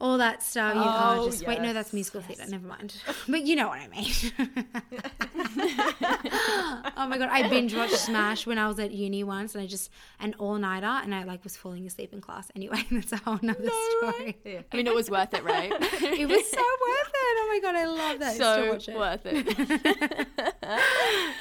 all 0.00 0.18
that 0.18 0.42
stuff. 0.42 0.74
You 0.74 0.82
can't 0.82 1.20
Oh, 1.20 1.30
just 1.30 1.46
wait. 1.46 1.60
No, 1.60 1.72
that's 1.72 1.92
musical 1.92 2.20
theatre. 2.22 2.44
Never 2.48 2.66
mind. 2.66 2.94
But 3.28 3.46
you 3.46 3.54
know 3.54 3.68
what 3.68 3.78
I 3.80 3.86
mean. 3.88 4.12
oh 6.96 7.06
my 7.06 7.18
god, 7.18 7.28
I 7.30 7.46
binge 7.48 7.74
watched 7.74 7.98
Smash 7.98 8.46
when 8.46 8.56
I 8.58 8.66
was 8.66 8.78
at 8.78 8.90
uni 8.92 9.22
once, 9.24 9.54
and 9.54 9.62
I 9.62 9.66
just 9.66 9.90
an 10.18 10.34
all 10.38 10.56
nighter, 10.56 10.86
and 10.86 11.14
I 11.14 11.24
like 11.24 11.44
was 11.44 11.56
falling 11.56 11.86
asleep 11.86 12.12
in 12.12 12.20
class. 12.20 12.50
Anyway, 12.56 12.84
that's 12.90 13.12
a 13.12 13.16
whole 13.18 13.38
nother 13.42 13.68
story. 13.98 14.36
I 14.46 14.64
mean, 14.76 14.86
it 14.86 14.94
was 14.94 15.10
worth 15.10 15.34
it, 15.34 15.44
right? 15.44 15.70
It 15.70 16.28
was 16.28 16.50
so 16.50 16.58
worth 16.58 17.12
it. 17.14 17.36
Oh 17.42 17.46
my 17.48 17.60
god, 17.62 17.74
I 17.76 17.84
love 17.86 18.18
that. 18.20 18.36
So 18.36 18.74
it. 18.74 18.88
worth 18.96 19.22
it. 19.24 20.26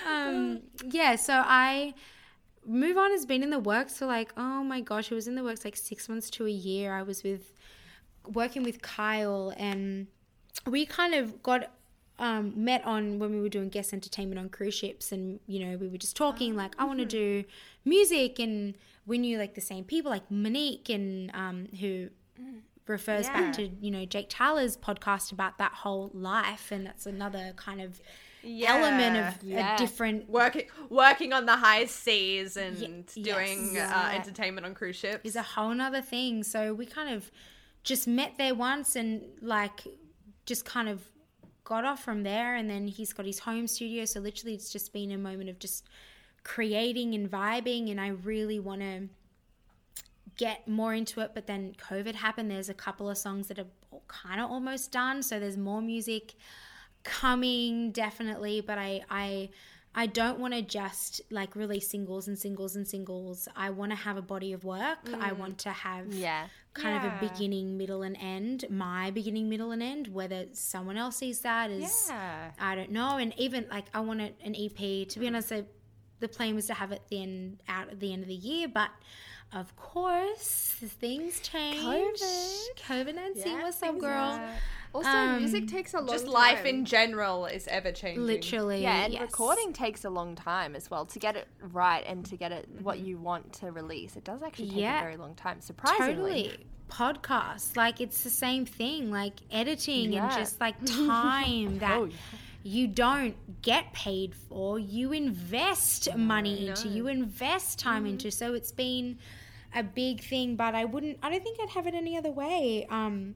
um, 0.06 0.62
yeah, 0.84 1.16
so 1.16 1.42
I 1.46 1.94
move 2.66 2.98
on 2.98 3.12
has 3.12 3.26
been 3.26 3.42
in 3.42 3.50
the 3.50 3.60
works 3.60 3.98
for 3.98 4.06
like 4.06 4.32
oh 4.38 4.64
my 4.64 4.82
gosh, 4.82 5.12
it 5.12 5.16
was 5.16 5.28
in 5.28 5.36
the 5.36 5.44
works 5.44 5.64
like 5.64 5.78
six 5.78 6.10
months 6.10 6.30
to 6.32 6.46
a 6.46 6.50
year. 6.52 6.94
I 6.94 7.04
was 7.04 7.24
with 7.24 7.54
working 8.34 8.64
with 8.64 8.82
Kyle, 8.82 9.54
and 9.58 10.08
we 10.66 10.86
kind 10.86 11.14
of 11.16 11.42
got 11.44 11.72
um, 12.18 12.54
met 12.56 12.84
on 12.86 13.18
when 13.20 13.32
we 13.32 13.40
were 13.42 13.50
doing 13.50 13.70
guest 13.70 13.94
entertainment 13.94 14.40
on 14.40 14.50
cruise 14.50 14.74
ships, 14.74 15.12
and 15.12 15.40
you 15.48 15.66
know 15.66 15.78
we 15.78 15.88
were 15.88 15.98
just 15.98 16.16
talking 16.16 16.56
like 16.56 16.74
I 16.78 16.86
want 16.86 17.00
to 17.00 17.06
do 17.06 17.44
music, 17.86 18.40
and 18.40 18.76
we 19.06 19.18
knew 19.18 19.38
like 19.38 19.56
the 19.56 19.62
same 19.62 19.84
people 19.84 20.12
like 20.12 20.30
Monique 20.30 20.90
and 20.90 21.32
um, 21.34 21.68
who 21.80 22.10
refers 22.88 23.28
back 23.28 23.54
to 23.54 23.68
you 23.82 23.92
know 23.92 24.06
Jake 24.06 24.28
Tyler's 24.30 24.76
podcast 24.78 25.32
about 25.32 25.58
that 25.60 25.72
whole 25.72 26.12
life, 26.14 26.72
and 26.72 26.86
that's 26.86 27.06
another 27.06 27.54
kind 27.56 27.82
of 27.82 28.00
element 28.66 29.18
of 29.18 29.44
Yeah. 29.44 29.76
a 29.76 29.78
different 29.78 30.30
working 30.30 30.64
working 30.90 31.34
on 31.34 31.46
the 31.46 31.58
high 31.58 31.86
seas 31.86 32.56
and 32.58 33.06
doing 33.22 33.78
uh, 33.78 34.12
entertainment 34.14 34.66
on 34.66 34.74
cruise 34.74 34.96
ships. 34.96 35.22
is 35.26 35.36
a 35.36 35.42
whole 35.44 35.74
nother 35.74 36.02
thing. 36.02 36.44
So 36.44 36.74
we 36.74 36.86
kind 36.86 37.10
of 37.14 37.32
just 37.84 38.08
met 38.08 38.34
there 38.38 38.56
once 38.56 38.96
and 38.96 39.24
like 39.42 39.82
just 40.46 40.66
kind 40.66 40.90
of 40.90 41.04
got 41.64 41.86
off 41.86 42.04
from 42.04 42.24
there. 42.24 42.56
And 42.56 42.70
then 42.70 42.88
he's 42.88 43.14
got 43.14 43.26
his 43.26 43.40
home 43.40 43.68
studio. 43.68 44.06
So 44.06 44.20
literally, 44.20 44.56
it's 44.56 44.72
just 44.72 44.94
been 44.94 45.12
a 45.12 45.18
moment 45.18 45.50
of 45.50 45.60
just 45.60 45.88
creating 46.44 47.14
and 47.16 47.30
vibing. 47.30 47.92
And 47.92 48.00
I 48.00 48.10
really 48.10 48.60
want 48.60 48.82
to 48.82 49.10
get 50.38 50.68
more 50.68 50.94
into 50.94 51.22
it. 51.22 51.32
But 51.34 51.48
then 51.48 51.76
COVID 51.90 52.16
happened. 52.16 52.50
There's 52.50 52.70
a 52.70 52.74
couple 52.74 53.10
of 53.10 53.18
songs 53.18 53.48
that 53.48 53.60
are 53.60 53.68
kind 54.08 54.40
of 54.42 54.50
almost 54.50 54.92
done. 54.92 55.24
So 55.24 55.40
there's 55.40 55.58
more 55.58 55.82
music 55.82 56.36
coming 57.04 57.92
definitely 57.92 58.62
but 58.62 58.78
i 58.78 59.02
i 59.10 59.50
i 59.96 60.06
don't 60.06 60.40
want 60.40 60.54
to 60.54 60.62
just 60.62 61.22
like 61.32 61.56
release 61.56 61.90
singles 61.90 62.28
and 62.28 62.38
singles 62.38 62.76
and 62.76 62.88
singles 62.88 63.48
i 63.56 63.70
want 63.70 63.92
to 63.92 63.96
have 63.96 64.18
a 64.18 64.22
body 64.22 64.54
of 64.54 64.64
work 64.64 65.00
i 65.20 65.30
mm. 65.30 65.38
want 65.38 65.58
to 65.58 65.70
have 65.70 66.14
Yeah. 66.14 66.48
Kind 66.82 66.96
of 66.98 67.04
a 67.12 67.18
beginning 67.30 67.78
middle 67.78 68.02
and 68.04 68.18
end. 68.20 68.66
My 68.70 69.12
beginning 69.12 69.50
middle 69.50 69.72
and 69.72 69.82
end 69.84 70.08
whether 70.08 70.46
someone 70.54 70.98
else 70.98 71.18
sees 71.18 71.40
that 71.42 71.70
is 71.72 72.06
Yeah. 72.10 72.52
i 72.60 72.76
don't 72.76 72.92
know. 72.92 73.18
And 73.18 73.34
even 73.38 73.66
like 73.70 73.86
i 73.94 74.00
want 74.00 74.22
an 74.22 74.56
ep 74.56 74.78
to 75.10 75.20
be 75.20 75.28
honest 75.28 75.52
I, 75.52 75.64
the 76.20 76.28
plan 76.28 76.56
was 76.56 76.68
to 76.68 76.74
have 76.74 76.92
it 76.92 77.02
then 77.10 77.60
out 77.68 77.90
at 77.90 78.00
the 78.00 78.12
end 78.14 78.24
of 78.24 78.28
the 78.28 78.36
year 78.36 78.68
but 78.68 78.90
of 79.54 79.76
course 79.76 80.76
things 81.00 81.40
change. 81.40 81.80
COVID. 81.80 82.82
covid-19 82.88 83.46
Yeah, 83.46 83.64
what's 83.64 83.82
up 83.82 83.98
girl. 84.00 84.12
are- 84.34 84.50
Also, 84.94 85.08
Um, 85.08 85.38
music 85.38 85.68
takes 85.68 85.94
a 85.94 85.98
long 85.98 86.08
time. 86.08 86.14
Just 86.16 86.26
time. 86.26 86.34
life 86.34 86.66
in 86.66 86.84
general 86.86 87.46
is 87.46 87.68
ever 87.68 87.92
changing. 87.92 88.26
literally 88.26 88.82
Yeah, 88.82 89.06
and 89.06 89.14
yes. 89.14 89.22
recording 89.22 89.72
takes 89.72 90.04
a 90.04 90.10
long 90.10 90.36
time 90.36 90.76
as 90.76 90.90
well 90.90 91.06
to 91.06 91.20
get 91.20 91.36
it 91.36 91.48
right 91.62 92.04
and 92.08 92.26
to 92.26 92.36
get 92.36 92.52
it 92.52 92.68
what 92.82 93.00
you 93.00 93.18
want 93.20 93.54
to 93.54 93.72
release. 93.72 94.16
It 94.16 94.24
does 94.24 94.42
actually 94.42 94.70
take 94.70 94.80
Yeah. 94.80 94.98
a 95.00 95.04
very 95.04 95.18
long 95.18 95.36
time. 95.36 95.62
Surprisingly, 95.62 96.44
Totally. 96.50 96.66
Podcasts, 96.90 97.76
like 97.78 98.02
it's 98.02 98.24
the 98.24 98.32
same 98.32 98.66
thing, 98.66 99.12
like 99.12 99.36
editing 99.52 100.16
and 100.16 100.32
just 100.32 100.60
like 100.60 100.76
time 100.86 101.78
that 101.80 101.98
Oh, 101.98 102.06
yeah. 102.06 102.16
you 102.64 102.88
don't 102.88 103.36
get 103.62 103.94
paid 103.94 104.34
for. 104.34 104.80
You 104.80 105.12
invest 105.12 106.16
money 106.18 106.68
into, 106.68 106.88
you 106.88 107.08
invest 107.08 107.78
time 107.78 108.08
into. 108.08 108.32
So 108.32 108.56
it's 108.56 108.72
been 108.72 109.20
a 109.76 109.84
big 109.84 110.22
thing, 110.22 110.56
but 110.56 110.74
I 110.74 110.86
wouldn't, 110.86 111.20
I 111.22 111.30
don't 111.30 111.44
think 111.44 111.60
I'd 111.62 111.70
have 111.70 111.86
it 111.86 111.94
any 111.94 112.18
other 112.18 112.32
way. 112.32 112.88
Um, 112.90 113.36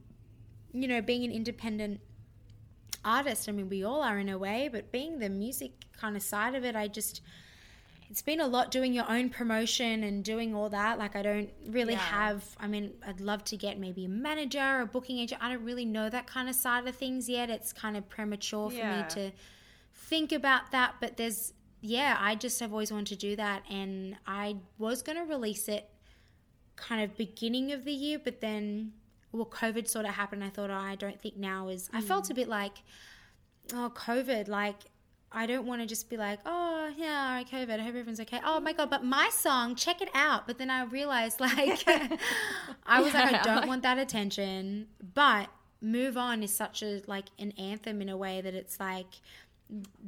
you 0.74 0.88
know, 0.88 1.02
being 1.02 1.24
an 1.24 1.32
independent 1.32 2.02
artist, 3.06 3.48
I 3.50 3.52
mean, 3.52 3.70
we 3.70 3.84
all 3.84 4.02
are 4.02 4.18
in 4.20 4.30
a 4.30 4.38
way, 4.38 4.70
but 4.72 4.92
being 4.92 5.20
the 5.20 5.30
music 5.30 5.72
kind 5.98 6.16
of 6.16 6.22
side 6.24 6.56
of 6.56 6.64
it, 6.64 6.76
I 6.76 6.88
just, 6.88 7.22
it's 8.10 8.22
been 8.22 8.40
a 8.40 8.48
lot 8.48 8.72
doing 8.72 8.94
your 8.94 9.10
own 9.10 9.30
promotion 9.30 10.04
and 10.04 10.24
doing 10.24 10.54
all 10.56 10.70
that. 10.70 10.98
Like, 10.98 11.16
I 11.16 11.22
don't 11.22 11.50
really 11.68 11.96
have, 11.96 12.44
I 12.60 12.68
mean, 12.68 12.94
I'd 13.06 13.20
love 13.20 13.44
to 13.46 13.58
get 13.58 13.78
maybe 13.80 14.06
a 14.06 14.10
manager 14.10 14.60
or 14.60 14.82
a 14.82 14.86
booking 14.86 15.20
agent. 15.20 15.44
I 15.44 15.50
don't 15.54 15.64
really 15.64 15.86
know 15.86 16.10
that 16.10 16.28
kind 16.28 16.48
of 16.50 16.56
side 16.56 16.88
of 16.88 16.96
things 16.96 17.28
yet. 17.30 17.50
It's 17.50 17.74
kind 17.74 17.98
of 17.98 18.08
premature 18.10 18.70
for 18.70 18.76
Yeah. 18.76 18.98
me 18.98 19.04
to 19.10 19.32
think 19.94 20.32
about 20.32 20.72
that. 20.72 20.96
But 21.00 21.18
there's, 21.18 21.54
yeah, 21.82 22.18
I 22.20 22.36
just 22.36 22.60
have 22.60 22.72
always 22.72 22.92
wanted 22.92 23.08
to 23.08 23.16
do 23.16 23.36
that. 23.36 23.64
And 23.70 24.16
I 24.26 24.58
was 24.78 25.02
going 25.02 25.18
to 25.18 25.24
release 25.26 25.68
it 25.68 25.90
kind 26.76 27.04
of 27.04 27.18
beginning 27.18 27.72
of 27.72 27.84
the 27.84 27.92
year, 27.94 28.20
but 28.24 28.42
then, 28.42 28.94
well, 29.34 29.46
COVID 29.46 29.88
sort 29.88 30.06
of 30.06 30.14
happened. 30.14 30.44
I 30.44 30.50
thought, 30.50 30.70
oh, 30.70 30.76
I 30.76 30.96
don't 30.96 31.20
think 31.20 31.36
now 31.36 31.68
is, 31.68 31.90
I 31.92 32.02
felt 32.02 32.28
hmm. 32.28 32.34
a 32.34 32.36
bit 32.36 32.48
like, 32.48 32.74
oh, 33.74 33.92
COVID, 33.96 34.48
like, 34.48 34.76
I 35.32 35.48
don't 35.48 35.66
want 35.66 35.82
to 35.82 35.88
just 35.88 36.10
be 36.10 36.16
like, 36.16 36.40
oh, 36.46 36.92
yeah, 36.96 37.28
all 37.28 37.36
right, 37.36 37.50
COVID, 37.50 37.80
I 37.80 37.84
hope 37.84 37.90
everyone's 37.90 38.20
okay. 38.20 38.40
Oh 38.46 38.60
my 38.60 38.72
God, 38.72 38.92
but 38.92 39.04
my 39.04 39.30
song, 39.34 39.76
check 39.76 40.02
it 40.02 40.10
out. 40.14 40.46
But 40.46 40.60
then 40.60 40.70
I 40.70 40.84
realized, 40.84 41.40
like, 41.40 41.84
I 42.86 43.02
was 43.02 43.14
like, 43.14 43.34
I 43.34 43.42
don't 43.42 43.68
want 43.68 43.82
that 43.82 43.98
attention. 43.98 44.88
But 45.14 45.50
Move 45.82 46.18
On 46.18 46.44
is 46.44 46.54
such 46.54 46.84
a, 46.84 47.02
like, 47.08 47.26
an 47.40 47.52
anthem 47.58 48.02
in 48.02 48.10
a 48.10 48.18
way 48.18 48.42
that 48.42 48.54
it's 48.54 48.80
like, 48.80 49.08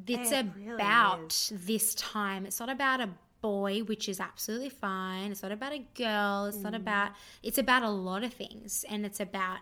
it's 0.08 0.32
about 0.32 1.52
this 1.52 1.96
time. 1.96 2.46
It's 2.46 2.60
not 2.60 2.70
about 2.70 3.02
a 3.02 3.10
boy, 3.46 3.82
which 3.82 4.10
is 4.10 4.20
absolutely 4.20 4.70
fine. 4.70 5.32
It's 5.32 5.44
not 5.44 5.52
about 5.52 5.72
a 5.72 5.86
girl. 5.94 6.46
It's 6.48 6.58
not 6.58 6.74
mm. 6.74 6.78
about, 6.78 7.12
it's 7.44 7.60
about 7.60 7.84
a 7.84 7.90
lot 7.92 8.24
of 8.24 8.34
things. 8.34 8.84
And 8.90 9.06
it's 9.06 9.20
about, 9.20 9.60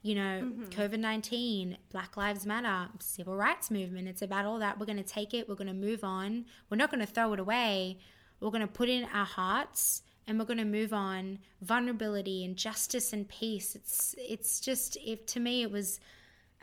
you 0.00 0.14
know, 0.14 0.40
mm-hmm. 0.42 0.62
COVID 0.70 0.98
19, 0.98 1.76
Black 1.92 2.16
Lives 2.16 2.46
Matter, 2.46 2.90
civil 2.98 3.36
rights 3.36 3.70
movement. 3.70 4.08
It's 4.08 4.22
about 4.22 4.46
all 4.46 4.58
that. 4.60 4.80
We're 4.80 4.86
going 4.86 4.96
to 4.96 5.04
take 5.04 5.34
it, 5.34 5.50
we're 5.50 5.54
going 5.54 5.66
to 5.66 5.74
move 5.74 6.02
on. 6.02 6.46
We're 6.70 6.78
not 6.78 6.90
going 6.90 7.04
to 7.04 7.12
throw 7.12 7.34
it 7.34 7.38
away. 7.38 7.98
We're 8.40 8.48
going 8.48 8.62
to 8.62 8.72
put 8.72 8.88
in 8.88 9.04
our 9.12 9.26
hearts 9.26 10.02
and 10.26 10.38
we're 10.38 10.46
going 10.46 10.56
to 10.56 10.64
move 10.64 10.94
on. 10.94 11.38
Vulnerability 11.60 12.42
and 12.42 12.56
justice 12.56 13.12
and 13.12 13.28
peace. 13.28 13.74
It's, 13.74 14.14
it's 14.16 14.60
just, 14.60 14.96
if 15.04 15.26
to 15.26 15.40
me, 15.40 15.60
it 15.60 15.70
was 15.70 16.00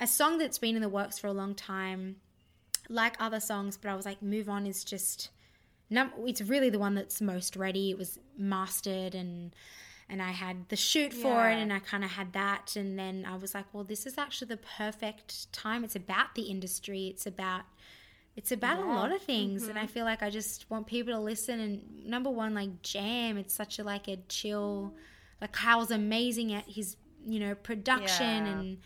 a 0.01 0.07
song 0.07 0.39
that's 0.39 0.57
been 0.57 0.76
in 0.76 0.82
the 0.82 0.89
works 0.89 1.19
for 1.19 1.28
a 1.28 1.34
long 1.34 1.53
time 1.53 2.15
like 2.89 3.15
other 3.19 3.39
songs, 3.39 3.78
but 3.78 3.91
I 3.91 3.95
was 3.95 4.05
like, 4.07 4.24
Move 4.24 4.49
On 4.49 4.65
is 4.65 4.84
just 4.84 5.30
num- 5.94 6.12
it's 6.26 6.41
really 6.41 6.70
the 6.70 6.80
one 6.80 6.96
that's 6.96 7.22
most 7.22 7.56
ready. 7.56 7.91
It 7.91 7.98
was 7.98 8.20
mastered 8.38 9.16
and 9.16 9.56
and 10.10 10.22
I 10.22 10.32
had 10.32 10.68
the 10.70 10.76
shoot 10.76 11.14
for 11.14 11.50
it 11.50 11.56
and 11.56 11.72
I 11.72 11.80
kind 11.80 12.04
of 12.04 12.12
had 12.12 12.34
that 12.34 12.76
and 12.76 13.00
then 13.00 13.26
I 13.28 13.38
was 13.38 13.56
like, 13.56 13.66
well, 13.72 13.86
this 13.86 14.06
is 14.06 14.18
actually 14.18 14.50
the 14.50 14.60
perfect 14.78 15.52
time. 15.54 15.84
It's 15.84 15.96
about 15.96 16.36
the 16.36 16.44
industry. 16.44 17.08
It's 17.08 17.26
about 17.26 17.64
it's 18.36 18.52
about 18.52 18.80
a 18.80 18.86
lot 18.86 19.12
of 19.12 19.22
things 19.22 19.68
and 19.68 19.78
I 19.78 19.84
mm-hmm. 19.84 19.91
feel 19.91 20.06
like 20.06 20.24
I 20.24 20.30
just 20.30 20.70
want 20.70 20.88
people 20.88 21.14
to 21.14 21.20
listen 21.20 21.60
and 21.60 22.06
number 22.06 22.32
one 22.32 22.56
like 22.56 22.82
jam 22.82 23.38
it's 23.38 23.54
such 23.54 23.78
a 23.78 23.84
like 23.84 24.08
a 24.08 24.18
chill 24.28 24.96
like 25.39 25.52
Kyle's 25.52 25.91
amazing 25.91 26.52
at 26.52 26.68
his 26.68 26.98
you 27.28 27.39
know 27.39 27.54
production 27.54 28.46
Yeah. 28.46 28.60
and 28.60 28.78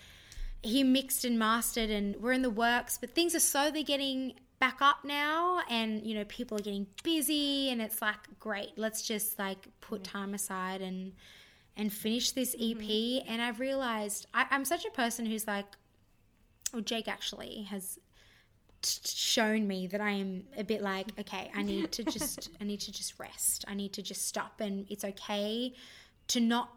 he 0.61 0.83
mixed 0.83 1.23
and 1.23 1.39
mastered 1.39 1.89
and 1.89 2.17
we're 2.17 2.33
in 2.33 2.41
the 2.41 2.49
works 2.49 2.97
but 2.97 3.15
things 3.15 3.33
are 3.35 3.39
slowly 3.39 3.83
getting 3.83 4.33
back 4.59 4.77
up 4.81 5.03
now 5.03 5.61
and 5.69 6.05
you 6.05 6.15
know 6.15 6.25
people 6.25 6.57
are 6.57 6.61
getting 6.61 6.87
busy 7.03 7.69
and 7.69 7.81
it's 7.81 8.01
like 8.01 8.17
great 8.39 8.71
let's 8.75 9.01
just 9.01 9.37
like 9.37 9.67
put 9.81 10.03
time 10.03 10.33
aside 10.33 10.81
and 10.81 11.13
and 11.75 11.93
finish 11.93 12.31
this 12.31 12.55
mm-hmm. 12.55 12.81
ep 12.81 13.23
and 13.27 13.41
i've 13.41 13.59
realized 13.59 14.25
I, 14.33 14.45
i'm 14.49 14.65
such 14.65 14.85
a 14.85 14.89
person 14.91 15.25
who's 15.25 15.45
like 15.45 15.65
well 16.73 16.81
jake 16.81 17.07
actually 17.07 17.67
has 17.69 17.99
t- 18.81 18.99
shown 19.03 19.67
me 19.67 19.85
that 19.87 20.01
i 20.01 20.11
am 20.11 20.43
a 20.57 20.63
bit 20.63 20.81
like 20.81 21.07
okay 21.19 21.51
i 21.55 21.61
need 21.61 21.91
to 21.91 22.03
just 22.03 22.49
i 22.59 22.63
need 22.63 22.79
to 22.81 22.91
just 22.91 23.19
rest. 23.19 23.65
I 23.67 23.73
need 23.75 23.93
to 23.93 24.01
just 24.01 24.27
stop 24.27 24.59
and 24.59 24.85
it's 24.89 25.03
okay 25.03 25.73
to 26.29 26.39
not 26.39 26.69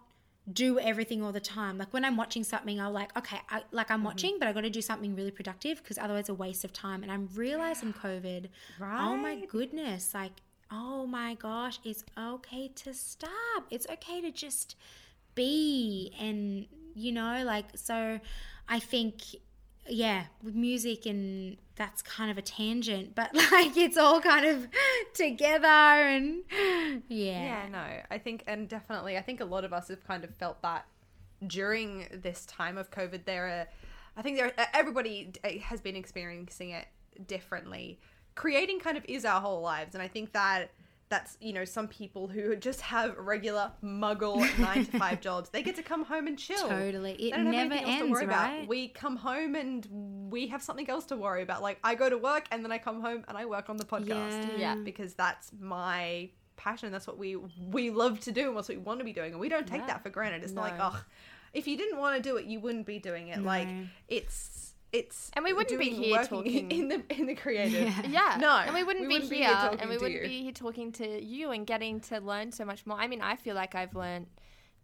do 0.51 0.79
everything 0.79 1.23
all 1.23 1.33
the 1.33 1.41
time. 1.41 1.79
Like 1.79 1.93
when 1.93 2.05
I'm 2.05 2.17
watching 2.17 2.45
something, 2.45 2.81
I'm 2.81 2.93
like, 2.93 3.17
okay, 3.17 3.39
I, 3.49 3.63
like 3.73 3.91
I'm 3.91 3.99
mm-hmm. 3.99 4.07
watching, 4.07 4.37
but 4.39 4.49
I 4.49 4.53
got 4.53 4.63
to 4.63 4.71
do 4.71 4.83
something 4.83 5.15
really 5.15 5.31
productive 5.31 5.83
because 5.83 5.99
otherwise, 5.99 6.21
it's 6.21 6.29
a 6.29 6.35
waste 6.35 6.65
of 6.65 6.73
time. 6.73 7.03
And 7.03 7.13
I'm 7.13 7.29
realizing 7.35 7.93
COVID. 7.93 8.49
Right. 8.79 9.01
Oh 9.01 9.17
my 9.17 9.45
goodness! 9.47 10.15
Like, 10.15 10.33
oh 10.71 11.07
my 11.07 11.35
gosh, 11.35 11.79
it's 11.85 12.05
okay 12.19 12.69
to 12.77 12.95
stop. 12.95 13.65
It's 13.71 13.87
okay 13.91 14.21
to 14.21 14.31
just 14.31 14.77
be, 15.35 16.13
and 16.19 16.67
you 16.95 17.13
know, 17.13 17.43
like 17.45 17.67
so. 17.75 18.21
I 18.73 18.79
think, 18.79 19.23
yeah, 19.91 20.25
with 20.43 20.55
music 20.55 21.07
and 21.07 21.57
that's 21.77 22.03
kind 22.03 22.31
of 22.31 22.39
a 22.39 22.43
tangent, 22.43 23.15
but 23.15 23.35
like 23.53 23.77
it's 23.77 23.97
all 23.97 24.21
kind 24.21 24.47
of 24.47 24.69
together 25.15 25.67
and 25.67 26.43
yeah. 27.09 27.45
Yeah, 27.45 27.69
no, 27.71 27.85
I 28.11 28.19
think, 28.19 28.45
and 28.47 28.69
definitely, 28.69 29.17
I 29.17 29.23
think 29.23 29.41
a 29.41 29.45
lot 29.45 29.65
of 29.65 29.73
us 29.73 29.89
have 29.89 30.07
kind 30.07 30.25
of 30.25 30.35
felt 30.35 30.61
that 30.63 30.87
during 31.47 32.07
this 32.13 32.45
time 32.47 32.77
of 32.77 32.91
COVID, 32.91 33.25
there 33.25 33.47
are, 33.47 33.67
I 34.17 34.23
think 34.23 34.37
there, 34.37 34.47
are, 34.47 34.67
everybody 34.75 35.33
has 35.63 35.81
been 35.81 35.97
experiencing 35.97 36.71
it 36.71 36.87
differently. 37.27 37.99
Creating 38.35 38.79
kind 38.79 38.97
of 38.97 39.05
is 39.09 39.25
our 39.25 39.41
whole 39.41 39.61
lives, 39.61 39.95
and 39.95 40.03
I 40.03 40.09
think 40.09 40.33
that 40.33 40.71
that's 41.11 41.37
you 41.41 41.53
know 41.53 41.65
some 41.65 41.89
people 41.89 42.29
who 42.29 42.57
just 42.57 42.81
have 42.81 43.17
regular 43.19 43.71
muggle 43.85 44.39
nine 44.59 44.87
to 44.87 44.99
five 44.99 45.21
jobs. 45.29 45.51
They 45.51 45.63
get 45.63 45.77
to 45.77 45.83
come 45.83 46.05
home 46.05 46.27
and 46.29 46.39
chill. 46.39 46.69
Totally. 46.69 47.13
It 47.13 47.19
They 47.19 47.31
don't 47.33 47.47
have 47.47 47.55
never 47.69 47.75
anything 47.75 47.85
to 47.87 47.91
ends, 48.05 48.11
worry 48.13 48.27
right? 48.27 48.55
about 48.61 48.69
we 48.69 48.89
come 48.89 49.17
home 49.17 49.55
and 49.57 49.87
we 50.31 50.47
have 50.47 50.63
something 50.63 50.89
else 50.89 51.05
to 51.07 51.17
worry 51.17 51.43
about. 51.43 51.61
Like 51.63 51.79
i 51.85 51.95
go 51.95 52.09
to 52.09 52.17
work 52.17 52.47
and 52.53 52.65
then 52.65 52.73
i 52.73 52.79
come 52.79 53.01
home 53.03 53.25
and 53.29 53.37
i 53.37 53.45
work 53.45 53.69
on 53.69 53.77
the 53.77 53.85
podcast. 53.85 54.09
Yeah. 54.57 54.57
Yeah. 54.59 54.75
because 54.77 55.15
that's 55.15 55.51
my 55.61 56.31
passion. 56.57 56.93
That's 56.93 57.07
what 57.07 57.19
we 57.19 57.37
we 57.71 57.91
love 57.91 58.21
to 58.21 58.33
do 58.33 58.49
and 58.49 58.57
that's 58.57 58.69
what 58.69 58.79
we 58.79 58.83
want 58.85 59.01
to 59.01 59.05
be 59.05 59.13
doing. 59.13 59.33
And 59.33 59.41
we 59.41 59.49
don't 59.49 59.67
take 59.67 59.81
Yeah. 59.83 59.87
that 59.89 60.03
for 60.03 60.11
granted. 60.11 60.45
It's 60.45 60.53
not 60.53 60.63
like 60.63 60.79
oh 60.81 61.05
if 61.53 61.67
you 61.67 61.77
didn't 61.77 61.99
want 61.99 62.17
to 62.17 62.23
do 62.23 62.37
it 62.37 62.45
you 62.47 62.61
wouldn't 62.61 62.87
be 62.87 62.99
doing 63.01 63.29
it. 63.29 63.43
Like 63.43 63.67
it's 64.07 64.75
it's 64.93 65.31
And 65.35 65.45
we 65.45 65.53
wouldn't 65.53 65.79
be 65.79 65.91
here 65.91 66.25
talking- 66.25 66.71
in 66.79 66.89
the 66.89 67.03
in 67.11 67.27
the 67.27 67.35
creative 67.35 68.07
Yeah. 68.09 68.37
No, 68.41 68.51
And 68.57 68.75
we 68.75 68.83
wouldn't, 68.83 69.07
we 69.07 69.09
be, 69.09 69.15
wouldn't 69.15 69.31
be 69.31 69.37
here, 69.39 69.49
here 69.57 69.71
and 69.79 69.89
we 69.91 69.97
to 69.97 70.03
wouldn't 70.03 70.23
you. 70.23 70.29
be 70.29 70.43
here 70.43 70.53
talking 70.53 70.93
to 70.93 71.23
you 71.25 71.51
and 71.53 71.67
getting 71.67 72.01
to 72.01 72.19
learn 72.21 72.51
so 72.53 72.65
much 72.65 72.85
more. 72.87 72.99
I 72.99 73.07
mean, 73.07 73.21
I 73.23 73.37
feel 73.37 73.55
like 73.55 73.75
I've 73.75 73.95
learned 73.95 74.27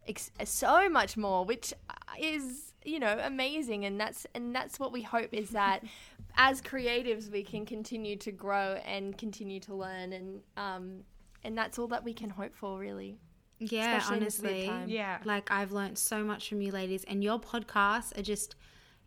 ex- 0.06 0.30
so 0.44 0.88
much 0.88 1.16
more, 1.16 1.44
which 1.44 1.74
is, 2.20 2.72
you 2.84 3.00
know, 3.00 3.18
amazing. 3.22 3.84
And 3.84 4.00
that's 4.00 4.26
and 4.34 4.54
that's 4.54 4.78
what 4.78 4.92
we 4.92 5.02
hope 5.02 5.32
is 5.32 5.50
that 5.50 5.82
as 6.36 6.60
creatives 6.62 7.30
we 7.30 7.42
can 7.42 7.64
continue 7.66 8.14
to 8.16 8.30
grow 8.30 8.78
and 8.84 9.16
continue 9.18 9.58
to 9.60 9.74
learn 9.74 10.12
and 10.12 10.40
um 10.56 11.00
and 11.42 11.56
that's 11.56 11.78
all 11.78 11.88
that 11.88 12.04
we 12.04 12.12
can 12.12 12.30
hope 12.30 12.54
for 12.54 12.78
really. 12.78 13.18
Yeah, 13.58 13.96
Especially 13.96 14.18
in 14.18 14.24
this 14.24 14.40
weird 14.40 14.68
honestly. 14.68 14.94
Yeah. 14.94 15.18
Like 15.24 15.50
I've 15.50 15.72
learned 15.72 15.96
so 15.98 16.22
much 16.22 16.48
from 16.48 16.60
you 16.60 16.70
ladies 16.72 17.04
and 17.04 17.24
your 17.24 17.40
podcasts 17.40 18.16
are 18.18 18.22
just 18.22 18.54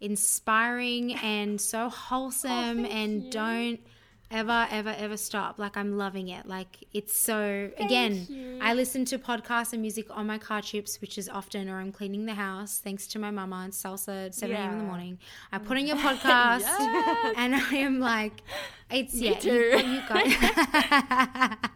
inspiring 0.01 1.13
and 1.15 1.59
so 1.59 1.85
Oh, 1.85 1.89
wholesome 1.89 2.85
and 2.85 3.31
don't 3.31 3.79
ever 4.31 4.67
ever 4.69 4.93
ever 4.97 5.17
stop. 5.17 5.57
Like 5.57 5.75
I'm 5.75 5.97
loving 5.97 6.27
it. 6.29 6.45
Like 6.45 6.85
it's 6.93 7.19
so 7.19 7.71
again, 7.79 8.59
I 8.61 8.73
listen 8.75 9.05
to 9.05 9.17
podcasts 9.17 9.73
and 9.73 9.81
music 9.81 10.05
on 10.11 10.27
my 10.27 10.37
car 10.37 10.61
trips, 10.61 11.01
which 11.01 11.17
is 11.17 11.27
often 11.27 11.67
or 11.69 11.79
I'm 11.79 11.91
cleaning 11.91 12.25
the 12.27 12.35
house 12.35 12.77
thanks 12.77 13.07
to 13.07 13.19
my 13.19 13.31
mama 13.31 13.61
and 13.63 13.73
salsa 13.73 14.27
at 14.27 14.35
7 14.35 14.55
a.m. 14.55 14.71
in 14.73 14.77
the 14.79 14.83
morning. 14.83 15.19
I 15.51 15.57
put 15.57 15.77
on 15.77 15.87
your 15.87 15.97
podcast 16.07 16.61
and 17.37 17.55
I 17.55 17.75
am 17.77 17.99
like 17.99 18.41
it's 18.91 19.15
yeah, 19.15 19.33
too. 19.39 19.51
You, 19.51 19.77
you 19.77 20.01
guys 20.07 21.57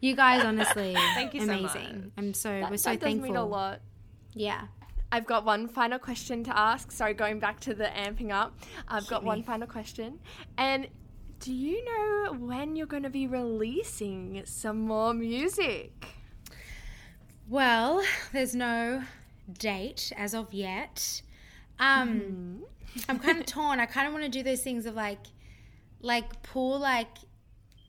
You 0.00 0.14
guys 0.14 0.44
honestly 0.44 0.94
Thank 1.14 1.34
you 1.34 1.40
so 1.40 1.52
amazing. 1.52 1.94
much. 1.94 2.10
I'm 2.18 2.34
so 2.34 2.48
That, 2.50 2.70
we're 2.70 2.76
so 2.76 2.90
that 2.90 3.00
does 3.00 3.06
thankful. 3.08 3.28
mean 3.28 3.36
a 3.36 3.44
lot. 3.46 3.80
Yeah. 4.34 4.62
I've 5.12 5.26
got 5.26 5.44
one 5.44 5.68
final 5.68 5.98
question 5.98 6.42
to 6.44 6.58
ask. 6.58 6.90
Sorry, 6.90 7.14
going 7.14 7.38
back 7.38 7.60
to 7.60 7.74
the 7.74 7.84
amping 7.84 8.32
up. 8.32 8.58
I've 8.88 9.06
got 9.06 9.22
one 9.22 9.42
final 9.42 9.66
question. 9.66 10.18
And 10.58 10.88
do 11.40 11.52
you 11.52 11.84
know 11.84 12.34
when 12.34 12.76
you're 12.76 12.86
going 12.86 13.02
to 13.04 13.10
be 13.10 13.26
releasing 13.26 14.42
some 14.44 14.78
more 14.80 15.14
music? 15.14 16.06
Well, 17.48 18.02
there's 18.32 18.54
no 18.54 19.04
date 19.58 20.12
as 20.16 20.34
of 20.34 20.52
yet. 20.52 21.22
Um, 21.78 22.20
Mm-hmm. 22.20 23.10
I'm 23.10 23.18
kind 23.18 23.38
of 23.38 23.44
torn. 23.46 23.78
I 23.78 23.84
kind 23.86 24.06
of 24.06 24.14
want 24.14 24.24
to 24.24 24.30
do 24.30 24.42
those 24.42 24.62
things 24.62 24.86
of 24.86 24.94
like, 24.94 25.20
like 26.00 26.42
pull 26.42 26.78
like 26.78 27.18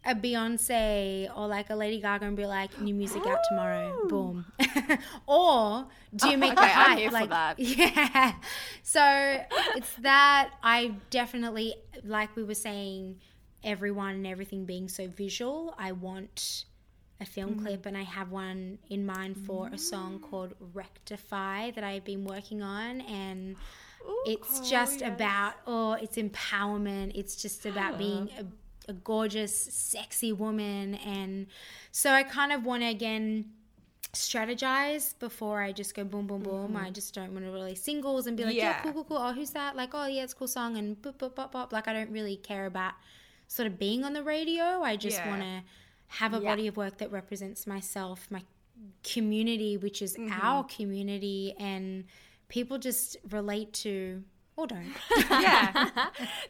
a 0.06 0.16
Beyonce 0.16 1.30
or 1.36 1.48
like 1.48 1.70
a 1.70 1.76
Lady 1.76 2.00
Gaga 2.02 2.26
and 2.26 2.38
be 2.38 2.46
like, 2.46 2.80
new 2.80 2.94
music 2.94 3.26
out 3.28 3.44
tomorrow, 3.44 3.94
boom. 4.08 4.46
or 5.28 5.88
do 6.16 6.30
you 6.30 6.38
make 6.44 6.60
the 6.60 6.62
Okay, 6.64 6.74
I'm 6.74 6.98
hype 6.98 7.12
like 7.12 7.30
that. 7.30 7.60
yeah? 7.60 8.34
So 8.84 9.02
it's 9.76 9.94
that 9.96 10.52
I 10.64 10.94
definitely 11.10 11.76
like 12.04 12.36
we 12.36 12.44
were 12.44 12.54
saying, 12.56 13.20
everyone 13.64 14.16
and 14.16 14.28
everything 14.28 14.66
being 14.66 14.88
so 14.88 15.08
visual. 15.08 15.74
I 15.78 15.92
want 15.92 16.66
a 17.20 17.26
film 17.26 17.56
Mm. 17.56 17.64
clip, 17.64 17.86
and 17.86 17.98
I 17.98 18.04
have 18.04 18.32
one 18.32 18.78
in 18.90 19.06
mind 19.06 19.38
for 19.38 19.68
a 19.74 19.78
song 19.78 20.20
called 20.20 20.54
Rectify 20.74 21.72
that 21.72 21.84
I've 21.84 22.06
been 22.06 22.24
working 22.24 22.62
on, 22.62 23.02
and 23.02 23.56
it's 24.26 24.70
just 24.70 25.02
about 25.02 25.54
oh, 25.66 25.94
it's 25.94 26.18
empowerment. 26.18 27.12
It's 27.16 27.36
just 27.36 27.66
about 27.66 27.98
being 27.98 28.30
a, 28.40 28.46
a 28.88 28.94
gorgeous, 28.94 29.56
sexy 29.56 30.32
woman, 30.32 30.96
and 30.96 31.48
so 31.92 32.12
I 32.12 32.24
kind 32.24 32.52
of 32.52 32.66
want 32.66 32.84
to 32.84 32.90
again 32.90 33.46
strategize 34.14 35.18
before 35.20 35.62
I 35.62 35.72
just 35.72 35.94
go 35.94 36.04
boom, 36.04 36.28
boom, 36.28 36.42
boom. 36.42 36.70
Mm-hmm. 36.70 36.78
I 36.78 36.90
just 36.90 37.14
don't 37.14 37.34
want 37.34 37.46
to 37.46 37.52
release 37.52 37.84
singles 37.84 38.28
and 38.28 38.38
be 38.38 38.46
like, 38.46 38.56
yeah. 38.56 38.70
Yeah. 38.70 38.82
cool, 38.82 38.94
cool, 38.94 39.04
cool. 39.04 39.18
Oh, 39.18 39.34
who's 39.34 39.52
that? 39.52 39.76
Like, 39.76 39.90
oh, 39.94 40.08
yeah, 40.08 40.24
it's 40.24 40.34
a 40.34 40.36
cool 40.36 40.48
song, 40.48 40.78
and 40.78 41.00
boop, 41.02 41.16
boop, 41.16 41.34
boop, 41.34 41.52
boop. 41.52 41.72
Like, 41.72 41.88
I 41.88 41.94
don't 41.94 42.12
really 42.12 42.38
care 42.38 42.66
about 42.66 42.94
sort 43.48 43.68
of 43.68 43.78
being 43.78 44.04
on 44.04 44.14
the 44.14 44.24
radio. 44.24 44.82
I 44.82 44.96
just 44.96 45.18
Yeah. 45.18 45.30
want 45.30 45.42
to 45.42 45.64
have 46.08 46.34
a 46.34 46.40
body 46.40 46.68
of 46.68 46.78
work 46.78 46.98
that 47.00 47.12
represents 47.12 47.68
myself, 47.68 48.28
my 48.32 48.42
community, 49.04 49.78
which 49.78 50.02
is 50.02 50.16
mm-hmm. 50.16 50.40
our 50.42 50.64
community, 50.64 51.54
and 51.60 52.06
people 52.48 52.78
just 52.78 53.18
relate 53.30 53.74
to 53.74 54.24
or 54.58 54.68
don't. 54.68 54.84
Yeah. 55.30 55.90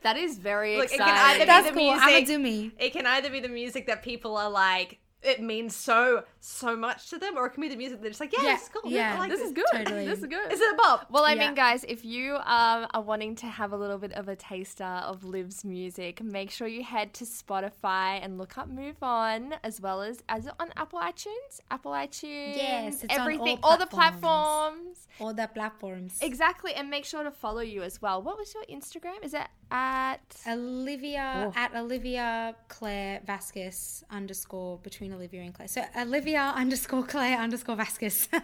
That 0.02 0.18
is 0.18 0.38
very 0.40 0.78
Look, 0.78 0.86
it 0.86 0.92
exciting. 0.94 1.14
can 1.14 1.36
either 1.36 1.46
That's 1.46 1.68
be 1.68 1.74
the 1.74 1.80
cool. 1.80 1.92
music. 1.92 2.08
I'ma 2.08 2.26
do 2.26 2.40
me. 2.40 2.72
It 2.80 2.94
can 2.94 3.06
either 3.06 3.30
be 3.30 3.40
the 3.40 3.50
music 3.50 3.86
that 3.88 4.02
people 4.02 4.36
are 4.38 4.50
like, 4.50 5.00
it 5.24 5.42
means 5.42 5.76
so 5.76 6.24
so 6.40 6.76
much 6.76 7.10
to 7.10 7.18
them, 7.18 7.36
or 7.38 7.46
it 7.48 7.50
can 7.50 7.62
be 7.62 7.68
the 7.70 7.76
music 7.76 8.00
they're 8.02 8.10
just 8.10 8.22
like, 8.22 8.32
yeah, 8.34 8.44
Yeah, 8.44 8.54
this 8.54 8.64
is 8.64 8.70
cool. 8.70 8.92
yeah. 8.92 9.20
Like 9.20 9.30
this 9.30 9.40
this. 9.42 9.48
is 9.48 9.54
good. 9.54 9.66
Totally. 9.74 10.06
This 10.06 10.20
is 10.20 10.26
good. 10.28 10.52
Is 10.54 10.62
it 10.62 10.74
a 10.74 10.78
bop? 10.78 11.08
Well, 11.10 11.24
I 11.26 11.34
Yeah. 11.34 11.48
mean, 11.48 11.56
guys, 11.56 11.84
if 11.88 12.06
you 12.06 12.36
um, 12.36 12.88
are 12.94 13.02
wanting 13.02 13.36
to 13.38 13.48
have 13.48 13.74
a 13.74 13.78
little 13.78 13.98
bit 13.98 14.14
of 14.14 14.28
a 14.30 14.36
taster 14.36 14.84
of 14.86 15.24
Liv's 15.24 15.66
music, 15.66 16.22
make 16.24 16.52
sure 16.52 16.68
you 16.68 16.84
head 16.84 17.14
to 17.16 17.26
Spotify 17.26 18.20
and 18.24 18.38
look 18.38 18.58
up 18.58 18.70
Move 18.70 19.02
On, 19.02 19.56
as 19.64 19.82
well 19.82 20.02
as 20.02 20.24
as 20.30 20.48
on 20.60 20.70
Apple 20.78 21.00
iTunes, 21.00 21.60
Apple 21.72 21.92
iTunes, 21.92 22.56
Yes, 22.56 23.04
it's 23.04 23.14
on 23.14 23.20
everything, 23.22 23.60
all 23.64 23.78
the 23.78 23.86
platforms. 23.88 24.22
platforms. 24.22 25.08
All 25.20 25.34
the 25.34 25.48
platforms. 25.54 26.20
Exactly, 26.22 26.74
and 26.76 26.90
make 26.90 27.06
sure 27.06 27.24
to 27.24 27.32
follow 27.32 27.62
you 27.62 27.82
as 27.84 28.02
well. 28.02 28.22
What 28.22 28.38
was 28.38 28.54
your 28.54 28.64
Instagram? 28.66 29.24
Is 29.24 29.34
it 29.34 29.48
at? 29.72 30.20
Olivia 30.48 31.52
oh. 31.56 31.60
at 31.60 31.76
Olivia 31.76 32.56
Clare 32.68 33.22
Vasquez 33.26 34.04
underscore 34.10 34.78
between 34.78 35.14
Olivia 35.14 35.42
and 35.42 35.54
Clare. 35.54 35.68
So 35.68 35.84
Olivia 35.98 36.54
underscore 36.56 37.04
Clare 37.04 37.38
underscore 37.40 37.76
Vasquez. 37.76 38.30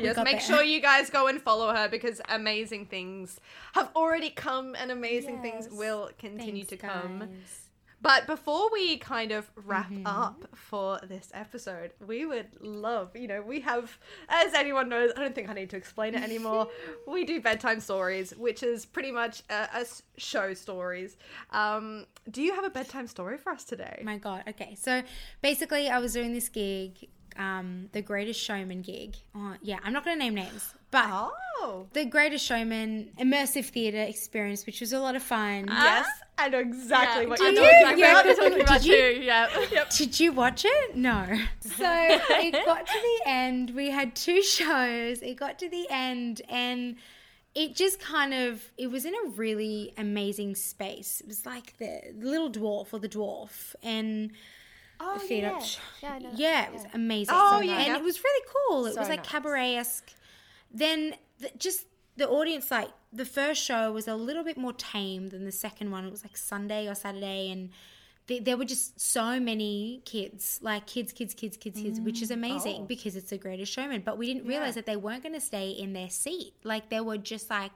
Yes, 0.00 0.16
make 0.16 0.32
there. 0.32 0.40
sure 0.40 0.62
you 0.62 0.80
guys 0.80 1.10
go 1.10 1.28
and 1.28 1.40
follow 1.40 1.72
her 1.72 1.88
because 1.88 2.20
amazing 2.28 2.86
things 2.86 3.38
have 3.74 3.90
already 3.94 4.30
come 4.30 4.74
and 4.74 4.90
amazing 4.90 5.40
things 5.42 5.68
will 5.70 6.10
continue 6.18 6.64
Thanks, 6.64 6.68
to 6.68 6.76
come. 6.76 7.18
guys. 7.20 7.68
But 8.02 8.26
before 8.26 8.68
we 8.72 8.96
kind 8.98 9.30
of 9.32 9.48
wrap 9.54 9.90
Mm-hmm. 9.90 10.06
up 10.06 10.44
for 10.54 10.98
this 11.08 11.30
episode, 11.34 11.92
we 12.04 12.26
would 12.26 12.48
love, 12.60 13.14
you 13.14 13.28
know, 13.28 13.42
we 13.42 13.60
have, 13.60 13.96
as 14.28 14.54
anyone 14.54 14.88
knows, 14.88 15.12
I 15.16 15.20
don't 15.20 15.34
think 15.34 15.48
I 15.48 15.52
need 15.54 15.70
to 15.70 15.76
explain 15.76 16.14
it 16.14 16.22
anymore. 16.22 16.68
we 17.06 17.24
do 17.24 17.40
bedtime 17.40 17.80
stories, 17.80 18.32
which 18.36 18.62
is 18.62 18.84
pretty 18.86 19.12
much 19.12 19.42
a, 19.50 19.76
us 19.76 20.02
show 20.16 20.52
stories. 20.54 21.16
Um, 21.50 22.06
do 22.30 22.42
you 22.42 22.54
have 22.54 22.64
a 22.64 22.70
bedtime 22.70 23.06
story 23.06 23.38
for 23.38 23.52
us 23.52 23.64
today? 23.64 24.02
My 24.04 24.18
God. 24.18 24.44
Okay. 24.48 24.74
So 24.74 25.02
basically, 25.42 25.88
I 25.88 25.98
was 25.98 26.12
doing 26.12 26.32
this 26.32 26.48
gig, 26.48 27.08
um, 27.38 27.88
the 27.92 28.02
Greatest 28.02 28.40
Showman 28.40 28.82
gig. 28.82 29.16
Oh, 29.34 29.54
yeah, 29.62 29.78
I'm 29.84 29.92
not 29.92 30.04
going 30.04 30.18
to 30.18 30.24
name 30.24 30.34
names, 30.34 30.74
but 30.90 31.04
oh, 31.08 31.86
the 31.92 32.04
Greatest 32.04 32.44
Showman 32.44 33.10
immersive 33.18 33.66
theatre 33.66 34.02
experience, 34.02 34.66
which 34.66 34.80
was 34.80 34.92
a 34.92 34.98
lot 35.00 35.16
of 35.16 35.22
fun. 35.22 35.66
yes, 35.68 36.06
I 36.44 36.48
know 36.48 36.58
exactly 36.58 37.26
what 37.26 37.40
I 37.40 37.44
you're 37.50 37.54
know 37.54 37.62
you? 37.62 37.68
exactly 37.68 38.00
Yeah, 38.02 38.14
what 38.14 38.24
you're 38.26 38.34
did 38.34 38.42
talking 38.50 38.62
about 38.62 38.84
you? 38.84 38.94
too. 38.94 39.20
Yeah. 39.22 39.84
Did 39.96 40.20
you 40.20 40.32
watch 40.32 40.64
it? 40.64 40.96
No. 40.96 41.26
So 41.60 41.84
it 41.86 42.64
got 42.66 42.86
to 42.86 42.92
the 43.24 43.30
end. 43.30 43.70
We 43.70 43.90
had 43.90 44.14
two 44.14 44.42
shows. 44.58 45.22
It 45.22 45.36
got 45.36 45.58
to 45.60 45.68
the 45.68 45.86
end 45.90 46.42
and 46.48 46.96
it 47.54 47.74
just 47.76 48.00
kind 48.00 48.32
of 48.32 48.62
it 48.78 48.90
was 48.90 49.04
in 49.04 49.14
a 49.14 49.28
really 49.30 49.92
amazing 49.98 50.54
space. 50.54 51.20
It 51.20 51.26
was 51.28 51.44
like 51.44 51.76
the 51.78 52.00
little 52.18 52.50
dwarf 52.50 52.92
or 52.92 52.98
the 52.98 53.08
dwarf 53.08 53.74
and 53.82 54.32
Oh, 55.04 55.14
the 55.14 55.20
theatre. 55.26 55.48
yeah. 55.58 55.66
Yeah, 56.02 56.12
I 56.12 56.18
know. 56.20 56.30
Yeah, 56.34 56.66
it 56.66 56.72
was 56.72 56.84
amazing. 56.94 57.34
Oh, 57.36 57.58
and 57.58 57.68
yeah. 57.68 57.78
And 57.80 57.96
it 57.96 58.02
was 58.04 58.22
really 58.22 58.46
cool. 58.68 58.86
It 58.86 58.94
So 58.94 59.00
was 59.00 59.08
like 59.08 59.18
nice. 59.20 59.28
cabaret 59.28 59.74
esque. 59.76 60.12
Then 60.72 61.14
the, 61.40 61.50
just 61.58 61.86
the 62.16 62.28
audience, 62.28 62.70
like 62.70 62.90
the 63.12 63.24
first 63.24 63.62
show 63.62 63.92
was 63.92 64.08
a 64.08 64.14
little 64.14 64.44
bit 64.44 64.56
more 64.56 64.72
tame 64.72 65.30
than 65.30 65.44
the 65.44 65.52
second 65.52 65.90
one. 65.90 66.04
It 66.04 66.10
was 66.10 66.24
like 66.24 66.36
Sunday 66.36 66.88
or 66.88 66.94
Saturday, 66.94 67.50
and 67.50 67.70
th- 68.26 68.44
there 68.44 68.56
were 68.56 68.64
just 68.64 69.00
so 69.00 69.40
many 69.40 70.02
kids, 70.04 70.58
like 70.62 70.86
kids, 70.86 71.12
kids, 71.12 71.34
kids, 71.34 71.56
kids, 71.56 71.80
kids, 71.80 72.00
which 72.00 72.22
is 72.22 72.30
mm, 72.30 72.34
amazing 72.34 72.82
oh. 72.82 72.84
because 72.84 73.16
it's 73.16 73.30
the 73.30 73.38
greatest 73.38 73.72
showman. 73.72 74.02
But 74.04 74.18
we 74.18 74.26
didn't 74.26 74.46
realize 74.46 74.74
that 74.74 74.86
they 74.86 74.96
weren't 74.96 75.22
going 75.22 75.34
to 75.34 75.40
stay 75.40 75.70
in 75.70 75.92
their 75.92 76.10
seat. 76.10 76.54
Like 76.64 76.90
they 76.90 77.00
were 77.00 77.18
just 77.18 77.50
like 77.50 77.72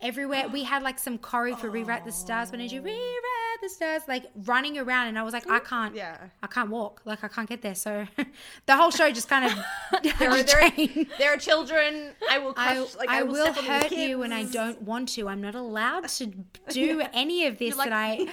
everywhere. 0.00 0.48
We 0.48 0.64
had 0.64 0.82
like 0.82 0.98
some 0.98 1.18
choreo 1.18 1.58
for 1.58 1.70
Rewrite 1.70 2.04
the 2.04 2.12
Stars 2.12 2.50
when 2.50 2.60
I 2.60 2.66
do 2.66 2.82
Rewrite 2.82 3.31
the 3.60 3.68
stairs, 3.68 4.02
like 4.08 4.26
running 4.44 4.78
around, 4.78 5.08
and 5.08 5.18
I 5.18 5.22
was 5.22 5.32
like, 5.32 5.48
I 5.50 5.58
can't, 5.58 5.94
Yeah. 5.94 6.16
I 6.42 6.46
can't 6.46 6.70
walk, 6.70 7.02
like 7.04 7.22
I 7.24 7.28
can't 7.28 7.48
get 7.48 7.62
there. 7.62 7.74
So 7.74 8.06
the 8.66 8.76
whole 8.76 8.90
show 8.90 9.10
just 9.10 9.28
kind 9.28 9.46
of 9.46 9.52
There 10.02 10.30
are, 10.30 10.42
there, 10.42 10.64
are, 10.64 11.04
there 11.18 11.34
are 11.34 11.36
children. 11.36 12.12
I 12.30 12.38
will 12.38 12.54
crush. 12.54 12.76
I, 12.76 12.98
like, 12.98 13.08
I, 13.10 13.18
I, 13.20 13.22
will 13.22 13.52
step 13.52 13.58
on 13.58 13.64
these 13.64 13.82
hurt 13.82 13.92
you 13.92 14.18
when 14.18 14.32
I 14.32 14.44
don't 14.44 14.82
want 14.82 15.10
to. 15.10 15.28
I'm 15.28 15.40
not 15.40 15.54
allowed 15.54 16.08
to 16.08 16.26
do 16.70 17.02
any 17.12 17.46
of 17.46 17.58
this 17.58 17.76
like- 17.76 17.90
that 17.90 17.96
I. 17.96 18.26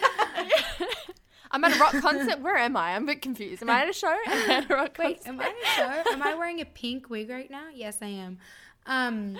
I'm 1.51 1.63
at 1.63 1.75
a 1.75 1.79
rock 1.79 1.93
concert. 1.99 2.41
Where 2.41 2.57
am 2.57 2.77
I? 2.77 2.95
I'm 2.95 3.03
a 3.03 3.07
bit 3.07 3.21
confused. 3.23 3.63
Am 3.63 3.69
I 3.71 3.81
at 3.81 3.89
a 3.89 3.93
show? 3.93 4.15
Am 4.27 4.51
I 4.51 4.53
at 4.55 4.69
a 4.69 4.75
rock 4.75 4.95
Wait, 4.99 5.23
concert? 5.23 5.29
am 5.29 5.41
I 5.41 5.47
in 5.47 5.51
a 5.51 6.03
show? 6.03 6.11
Am 6.11 6.21
I 6.21 6.35
wearing 6.35 6.61
a 6.61 6.65
pink 6.65 7.09
wig 7.09 7.29
right 7.29 7.49
now? 7.49 7.65
Yes, 7.73 7.97
I 8.01 8.07
am. 8.07 8.37
Um, 8.85 9.37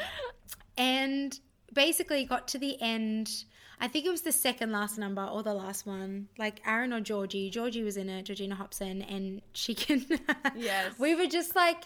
and 0.77 1.39
basically 1.73 2.25
got 2.25 2.47
to 2.49 2.57
the 2.57 2.81
end. 2.81 3.43
I 3.81 3.87
think 3.87 4.05
it 4.05 4.09
was 4.09 4.21
the 4.21 4.31
second 4.31 4.71
last 4.71 4.97
number 4.97 5.23
or 5.23 5.41
the 5.41 5.53
last 5.53 5.85
one. 5.85 6.27
Like 6.37 6.61
Aaron 6.65 6.91
or 6.91 6.99
Georgie. 6.99 7.49
Georgie 7.49 7.83
was 7.83 7.95
in 7.97 8.09
it, 8.09 8.23
Georgina 8.23 8.55
Hobson, 8.55 9.01
and 9.01 9.41
she 9.53 9.73
can. 9.73 10.05
Yes. 10.55 10.97
We 10.99 11.15
were 11.15 11.27
just 11.27 11.55
like. 11.55 11.85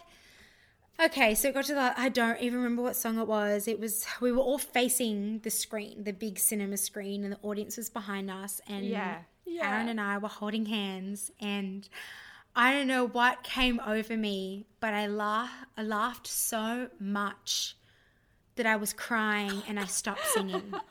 Okay, 1.00 1.34
so 1.34 1.48
it 1.50 1.56
got 1.56 1.66
to 1.66 1.74
the. 1.74 1.94
I 2.00 2.10
don't 2.10 2.40
even 2.40 2.60
remember 2.60 2.84
what 2.84 2.96
song 2.96 3.18
it 3.20 3.28
was. 3.28 3.68
It 3.68 3.80
was. 3.80 4.06
We 4.22 4.32
were 4.32 4.42
all 4.42 4.58
facing 4.60 5.40
the 5.40 5.50
screen, 5.50 6.04
the 6.04 6.14
big 6.14 6.38
cinema 6.40 6.78
screen, 6.78 7.24
and 7.24 7.34
the 7.34 7.40
audience 7.42 7.78
was 7.78 7.90
behind 7.90 8.30
us. 8.30 8.62
And 8.68 8.86
Yeah. 8.86 9.20
Yeah. 9.46 9.72
Aaron 9.72 9.90
and 9.90 10.00
I 10.00 10.18
were 10.20 10.30
holding 10.30 10.66
hands, 10.68 11.32
and 11.40 11.88
I 12.56 12.74
don't 12.74 12.88
know 12.88 13.08
what 13.08 13.44
came 13.44 13.80
over 13.86 14.16
me, 14.16 14.66
but 14.80 14.94
I 14.94 15.08
laugh. 15.08 15.52
I 15.78 15.84
laughed 15.84 16.28
so 16.28 16.90
much 17.00 17.76
that 18.56 18.66
I 18.66 18.76
was 18.76 18.94
crying, 18.94 19.64
and 19.68 19.80
I 19.80 19.86
stopped 19.86 20.26
singing. 20.28 20.74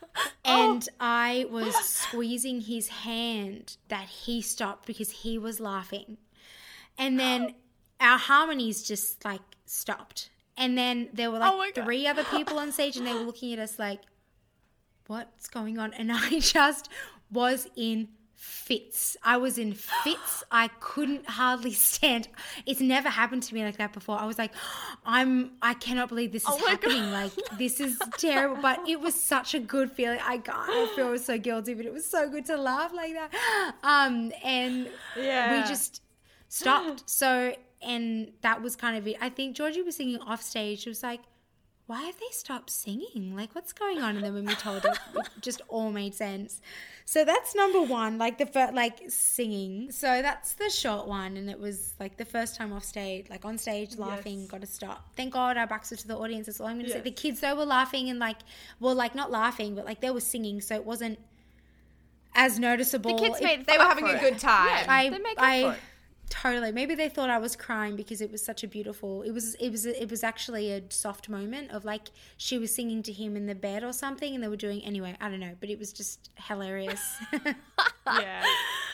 Oh. 0.45 0.71
And 0.73 0.87
I 0.99 1.47
was 1.49 1.73
squeezing 1.75 2.61
his 2.61 2.89
hand 2.89 3.77
that 3.87 4.07
he 4.09 4.41
stopped 4.41 4.85
because 4.85 5.09
he 5.09 5.37
was 5.37 5.61
laughing. 5.61 6.17
And 6.97 7.17
then 7.17 7.55
our 8.01 8.17
harmonies 8.17 8.83
just 8.83 9.23
like 9.23 9.39
stopped. 9.65 10.29
And 10.57 10.77
then 10.77 11.07
there 11.13 11.31
were 11.31 11.37
Oh 11.41 11.57
like 11.57 11.75
God. 11.75 11.85
three 11.85 12.05
other 12.05 12.25
people 12.25 12.59
on 12.59 12.73
stage 12.73 12.97
and 12.97 13.07
they 13.07 13.13
were 13.13 13.21
looking 13.21 13.53
at 13.53 13.59
us 13.59 13.79
like, 13.79 14.01
what's 15.07 15.47
going 15.47 15.79
on? 15.79 15.93
And 15.93 16.11
I 16.13 16.39
just 16.39 16.89
was 17.31 17.67
in 17.77 18.09
fits. 18.43 19.15
I 19.23 19.37
was 19.37 19.57
in 19.57 19.73
fits. 19.73 20.43
I 20.51 20.67
couldn't 20.79 21.29
hardly 21.29 21.71
stand. 21.89 22.27
It's 22.65 22.81
never 22.81 23.07
happened 23.09 23.43
to 23.43 23.53
me 23.55 23.63
like 23.63 23.77
that 23.77 23.93
before. 23.93 24.19
I 24.19 24.25
was 24.25 24.37
like, 24.37 24.51
I'm, 25.05 25.51
I 25.61 25.73
cannot 25.75 26.09
believe 26.09 26.31
this 26.33 26.43
is 26.43 26.49
Oh 26.49 26.57
my 26.59 26.65
God. 26.65 26.69
happening. 26.71 27.11
Like, 27.11 27.31
this 27.57 27.79
is 27.79 27.97
terrible. 28.17 28.61
But 28.61 28.87
it 28.87 28.99
was 28.99 29.15
such 29.15 29.53
a 29.53 29.59
good 29.59 29.91
feeling. 29.91 30.19
I, 30.23 30.37
God, 30.37 30.69
I 30.69 30.91
feel 30.95 31.17
so 31.29 31.37
guilty, 31.37 31.73
but 31.73 31.85
it 31.85 31.93
was 31.93 32.05
so 32.05 32.29
good 32.29 32.45
to 32.47 32.57
laugh 32.57 32.93
like 32.93 33.13
that. 33.13 33.75
Um, 33.83 34.31
and 34.43 34.89
Yeah. 35.15 35.51
we 35.51 35.63
just 35.67 36.01
stopped. 36.49 37.09
So, 37.09 37.55
and 37.81 38.31
that 38.41 38.61
was 38.61 38.75
kind 38.75 38.97
of 38.97 39.07
it. 39.07 39.15
I 39.21 39.29
think 39.29 39.55
Georgie 39.55 39.81
was 39.81 39.95
singing 39.95 40.19
off 40.19 40.41
stage. 40.41 40.81
She 40.81 40.89
was 40.89 41.01
like, 41.01 41.21
why 41.85 42.03
have 42.03 42.15
they 42.17 42.31
stopped 42.31 42.69
singing? 42.69 43.35
Like, 43.35 43.53
what's 43.55 43.73
going 43.73 43.99
on? 44.01 44.15
And 44.15 44.23
then 44.25 44.33
when 44.33 44.45
we 44.45 44.55
told 44.55 44.83
her, 44.83 44.93
it 45.15 45.27
just 45.41 45.61
all 45.67 45.91
made 45.91 46.15
sense. 46.15 46.61
So 47.05 47.25
that's 47.25 47.53
number 47.55 47.81
one, 47.81 48.17
like 48.17 48.37
the 48.37 48.45
first, 48.45 48.73
like 48.73 49.01
singing. 49.09 49.91
So 49.91 50.21
that's 50.21 50.53
the 50.53 50.69
short 50.69 51.07
one, 51.07 51.35
and 51.35 51.49
it 51.49 51.59
was 51.59 51.93
like 51.99 52.15
the 52.15 52.23
first 52.23 52.55
time 52.55 52.71
off 52.71 52.85
stage, 52.85 53.29
like 53.29 53.43
on 53.43 53.57
stage, 53.57 53.97
laughing, 53.97 54.41
Yes. 54.41 54.49
got 54.49 54.61
to 54.61 54.67
stop. 54.67 55.09
Thank 55.17 55.33
God 55.33 55.57
our 55.57 55.67
backs 55.67 55.91
were 55.91 55.97
to 55.97 56.07
the 56.07 56.15
audience. 56.17 56.45
That's 56.45 56.61
all 56.61 56.67
I'm 56.67 56.75
going 56.77 56.85
to 56.85 56.91
say. 56.93 57.01
The 57.01 57.11
kids 57.11 57.41
though 57.41 57.55
were 57.55 57.65
laughing 57.65 58.09
and 58.09 58.17
like, 58.19 58.37
well, 58.79 58.95
like 58.95 59.13
not 59.15 59.29
laughing, 59.31 59.75
but 59.75 59.83
like 59.85 59.99
they 59.99 60.09
were 60.11 60.21
singing, 60.21 60.61
so 60.61 60.75
it 60.75 60.85
wasn't 60.85 61.19
as 62.33 62.57
noticeable. 62.59 63.15
The 63.17 63.21
kids 63.27 63.39
It- 63.39 63.43
made 63.43 63.65
They 63.65 63.77
were 63.77 63.83
having 63.83 64.07
a 64.07 64.17
good 64.19 64.39
time. 64.39 64.85
I, 64.87 65.09
They 65.09 65.19
make 65.19 65.35
I. 65.37 65.75
totally. 66.41 66.71
Maybe 66.71 66.95
they 66.95 67.09
thought 67.09 67.29
I 67.29 67.37
was 67.37 67.55
crying 67.55 67.95
because 67.95 68.19
it 68.19 68.31
was 68.31 68.43
such 68.43 68.63
a 68.63 68.67
beautiful. 68.67 69.21
It 69.21 69.31
was. 69.31 69.55
It 69.55 69.69
was. 69.69 69.85
It 69.85 70.09
was 70.09 70.23
actually 70.23 70.71
a 70.71 70.81
soft 70.89 71.29
moment 71.29 71.71
of 71.71 71.85
like 71.85 72.09
she 72.37 72.57
was 72.57 72.73
singing 72.73 73.03
to 73.03 73.13
him 73.13 73.35
in 73.37 73.45
the 73.45 73.55
bed 73.55 73.83
or 73.83 73.93
something, 73.93 74.33
and 74.33 74.43
they 74.43 74.47
were 74.47 74.55
doing 74.57 74.83
anyway. 74.83 75.15
I 75.21 75.29
don't 75.29 75.39
know, 75.39 75.55
but 75.59 75.69
it 75.69 75.77
was 75.79 75.93
just 75.93 76.29
hilarious. 76.35 77.01
yeah. 78.07 78.43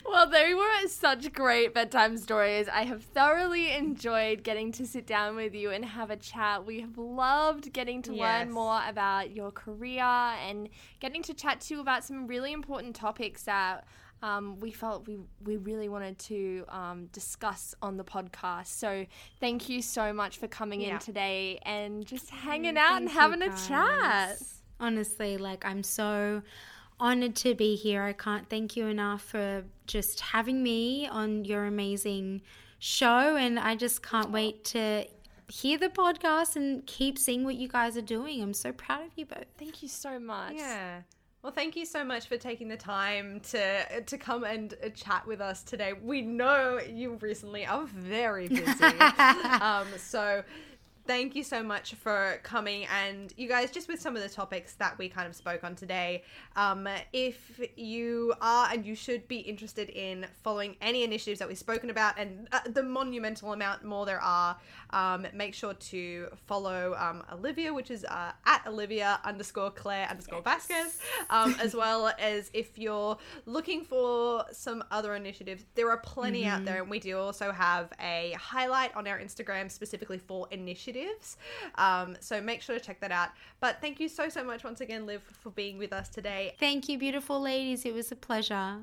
Well, 0.04 0.28
they 0.28 0.54
were 0.54 0.88
such 0.88 1.32
great 1.32 1.74
bedtime 1.74 2.16
stories. 2.18 2.68
I 2.68 2.84
have 2.84 3.02
thoroughly 3.04 3.72
enjoyed 3.72 4.42
getting 4.42 4.72
to 4.72 4.86
sit 4.86 5.06
down 5.06 5.36
with 5.36 5.54
you 5.54 5.70
and 5.70 5.84
have 5.84 6.10
a 6.10 6.16
chat. 6.16 6.64
We 6.64 6.80
have 6.80 6.96
loved 6.98 7.72
getting 7.72 8.02
to 8.02 8.14
Yes. 8.14 8.20
learn 8.46 8.50
more 8.52 8.80
about 8.88 9.34
your 9.34 9.50
career 9.50 10.02
and 10.02 10.68
getting 11.00 11.22
to 11.24 11.34
chat 11.34 11.60
to 11.62 11.74
you 11.74 11.80
about 11.80 12.04
some 12.04 12.26
really 12.26 12.52
important 12.52 12.96
topics 12.96 13.42
that 13.44 13.84
um, 14.22 14.58
we 14.60 14.70
felt 14.70 15.06
we, 15.06 15.18
we 15.44 15.56
really 15.56 15.88
wanted 15.88 16.18
to 16.20 16.64
um, 16.68 17.06
discuss 17.12 17.74
on 17.80 17.96
the 17.96 18.04
podcast. 18.04 18.66
So, 18.68 19.06
thank 19.40 19.68
you 19.68 19.80
so 19.82 20.12
much 20.12 20.36
for 20.38 20.46
coming 20.48 20.80
Yeah. 20.82 20.94
in 20.94 20.98
today 20.98 21.58
and 21.62 22.04
just 22.06 22.30
hanging 22.30 22.76
out 22.76 22.96
and 23.00 23.08
Thank 23.10 23.14
you, 23.14 23.20
having 23.20 23.42
a 23.42 23.56
chat. 23.68 24.42
Honestly, 24.78 25.36
like 25.38 25.64
I'm 25.64 25.82
so 25.82 26.42
honored 26.98 27.34
to 27.36 27.54
be 27.54 27.76
here. 27.76 28.02
I 28.02 28.12
can't 28.12 28.48
thank 28.48 28.76
you 28.76 28.86
enough 28.86 29.22
for 29.22 29.64
just 29.86 30.20
having 30.20 30.62
me 30.62 31.06
on 31.08 31.44
your 31.44 31.64
amazing 31.64 32.42
show, 32.78 33.36
and 33.36 33.58
I 33.58 33.74
just 33.76 34.02
can't 34.02 34.30
wait 34.30 34.64
to 34.66 35.06
hear 35.48 35.76
the 35.78 35.88
podcast 35.88 36.56
and 36.56 36.86
keep 36.86 37.18
seeing 37.18 37.44
what 37.44 37.56
you 37.56 37.68
guys 37.68 37.96
are 37.96 38.02
doing. 38.02 38.40
I'm 38.42 38.54
so 38.54 38.72
proud 38.72 39.04
of 39.06 39.10
you 39.16 39.26
both. 39.26 39.46
Thank 39.58 39.82
you 39.82 39.88
so 39.88 40.18
much. 40.20 40.54
Yeah. 40.56 41.00
Well, 41.42 41.52
thank 41.52 41.74
you 41.74 41.86
so 41.86 42.04
much 42.04 42.28
for 42.28 42.36
taking 42.36 42.68
the 42.68 42.76
time 42.76 43.40
to 43.50 44.02
to 44.02 44.18
come 44.18 44.44
and 44.44 44.74
uh, 44.84 44.90
chat 44.90 45.26
with 45.26 45.40
us 45.40 45.62
today. 45.62 45.94
We 45.94 46.20
know 46.20 46.78
you 46.78 47.16
recently 47.20 47.64
are 47.64 47.86
very 47.86 48.46
busy, 48.48 48.84
um, 49.62 49.86
so 49.96 50.44
thank 51.06 51.34
you 51.34 51.42
so 51.42 51.62
much 51.62 51.94
for 51.94 52.38
coming. 52.42 52.86
And 52.86 53.32
you 53.36 53.48
guys, 53.48 53.70
just 53.70 53.88
with 53.88 54.00
some 54.00 54.16
of 54.16 54.22
the 54.22 54.28
topics 54.28 54.74
that 54.74 54.96
we 54.98 55.08
kind 55.08 55.26
of 55.26 55.34
spoke 55.34 55.64
on 55.64 55.74
today, 55.74 56.24
um, 56.56 56.88
if 57.12 57.60
you 57.76 58.34
are 58.40 58.68
and 58.72 58.84
you 58.84 58.94
should 58.94 59.26
be 59.28 59.38
interested 59.38 59.88
in 59.90 60.26
following 60.42 60.76
any 60.80 61.02
initiatives 61.02 61.38
that 61.38 61.48
we've 61.48 61.58
spoken 61.58 61.90
about, 61.90 62.18
and 62.18 62.48
uh, 62.52 62.60
the 62.66 62.82
monumental 62.82 63.52
amount 63.52 63.84
more 63.84 64.06
there 64.06 64.20
are, 64.20 64.56
um, 64.90 65.26
make 65.32 65.54
sure 65.54 65.74
to 65.74 66.28
follow 66.46 66.94
um, 66.98 67.22
Olivia, 67.32 67.72
which 67.72 67.90
is 67.90 68.04
uh, 68.04 68.32
at 68.46 68.66
Olivia 68.66 69.20
underscore 69.24 69.70
Clare 69.70 70.06
underscore 70.08 70.42
Vasquez, 70.42 70.98
um, 71.30 71.56
as 71.60 71.74
well 71.74 72.12
as 72.18 72.50
if 72.52 72.78
you're 72.78 73.16
looking 73.46 73.84
for 73.84 74.44
some 74.52 74.84
other 74.90 75.14
initiatives, 75.14 75.64
there 75.74 75.90
are 75.90 75.98
plenty 75.98 76.44
out 76.44 76.64
there, 76.64 76.82
and 76.82 76.90
we 76.90 76.98
do 76.98 77.18
also 77.18 77.52
have 77.52 77.92
a 78.00 78.36
highlight 78.38 78.94
on 78.96 79.06
our 79.06 79.18
Instagram 79.18 79.70
specifically 79.70 80.18
for 80.18 80.46
initiatives. 80.50 80.89
Um, 81.76 82.16
so 82.20 82.40
make 82.40 82.62
sure 82.62 82.78
to 82.78 82.84
check 82.84 83.00
that 83.00 83.12
out. 83.12 83.30
But 83.60 83.80
thank 83.80 84.00
you 84.00 84.08
so 84.08 84.28
so 84.28 84.44
much 84.44 84.64
once 84.64 84.80
again, 84.80 85.06
Liv, 85.06 85.22
for 85.40 85.50
being 85.50 85.78
with 85.78 85.92
us 85.92 86.08
today. 86.08 86.54
Thank 86.58 86.88
you, 86.88 86.98
beautiful 86.98 87.40
ladies. 87.40 87.84
It 87.84 87.94
was 87.94 88.10
a 88.12 88.16
pleasure. 88.16 88.78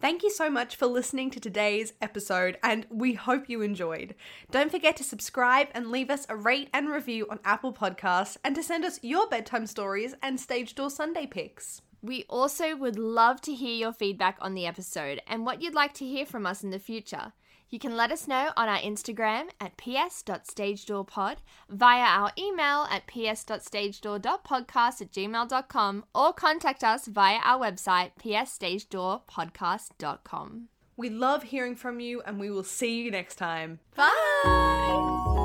Thank 0.00 0.22
you 0.22 0.30
so 0.30 0.48
much 0.48 0.76
for 0.76 0.86
listening 0.86 1.28
to 1.32 1.40
today's 1.40 1.92
episode, 2.00 2.56
and 2.62 2.86
we 2.88 3.14
hope 3.14 3.48
you 3.48 3.62
enjoyed. 3.62 4.14
Don't 4.48 4.70
forget 4.70 4.96
to 4.98 5.04
subscribe 5.04 5.66
and 5.74 5.90
leave 5.90 6.08
us 6.08 6.24
a 6.28 6.36
rate 6.36 6.70
and 6.72 6.88
review 6.88 7.26
on 7.28 7.40
Apple 7.44 7.72
Podcasts, 7.72 8.36
and 8.44 8.54
to 8.54 8.62
send 8.62 8.84
us 8.84 9.00
your 9.02 9.28
bedtime 9.28 9.66
stories 9.66 10.14
and 10.22 10.38
stage 10.38 10.76
door 10.76 10.88
Sunday 10.88 11.26
pics. 11.26 11.82
We 12.00 12.24
also 12.28 12.76
would 12.76 12.96
love 12.96 13.40
to 13.40 13.54
hear 13.54 13.74
your 13.74 13.92
feedback 13.92 14.38
on 14.40 14.54
the 14.54 14.66
episode 14.66 15.20
and 15.26 15.44
what 15.44 15.62
you'd 15.62 15.74
like 15.74 15.94
to 15.94 16.06
hear 16.06 16.24
from 16.24 16.46
us 16.46 16.62
in 16.62 16.70
the 16.70 16.78
future. 16.78 17.32
You 17.70 17.78
can 17.78 17.96
let 17.96 18.10
us 18.10 18.26
know 18.26 18.50
on 18.56 18.68
our 18.68 18.78
Instagram 18.78 19.50
at 19.60 19.76
ps.stagedoorpod, 19.76 21.36
via 21.68 22.02
our 22.02 22.32
email 22.38 22.86
at 22.90 23.06
ps.stagedoor.podcast 23.06 25.02
at 25.02 25.12
gmail.com, 25.12 26.04
or 26.14 26.32
contact 26.32 26.82
us 26.82 27.06
via 27.06 27.40
our 27.44 27.70
website 27.70 28.12
psstagedoorpodcast.com. 28.22 30.68
We 30.96 31.10
love 31.10 31.42
hearing 31.44 31.76
from 31.76 32.00
you, 32.00 32.22
and 32.22 32.40
we 32.40 32.50
will 32.50 32.64
see 32.64 33.02
you 33.02 33.10
next 33.10 33.34
time. 33.36 33.80
Bye! 33.94 35.44